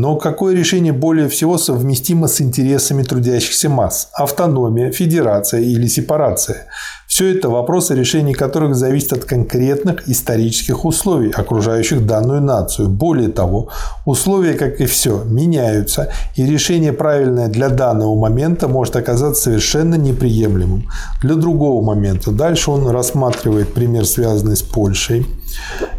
Но 0.00 0.14
какое 0.14 0.54
решение 0.54 0.92
более 0.92 1.28
всего 1.28 1.58
совместимо 1.58 2.28
с 2.28 2.40
интересами 2.40 3.02
трудящихся 3.02 3.68
масс? 3.68 4.10
Автономия, 4.12 4.92
федерация 4.92 5.60
или 5.60 5.88
сепарация? 5.88 6.68
Все 7.08 7.34
это 7.34 7.48
вопросы, 7.48 7.96
решения 7.96 8.32
которых 8.32 8.76
зависят 8.76 9.14
от 9.14 9.24
конкретных 9.24 10.08
исторических 10.08 10.84
условий, 10.84 11.32
окружающих 11.32 12.06
данную 12.06 12.40
нацию. 12.40 12.88
Более 12.88 13.28
того, 13.28 13.70
условия, 14.06 14.54
как 14.54 14.80
и 14.80 14.86
все, 14.86 15.24
меняются, 15.24 16.12
и 16.36 16.46
решение 16.46 16.92
правильное 16.92 17.48
для 17.48 17.68
данного 17.68 18.14
момента 18.14 18.68
может 18.68 18.94
оказаться 18.94 19.42
совершенно 19.42 19.96
неприемлемым 19.96 20.88
для 21.22 21.34
другого 21.34 21.84
момента. 21.84 22.30
Дальше 22.30 22.70
он 22.70 22.86
рассматривает 22.86 23.74
пример, 23.74 24.06
связанный 24.06 24.56
с 24.56 24.62
Польшей. 24.62 25.26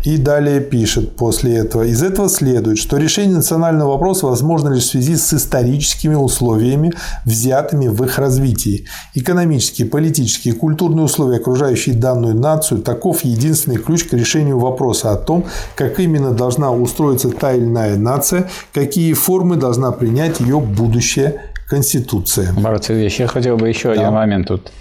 И 0.04 0.18
далее 0.18 0.62
пишет 0.62 1.16
после 1.16 1.58
этого. 1.58 1.84
Из 1.84 2.02
этого 2.02 2.30
следует, 2.30 2.78
что 2.78 2.98
решение 2.98 3.38
национального 3.38 3.92
вопроса 3.92 4.28
возможно 4.28 4.70
лишь 4.70 4.84
в 4.84 4.92
связи 4.92 5.16
с 5.16 5.34
историческими 5.34 6.16
условиями, 6.16 6.94
взятыми 7.26 7.88
в 7.88 8.04
их 8.04 8.18
развитии. 8.18 8.86
Экономические, 9.16 9.88
политические 9.88 10.54
и 10.54 10.58
культурные 10.58 11.06
условия, 11.06 11.38
окружающие 11.38 11.96
данную 11.96 12.36
нацию, 12.36 12.82
таков 12.82 13.24
единственный 13.24 13.78
ключ 13.78 14.06
к 14.06 14.14
решению 14.14 14.60
вопроса 14.60 15.12
о 15.12 15.16
том, 15.16 15.46
как 15.76 16.00
именно 16.00 16.32
должна 16.32 16.72
устроиться 16.72 17.30
та 17.30 17.54
или 17.54 17.66
иная 17.66 17.98
нация, 17.98 18.50
какие 18.74 19.14
формы 19.14 19.56
должна 19.56 19.92
принять 19.92 20.40
ее 20.40 20.60
будущая 20.60 21.42
конституция. 21.70 22.52
Марат 22.54 22.86
Сергеевич, 22.86 23.20
я 23.20 23.28
хотел 23.28 23.58
бы 23.58 23.70
еще 23.70 23.92
один 23.92 24.12
момент 24.12 24.48
тут 24.48 24.72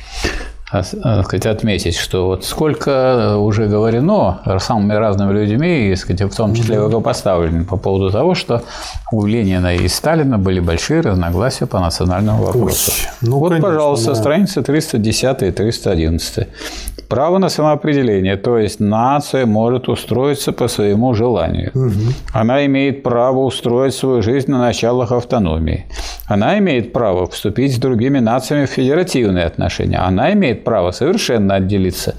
сказать, 0.71 1.47
отметить, 1.47 1.97
что 1.97 2.27
вот 2.27 2.45
сколько 2.45 3.37
уже 3.39 3.67
говорено 3.67 4.41
самыми 4.59 4.95
разными 4.95 5.33
людьми, 5.33 5.91
и, 5.91 5.97
сказать, 5.97 6.33
в 6.33 6.37
том 6.37 6.55
числе 6.55 6.81
высокопоставленными, 6.81 7.65
по 7.65 7.77
поводу 7.77 8.11
того, 8.11 8.35
что 8.35 8.63
у 9.13 9.27
Ленина 9.27 9.75
и 9.77 9.89
Сталина 9.89 10.39
были 10.39 10.61
большие 10.61 11.01
разногласия 11.01 11.67
по 11.67 11.81
национальному 11.81 12.45
вопросу. 12.45 12.93
ну, 13.23 13.39
вот, 13.39 13.49
конечно, 13.49 13.69
пожалуйста, 13.69 14.11
да. 14.11 14.15
страницы 14.15 14.63
310 14.63 15.43
и 15.43 15.51
311. 15.51 16.49
Право 17.09 17.39
на 17.39 17.49
самоопределение, 17.49 18.37
то 18.37 18.59
есть 18.59 18.81
нация 18.81 19.47
может 19.47 19.89
устроиться 19.89 20.53
по 20.53 20.69
своему 20.69 21.15
желанию. 21.15 21.73
Она 22.35 22.67
имеет 22.67 23.03
право 23.03 23.39
устроить 23.45 23.95
свою 23.95 24.21
жизнь 24.21 24.51
на 24.51 24.59
началах 24.59 25.13
автономии. 25.13 25.87
Она 26.27 26.59
имеет 26.59 26.93
право 26.93 27.27
вступить 27.27 27.75
с 27.75 27.79
другими 27.79 28.19
нациями 28.19 28.67
в 28.67 28.71
федеративные 28.71 29.47
отношения. 29.47 29.97
Она 29.97 30.35
имеет 30.35 30.58
право 30.65 30.91
совершенно 30.91 31.57
отделиться. 31.57 32.15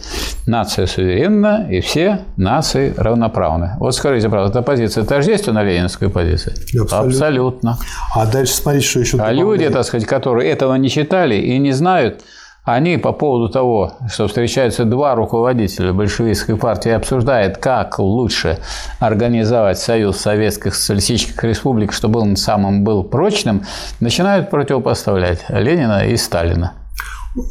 Нация 0.47 0.87
суверенна, 0.87 1.67
и 1.69 1.81
все 1.81 2.21
нации 2.37 2.93
равноправны. 2.97 3.71
Вот 3.79 3.95
скажите, 3.95 4.29
правда, 4.29 4.51
эта 4.51 4.61
позиция 4.61 5.03
тождественна 5.03 5.63
ленинской 5.63 6.09
позиции? 6.09 6.53
Абсолютно. 6.81 7.07
Абсолютно. 7.09 7.77
А 8.15 8.25
дальше 8.25 8.53
смотрите, 8.53 8.87
что 8.87 8.99
еще 8.99 9.17
А 9.19 9.31
люди, 9.31 9.69
так 9.69 9.85
сказать, 9.85 10.07
которые 10.07 10.51
этого 10.51 10.75
не 10.75 10.89
читали 10.89 11.35
и 11.35 11.57
не 11.57 11.71
знают, 11.71 12.21
они 12.65 12.97
по 12.97 13.13
поводу 13.13 13.49
того, 13.49 13.93
что 14.11 14.27
встречаются 14.27 14.85
два 14.85 15.15
руководителя 15.15 15.91
большевистской 15.91 16.55
партии 16.55 16.91
обсуждают, 16.91 17.57
как 17.57 17.97
лучше 17.99 18.59
организовать 18.99 19.79
союз 19.79 20.17
советских 20.17 20.75
социалистических 20.75 21.43
республик, 21.43 21.93
чтобы 21.93 22.19
он 22.19 22.35
самым 22.35 22.83
был 22.83 23.03
прочным, 23.03 23.63
начинают 23.99 24.49
противопоставлять 24.51 25.45
Ленина 25.49 26.05
и 26.05 26.15
Сталина. 26.17 26.73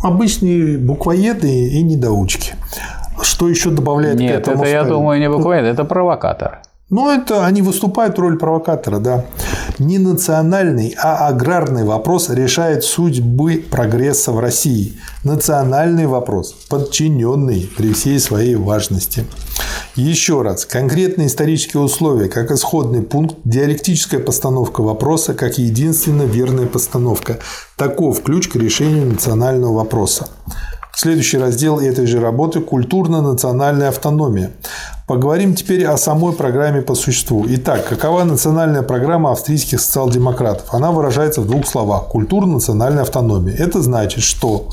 Обычные 0.03 0.79
буквоеды 0.79 1.49
и 1.49 1.83
недоучки. 1.83 2.55
Что 3.21 3.49
еще 3.49 3.71
добавляет 3.71 4.19
к 4.19 4.21
Нет, 4.21 4.43
этому 4.43 4.63
это, 4.63 4.71
я 4.71 4.85
думаю, 4.85 5.21
не 5.21 5.29
буквально, 5.29 5.67
это 5.67 5.85
провокатор. 5.85 6.61
Но 6.91 7.13
это 7.13 7.45
они 7.45 7.61
выступают 7.61 8.17
в 8.17 8.21
роли 8.21 8.37
провокатора, 8.37 8.99
да. 8.99 9.27
Не 9.79 9.99
национальный, 9.99 10.97
а 10.99 11.29
аграрный 11.29 11.85
вопрос 11.85 12.31
решает 12.31 12.83
судьбы 12.83 13.63
прогресса 13.71 14.33
в 14.33 14.41
России. 14.41 14.99
Национальный 15.23 16.07
вопрос, 16.07 16.55
подчиненный 16.71 17.71
при 17.77 17.93
всей 17.93 18.19
своей 18.19 18.55
важности. 18.55 19.27
Еще 19.97 20.41
раз, 20.41 20.65
конкретные 20.65 21.27
исторические 21.27 21.83
условия, 21.83 22.29
как 22.29 22.51
исходный 22.53 23.03
пункт, 23.03 23.37
диалектическая 23.45 24.21
постановка 24.21 24.81
вопроса, 24.81 25.35
как 25.35 25.59
единственно 25.59 26.23
верная 26.23 26.67
постановка. 26.67 27.39
Таков 27.77 28.23
ключ 28.23 28.49
к 28.49 28.57
решению 28.57 29.07
национального 29.07 29.75
вопроса. 29.75 30.29
Следующий 31.01 31.39
раздел 31.39 31.79
этой 31.79 32.09
же 32.09 32.19
работы– 32.19 32.59
культурно-национальная 32.61 33.91
автономия. 33.91 34.51
Поговорим 35.07 35.55
теперь 35.55 35.87
о 35.87 35.97
самой 35.97 36.33
программе 36.33 36.83
по 36.83 36.97
существу. 36.97 37.47
Итак, 37.51 37.87
какова 37.89 38.25
национальная 38.25 38.83
программа 38.83 39.31
австрийских 39.31 39.81
социал-демократов? 39.81 40.75
Она 40.75 40.91
выражается 40.91 41.41
в 41.41 41.47
двух 41.47 41.69
словах– 41.69 42.07
культурно-национальная 42.09 43.03
автономия. 43.03 43.55
Это 43.55 43.81
значит, 43.81 44.25
что 44.25 44.71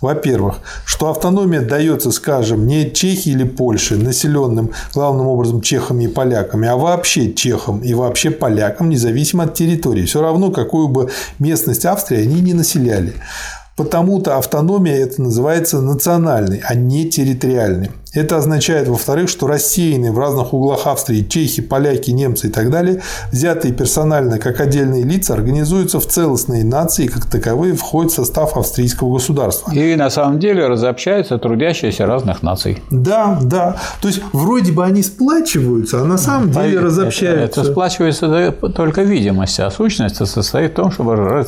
во-первых, 0.00 0.60
что 0.84 1.10
автономия 1.10 1.62
дается, 1.62 2.12
скажем, 2.12 2.68
не 2.68 2.92
Чехии 2.92 3.32
или 3.32 3.42
Польше, 3.42 3.96
населенным 3.96 4.70
главным 4.94 5.26
образом 5.26 5.62
чехами 5.62 6.04
и 6.04 6.08
поляками, 6.08 6.68
а 6.68 6.76
вообще 6.76 7.34
чехам 7.34 7.80
и 7.80 7.92
вообще 7.92 8.30
полякам, 8.30 8.88
независимо 8.88 9.42
от 9.42 9.54
территории. 9.54 10.04
Все 10.04 10.22
равно, 10.22 10.52
какую 10.52 10.86
бы 10.86 11.10
местность 11.40 11.86
Австрии 11.86 12.22
они 12.22 12.40
не 12.40 12.54
населяли. 12.54 13.14
Потому-то 13.76 14.38
автономия 14.38 14.96
это 14.96 15.20
называется 15.20 15.82
национальной, 15.82 16.62
а 16.66 16.74
не 16.74 17.10
территориальной. 17.10 17.90
Это 18.16 18.38
означает, 18.38 18.88
во-вторых, 18.88 19.28
что 19.28 19.46
рассеянные 19.46 20.10
в 20.10 20.18
разных 20.18 20.54
углах 20.54 20.86
Австрии 20.86 21.22
чехи, 21.22 21.60
поляки, 21.60 22.10
немцы 22.10 22.46
и 22.46 22.50
так 22.50 22.70
далее, 22.70 23.02
взятые 23.30 23.74
персонально 23.74 24.38
как 24.38 24.60
отдельные 24.60 25.02
лица, 25.02 25.34
организуются 25.34 26.00
в 26.00 26.06
целостные 26.06 26.64
нации 26.64 27.04
и 27.04 27.08
как 27.08 27.26
таковые 27.26 27.74
входят 27.74 28.12
в 28.12 28.14
состав 28.14 28.56
австрийского 28.56 29.12
государства. 29.12 29.70
И 29.72 29.94
на 29.96 30.08
самом 30.08 30.38
деле 30.38 30.66
разобщаются 30.66 31.36
трудящиеся 31.36 32.06
разных 32.06 32.42
наций. 32.42 32.82
Да, 32.90 33.38
да. 33.42 33.76
То 34.00 34.08
есть 34.08 34.22
вроде 34.32 34.72
бы 34.72 34.84
они 34.84 35.02
сплачиваются, 35.02 36.00
а 36.00 36.04
на 36.04 36.16
самом 36.16 36.50
деле 36.50 36.60
Поверь, 36.60 36.78
разобщаются. 36.78 37.44
Это, 37.44 37.60
это 37.60 37.70
сплачивается 37.72 38.54
только 38.74 39.02
видимость, 39.02 39.60
а 39.60 39.70
сущность 39.70 40.16
состоит 40.26 40.72
в 40.72 40.74
том, 40.76 40.90
чтобы 40.90 41.44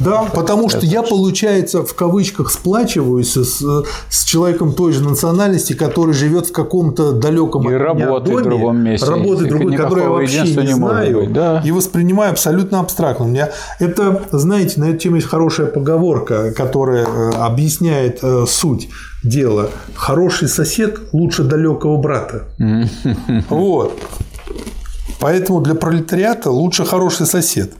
Да, 0.00 0.22
потому 0.32 0.70
что 0.70 0.86
я, 0.86 1.02
получается, 1.02 1.82
в 1.82 1.94
кавычках 1.94 2.50
сплачиваюсь 2.50 3.34
с, 3.34 3.62
с 4.08 4.24
человеком 4.24 4.72
той 4.72 4.92
же 4.92 5.02
национальности, 5.02 5.74
который 5.74 5.97
который 5.98 6.14
живет 6.14 6.46
в 6.46 6.52
каком-то 6.52 7.12
далеком 7.12 7.68
и 7.68 7.74
работает 7.74 8.44
доме, 8.44 8.46
в 8.46 8.48
другом 8.48 8.78
месте, 8.78 9.10
работает 9.10 9.48
другой, 9.48 9.76
который 9.76 10.04
я 10.04 10.10
вообще 10.10 10.42
не, 10.42 10.66
не 10.66 10.74
знаю, 10.74 11.20
быть, 11.20 11.32
да. 11.32 11.60
и 11.64 11.72
воспринимаю 11.72 12.30
абсолютно 12.30 12.78
абстрактно. 12.78 13.24
У 13.24 13.28
меня 13.28 13.50
это, 13.80 14.22
знаете, 14.30 14.78
на 14.78 14.90
эту 14.90 14.98
тему 14.98 15.16
есть 15.16 15.26
хорошая 15.26 15.66
поговорка, 15.66 16.52
которая 16.52 17.04
э, 17.04 17.30
объясняет 17.32 18.20
э, 18.22 18.44
суть 18.46 18.90
дела. 19.24 19.70
Хороший 19.96 20.46
сосед 20.46 21.00
лучше 21.12 21.42
далекого 21.42 22.00
брата. 22.00 22.44
Вот. 23.48 23.98
Поэтому 25.20 25.60
для 25.60 25.74
пролетариата 25.74 26.50
лучше 26.50 26.84
хороший 26.84 27.26
сосед. 27.26 27.72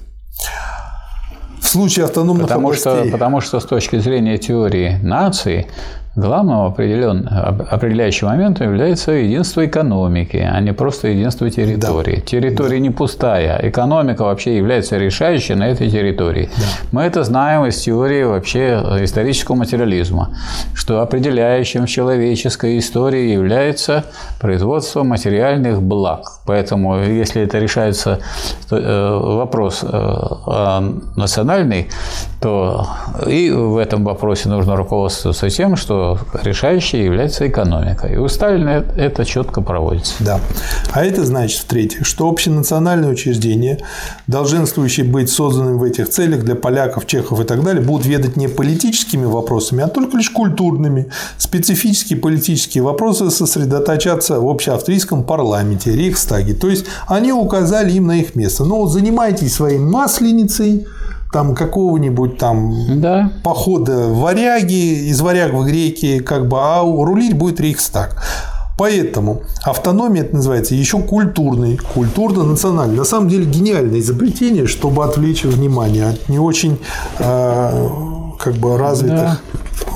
В 1.60 1.68
случае 1.68 2.06
автономных 2.06 2.48
потому 2.48 2.68
областей. 2.68 3.02
Что, 3.02 3.12
потому 3.12 3.40
что 3.40 3.60
с 3.60 3.64
точки 3.64 4.00
зрения 4.00 4.38
теории 4.38 4.98
нации 5.02 5.68
главным 6.18 6.66
определен, 6.66 7.28
определяющим 7.70 8.28
моментом 8.28 8.68
является 8.68 9.12
единство 9.12 9.64
экономики, 9.64 10.36
а 10.36 10.60
не 10.60 10.72
просто 10.72 11.08
единство 11.08 11.48
территории. 11.50 12.16
Да. 12.16 12.22
Территория 12.22 12.78
да. 12.78 12.82
не 12.82 12.90
пустая, 12.90 13.60
экономика 13.62 14.22
вообще 14.22 14.56
является 14.56 14.98
решающей 14.98 15.54
на 15.54 15.68
этой 15.68 15.90
территории. 15.90 16.50
Да. 16.56 16.64
Мы 16.92 17.02
это 17.02 17.22
знаем 17.22 17.66
из 17.66 17.78
теории 17.78 18.24
вообще 18.24 18.82
исторического 19.00 19.56
материализма, 19.56 20.36
что 20.74 21.00
определяющим 21.00 21.86
в 21.86 21.88
человеческой 21.88 22.78
истории 22.78 23.32
является 23.32 24.04
производство 24.40 25.04
материальных 25.04 25.82
благ. 25.82 26.40
Поэтому, 26.46 26.98
если 26.98 27.42
это 27.42 27.58
решается 27.58 28.18
э, 28.70 29.18
вопрос 29.20 29.84
э, 29.84 30.80
национальный, 31.16 31.88
то 32.40 32.86
и 33.26 33.50
в 33.50 33.76
этом 33.76 34.04
вопросе 34.04 34.48
нужно 34.48 34.76
руководствоваться 34.76 35.48
тем, 35.50 35.76
что 35.76 36.07
решающей 36.42 37.04
является 37.04 37.48
экономика. 37.48 38.06
И 38.06 38.16
у 38.16 38.28
Сталина 38.28 38.84
это 38.96 39.24
четко 39.24 39.60
проводится. 39.60 40.14
Да. 40.20 40.40
А 40.92 41.04
это 41.04 41.24
значит, 41.24 41.60
в-третьих, 41.60 42.06
что 42.06 42.28
общенациональные 42.28 43.10
учреждения, 43.10 43.78
долженствующие 44.26 45.04
быть 45.04 45.30
созданными 45.30 45.78
в 45.78 45.82
этих 45.82 46.08
целях 46.08 46.44
для 46.44 46.54
поляков, 46.54 47.06
чехов 47.06 47.40
и 47.40 47.44
так 47.44 47.62
далее, 47.64 47.82
будут 47.82 48.06
ведать 48.06 48.36
не 48.36 48.48
политическими 48.48 49.24
вопросами, 49.24 49.82
а 49.82 49.88
только 49.88 50.16
лишь 50.16 50.30
культурными. 50.30 51.06
Специфические 51.36 52.18
политические 52.18 52.82
вопросы 52.82 53.30
сосредоточатся 53.30 54.40
в 54.40 54.48
общеавстрийском 54.48 55.24
парламенте, 55.24 55.92
Рейхстаге. 55.92 56.54
То 56.54 56.68
есть, 56.68 56.86
они 57.06 57.32
указали 57.32 57.92
им 57.92 58.06
на 58.06 58.20
их 58.20 58.34
место. 58.34 58.64
Но 58.64 58.76
вот 58.82 58.92
занимайтесь 58.92 59.54
своей 59.54 59.78
масленицей, 59.78 60.86
там 61.32 61.54
какого-нибудь 61.54 62.38
там 62.38 63.00
да. 63.00 63.32
похода 63.42 64.08
варяги, 64.08 65.08
из 65.10 65.20
варяг 65.20 65.52
в 65.52 65.64
греки, 65.64 66.20
как 66.20 66.48
бы, 66.48 66.58
а 66.60 66.82
рулить 66.82 67.36
будет 67.36 67.60
Рейхстаг. 67.60 68.16
Поэтому 68.78 69.42
автономия 69.64 70.22
это 70.22 70.36
называется 70.36 70.76
еще 70.76 71.00
культурный, 71.00 71.78
культурно-национальный. 71.78 72.96
На 72.96 73.04
самом 73.04 73.28
деле 73.28 73.44
гениальное 73.44 73.98
изобретение, 73.98 74.66
чтобы 74.66 75.04
отвлечь 75.04 75.44
внимание 75.44 76.06
от 76.06 76.28
не 76.28 76.38
очень 76.38 76.78
э, 77.18 77.88
как 78.38 78.54
бы 78.54 78.78
развитых, 78.78 79.18
да. 79.18 79.38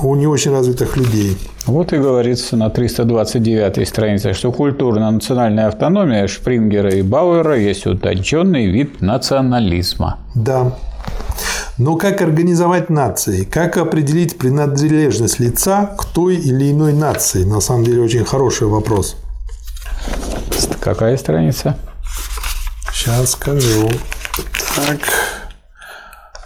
у 0.03 0.15
не 0.15 0.27
очень 0.27 0.51
развитых 0.51 0.97
людей. 0.97 1.37
Вот 1.65 1.93
и 1.93 1.97
говорится 1.97 2.57
на 2.57 2.69
329 2.69 3.87
странице, 3.87 4.33
что 4.33 4.51
культурно-национальная 4.51 5.67
автономия 5.67 6.27
Шпрингера 6.27 6.93
и 6.93 7.01
Бауэра 7.01 7.57
есть 7.57 7.87
утонченный 7.87 8.65
вид 8.65 8.99
национализма. 8.99 10.17
Да. 10.35 10.73
Но 11.77 11.95
как 11.95 12.21
организовать 12.21 12.89
нации? 12.89 13.45
Как 13.45 13.77
определить 13.77 14.37
принадлежность 14.37 15.39
лица 15.39 15.95
к 15.97 16.05
той 16.05 16.35
или 16.35 16.71
иной 16.71 16.93
нации? 16.93 17.43
На 17.43 17.61
самом 17.61 17.83
деле 17.83 18.01
очень 18.01 18.25
хороший 18.25 18.67
вопрос. 18.67 19.15
Какая 20.79 21.17
страница? 21.17 21.77
Сейчас 22.91 23.31
скажу. 23.31 23.89
Так. 24.75 24.99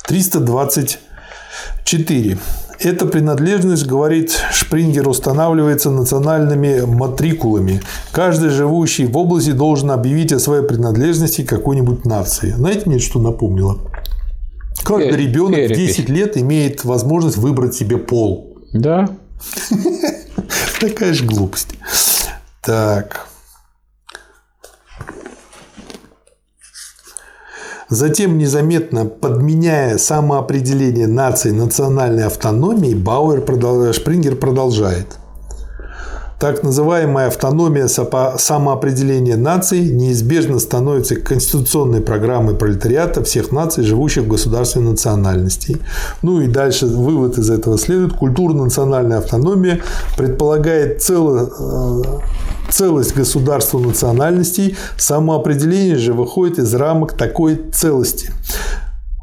324. 0.06 2.38
Эта 2.80 3.08
принадлежность, 3.08 3.86
говорит 3.86 4.40
Шпрингер, 4.52 5.10
устанавливается 5.10 5.90
национальными 5.90 6.86
матрикулами. 6.86 7.82
Каждый 8.12 8.52
живущий 8.52 9.06
в 9.06 9.18
области 9.18 9.52
должен 9.52 9.92
объявить 9.92 10.32
о 10.32 10.40
своей 10.40 10.64
принадлежности 10.64 11.44
какой-нибудь 11.44 12.06
нации. 12.06 12.52
Знаете, 12.52 12.84
мне 12.86 13.00
что 13.00 13.20
напомнило? 13.20 13.80
Каждый 14.88 15.12
э, 15.12 15.18
ребенок 15.18 15.70
в 15.70 15.74
10 15.74 16.08
лет 16.08 16.38
имеет 16.38 16.86
возможность 16.86 17.36
выбрать 17.36 17.76
себе 17.76 17.98
пол. 17.98 18.58
Да. 18.72 19.10
Такая 20.80 21.14
же 21.14 21.26
глупость. 21.26 21.76
Так. 22.62 23.28
Затем, 27.90 28.38
незаметно 28.38 29.06
подменяя 29.06 29.98
самоопределение 29.98 31.08
нации 31.08 31.52
национальной 31.52 32.26
автономии, 32.26 32.94
Бауэр 32.94 33.42
Шпрингер 33.94 34.38
продолжает– 34.38 35.18
так 36.40 36.62
называемая 36.62 37.28
автономия 37.28 37.88
самоопределения 37.88 39.38
наций 39.38 39.90
неизбежно 39.90 40.60
становится 40.60 41.16
конституционной 41.16 42.02
программой 42.02 42.56
пролетариата 42.56 43.24
всех 43.24 43.52
наций, 43.52 43.84
живущих 43.84 44.24
в 44.24 44.28
государстве 44.28 44.82
национальностей. 44.82 45.78
Ну 46.22 46.42
и 46.42 46.48
дальше 46.48 46.86
вывод 46.86 47.40
из 47.40 47.50
этого 47.50 47.78
следует. 47.80 48.14
Культурно-национальная 48.14 49.18
автономия 49.18 49.82
предполагает 50.16 51.02
цело, 51.02 51.50
э, 51.60 52.72
целость 52.72 53.16
государства 53.16 53.80
национальностей, 53.80 54.78
самоопределение 54.98 55.96
же 55.96 56.14
выходит 56.14 56.60
из 56.60 56.74
рамок 56.76 57.14
такой 57.14 57.56
целости. 57.74 58.32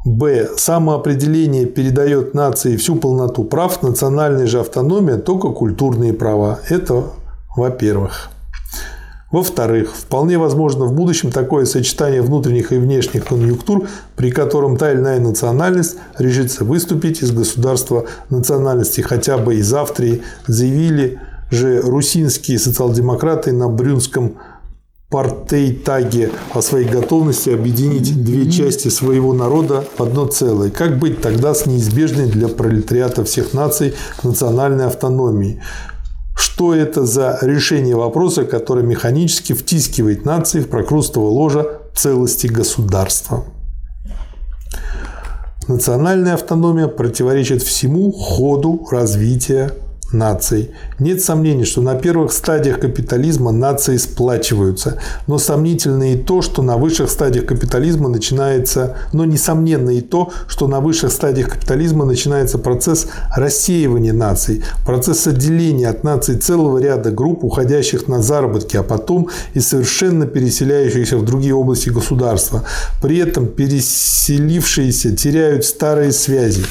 Б. 0.05 0.49
Самоопределение 0.55 1.65
передает 1.65 2.35
нации 2.35 2.77
всю 2.77 2.95
полноту 2.95 3.43
прав, 3.43 3.81
национальная 3.81 4.45
же 4.45 4.59
автономия 4.59 5.17
только 5.17 5.49
культурные 5.49 6.13
права. 6.13 6.59
Это 6.69 7.05
во-первых. 7.57 8.29
Во-вторых, 9.31 9.95
вполне 9.95 10.37
возможно 10.37 10.85
в 10.85 10.93
будущем 10.93 11.31
такое 11.31 11.65
сочетание 11.65 12.21
внутренних 12.21 12.71
и 12.71 12.77
внешних 12.77 13.25
конъюнктур, 13.25 13.87
при 14.15 14.29
котором 14.29 14.77
та 14.77 14.91
или 14.91 14.99
иная 14.99 15.19
национальность 15.19 15.97
решится 16.19 16.63
выступить 16.63 17.23
из 17.23 17.31
государства 17.31 18.05
национальности 18.29 19.01
хотя 19.01 19.39
бы 19.39 19.55
из 19.55 19.73
Австрии, 19.73 20.21
заявили 20.45 21.19
же 21.49 21.81
русинские 21.81 22.59
социал-демократы 22.59 23.51
на 23.51 23.69
Брюнском 23.69 24.35
партейтаге 25.15 26.31
о 26.53 26.61
своей 26.61 26.89
готовности 26.89 27.49
объединить 27.49 28.21
две 28.21 28.51
части 28.51 28.89
своего 28.89 29.31
народа 29.31 29.85
в 29.97 30.03
одно 30.03 30.25
целое. 30.25 30.69
Как 30.69 30.99
быть 30.99 31.21
тогда 31.21 31.53
с 31.53 31.65
неизбежной 31.65 32.25
для 32.25 32.49
пролетариата 32.49 33.23
всех 33.23 33.53
наций 33.53 33.93
национальной 34.23 34.87
автономией? 34.87 35.61
Что 36.35 36.75
это 36.75 37.05
за 37.05 37.39
решение 37.41 37.95
вопроса, 37.95 38.43
которое 38.43 38.81
механически 38.81 39.53
втискивает 39.53 40.25
нации 40.25 40.59
в 40.59 40.67
прокрустово 40.67 41.27
ложа 41.27 41.79
целости 41.95 42.47
государства? 42.47 43.45
Национальная 45.69 46.33
автономия 46.33 46.87
противоречит 46.87 47.63
всему 47.63 48.11
ходу 48.11 48.85
развития 48.91 49.71
наций. 50.17 50.71
Нет 50.99 51.21
сомнений, 51.21 51.65
что 51.65 51.81
на 51.81 51.95
первых 51.95 52.31
стадиях 52.31 52.79
капитализма 52.79 53.51
нации 53.51 53.97
сплачиваются, 53.97 54.99
но 55.27 55.37
сомнительно 55.37 56.13
и 56.13 56.17
то, 56.17 56.41
что 56.41 56.61
на 56.61 56.77
высших 56.77 57.09
стадиях 57.09 57.45
капитализма 57.45 58.09
начинается, 58.09 58.97
но 59.13 59.25
несомненно 59.25 59.91
и 59.91 60.01
то, 60.01 60.31
что 60.47 60.67
на 60.67 60.79
высших 60.79 61.11
стадиях 61.11 61.49
капитализма 61.49 62.05
начинается 62.05 62.57
процесс 62.57 63.07
рассеивания 63.35 64.13
наций, 64.13 64.63
процесс 64.85 65.27
отделения 65.27 65.89
от 65.89 66.03
наций 66.03 66.35
целого 66.35 66.77
ряда 66.79 67.11
групп, 67.11 67.43
уходящих 67.43 68.07
на 68.07 68.21
заработки, 68.21 68.77
а 68.77 68.83
потом 68.83 69.29
и 69.53 69.59
совершенно 69.59 70.25
переселяющихся 70.25 71.17
в 71.17 71.25
другие 71.25 71.53
области 71.53 71.89
государства. 71.89 72.63
При 73.01 73.17
этом 73.17 73.47
переселившиеся 73.47 75.15
теряют 75.15 75.65
старые 75.65 76.11
связи, 76.11 76.63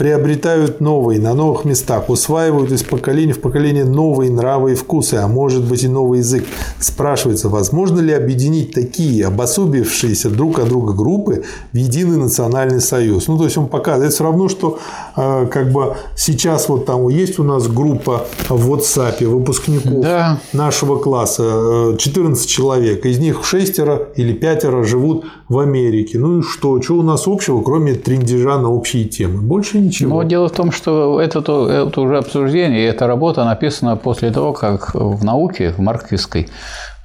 приобретают 0.00 0.80
новые 0.80 1.20
на 1.20 1.34
новых 1.34 1.66
местах, 1.66 2.08
усваивают 2.08 2.72
из 2.72 2.82
поколения 2.82 3.34
в 3.34 3.40
поколение 3.42 3.84
новые 3.84 4.30
нравы 4.30 4.72
и 4.72 4.74
вкусы, 4.74 5.16
а 5.16 5.28
может 5.28 5.62
быть 5.62 5.84
и 5.84 5.88
новый 5.88 6.20
язык. 6.20 6.46
Спрашивается, 6.78 7.50
возможно 7.50 8.00
ли 8.00 8.14
объединить 8.14 8.72
такие 8.72 9.26
обособившиеся 9.26 10.30
друг 10.30 10.58
от 10.58 10.70
друга 10.70 10.94
группы 10.94 11.44
в 11.74 11.76
единый 11.76 12.16
национальный 12.16 12.80
союз? 12.80 13.28
Ну, 13.28 13.36
то 13.36 13.44
есть 13.44 13.58
он 13.58 13.66
показывает, 13.66 14.14
все 14.14 14.24
равно, 14.24 14.48
что 14.48 14.78
э, 15.18 15.46
как 15.50 15.70
бы 15.70 15.94
сейчас 16.16 16.70
вот 16.70 16.86
там 16.86 17.06
есть 17.10 17.38
у 17.38 17.42
нас 17.42 17.68
группа 17.68 18.26
в 18.48 18.72
WhatsApp 18.72 19.22
выпускников 19.26 20.00
да. 20.00 20.40
нашего 20.54 20.96
класса, 20.96 21.94
14 21.98 22.42
э, 22.42 22.48
человек, 22.48 23.04
из 23.04 23.18
них 23.18 23.44
шестеро 23.44 24.08
или 24.16 24.32
пятеро 24.32 24.82
живут 24.82 25.26
в 25.50 25.58
Америке. 25.58 26.18
Ну 26.18 26.38
и 26.38 26.42
что? 26.42 26.80
Что 26.80 26.94
у 26.94 27.02
нас 27.02 27.24
общего, 27.26 27.60
кроме 27.60 27.92
трендежа 27.92 28.56
на 28.56 28.70
общие 28.70 29.04
темы? 29.04 29.42
Больше 29.42 29.78
ничего. 29.78 29.89
Но 30.00 30.22
дело 30.22 30.48
в 30.48 30.52
том, 30.52 30.72
что 30.72 31.20
это, 31.20 31.38
это 31.40 32.00
уже 32.00 32.18
обсуждение, 32.18 32.82
и 32.82 32.84
эта 32.84 33.06
работа 33.06 33.44
написана 33.44 33.96
после 33.96 34.30
того, 34.30 34.52
как 34.52 34.94
в 34.94 35.24
науке, 35.24 35.70
в 35.70 35.78
марксистской, 35.78 36.48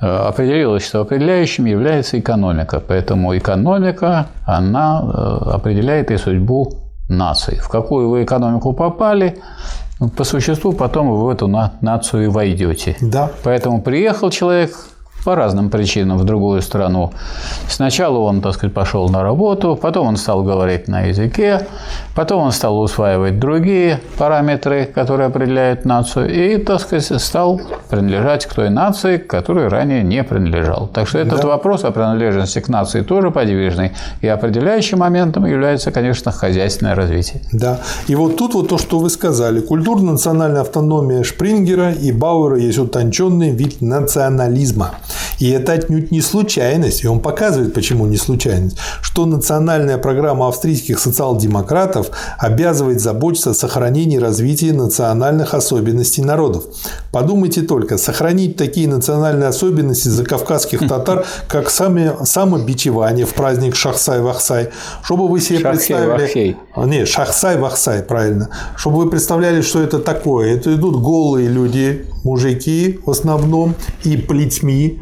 э, 0.02 0.06
определилось, 0.06 0.86
что 0.86 1.02
определяющим 1.02 1.66
является 1.66 2.20
экономика. 2.20 2.82
Поэтому 2.86 3.38
экономика, 3.38 4.28
она 4.46 5.02
э, 5.04 5.50
определяет 5.56 6.12
и 6.12 6.18
судьбу 6.18 6.74
наций. 7.10 7.58
В 7.58 7.70
какую 7.70 8.10
вы 8.10 8.24
экономику 8.24 8.74
попали, 8.74 9.38
по 10.18 10.24
существу 10.24 10.74
потом 10.74 11.10
вы 11.10 11.26
в 11.26 11.30
эту 11.30 11.48
нацию 11.82 12.26
и 12.26 12.28
войдете. 12.28 12.98
Да. 13.02 13.30
Поэтому 13.44 13.82
приехал 13.82 14.30
человек 14.30 14.72
по 15.26 15.36
разным 15.36 15.70
причинам 15.70 16.20
в 16.20 16.24
другую 16.24 16.62
страну. 16.62 17.12
Сначала 17.68 18.20
он, 18.20 18.42
так 18.42 18.54
сказать, 18.54 18.74
пошел 18.74 19.10
на 19.10 19.24
работу, 19.24 19.76
потом 19.76 20.08
он 20.08 20.18
стал 20.18 20.44
говорить 20.44 20.88
на 20.88 21.02
языке, 21.02 21.68
потом 22.16 22.44
он 22.44 22.52
стал 22.52 22.80
усваивать 22.80 23.40
другие 23.40 24.00
параметры, 24.18 24.86
которые 24.86 25.28
определяют 25.28 25.84
нацию, 25.84 26.32
и, 26.32 26.58
так 26.58 26.80
сказать, 26.80 27.22
стал 27.22 27.60
принадлежать 27.90 28.46
к 28.46 28.54
той 28.54 28.70
нации, 28.70 29.18
к 29.18 29.28
которой 29.28 29.68
ранее 29.68 30.04
не 30.04 30.24
принадлежал. 30.24 30.88
Так 30.94 31.08
что 31.08 31.18
этот 31.18 31.42
да. 31.42 31.48
вопрос 31.48 31.84
о 31.84 31.92
принадлежности 31.92 32.60
к 32.60 32.70
нации 32.70 33.02
тоже 33.02 33.32
подвижный, 33.32 33.94
и 34.22 34.28
определяющим 34.28 35.00
моментом 35.00 35.46
является, 35.46 35.92
конечно, 35.92 36.32
хозяйственное 36.32 36.94
развитие. 36.94 37.42
Да. 37.52 37.80
И 38.08 38.14
вот 38.14 38.38
тут 38.38 38.54
вот 38.54 38.70
то, 38.70 38.78
что 38.78 39.00
вы 39.00 39.10
сказали. 39.10 39.60
Культурно-национальная 39.60 40.62
автономия 40.62 41.24
Шпрингера 41.24 41.94
и 41.94 42.12
Бауэра 42.12 42.58
есть 42.58 42.78
утонченный 42.78 43.50
вид 43.50 43.82
национализма. 43.82 44.92
И 45.40 45.50
это 45.50 45.74
отнюдь 45.74 46.12
не 46.12 46.22
случайность, 46.22 47.04
и 47.04 47.08
он 47.08 47.20
показывает, 47.20 47.74
почему 47.74 48.06
не 48.06 48.18
случайность, 48.18 48.78
что 49.02 49.26
национальная 49.26 49.98
программа 49.98 50.48
австрийских 50.48 51.00
социал-демократов 51.00 52.10
обязывает 52.38 53.02
заботиться 53.02 53.52
о 53.52 53.54
сохранении 53.54 54.18
и 54.18 54.20
развитии 54.20 54.72
национальных 54.72 55.54
особенностей 55.54 56.22
народов. 56.22 56.66
Подумайте 57.12 57.62
только, 57.62 57.98
сохранить 57.98 58.58
такие 58.58 58.88
национальные 58.88 59.50
особенности 59.50 60.10
за 60.10 60.24
кавказских 60.24 60.80
татар, 60.88 61.26
как 61.48 61.70
сами, 61.70 62.12
самобичевание 62.24 63.26
в 63.26 63.34
праздник 63.34 63.76
Шахсай-Вахсай, 63.76 64.70
чтобы 65.04 65.28
вы 65.28 65.40
себе 65.40 65.60
представили... 65.60 66.58
Не, 66.76 67.06
Шахсай-Вахсай, 67.06 68.04
правильно. 68.04 68.50
Чтобы 68.76 68.98
вы 68.98 69.10
представляли, 69.10 69.62
что 69.62 69.82
это 69.82 70.00
такое. 70.00 70.56
Это 70.56 70.76
идут 70.76 71.02
голые 71.02 71.48
люди, 71.48 72.06
мужики 72.24 73.00
в 73.06 73.12
основном, 73.12 73.76
и 74.04 74.18
плетьми, 74.18 75.00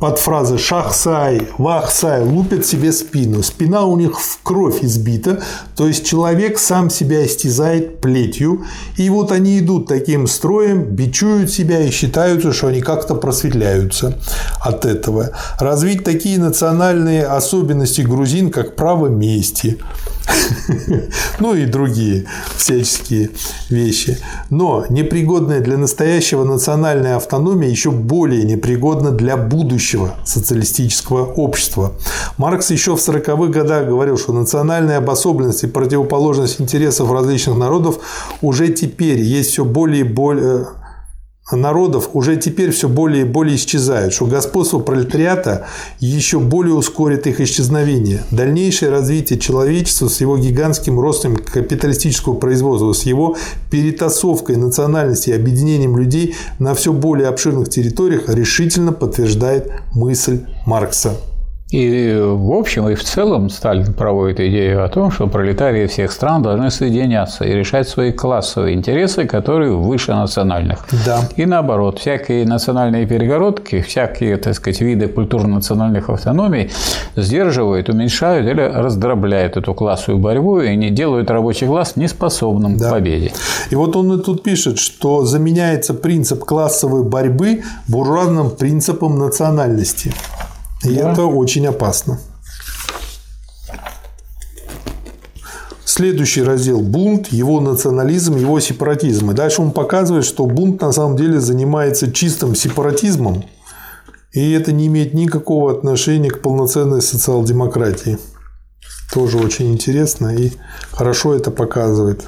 под 0.00 0.18
фразы 0.18 0.56
«шахсай», 0.56 1.42
«вахсай» 1.58 2.22
лупят 2.22 2.64
себе 2.64 2.90
спину. 2.90 3.42
Спина 3.42 3.84
у 3.84 3.98
них 3.98 4.18
в 4.18 4.42
кровь 4.42 4.82
избита, 4.82 5.42
то 5.76 5.86
есть 5.86 6.06
человек 6.06 6.58
сам 6.58 6.88
себя 6.88 7.24
истязает 7.26 8.00
плетью. 8.00 8.64
И 8.96 9.10
вот 9.10 9.30
они 9.30 9.58
идут 9.58 9.88
таким 9.88 10.26
строем, 10.26 10.84
бичуют 10.84 11.50
себя 11.50 11.82
и 11.82 11.90
считаются, 11.90 12.54
что 12.54 12.68
они 12.68 12.80
как-то 12.80 13.14
просветляются 13.14 14.18
от 14.62 14.86
этого. 14.86 15.32
Развить 15.58 16.02
такие 16.02 16.38
национальные 16.38 17.26
особенности 17.26 18.00
грузин, 18.00 18.50
как 18.50 18.76
право 18.76 19.08
мести, 19.08 19.78
ну 21.40 21.54
и 21.54 21.66
другие 21.66 22.24
всяческие 22.56 23.30
вещи. 23.68 24.18
Но 24.48 24.86
непригодная 24.88 25.60
для 25.60 25.76
настоящего 25.76 26.44
национальная 26.44 27.16
автономия 27.16 27.68
еще 27.68 27.90
более 27.90 28.44
непригодна 28.44 29.10
для 29.10 29.36
будущего 29.36 29.89
социалистического 30.24 31.24
общества. 31.24 31.92
Маркс 32.36 32.70
еще 32.70 32.96
в 32.96 32.98
40-х 32.98 33.46
годах 33.46 33.86
говорил, 33.86 34.16
что 34.16 34.32
национальная 34.32 34.98
обособленность 34.98 35.64
и 35.64 35.66
противоположность 35.66 36.60
интересов 36.60 37.10
различных 37.10 37.56
народов 37.56 37.98
уже 38.42 38.68
теперь 38.68 39.20
есть 39.20 39.50
все 39.50 39.64
более 39.64 40.00
и 40.00 40.04
более 40.04 40.66
народов 41.56 42.10
уже 42.12 42.36
теперь 42.36 42.70
все 42.70 42.88
более 42.88 43.22
и 43.22 43.24
более 43.24 43.56
исчезают, 43.56 44.12
что 44.12 44.26
господство 44.26 44.78
пролетариата 44.78 45.66
еще 45.98 46.38
более 46.38 46.74
ускорит 46.74 47.26
их 47.26 47.40
исчезновение. 47.40 48.22
Дальнейшее 48.30 48.90
развитие 48.90 49.38
человечества 49.38 50.08
с 50.08 50.20
его 50.20 50.36
гигантским 50.38 50.98
ростом 50.98 51.36
капиталистического 51.36 52.34
производства, 52.34 52.92
с 52.92 53.02
его 53.02 53.36
перетасовкой 53.70 54.56
национальности 54.56 55.30
и 55.30 55.34
объединением 55.34 55.96
людей 55.96 56.34
на 56.58 56.74
все 56.74 56.92
более 56.92 57.28
обширных 57.28 57.68
территориях 57.68 58.28
решительно 58.28 58.92
подтверждает 58.92 59.70
мысль 59.94 60.40
Маркса. 60.66 61.16
И 61.70 62.20
в 62.20 62.52
общем 62.52 62.88
и 62.88 62.94
в 62.94 63.04
целом 63.04 63.48
Сталин 63.48 63.92
проводит 63.94 64.40
идею 64.40 64.84
о 64.84 64.88
том, 64.88 65.12
что 65.12 65.28
пролетарии 65.28 65.86
всех 65.86 66.10
стран 66.10 66.42
должны 66.42 66.70
соединяться 66.70 67.44
и 67.44 67.52
решать 67.52 67.88
свои 67.88 68.10
классовые 68.10 68.74
интересы, 68.74 69.24
которые 69.24 69.76
выше 69.76 70.12
национальных. 70.12 70.84
Да. 71.06 71.20
И 71.36 71.46
наоборот, 71.46 72.00
всякие 72.00 72.44
национальные 72.44 73.06
перегородки, 73.06 73.82
всякие, 73.82 74.36
так 74.36 74.54
сказать, 74.54 74.80
виды 74.80 75.06
культурно-национальных 75.06 76.10
автономий 76.10 76.70
сдерживают, 77.14 77.88
уменьшают 77.88 78.48
или 78.48 78.62
раздробляют 78.62 79.56
эту 79.56 79.72
классовую 79.72 80.20
борьбу 80.20 80.60
и 80.60 80.74
не 80.74 80.90
делают 80.90 81.30
рабочий 81.30 81.66
класс 81.66 81.94
неспособным 81.94 82.78
да. 82.78 82.88
к 82.88 82.90
победе. 82.90 83.32
И 83.70 83.76
вот 83.76 83.94
он 83.94 84.18
и 84.18 84.22
тут 84.22 84.42
пишет, 84.42 84.78
что 84.78 85.24
заменяется 85.24 85.94
принцип 85.94 86.44
классовой 86.44 87.04
борьбы 87.04 87.62
буржуазным 87.86 88.50
принципом 88.50 89.18
национальности. 89.18 90.12
И 90.84 90.94
да. 90.94 91.12
это 91.12 91.24
очень 91.24 91.66
опасно. 91.66 92.18
Следующий 95.84 96.42
раздел– 96.42 96.80
бунт, 96.82 97.28
его 97.28 97.60
национализм, 97.60 98.36
его 98.36 98.60
сепаратизм. 98.60 99.32
И 99.32 99.34
дальше 99.34 99.60
он 99.60 99.72
показывает, 99.72 100.24
что 100.24 100.46
бунт 100.46 100.80
на 100.80 100.92
самом 100.92 101.16
деле 101.16 101.40
занимается 101.40 102.10
чистым 102.10 102.54
сепаратизмом, 102.54 103.44
и 104.32 104.52
это 104.52 104.72
не 104.72 104.86
имеет 104.86 105.14
никакого 105.14 105.72
отношения 105.72 106.30
к 106.30 106.40
полноценной 106.40 107.02
социал-демократии. 107.02 108.18
Тоже 109.12 109.38
очень 109.38 109.72
интересно 109.72 110.28
и 110.28 110.52
хорошо 110.92 111.34
это 111.34 111.50
показывает. 111.50 112.24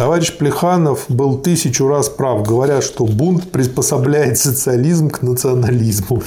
Товарищ 0.00 0.38
Плеханов 0.38 1.04
был 1.10 1.36
тысячу 1.36 1.86
раз 1.86 2.08
прав, 2.08 2.42
говоря, 2.42 2.80
что 2.80 3.04
бунт 3.04 3.52
приспособляет 3.52 4.38
социализм 4.38 5.10
к 5.10 5.20
национализму. 5.20 6.22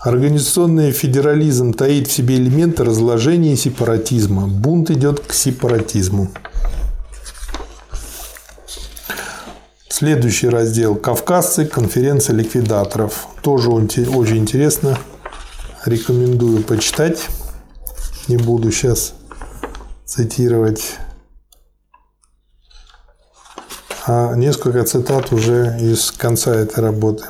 Организационный 0.00 0.90
федерализм 0.90 1.72
таит 1.74 2.08
в 2.08 2.12
себе 2.12 2.38
элементы 2.38 2.82
разложения 2.82 3.52
и 3.52 3.56
сепаратизма. 3.56 4.48
Бунт 4.48 4.90
идет 4.90 5.20
к 5.20 5.32
сепаратизму. 5.32 6.26
Следующий 9.88 10.48
раздел. 10.48 10.96
Кавказцы. 10.96 11.66
Конференция 11.66 12.34
ликвидаторов. 12.34 13.28
Тоже 13.42 13.70
очень 13.70 14.38
интересно. 14.38 14.98
Рекомендую 15.84 16.64
почитать. 16.64 17.28
Не 18.28 18.36
буду 18.36 18.70
сейчас 18.70 19.14
цитировать. 20.04 20.98
А 24.06 24.34
несколько 24.34 24.84
цитат 24.84 25.32
уже 25.32 25.76
из 25.80 26.10
конца 26.10 26.54
этой 26.54 26.80
работы. 26.82 27.24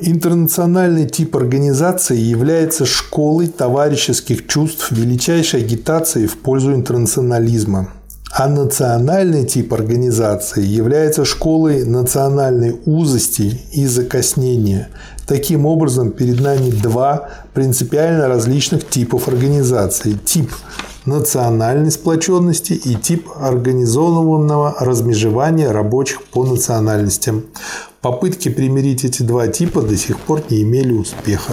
Интернациональный 0.00 1.08
тип 1.08 1.34
организации 1.36 2.18
является 2.18 2.84
школой 2.84 3.46
товарищеских 3.46 4.46
чувств, 4.46 4.90
величайшей 4.90 5.60
агитацией 5.60 6.26
в 6.26 6.36
пользу 6.38 6.74
интернационализма. 6.74 7.90
А 8.36 8.48
национальный 8.48 9.44
тип 9.44 9.72
организации 9.72 10.66
является 10.66 11.24
школой 11.24 11.84
национальной 11.84 12.80
узости 12.84 13.60
и 13.70 13.86
закоснения. 13.86 14.88
Таким 15.24 15.66
образом, 15.66 16.10
перед 16.10 16.40
нами 16.40 16.70
два 16.70 17.28
принципиально 17.52 18.26
различных 18.26 18.88
типов 18.88 19.28
организации. 19.28 20.18
Тип 20.24 20.50
национальной 21.06 21.92
сплоченности 21.92 22.72
и 22.72 22.96
тип 22.96 23.28
организованного 23.36 24.78
размежевания 24.80 25.70
рабочих 25.70 26.24
по 26.24 26.44
национальностям. 26.44 27.44
Попытки 28.00 28.48
примирить 28.48 29.04
эти 29.04 29.22
два 29.22 29.46
типа 29.46 29.80
до 29.80 29.96
сих 29.96 30.18
пор 30.18 30.42
не 30.50 30.62
имели 30.62 30.92
успеха. 30.92 31.52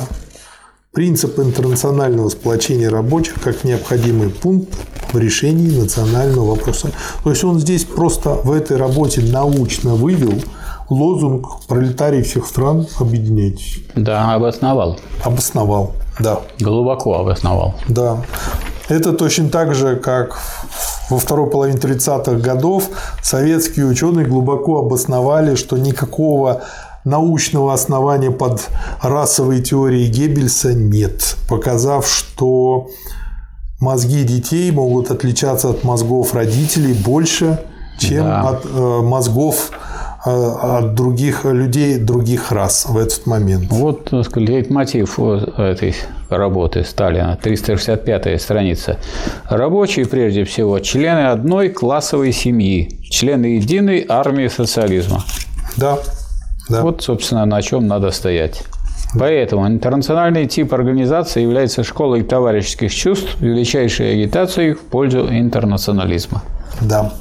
Принцип 0.93 1.39
интернационального 1.39 2.27
сплочения 2.27 2.89
рабочих 2.89 3.35
как 3.41 3.63
необходимый 3.63 4.29
пункт 4.29 4.75
в 5.13 5.17
решении 5.17 5.79
национального 5.79 6.49
вопроса. 6.49 6.91
То 7.23 7.29
есть 7.29 7.45
он 7.45 7.61
здесь 7.61 7.85
просто 7.85 8.31
в 8.31 8.51
этой 8.51 8.75
работе 8.75 9.21
научно 9.21 9.95
вывел 9.95 10.33
лозунг 10.89 11.65
пролетарий 11.69 12.23
всех 12.23 12.45
стран 12.45 12.87
объединяйтесь. 12.99 13.79
Да, 13.95 14.33
обосновал. 14.33 14.99
Обосновал, 15.23 15.93
да. 16.19 16.41
Глубоко 16.59 17.19
обосновал. 17.19 17.75
Да. 17.87 18.17
Это 18.89 19.13
точно 19.13 19.47
так 19.47 19.73
же, 19.73 19.95
как 19.95 20.37
во 21.09 21.17
второй 21.19 21.49
половине 21.49 21.77
30-х 21.77 22.33
годов 22.33 22.89
советские 23.23 23.85
ученые 23.85 24.25
глубоко 24.25 24.79
обосновали, 24.79 25.55
что 25.55 25.77
никакого 25.77 26.63
научного 27.05 27.73
основания 27.73 28.31
под 28.31 28.69
расовой 29.01 29.61
теорией 29.61 30.07
Геббельса 30.09 30.73
нет, 30.73 31.35
показав, 31.49 32.07
что 32.07 32.89
мозги 33.79 34.23
детей 34.23 34.71
могут 34.71 35.11
отличаться 35.11 35.69
от 35.69 35.83
мозгов 35.83 36.33
родителей 36.33 36.93
больше, 36.93 37.59
чем 37.99 38.25
да. 38.25 38.41
от 38.41 38.65
э, 38.65 39.01
мозгов 39.01 39.71
э, 40.25 40.29
от 40.29 40.93
других 40.93 41.45
людей, 41.45 41.97
других 41.97 42.51
рас 42.51 42.85
в 42.87 42.97
этот 42.97 43.25
момент. 43.25 43.65
Вот, 43.69 44.13
сказать, 44.25 44.69
мотив 44.69 45.19
этой 45.19 45.95
работы 46.29 46.83
Сталина, 46.83 47.37
365-я 47.41 48.39
страница. 48.39 48.97
Рабочие, 49.49 50.05
прежде 50.07 50.43
всего, 50.45 50.79
члены 50.79 51.27
одной 51.27 51.69
классовой 51.69 52.31
семьи, 52.31 52.99
члены 53.09 53.57
единой 53.57 54.05
армии 54.07 54.47
социализма. 54.47 55.23
Да. 55.77 55.97
Да. 56.71 56.81
Вот, 56.81 57.01
собственно, 57.01 57.45
на 57.45 57.61
чем 57.61 57.87
надо 57.87 58.11
стоять. 58.11 58.63
Поэтому 59.17 59.67
интернациональный 59.67 60.47
тип 60.47 60.73
организации 60.73 61.41
является 61.41 61.83
школой 61.83 62.23
товарищеских 62.23 62.93
чувств, 62.93 63.35
величайшей 63.41 64.13
агитацией 64.13 64.73
в 64.73 64.81
пользу 64.81 65.27
интернационализма. 65.27 66.41
Да. 66.81 67.11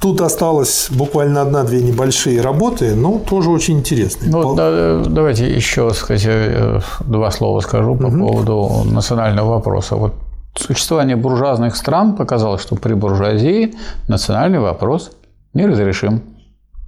Тут 0.00 0.20
осталось 0.20 0.88
буквально 0.90 1.42
одна-две 1.42 1.82
небольшие 1.82 2.40
работы, 2.40 2.94
но 2.94 3.18
тоже 3.18 3.50
очень 3.50 3.78
интересные. 3.78 4.30
Ну, 4.30 4.54
да, 4.54 5.02
давайте 5.04 5.52
еще 5.52 5.90
сказать, 5.90 6.24
э, 6.26 6.80
два 7.00 7.30
слова 7.30 7.60
скажу 7.60 7.96
по 7.96 8.06
угу. 8.06 8.18
поводу 8.18 8.82
национального 8.84 9.50
вопроса. 9.50 9.96
Вот 9.96 10.14
существование 10.54 11.16
буржуазных 11.16 11.76
стран 11.76 12.14
показало, 12.14 12.58
что 12.58 12.76
при 12.76 12.94
буржуазии 12.94 13.74
национальный 14.08 14.60
вопрос 14.60 15.10
неразрешим. 15.54 16.22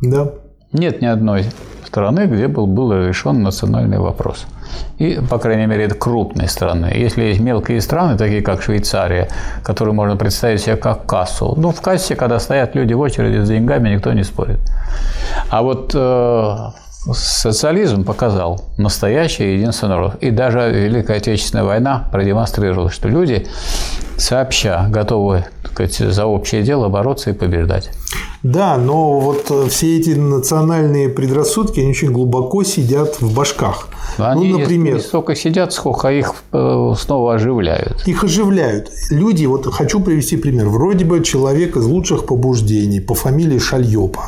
Да. 0.01 0.31
Нет 0.73 1.01
ни 1.01 1.07
одной 1.07 1.47
страны, 1.87 2.27
где 2.27 2.47
был, 2.47 2.67
был 2.67 2.93
решен 2.93 3.43
национальный 3.43 3.99
вопрос. 3.99 4.47
И, 4.99 5.19
по 5.31 5.39
крайней 5.39 5.67
мере, 5.67 5.85
это 5.85 5.95
крупные 5.95 6.49
страны. 6.49 6.93
Если 6.95 7.23
есть 7.23 7.41
мелкие 7.41 7.81
страны, 7.81 8.19
такие 8.19 8.43
как 8.43 8.63
Швейцария, 8.63 9.29
которые 9.63 9.95
можно 9.95 10.17
представить 10.17 10.61
себе 10.61 10.77
как 10.77 11.07
кассу, 11.07 11.55
ну, 11.57 11.71
в 11.71 11.81
кассе, 11.81 12.17
когда 12.17 12.39
стоят 12.39 12.75
люди 12.75 12.93
в 12.93 13.01
очереди 13.01 13.43
с 13.43 13.49
деньгами, 13.49 13.89
никто 13.89 14.13
не 14.13 14.25
спорит. 14.25 14.59
А 15.49 15.63
вот 15.63 15.93
э, 15.95 16.57
социализм 17.15 18.05
показал 18.05 18.61
настоящее 18.77 19.57
единство 19.57 19.89
народов. 19.89 20.17
И 20.21 20.31
даже 20.31 20.71
Великая 20.71 21.17
Отечественная 21.17 21.65
война 21.65 22.09
продемонстрировала, 22.13 22.91
что 22.91 23.09
люди 23.09 23.47
сообща 24.19 24.87
готовы 24.91 25.47
сказать, 25.87 26.15
за 26.15 26.27
общее 26.27 26.63
дело 26.63 26.89
бороться 26.89 27.31
и 27.31 27.33
побеждать. 27.33 27.91
Да, 28.43 28.77
но 28.77 29.19
вот 29.19 29.47
э, 29.51 29.69
все 29.69 29.99
эти 29.99 30.11
национальные 30.11 31.09
предрассудки, 31.09 31.81
они 31.81 31.91
очень 31.91 32.13
глубоко 32.13 32.63
сидят 32.63 33.21
в 33.21 33.35
башках. 33.35 33.89
Они 34.17 34.53
ну, 34.53 34.59
например, 34.59 34.95
не 34.95 35.01
столько 35.01 35.35
сидят, 35.35 35.73
сколько 35.73 36.09
их 36.09 36.35
э, 36.53 36.95
снова 36.97 37.35
оживляют. 37.35 38.07
Их 38.07 38.23
оживляют. 38.23 38.91
Люди, 39.11 39.45
вот 39.47 39.67
хочу 39.67 40.01
привести 40.01 40.37
пример. 40.37 40.69
Вроде 40.69 41.05
бы 41.05 41.23
человек 41.25 41.77
из 41.77 41.85
лучших 41.85 42.27
побуждений 42.27 43.01
по 43.01 43.15
фамилии 43.15 43.59
Шальёпа 43.59 44.27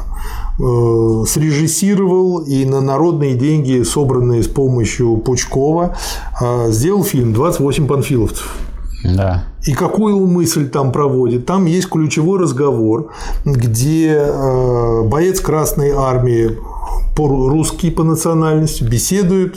э, 0.59 1.24
срежиссировал 1.28 2.40
и 2.40 2.64
на 2.64 2.81
народные 2.81 3.35
деньги, 3.36 3.82
собранные 3.85 4.43
с 4.43 4.48
помощью 4.48 5.18
Пучкова, 5.18 5.97
сделал 6.68 7.05
фильм 7.05 7.32
«28 7.32 7.86
панфиловцев». 7.86 8.56
Да. 9.05 9.44
И 9.66 9.72
какую 9.72 10.27
мысль 10.27 10.68
там 10.68 10.93
проводит? 10.93 11.47
Там 11.47 11.66
есть 11.66 11.89
ключевой 11.89 12.39
разговор, 12.39 13.12
где 13.44 14.16
э, 14.18 15.02
боец 15.05 15.40
Красной 15.40 15.90
Армии, 15.90 16.59
русский 17.16 17.90
по 17.90 18.02
национальности, 18.02 18.82
беседует 18.82 19.56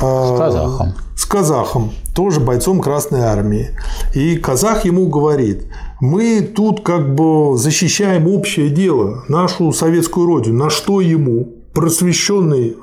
э, 0.00 0.04
с 0.04 0.38
казахом. 0.38 0.94
С 1.16 1.24
казахом, 1.24 1.92
тоже 2.14 2.40
бойцом 2.40 2.80
Красной 2.80 3.20
Армии. 3.20 3.70
И 4.14 4.36
казах 4.36 4.84
ему 4.84 5.08
говорит, 5.08 5.66
мы 6.00 6.40
тут 6.40 6.82
как 6.82 7.14
бы 7.14 7.56
защищаем 7.56 8.28
общее 8.28 8.68
дело, 8.68 9.24
нашу 9.28 9.72
советскую 9.72 10.26
родину. 10.26 10.64
На 10.64 10.70
что 10.70 11.00
ему, 11.00 11.48
просвещенный 11.72 12.76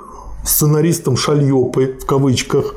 сценаристом 0.44 1.18
Шальёпы, 1.18 1.98
в 2.02 2.06
кавычках, 2.06 2.76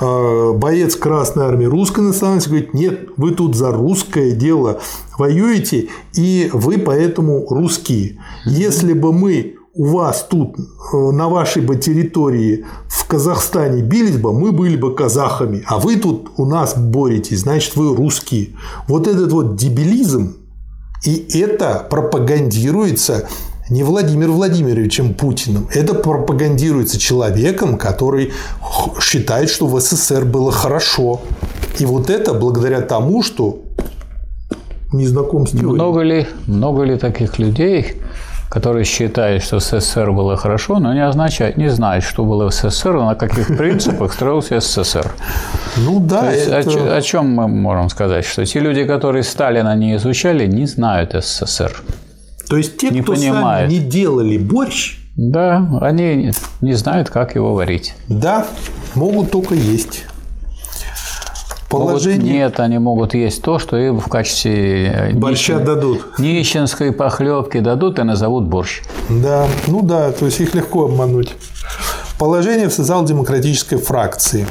боец 0.00 0.96
Красной 0.96 1.44
Армии 1.44 1.66
русской 1.66 2.00
национальности 2.00 2.48
говорит, 2.48 2.74
нет, 2.74 3.08
вы 3.16 3.32
тут 3.32 3.54
за 3.54 3.70
русское 3.72 4.32
дело 4.32 4.80
воюете, 5.18 5.88
и 6.14 6.50
вы 6.52 6.78
поэтому 6.78 7.46
русские. 7.48 8.18
Если 8.44 8.92
бы 8.92 9.12
мы 9.12 9.54
у 9.74 9.86
вас 9.86 10.26
тут, 10.28 10.56
э, 10.58 10.96
на 10.96 11.28
вашей 11.28 11.60
бы 11.60 11.76
территории 11.76 12.64
в 12.86 13.06
Казахстане 13.06 13.82
бились 13.82 14.16
бы, 14.16 14.32
мы 14.32 14.52
были 14.52 14.76
бы 14.76 14.94
казахами, 14.94 15.64
а 15.66 15.78
вы 15.78 15.96
тут 15.96 16.30
у 16.36 16.46
нас 16.46 16.76
боретесь, 16.76 17.40
значит, 17.40 17.74
вы 17.76 17.94
русские. 17.94 18.50
Вот 18.86 19.08
этот 19.08 19.32
вот 19.32 19.56
дебилизм, 19.56 20.36
и 21.04 21.26
это 21.38 21.86
пропагандируется 21.90 23.28
не 23.74 23.82
Владимир 23.82 24.30
Владимировичем 24.30 25.14
Путиным. 25.14 25.66
Это 25.74 25.94
пропагандируется 25.94 26.96
человеком, 26.96 27.76
который 27.76 28.32
считает, 29.00 29.50
что 29.50 29.66
в 29.66 29.80
СССР 29.80 30.24
было 30.24 30.52
хорошо. 30.52 31.20
И 31.80 31.84
вот 31.84 32.08
это 32.08 32.34
благодаря 32.34 32.82
тому, 32.82 33.24
что 33.24 33.58
не 34.92 35.08
знаком 35.08 35.48
с 35.48 35.50
теорией. 35.50 35.74
Много 35.74 36.02
ли, 36.02 36.26
много 36.46 36.84
ли 36.84 36.96
таких 36.96 37.40
людей, 37.40 37.96
которые 38.48 38.84
считают, 38.84 39.42
что 39.42 39.58
СССР 39.58 40.12
было 40.12 40.36
хорошо, 40.36 40.78
но 40.78 40.94
не 40.94 41.04
означает, 41.04 41.56
не 41.56 41.68
знают, 41.68 42.04
что 42.04 42.24
было 42.24 42.50
в 42.50 42.54
СССР, 42.54 42.94
на 42.94 43.16
каких 43.16 43.56
принципах 43.58 44.12
строился 44.12 44.60
СССР. 44.60 45.10
Ну 45.78 45.98
да. 45.98 46.20
То 46.20 46.30
есть, 46.30 46.46
это... 46.46 46.94
о, 46.94 46.96
о 46.96 47.02
чем 47.02 47.26
мы 47.26 47.48
можем 47.48 47.88
сказать? 47.88 48.24
Что 48.24 48.46
те 48.46 48.60
люди, 48.60 48.84
которые 48.84 49.24
Сталина 49.24 49.74
не 49.74 49.96
изучали, 49.96 50.46
не 50.46 50.66
знают 50.66 51.12
СССР. 51.12 51.72
То 52.54 52.58
есть 52.58 52.76
те, 52.76 52.90
не 52.90 53.02
кто 53.02 53.14
понимает. 53.14 53.68
сами 53.68 53.80
не 53.80 53.84
делали 53.84 54.38
борщ, 54.38 54.98
да, 55.16 55.68
они 55.80 56.30
не 56.60 56.74
знают, 56.74 57.10
как 57.10 57.34
его 57.34 57.52
варить. 57.52 57.96
Да, 58.06 58.46
могут 58.94 59.32
только 59.32 59.56
есть. 59.56 60.04
Положение... 61.68 62.18
Могут, 62.20 62.32
нет, 62.32 62.60
они 62.60 62.78
могут 62.78 63.14
есть 63.14 63.42
то, 63.42 63.58
что 63.58 63.76
им 63.76 63.98
в 63.98 64.06
качестве 64.06 64.86
э, 64.86 65.12
борща 65.14 65.54
нищен... 65.54 65.64
дадут. 65.64 66.18
Нищенской 66.20 66.92
похлебки 66.92 67.58
дадут 67.58 67.98
и 67.98 68.04
назовут 68.04 68.44
борщ. 68.44 68.82
Да, 69.10 69.48
ну 69.66 69.82
да, 69.82 70.12
то 70.12 70.24
есть 70.26 70.38
их 70.38 70.54
легко 70.54 70.84
обмануть. 70.84 71.34
Положение 72.20 72.68
в 72.68 72.72
социал-демократической 72.72 73.78
фракции. 73.78 74.46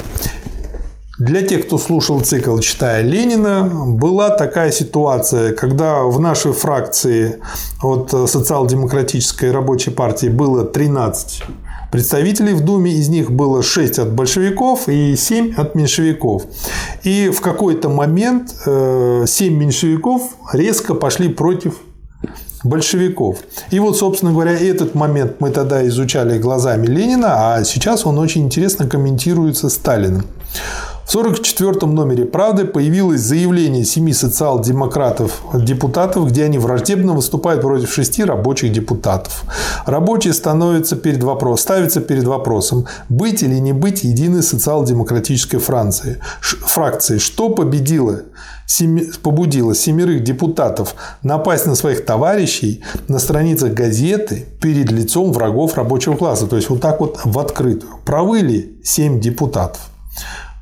Для 1.24 1.40
тех, 1.40 1.66
кто 1.66 1.78
слушал 1.78 2.20
цикл 2.20 2.58
«Читая 2.58 3.00
Ленина», 3.00 3.86
была 3.86 4.28
такая 4.28 4.70
ситуация, 4.70 5.54
когда 5.54 6.02
в 6.02 6.20
нашей 6.20 6.52
фракции 6.52 7.40
от 7.82 8.10
социал-демократической 8.10 9.50
рабочей 9.50 9.90
партии 9.90 10.26
было 10.26 10.66
13 10.66 11.42
представителей 11.90 12.52
в 12.52 12.60
Думе, 12.60 12.92
из 12.92 13.08
них 13.08 13.30
было 13.30 13.62
6 13.62 14.00
от 14.00 14.12
большевиков 14.12 14.86
и 14.86 15.16
7 15.16 15.54
от 15.54 15.74
меньшевиков. 15.74 16.42
И 17.04 17.30
в 17.30 17.40
какой-то 17.40 17.88
момент 17.88 18.50
7 18.50 18.66
э, 18.66 19.48
меньшевиков 19.48 20.22
резко 20.52 20.92
пошли 20.92 21.30
против 21.30 21.76
большевиков. 22.64 23.38
И 23.70 23.78
вот, 23.78 23.96
собственно 23.96 24.32
говоря, 24.32 24.52
этот 24.52 24.94
момент 24.94 25.36
мы 25.40 25.48
тогда 25.48 25.86
изучали 25.86 26.38
глазами 26.38 26.86
Ленина, 26.86 27.54
а 27.54 27.64
сейчас 27.64 28.04
он 28.04 28.18
очень 28.18 28.42
интересно 28.42 28.86
комментируется 28.86 29.70
Сталиным. 29.70 30.26
В 31.06 31.16
1944 31.16 31.92
номере 31.92 32.24
«Правды» 32.24 32.64
появилось 32.64 33.20
заявление 33.20 33.84
семи 33.84 34.14
социал-демократов-депутатов, 34.14 36.30
где 36.30 36.44
они 36.44 36.58
враждебно 36.58 37.12
выступают 37.12 37.60
против 37.60 37.92
шести 37.92 38.24
рабочих 38.24 38.72
депутатов. 38.72 39.44
Рабочие 39.84 40.32
становятся 40.32 40.96
перед 40.96 41.22
вопросом, 41.22 41.62
ставятся 41.62 42.00
перед 42.00 42.24
вопросом, 42.24 42.86
быть 43.10 43.42
или 43.42 43.56
не 43.56 43.74
быть 43.74 44.02
единой 44.02 44.42
социал-демократической 44.42 45.58
Франции, 45.58 46.20
фракции. 46.40 47.18
Что 47.18 47.50
победило 47.50 48.22
семи, 48.66 49.10
побудило 49.22 49.74
семерых 49.74 50.24
депутатов 50.24 50.94
напасть 51.22 51.66
на 51.66 51.74
своих 51.74 52.06
товарищей 52.06 52.82
на 53.08 53.18
страницах 53.18 53.74
газеты 53.74 54.46
перед 54.60 54.90
лицом 54.90 55.32
врагов 55.32 55.76
рабочего 55.76 56.16
класса. 56.16 56.46
То 56.46 56.56
есть 56.56 56.70
вот 56.70 56.80
так 56.80 57.00
вот 57.00 57.20
в 57.24 57.38
открытую. 57.38 57.92
Правы 58.06 58.40
ли 58.40 58.80
семь 58.82 59.20
депутатов? 59.20 59.90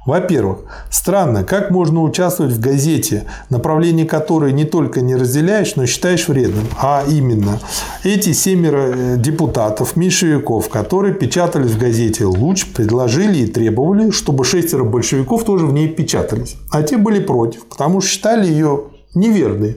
Во-первых, 0.05 0.59
странно, 0.91 1.45
как 1.45 1.71
можно 1.71 2.03
участвовать 2.03 2.53
в 2.53 2.61
газете, 2.61 3.25
направление 3.51 4.05
которой 4.05 4.53
не 4.53 4.65
только 4.65 5.01
не 5.01 5.15
разделяешь, 5.15 5.77
но 5.77 5.87
считаешь 5.87 6.27
вредным. 6.27 6.67
А 6.77 7.05
именно, 7.07 7.61
эти 8.03 8.33
семеро 8.33 8.93
э, 8.95 9.17
депутатов, 9.17 9.95
меньшевиков, 9.95 10.69
которые 10.69 11.15
печатались 11.15 11.71
в 11.71 11.79
газете 11.79 12.25
«Луч», 12.25 12.67
предложили 12.67 13.45
и 13.45 13.47
требовали, 13.47 14.11
чтобы 14.11 14.45
шестеро 14.45 14.83
большевиков 14.83 15.45
тоже 15.45 15.67
в 15.67 15.73
ней 15.73 15.89
печатались. 15.89 16.57
А 16.73 16.83
те 16.83 16.97
были 16.97 17.21
против, 17.21 17.67
потому 17.67 18.01
что 18.01 18.11
считали 18.11 18.49
ее 18.49 18.85
неверной, 19.15 19.77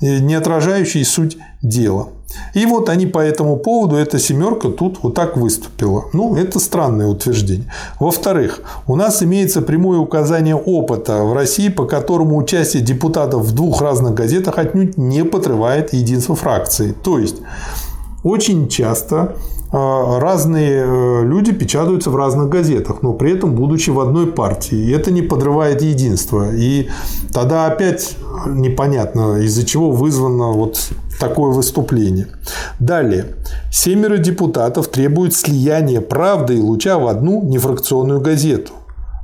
э, 0.00 0.18
не 0.18 0.34
отражающей 0.34 1.04
суть 1.04 1.38
дела. 1.62 2.08
И 2.54 2.66
вот 2.66 2.88
они 2.88 3.06
по 3.06 3.18
этому 3.18 3.56
поводу, 3.56 3.96
эта 3.96 4.18
семерка 4.18 4.68
тут 4.68 4.98
вот 5.02 5.14
так 5.14 5.36
выступила. 5.36 6.04
Ну, 6.12 6.36
это 6.36 6.58
странное 6.58 7.06
утверждение. 7.06 7.72
Во-вторых, 8.00 8.60
у 8.86 8.96
нас 8.96 9.22
имеется 9.22 9.62
прямое 9.62 9.98
указание 9.98 10.56
опыта 10.56 11.22
в 11.22 11.32
России, 11.32 11.68
по 11.68 11.84
которому 11.84 12.36
участие 12.36 12.82
депутатов 12.82 13.42
в 13.42 13.54
двух 13.54 13.80
разных 13.80 14.14
газетах 14.14 14.58
отнюдь 14.58 14.98
не 14.98 15.24
подрывает 15.24 15.92
единство 15.92 16.36
фракции. 16.36 16.94
То 17.02 17.18
есть, 17.18 17.36
очень 18.22 18.68
часто 18.68 19.36
разные 19.72 20.84
э, 20.84 21.24
люди 21.24 21.52
печатаются 21.52 22.10
в 22.10 22.16
разных 22.16 22.50
газетах, 22.50 23.02
но 23.02 23.14
при 23.14 23.32
этом 23.32 23.54
будучи 23.54 23.90
в 23.90 24.00
одной 24.00 24.26
партии. 24.26 24.76
И 24.76 24.90
это 24.90 25.10
не 25.10 25.22
подрывает 25.22 25.80
единство. 25.80 26.54
И 26.54 26.88
тогда 27.32 27.66
опять 27.66 28.16
непонятно, 28.46 29.38
из-за 29.38 29.64
чего 29.64 29.90
вызвано 29.90 30.52
вот 30.52 30.78
такое 31.18 31.52
выступление. 31.52 32.28
Далее. 32.78 33.36
Семеро 33.72 34.18
депутатов 34.18 34.88
требуют 34.88 35.34
слияния 35.34 36.00
«Правды» 36.00 36.58
и 36.58 36.60
«Луча» 36.60 36.98
в 36.98 37.06
одну 37.06 37.42
нефракционную 37.42 38.20
газету. 38.20 38.72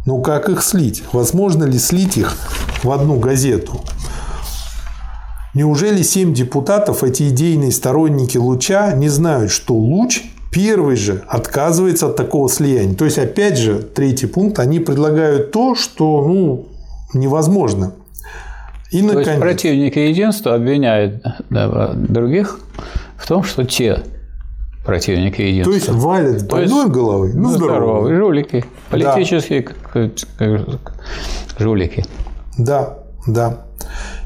Ну 0.06 0.22
как 0.22 0.48
их 0.48 0.62
слить? 0.62 1.02
Возможно 1.12 1.64
ли 1.64 1.78
слить 1.78 2.16
их 2.16 2.34
в 2.82 2.90
одну 2.90 3.18
газету? 3.18 3.80
Неужели 5.54 6.02
семь 6.02 6.32
депутатов, 6.32 7.02
эти 7.02 7.28
идейные 7.28 7.72
сторонники 7.72 8.38
Луча, 8.38 8.92
не 8.92 9.08
знают, 9.08 9.50
что 9.50 9.74
Луч 9.74 10.22
Первый 10.50 10.96
же 10.96 11.22
отказывается 11.28 12.06
от 12.06 12.16
такого 12.16 12.48
слияния. 12.48 12.94
То 12.94 13.04
есть, 13.04 13.18
опять 13.18 13.58
же, 13.58 13.80
третий 13.80 14.26
пункт, 14.26 14.58
они 14.58 14.80
предлагают 14.80 15.50
то, 15.52 15.74
что 15.74 16.26
ну, 16.26 16.68
невозможно. 17.12 17.92
И, 18.90 19.02
наконец... 19.02 19.24
То 19.26 19.30
есть, 19.32 19.42
противники 19.42 19.98
единства 19.98 20.54
обвиняют 20.54 21.22
других 21.50 22.60
в 23.16 23.28
том, 23.28 23.42
что 23.42 23.64
те 23.64 24.02
противники 24.86 25.42
единства. 25.42 25.72
То 25.72 25.76
есть, 25.76 25.88
валят 25.90 26.48
больной 26.48 26.88
головой, 26.88 27.32
ну, 27.34 27.50
здоровые. 27.50 28.16
Жулики. 28.16 28.64
Политические 28.88 29.68
да. 29.92 30.10
жулики. 31.58 32.06
Да, 32.56 32.98
да. 33.26 33.66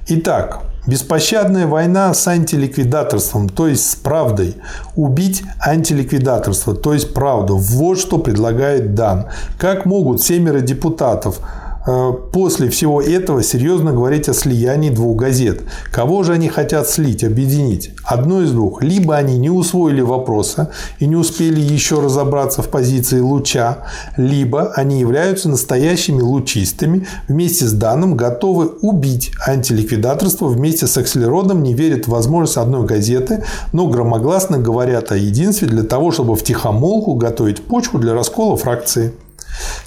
Итак, 0.07 0.61
Беспощадная 0.85 1.69
война 1.69 2.13
с 2.13 2.27
антиликвидаторством, 2.27 3.49
то 3.49 3.69
есть 3.69 3.89
с 3.89 3.95
правдой. 3.95 4.57
Убить 4.97 5.45
антиликвидаторство, 5.65 6.75
то 6.75 6.93
есть 6.93 7.15
правду. 7.15 7.57
Вот 7.57 8.01
что 8.01 8.19
предлагает 8.19 8.97
Дан. 8.97 9.27
Как 9.59 9.87
могут 9.87 10.23
семеро 10.23 10.61
депутатов 10.61 11.39
после 11.85 12.71
всего 12.71 13.03
этого 13.03 13.43
серьезно 13.43 13.93
говорить 13.93 14.29
о 14.29 14.35
слиянии 14.35 14.91
двух 14.91 15.17
газет. 15.17 15.63
Кого 15.91 16.23
же 16.23 16.33
они 16.33 16.49
хотят 16.49 16.89
слить, 16.89 17.25
объединить? 17.25 17.91
Одно 18.05 18.43
из 18.43 18.53
двух. 18.53 18.83
Либо 18.83 19.17
они 19.17 19.39
не 19.39 19.51
усвоили 19.51 20.01
вопроса 20.01 20.71
и 20.99 21.07
не 21.07 21.17
успели 21.17 21.61
еще 21.61 22.01
разобраться 22.01 22.63
в 22.63 22.69
позиции 22.69 23.21
луча, 23.21 23.79
либо 24.17 24.73
они 24.75 25.01
являются 25.01 25.49
настоящими 25.49 26.21
лучистами, 26.21 27.07
вместе 27.29 27.67
с 27.67 27.73
данным 27.73 28.17
готовы 28.17 28.67
убить 28.81 29.33
антиликвидаторство 29.47 30.47
вместе 30.47 30.87
с 30.87 30.97
акселеродом, 30.97 31.63
не 31.63 31.75
верят 31.75 32.07
в 32.07 32.11
возможность 32.11 32.57
одной 32.57 32.87
газеты, 32.87 33.45
но 33.73 33.87
громогласно 33.89 34.59
говорят 34.59 35.13
о 35.13 35.17
единстве 35.17 35.69
для 35.69 35.83
того, 35.83 36.13
чтобы 36.13 36.37
в 36.37 36.45
тихомолку 36.45 37.15
готовить 37.15 37.63
почву 37.63 37.99
для 37.99 38.15
раскола 38.15 38.57
фракции. 38.57 39.13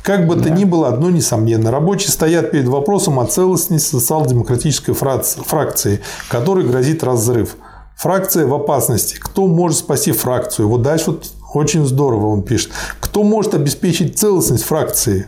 Как 0.03 0.27
бы 0.27 0.35
да. 0.35 0.43
то 0.43 0.49
ни 0.49 0.65
было, 0.65 0.87
одно 0.89 1.09
несомненно. 1.09 1.71
Рабочие 1.71 2.09
стоят 2.09 2.51
перед 2.51 2.67
вопросом 2.67 3.19
о 3.19 3.25
целостности 3.25 3.91
социал-демократической 3.91 4.93
фракции, 4.93 6.01
которой 6.29 6.65
грозит 6.65 7.03
разрыв. 7.03 7.55
Фракция 7.95 8.45
в 8.45 8.53
опасности. 8.53 9.15
Кто 9.19 9.47
может 9.47 9.79
спасти 9.79 10.11
фракцию? 10.11 10.67
Вот 10.67 10.81
дальше 10.81 11.11
вот 11.11 11.27
очень 11.53 11.85
здорово 11.85 12.27
он 12.27 12.43
пишет. 12.43 12.71
Кто 12.99 13.23
может 13.23 13.53
обеспечить 13.53 14.19
целостность 14.19 14.65
фракции? 14.65 15.27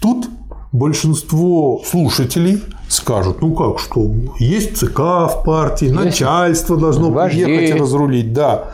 Тут 0.00 0.28
большинство 0.72 1.82
слушателей 1.84 2.62
скажут, 2.88 3.40
ну 3.42 3.54
как, 3.54 3.78
что 3.78 4.10
есть 4.38 4.76
ЦК 4.76 4.98
в 4.98 5.42
партии, 5.44 5.86
начальство 5.86 6.76
должно 6.76 7.10
приехать 7.10 7.70
и 7.70 7.72
разрулить, 7.72 8.32
да. 8.32 8.64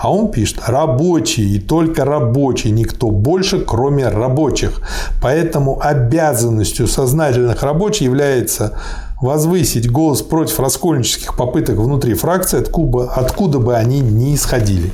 А 0.00 0.12
он 0.12 0.30
пишет, 0.30 0.58
рабочие 0.66 1.46
и 1.46 1.58
только 1.58 2.04
рабочие, 2.04 2.72
никто 2.72 3.10
больше, 3.10 3.60
кроме 3.60 4.08
рабочих. 4.08 4.80
Поэтому 5.22 5.78
обязанностью 5.80 6.86
сознательных 6.86 7.62
рабочих 7.62 8.02
является 8.02 8.78
возвысить 9.20 9.90
голос 9.90 10.20
против 10.20 10.58
раскольнических 10.58 11.36
попыток 11.36 11.76
внутри 11.76 12.14
фракции, 12.14 12.60
откуда, 12.60 13.04
откуда 13.12 13.58
бы 13.58 13.76
они 13.76 14.00
ни 14.00 14.34
исходили. 14.34 14.90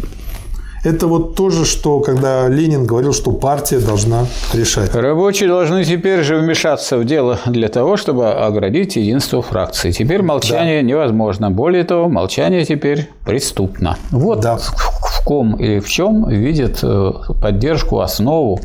Это 0.84 1.06
вот 1.06 1.34
тоже, 1.34 1.64
что 1.64 2.00
когда 2.00 2.48
Ленин 2.48 2.86
говорил, 2.86 3.12
что 3.12 3.32
партия 3.32 3.78
должна 3.78 4.26
решать. 4.52 4.94
Рабочие 4.94 5.48
должны 5.48 5.84
теперь 5.84 6.22
же 6.22 6.36
вмешаться 6.36 6.98
в 6.98 7.05
дело 7.05 7.38
для 7.46 7.68
того, 7.68 7.96
чтобы 7.96 8.30
оградить 8.30 8.96
единство 8.96 9.42
фракции. 9.42 9.90
Теперь 9.90 10.22
молчание 10.22 10.82
да. 10.82 10.88
невозможно. 10.88 11.50
Более 11.50 11.84
того, 11.84 12.09
молчание 12.09 12.64
теперь 12.64 13.10
преступно. 13.24 13.96
Вот 14.10 14.40
да. 14.40 14.56
в 14.56 15.24
ком 15.24 15.56
или 15.56 15.80
в 15.80 15.88
чем 15.88 16.28
видит 16.28 16.80
э, 16.82 17.12
поддержку, 17.42 18.00
основу, 18.00 18.60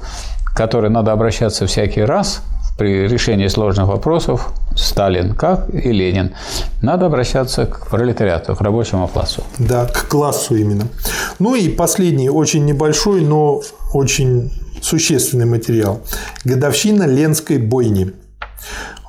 к 0.45 0.55
которой 0.55 0.89
надо 0.89 1.11
обращаться 1.11 1.65
всякий 1.65 2.03
раз 2.03 2.43
при 2.77 3.07
решении 3.07 3.47
сложных 3.47 3.87
вопросов 3.87 4.51
Сталин, 4.75 5.35
как 5.35 5.69
и 5.73 5.91
Ленин. 5.91 6.33
Надо 6.81 7.05
обращаться 7.05 7.65
к 7.65 7.87
пролетариату, 7.87 8.55
к 8.55 8.61
рабочему 8.61 9.07
классу. 9.07 9.43
Да, 9.59 9.85
к 9.85 10.07
классу 10.07 10.55
именно. 10.55 10.87
Ну 11.43 11.55
и 11.55 11.67
последний, 11.67 12.29
очень 12.29 12.63
небольшой, 12.63 13.19
но 13.19 13.61
очень 13.91 14.49
существенный 14.81 15.45
материал. 15.45 15.99
Годовщина 16.45 17.03
Ленской 17.03 17.57
бойни. 17.57 18.13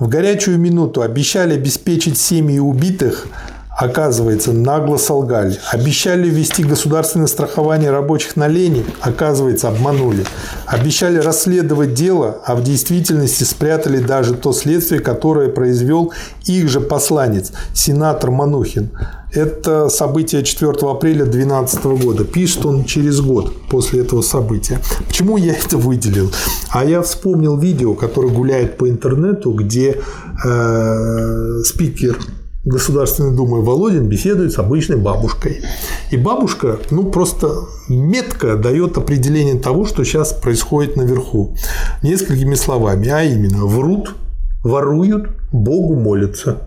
В 0.01 0.09
горячую 0.09 0.59
минуту 0.59 1.03
обещали 1.03 1.55
обеспечить 1.55 2.19
семьи 2.19 2.59
убитых 2.59 3.29
Оказывается, 3.77 4.53
нагло 4.53 4.97
солгали. 4.99 5.59
Обещали 5.73 6.29
ввести 6.29 6.63
государственное 6.63 7.27
страхование 7.27 7.91
рабочих 7.91 8.37
на 8.37 8.47
лени. 8.47 8.85
Оказывается, 9.01 9.69
обманули. 9.69 10.25
Обещали 10.67 11.19
расследовать 11.19 11.95
дело, 11.95 12.39
а 12.45 12.55
в 12.55 12.63
действительности 12.63 13.43
спрятали 13.43 13.99
даже 13.99 14.35
то 14.35 14.53
следствие, 14.53 15.01
которое 15.01 15.49
произвел 15.49 16.13
их 16.45 16.69
же 16.69 16.81
посланец, 16.81 17.53
сенатор 17.75 18.31
Манухин. 18.31 18.91
Это 19.33 19.89
событие 19.89 20.45
4 20.45 20.71
апреля 20.83 21.25
2012 21.25 21.85
года. 21.85 22.25
Пишет 22.25 22.65
он 22.67 22.85
через 22.85 23.21
год 23.21 23.53
после 23.69 24.03
этого 24.03 24.23
события. 24.23 24.79
Почему 25.09 25.37
я 25.37 25.53
это 25.55 25.77
выделил? 25.77 26.31
А 26.71 26.85
я 26.85 27.03
вспомнил 27.03 27.59
видео, 27.59 27.95
которое 27.95 28.33
гуляет 28.33 28.79
по 28.79 28.89
интернету, 28.89 29.51
где 29.51 30.01
э, 30.45 31.63
спикер 31.65 32.19
Государственной 32.65 33.37
Думы 33.37 33.63
Володин 33.63 34.09
беседует 34.09 34.53
с 34.53 34.59
обычной 34.59 34.97
бабушкой. 34.97 35.63
И 36.11 36.17
бабушка, 36.17 36.79
ну, 36.91 37.11
просто 37.11 37.51
метко 37.89 38.57
дает 38.57 38.97
определение 38.97 39.59
того, 39.59 39.85
что 39.85 40.03
сейчас 40.05 40.33
происходит 40.33 40.97
наверху. 40.97 41.57
Несколькими 42.03 42.55
словами, 42.55 43.09
а 43.11 43.23
именно, 43.23 43.67
врут, 43.67 44.15
воруют, 44.63 45.29
Богу 45.53 45.95
молятся. 45.95 46.63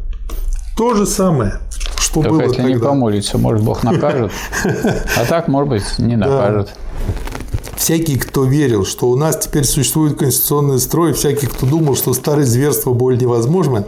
То 0.78 0.94
же 0.94 1.08
самое, 1.08 1.54
что 1.98 2.22
Только 2.22 2.30
было 2.30 2.42
если 2.44 2.58
тогда. 2.58 2.70
не 2.70 2.80
помолится, 2.80 3.38
может, 3.40 3.64
Бог 3.64 3.84
накажет. 3.84 4.32
А 5.18 5.26
так, 5.28 5.48
может 5.48 5.70
быть, 5.70 5.84
не 5.98 6.16
накажет. 6.16 6.76
Всякий, 7.88 8.18
кто 8.18 8.44
верил, 8.44 8.86
что 8.86 9.10
у 9.10 9.16
нас 9.16 9.38
теперь 9.38 9.64
существует 9.64 10.20
конституционный 10.20 10.78
строй, 10.78 11.14
всякий, 11.14 11.48
кто 11.48 11.66
думал, 11.66 11.96
что 11.96 12.14
старые 12.14 12.46
зверства 12.46 12.92
более 12.92 13.18
невозможны, 13.18 13.86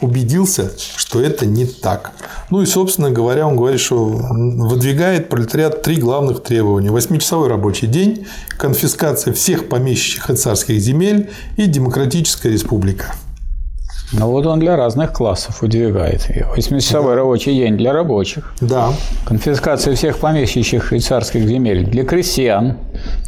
убедился, 0.00 0.70
что 0.78 1.20
это 1.20 1.46
не 1.46 1.66
так. 1.66 2.12
Ну 2.50 2.62
и, 2.62 2.66
собственно 2.66 3.10
говоря, 3.10 3.48
он 3.48 3.56
говорит, 3.56 3.80
что 3.80 4.04
выдвигает 4.04 5.28
пролетариат 5.28 5.82
три 5.82 5.96
главных 5.96 6.44
требования. 6.44 6.92
Восьмичасовой 6.92 7.48
рабочий 7.48 7.88
день, 7.88 8.24
конфискация 8.56 9.34
всех 9.34 9.68
помещичьих 9.68 10.30
и 10.30 10.36
царских 10.36 10.78
земель 10.78 11.30
и 11.56 11.66
демократическая 11.66 12.50
республика. 12.50 13.16
Ну 14.12 14.26
вот 14.28 14.44
он 14.46 14.58
для 14.58 14.76
разных 14.76 15.12
классов 15.12 15.62
выдвигает 15.62 16.28
ее. 16.30 16.48
8-часовой 16.56 17.14
рабочий 17.14 17.54
день 17.54 17.76
для 17.76 17.92
рабочих. 17.92 18.52
Да, 18.60 18.88
Конфискация 19.24 19.94
всех 19.94 20.18
помещичьих 20.18 20.92
и 20.92 20.98
царских 20.98 21.46
земель 21.46 21.84
для 21.86 22.04
крестьян. 22.04 22.76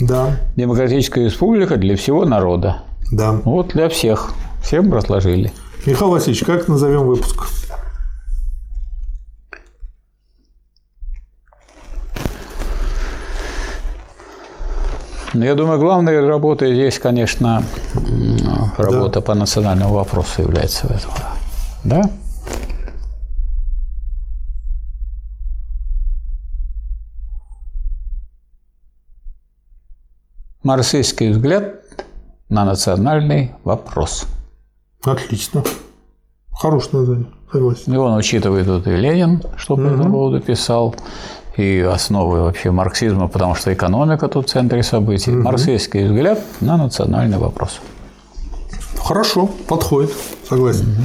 да, 0.00 0.36
Демократическая 0.56 1.24
республика 1.26 1.76
для 1.76 1.96
всего 1.96 2.24
народа. 2.24 2.82
да. 3.12 3.32
Вот 3.44 3.68
для 3.68 3.88
всех. 3.88 4.32
Всем 4.64 4.92
разложили. 4.92 5.52
Михаил 5.86 6.10
Васильевич, 6.10 6.44
как 6.44 6.68
назовем 6.68 7.06
выпуск? 7.06 7.46
Но 15.34 15.44
я 15.46 15.54
думаю, 15.54 15.78
главной 15.78 16.26
работой 16.26 16.74
здесь, 16.74 16.98
конечно, 16.98 17.62
работа 18.76 19.22
по 19.22 19.34
национальному 19.34 19.94
вопросу 19.94 20.42
является 20.42 20.86
в 20.86 20.90
этом. 20.90 21.10
Да? 21.84 22.02
Марксистский 30.62 31.30
взгляд 31.30 31.82
на 32.48 32.64
национальный 32.64 33.52
вопрос. 33.64 34.26
Отлично. 35.02 35.64
Хорошее 36.52 36.98
название, 36.98 37.26
согласен. 37.50 37.94
И 37.94 37.96
он 37.96 38.16
учитывает 38.16 38.66
тут 38.66 38.86
и 38.86 38.94
Ленин, 38.94 39.42
что 39.56 39.76
по 39.76 39.80
этому 39.80 40.12
поводу 40.12 40.40
писал, 40.40 40.94
и 41.56 41.80
основы 41.80 42.42
вообще 42.42 42.70
марксизма, 42.70 43.28
потому 43.28 43.54
что 43.54 43.72
экономика 43.72 44.28
тут 44.28 44.46
в 44.46 44.50
центре 44.50 44.82
событий. 44.82 45.30
Марксистский 45.30 46.06
взгляд 46.06 46.40
на 46.60 46.76
национальный 46.76 47.38
вопрос. 47.38 47.80
Хорошо, 48.98 49.48
подходит, 49.68 50.12
согласен. 50.48 50.96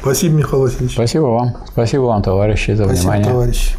Спасибо, 0.00 0.36
Михаил 0.36 0.62
Васильевич. 0.62 0.92
Спасибо 0.92 1.24
вам. 1.24 1.56
Спасибо 1.66 2.02
вам, 2.02 2.22
товарищи, 2.22 2.72
за 2.72 2.84
Спасибо, 2.84 3.00
внимание. 3.00 3.30
товарищи. 3.30 3.76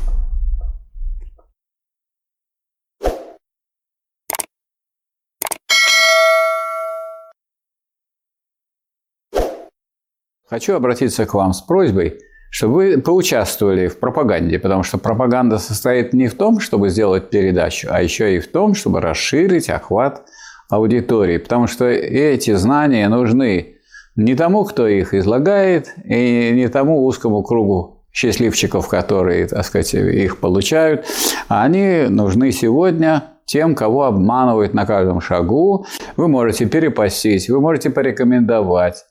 Хочу 10.51 10.75
обратиться 10.75 11.25
к 11.25 11.33
вам 11.33 11.53
с 11.53 11.61
просьбой, 11.61 12.19
чтобы 12.52 12.73
вы 12.73 12.98
поучаствовали 13.02 13.88
в 13.88 13.98
пропаганде, 13.98 14.60
потому 14.60 14.84
что 14.84 14.98
пропаганда 14.98 15.57
состоит 15.57 16.14
не 16.14 16.28
в 16.28 16.36
том, 16.36 16.60
чтобы 16.60 16.90
сделать 16.90 17.30
передачу, 17.30 17.88
а 17.90 18.03
еще 18.03 18.36
и 18.36 18.40
в 18.40 18.52
том, 18.52 18.76
чтобы 18.76 18.99
расширить 18.99 19.69
охват 19.69 20.23
аудитории, 20.69 21.38
потому 21.38 21.68
что 21.68 21.86
эти 21.86 22.53
знания 22.53 23.07
нужны 23.07 23.78
не 24.18 24.36
тому, 24.36 24.65
кто 24.65 24.86
их 24.86 25.14
излагает, 25.14 25.94
и 26.03 26.52
не 26.53 26.68
тому 26.68 27.06
узкому 27.06 27.41
кругу 27.41 28.03
счастливчиков, 28.11 28.90
которые, 28.90 29.48
так 29.48 29.65
сказать, 29.65 29.94
их 29.94 30.41
получают, 30.41 31.06
а 31.48 31.64
они 31.64 32.07
нужны 32.10 32.52
сегодня 32.52 33.23
тем, 33.45 33.76
кого 33.76 34.03
обманывают 34.03 34.73
на 34.73 34.86
каждом 34.86 35.22
шагу. 35.22 35.86
Вы 36.18 36.28
можете 36.28 36.65
перепостить, 36.65 37.49
вы 37.49 37.61
можете 37.61 37.90
порекомендовать 37.90 39.06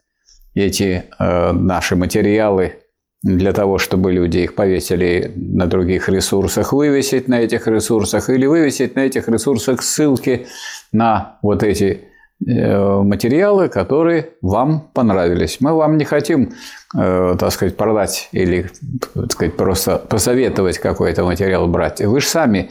эти 0.54 1.04
э, 1.18 1.52
наши 1.52 1.96
материалы 1.96 2.74
для 3.22 3.52
того, 3.52 3.78
чтобы 3.78 4.12
люди 4.12 4.38
их 4.38 4.54
повесили 4.54 5.32
на 5.36 5.66
других 5.66 6.08
ресурсах, 6.08 6.72
вывесить 6.72 7.28
на 7.28 7.40
этих 7.40 7.66
ресурсах 7.66 8.30
или 8.30 8.46
вывесить 8.46 8.96
на 8.96 9.00
этих 9.00 9.28
ресурсах 9.28 9.82
ссылки 9.82 10.46
на 10.92 11.38
вот 11.42 11.62
эти 11.62 12.08
э, 12.46 13.02
материалы, 13.02 13.68
которые 13.68 14.30
вам 14.40 14.88
понравились. 14.94 15.58
Мы 15.60 15.74
вам 15.74 15.98
не 15.98 16.04
хотим, 16.04 16.54
э, 16.96 17.36
так 17.38 17.52
сказать, 17.52 17.76
продать 17.76 18.30
или, 18.32 18.70
так 19.14 19.32
сказать, 19.32 19.56
просто 19.56 19.98
посоветовать 19.98 20.78
какой-то 20.78 21.24
материал 21.24 21.68
брать. 21.68 22.00
Вы 22.00 22.20
же 22.20 22.26
сами 22.26 22.70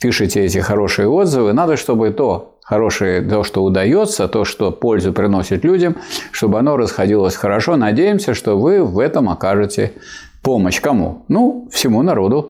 пишете 0.00 0.44
эти 0.44 0.58
хорошие 0.58 1.08
отзывы. 1.08 1.52
Надо, 1.52 1.76
чтобы 1.76 2.10
то 2.10 2.53
хорошее, 2.64 3.22
то, 3.22 3.44
что 3.44 3.62
удается, 3.62 4.26
то, 4.26 4.44
что 4.44 4.72
пользу 4.72 5.12
приносит 5.12 5.64
людям, 5.64 5.96
чтобы 6.32 6.58
оно 6.58 6.76
расходилось 6.76 7.36
хорошо. 7.36 7.76
Надеемся, 7.76 8.34
что 8.34 8.58
вы 8.58 8.82
в 8.82 8.98
этом 8.98 9.28
окажете 9.28 9.92
помощь 10.42 10.80
кому? 10.80 11.24
Ну, 11.28 11.68
всему 11.70 12.02
народу. 12.02 12.48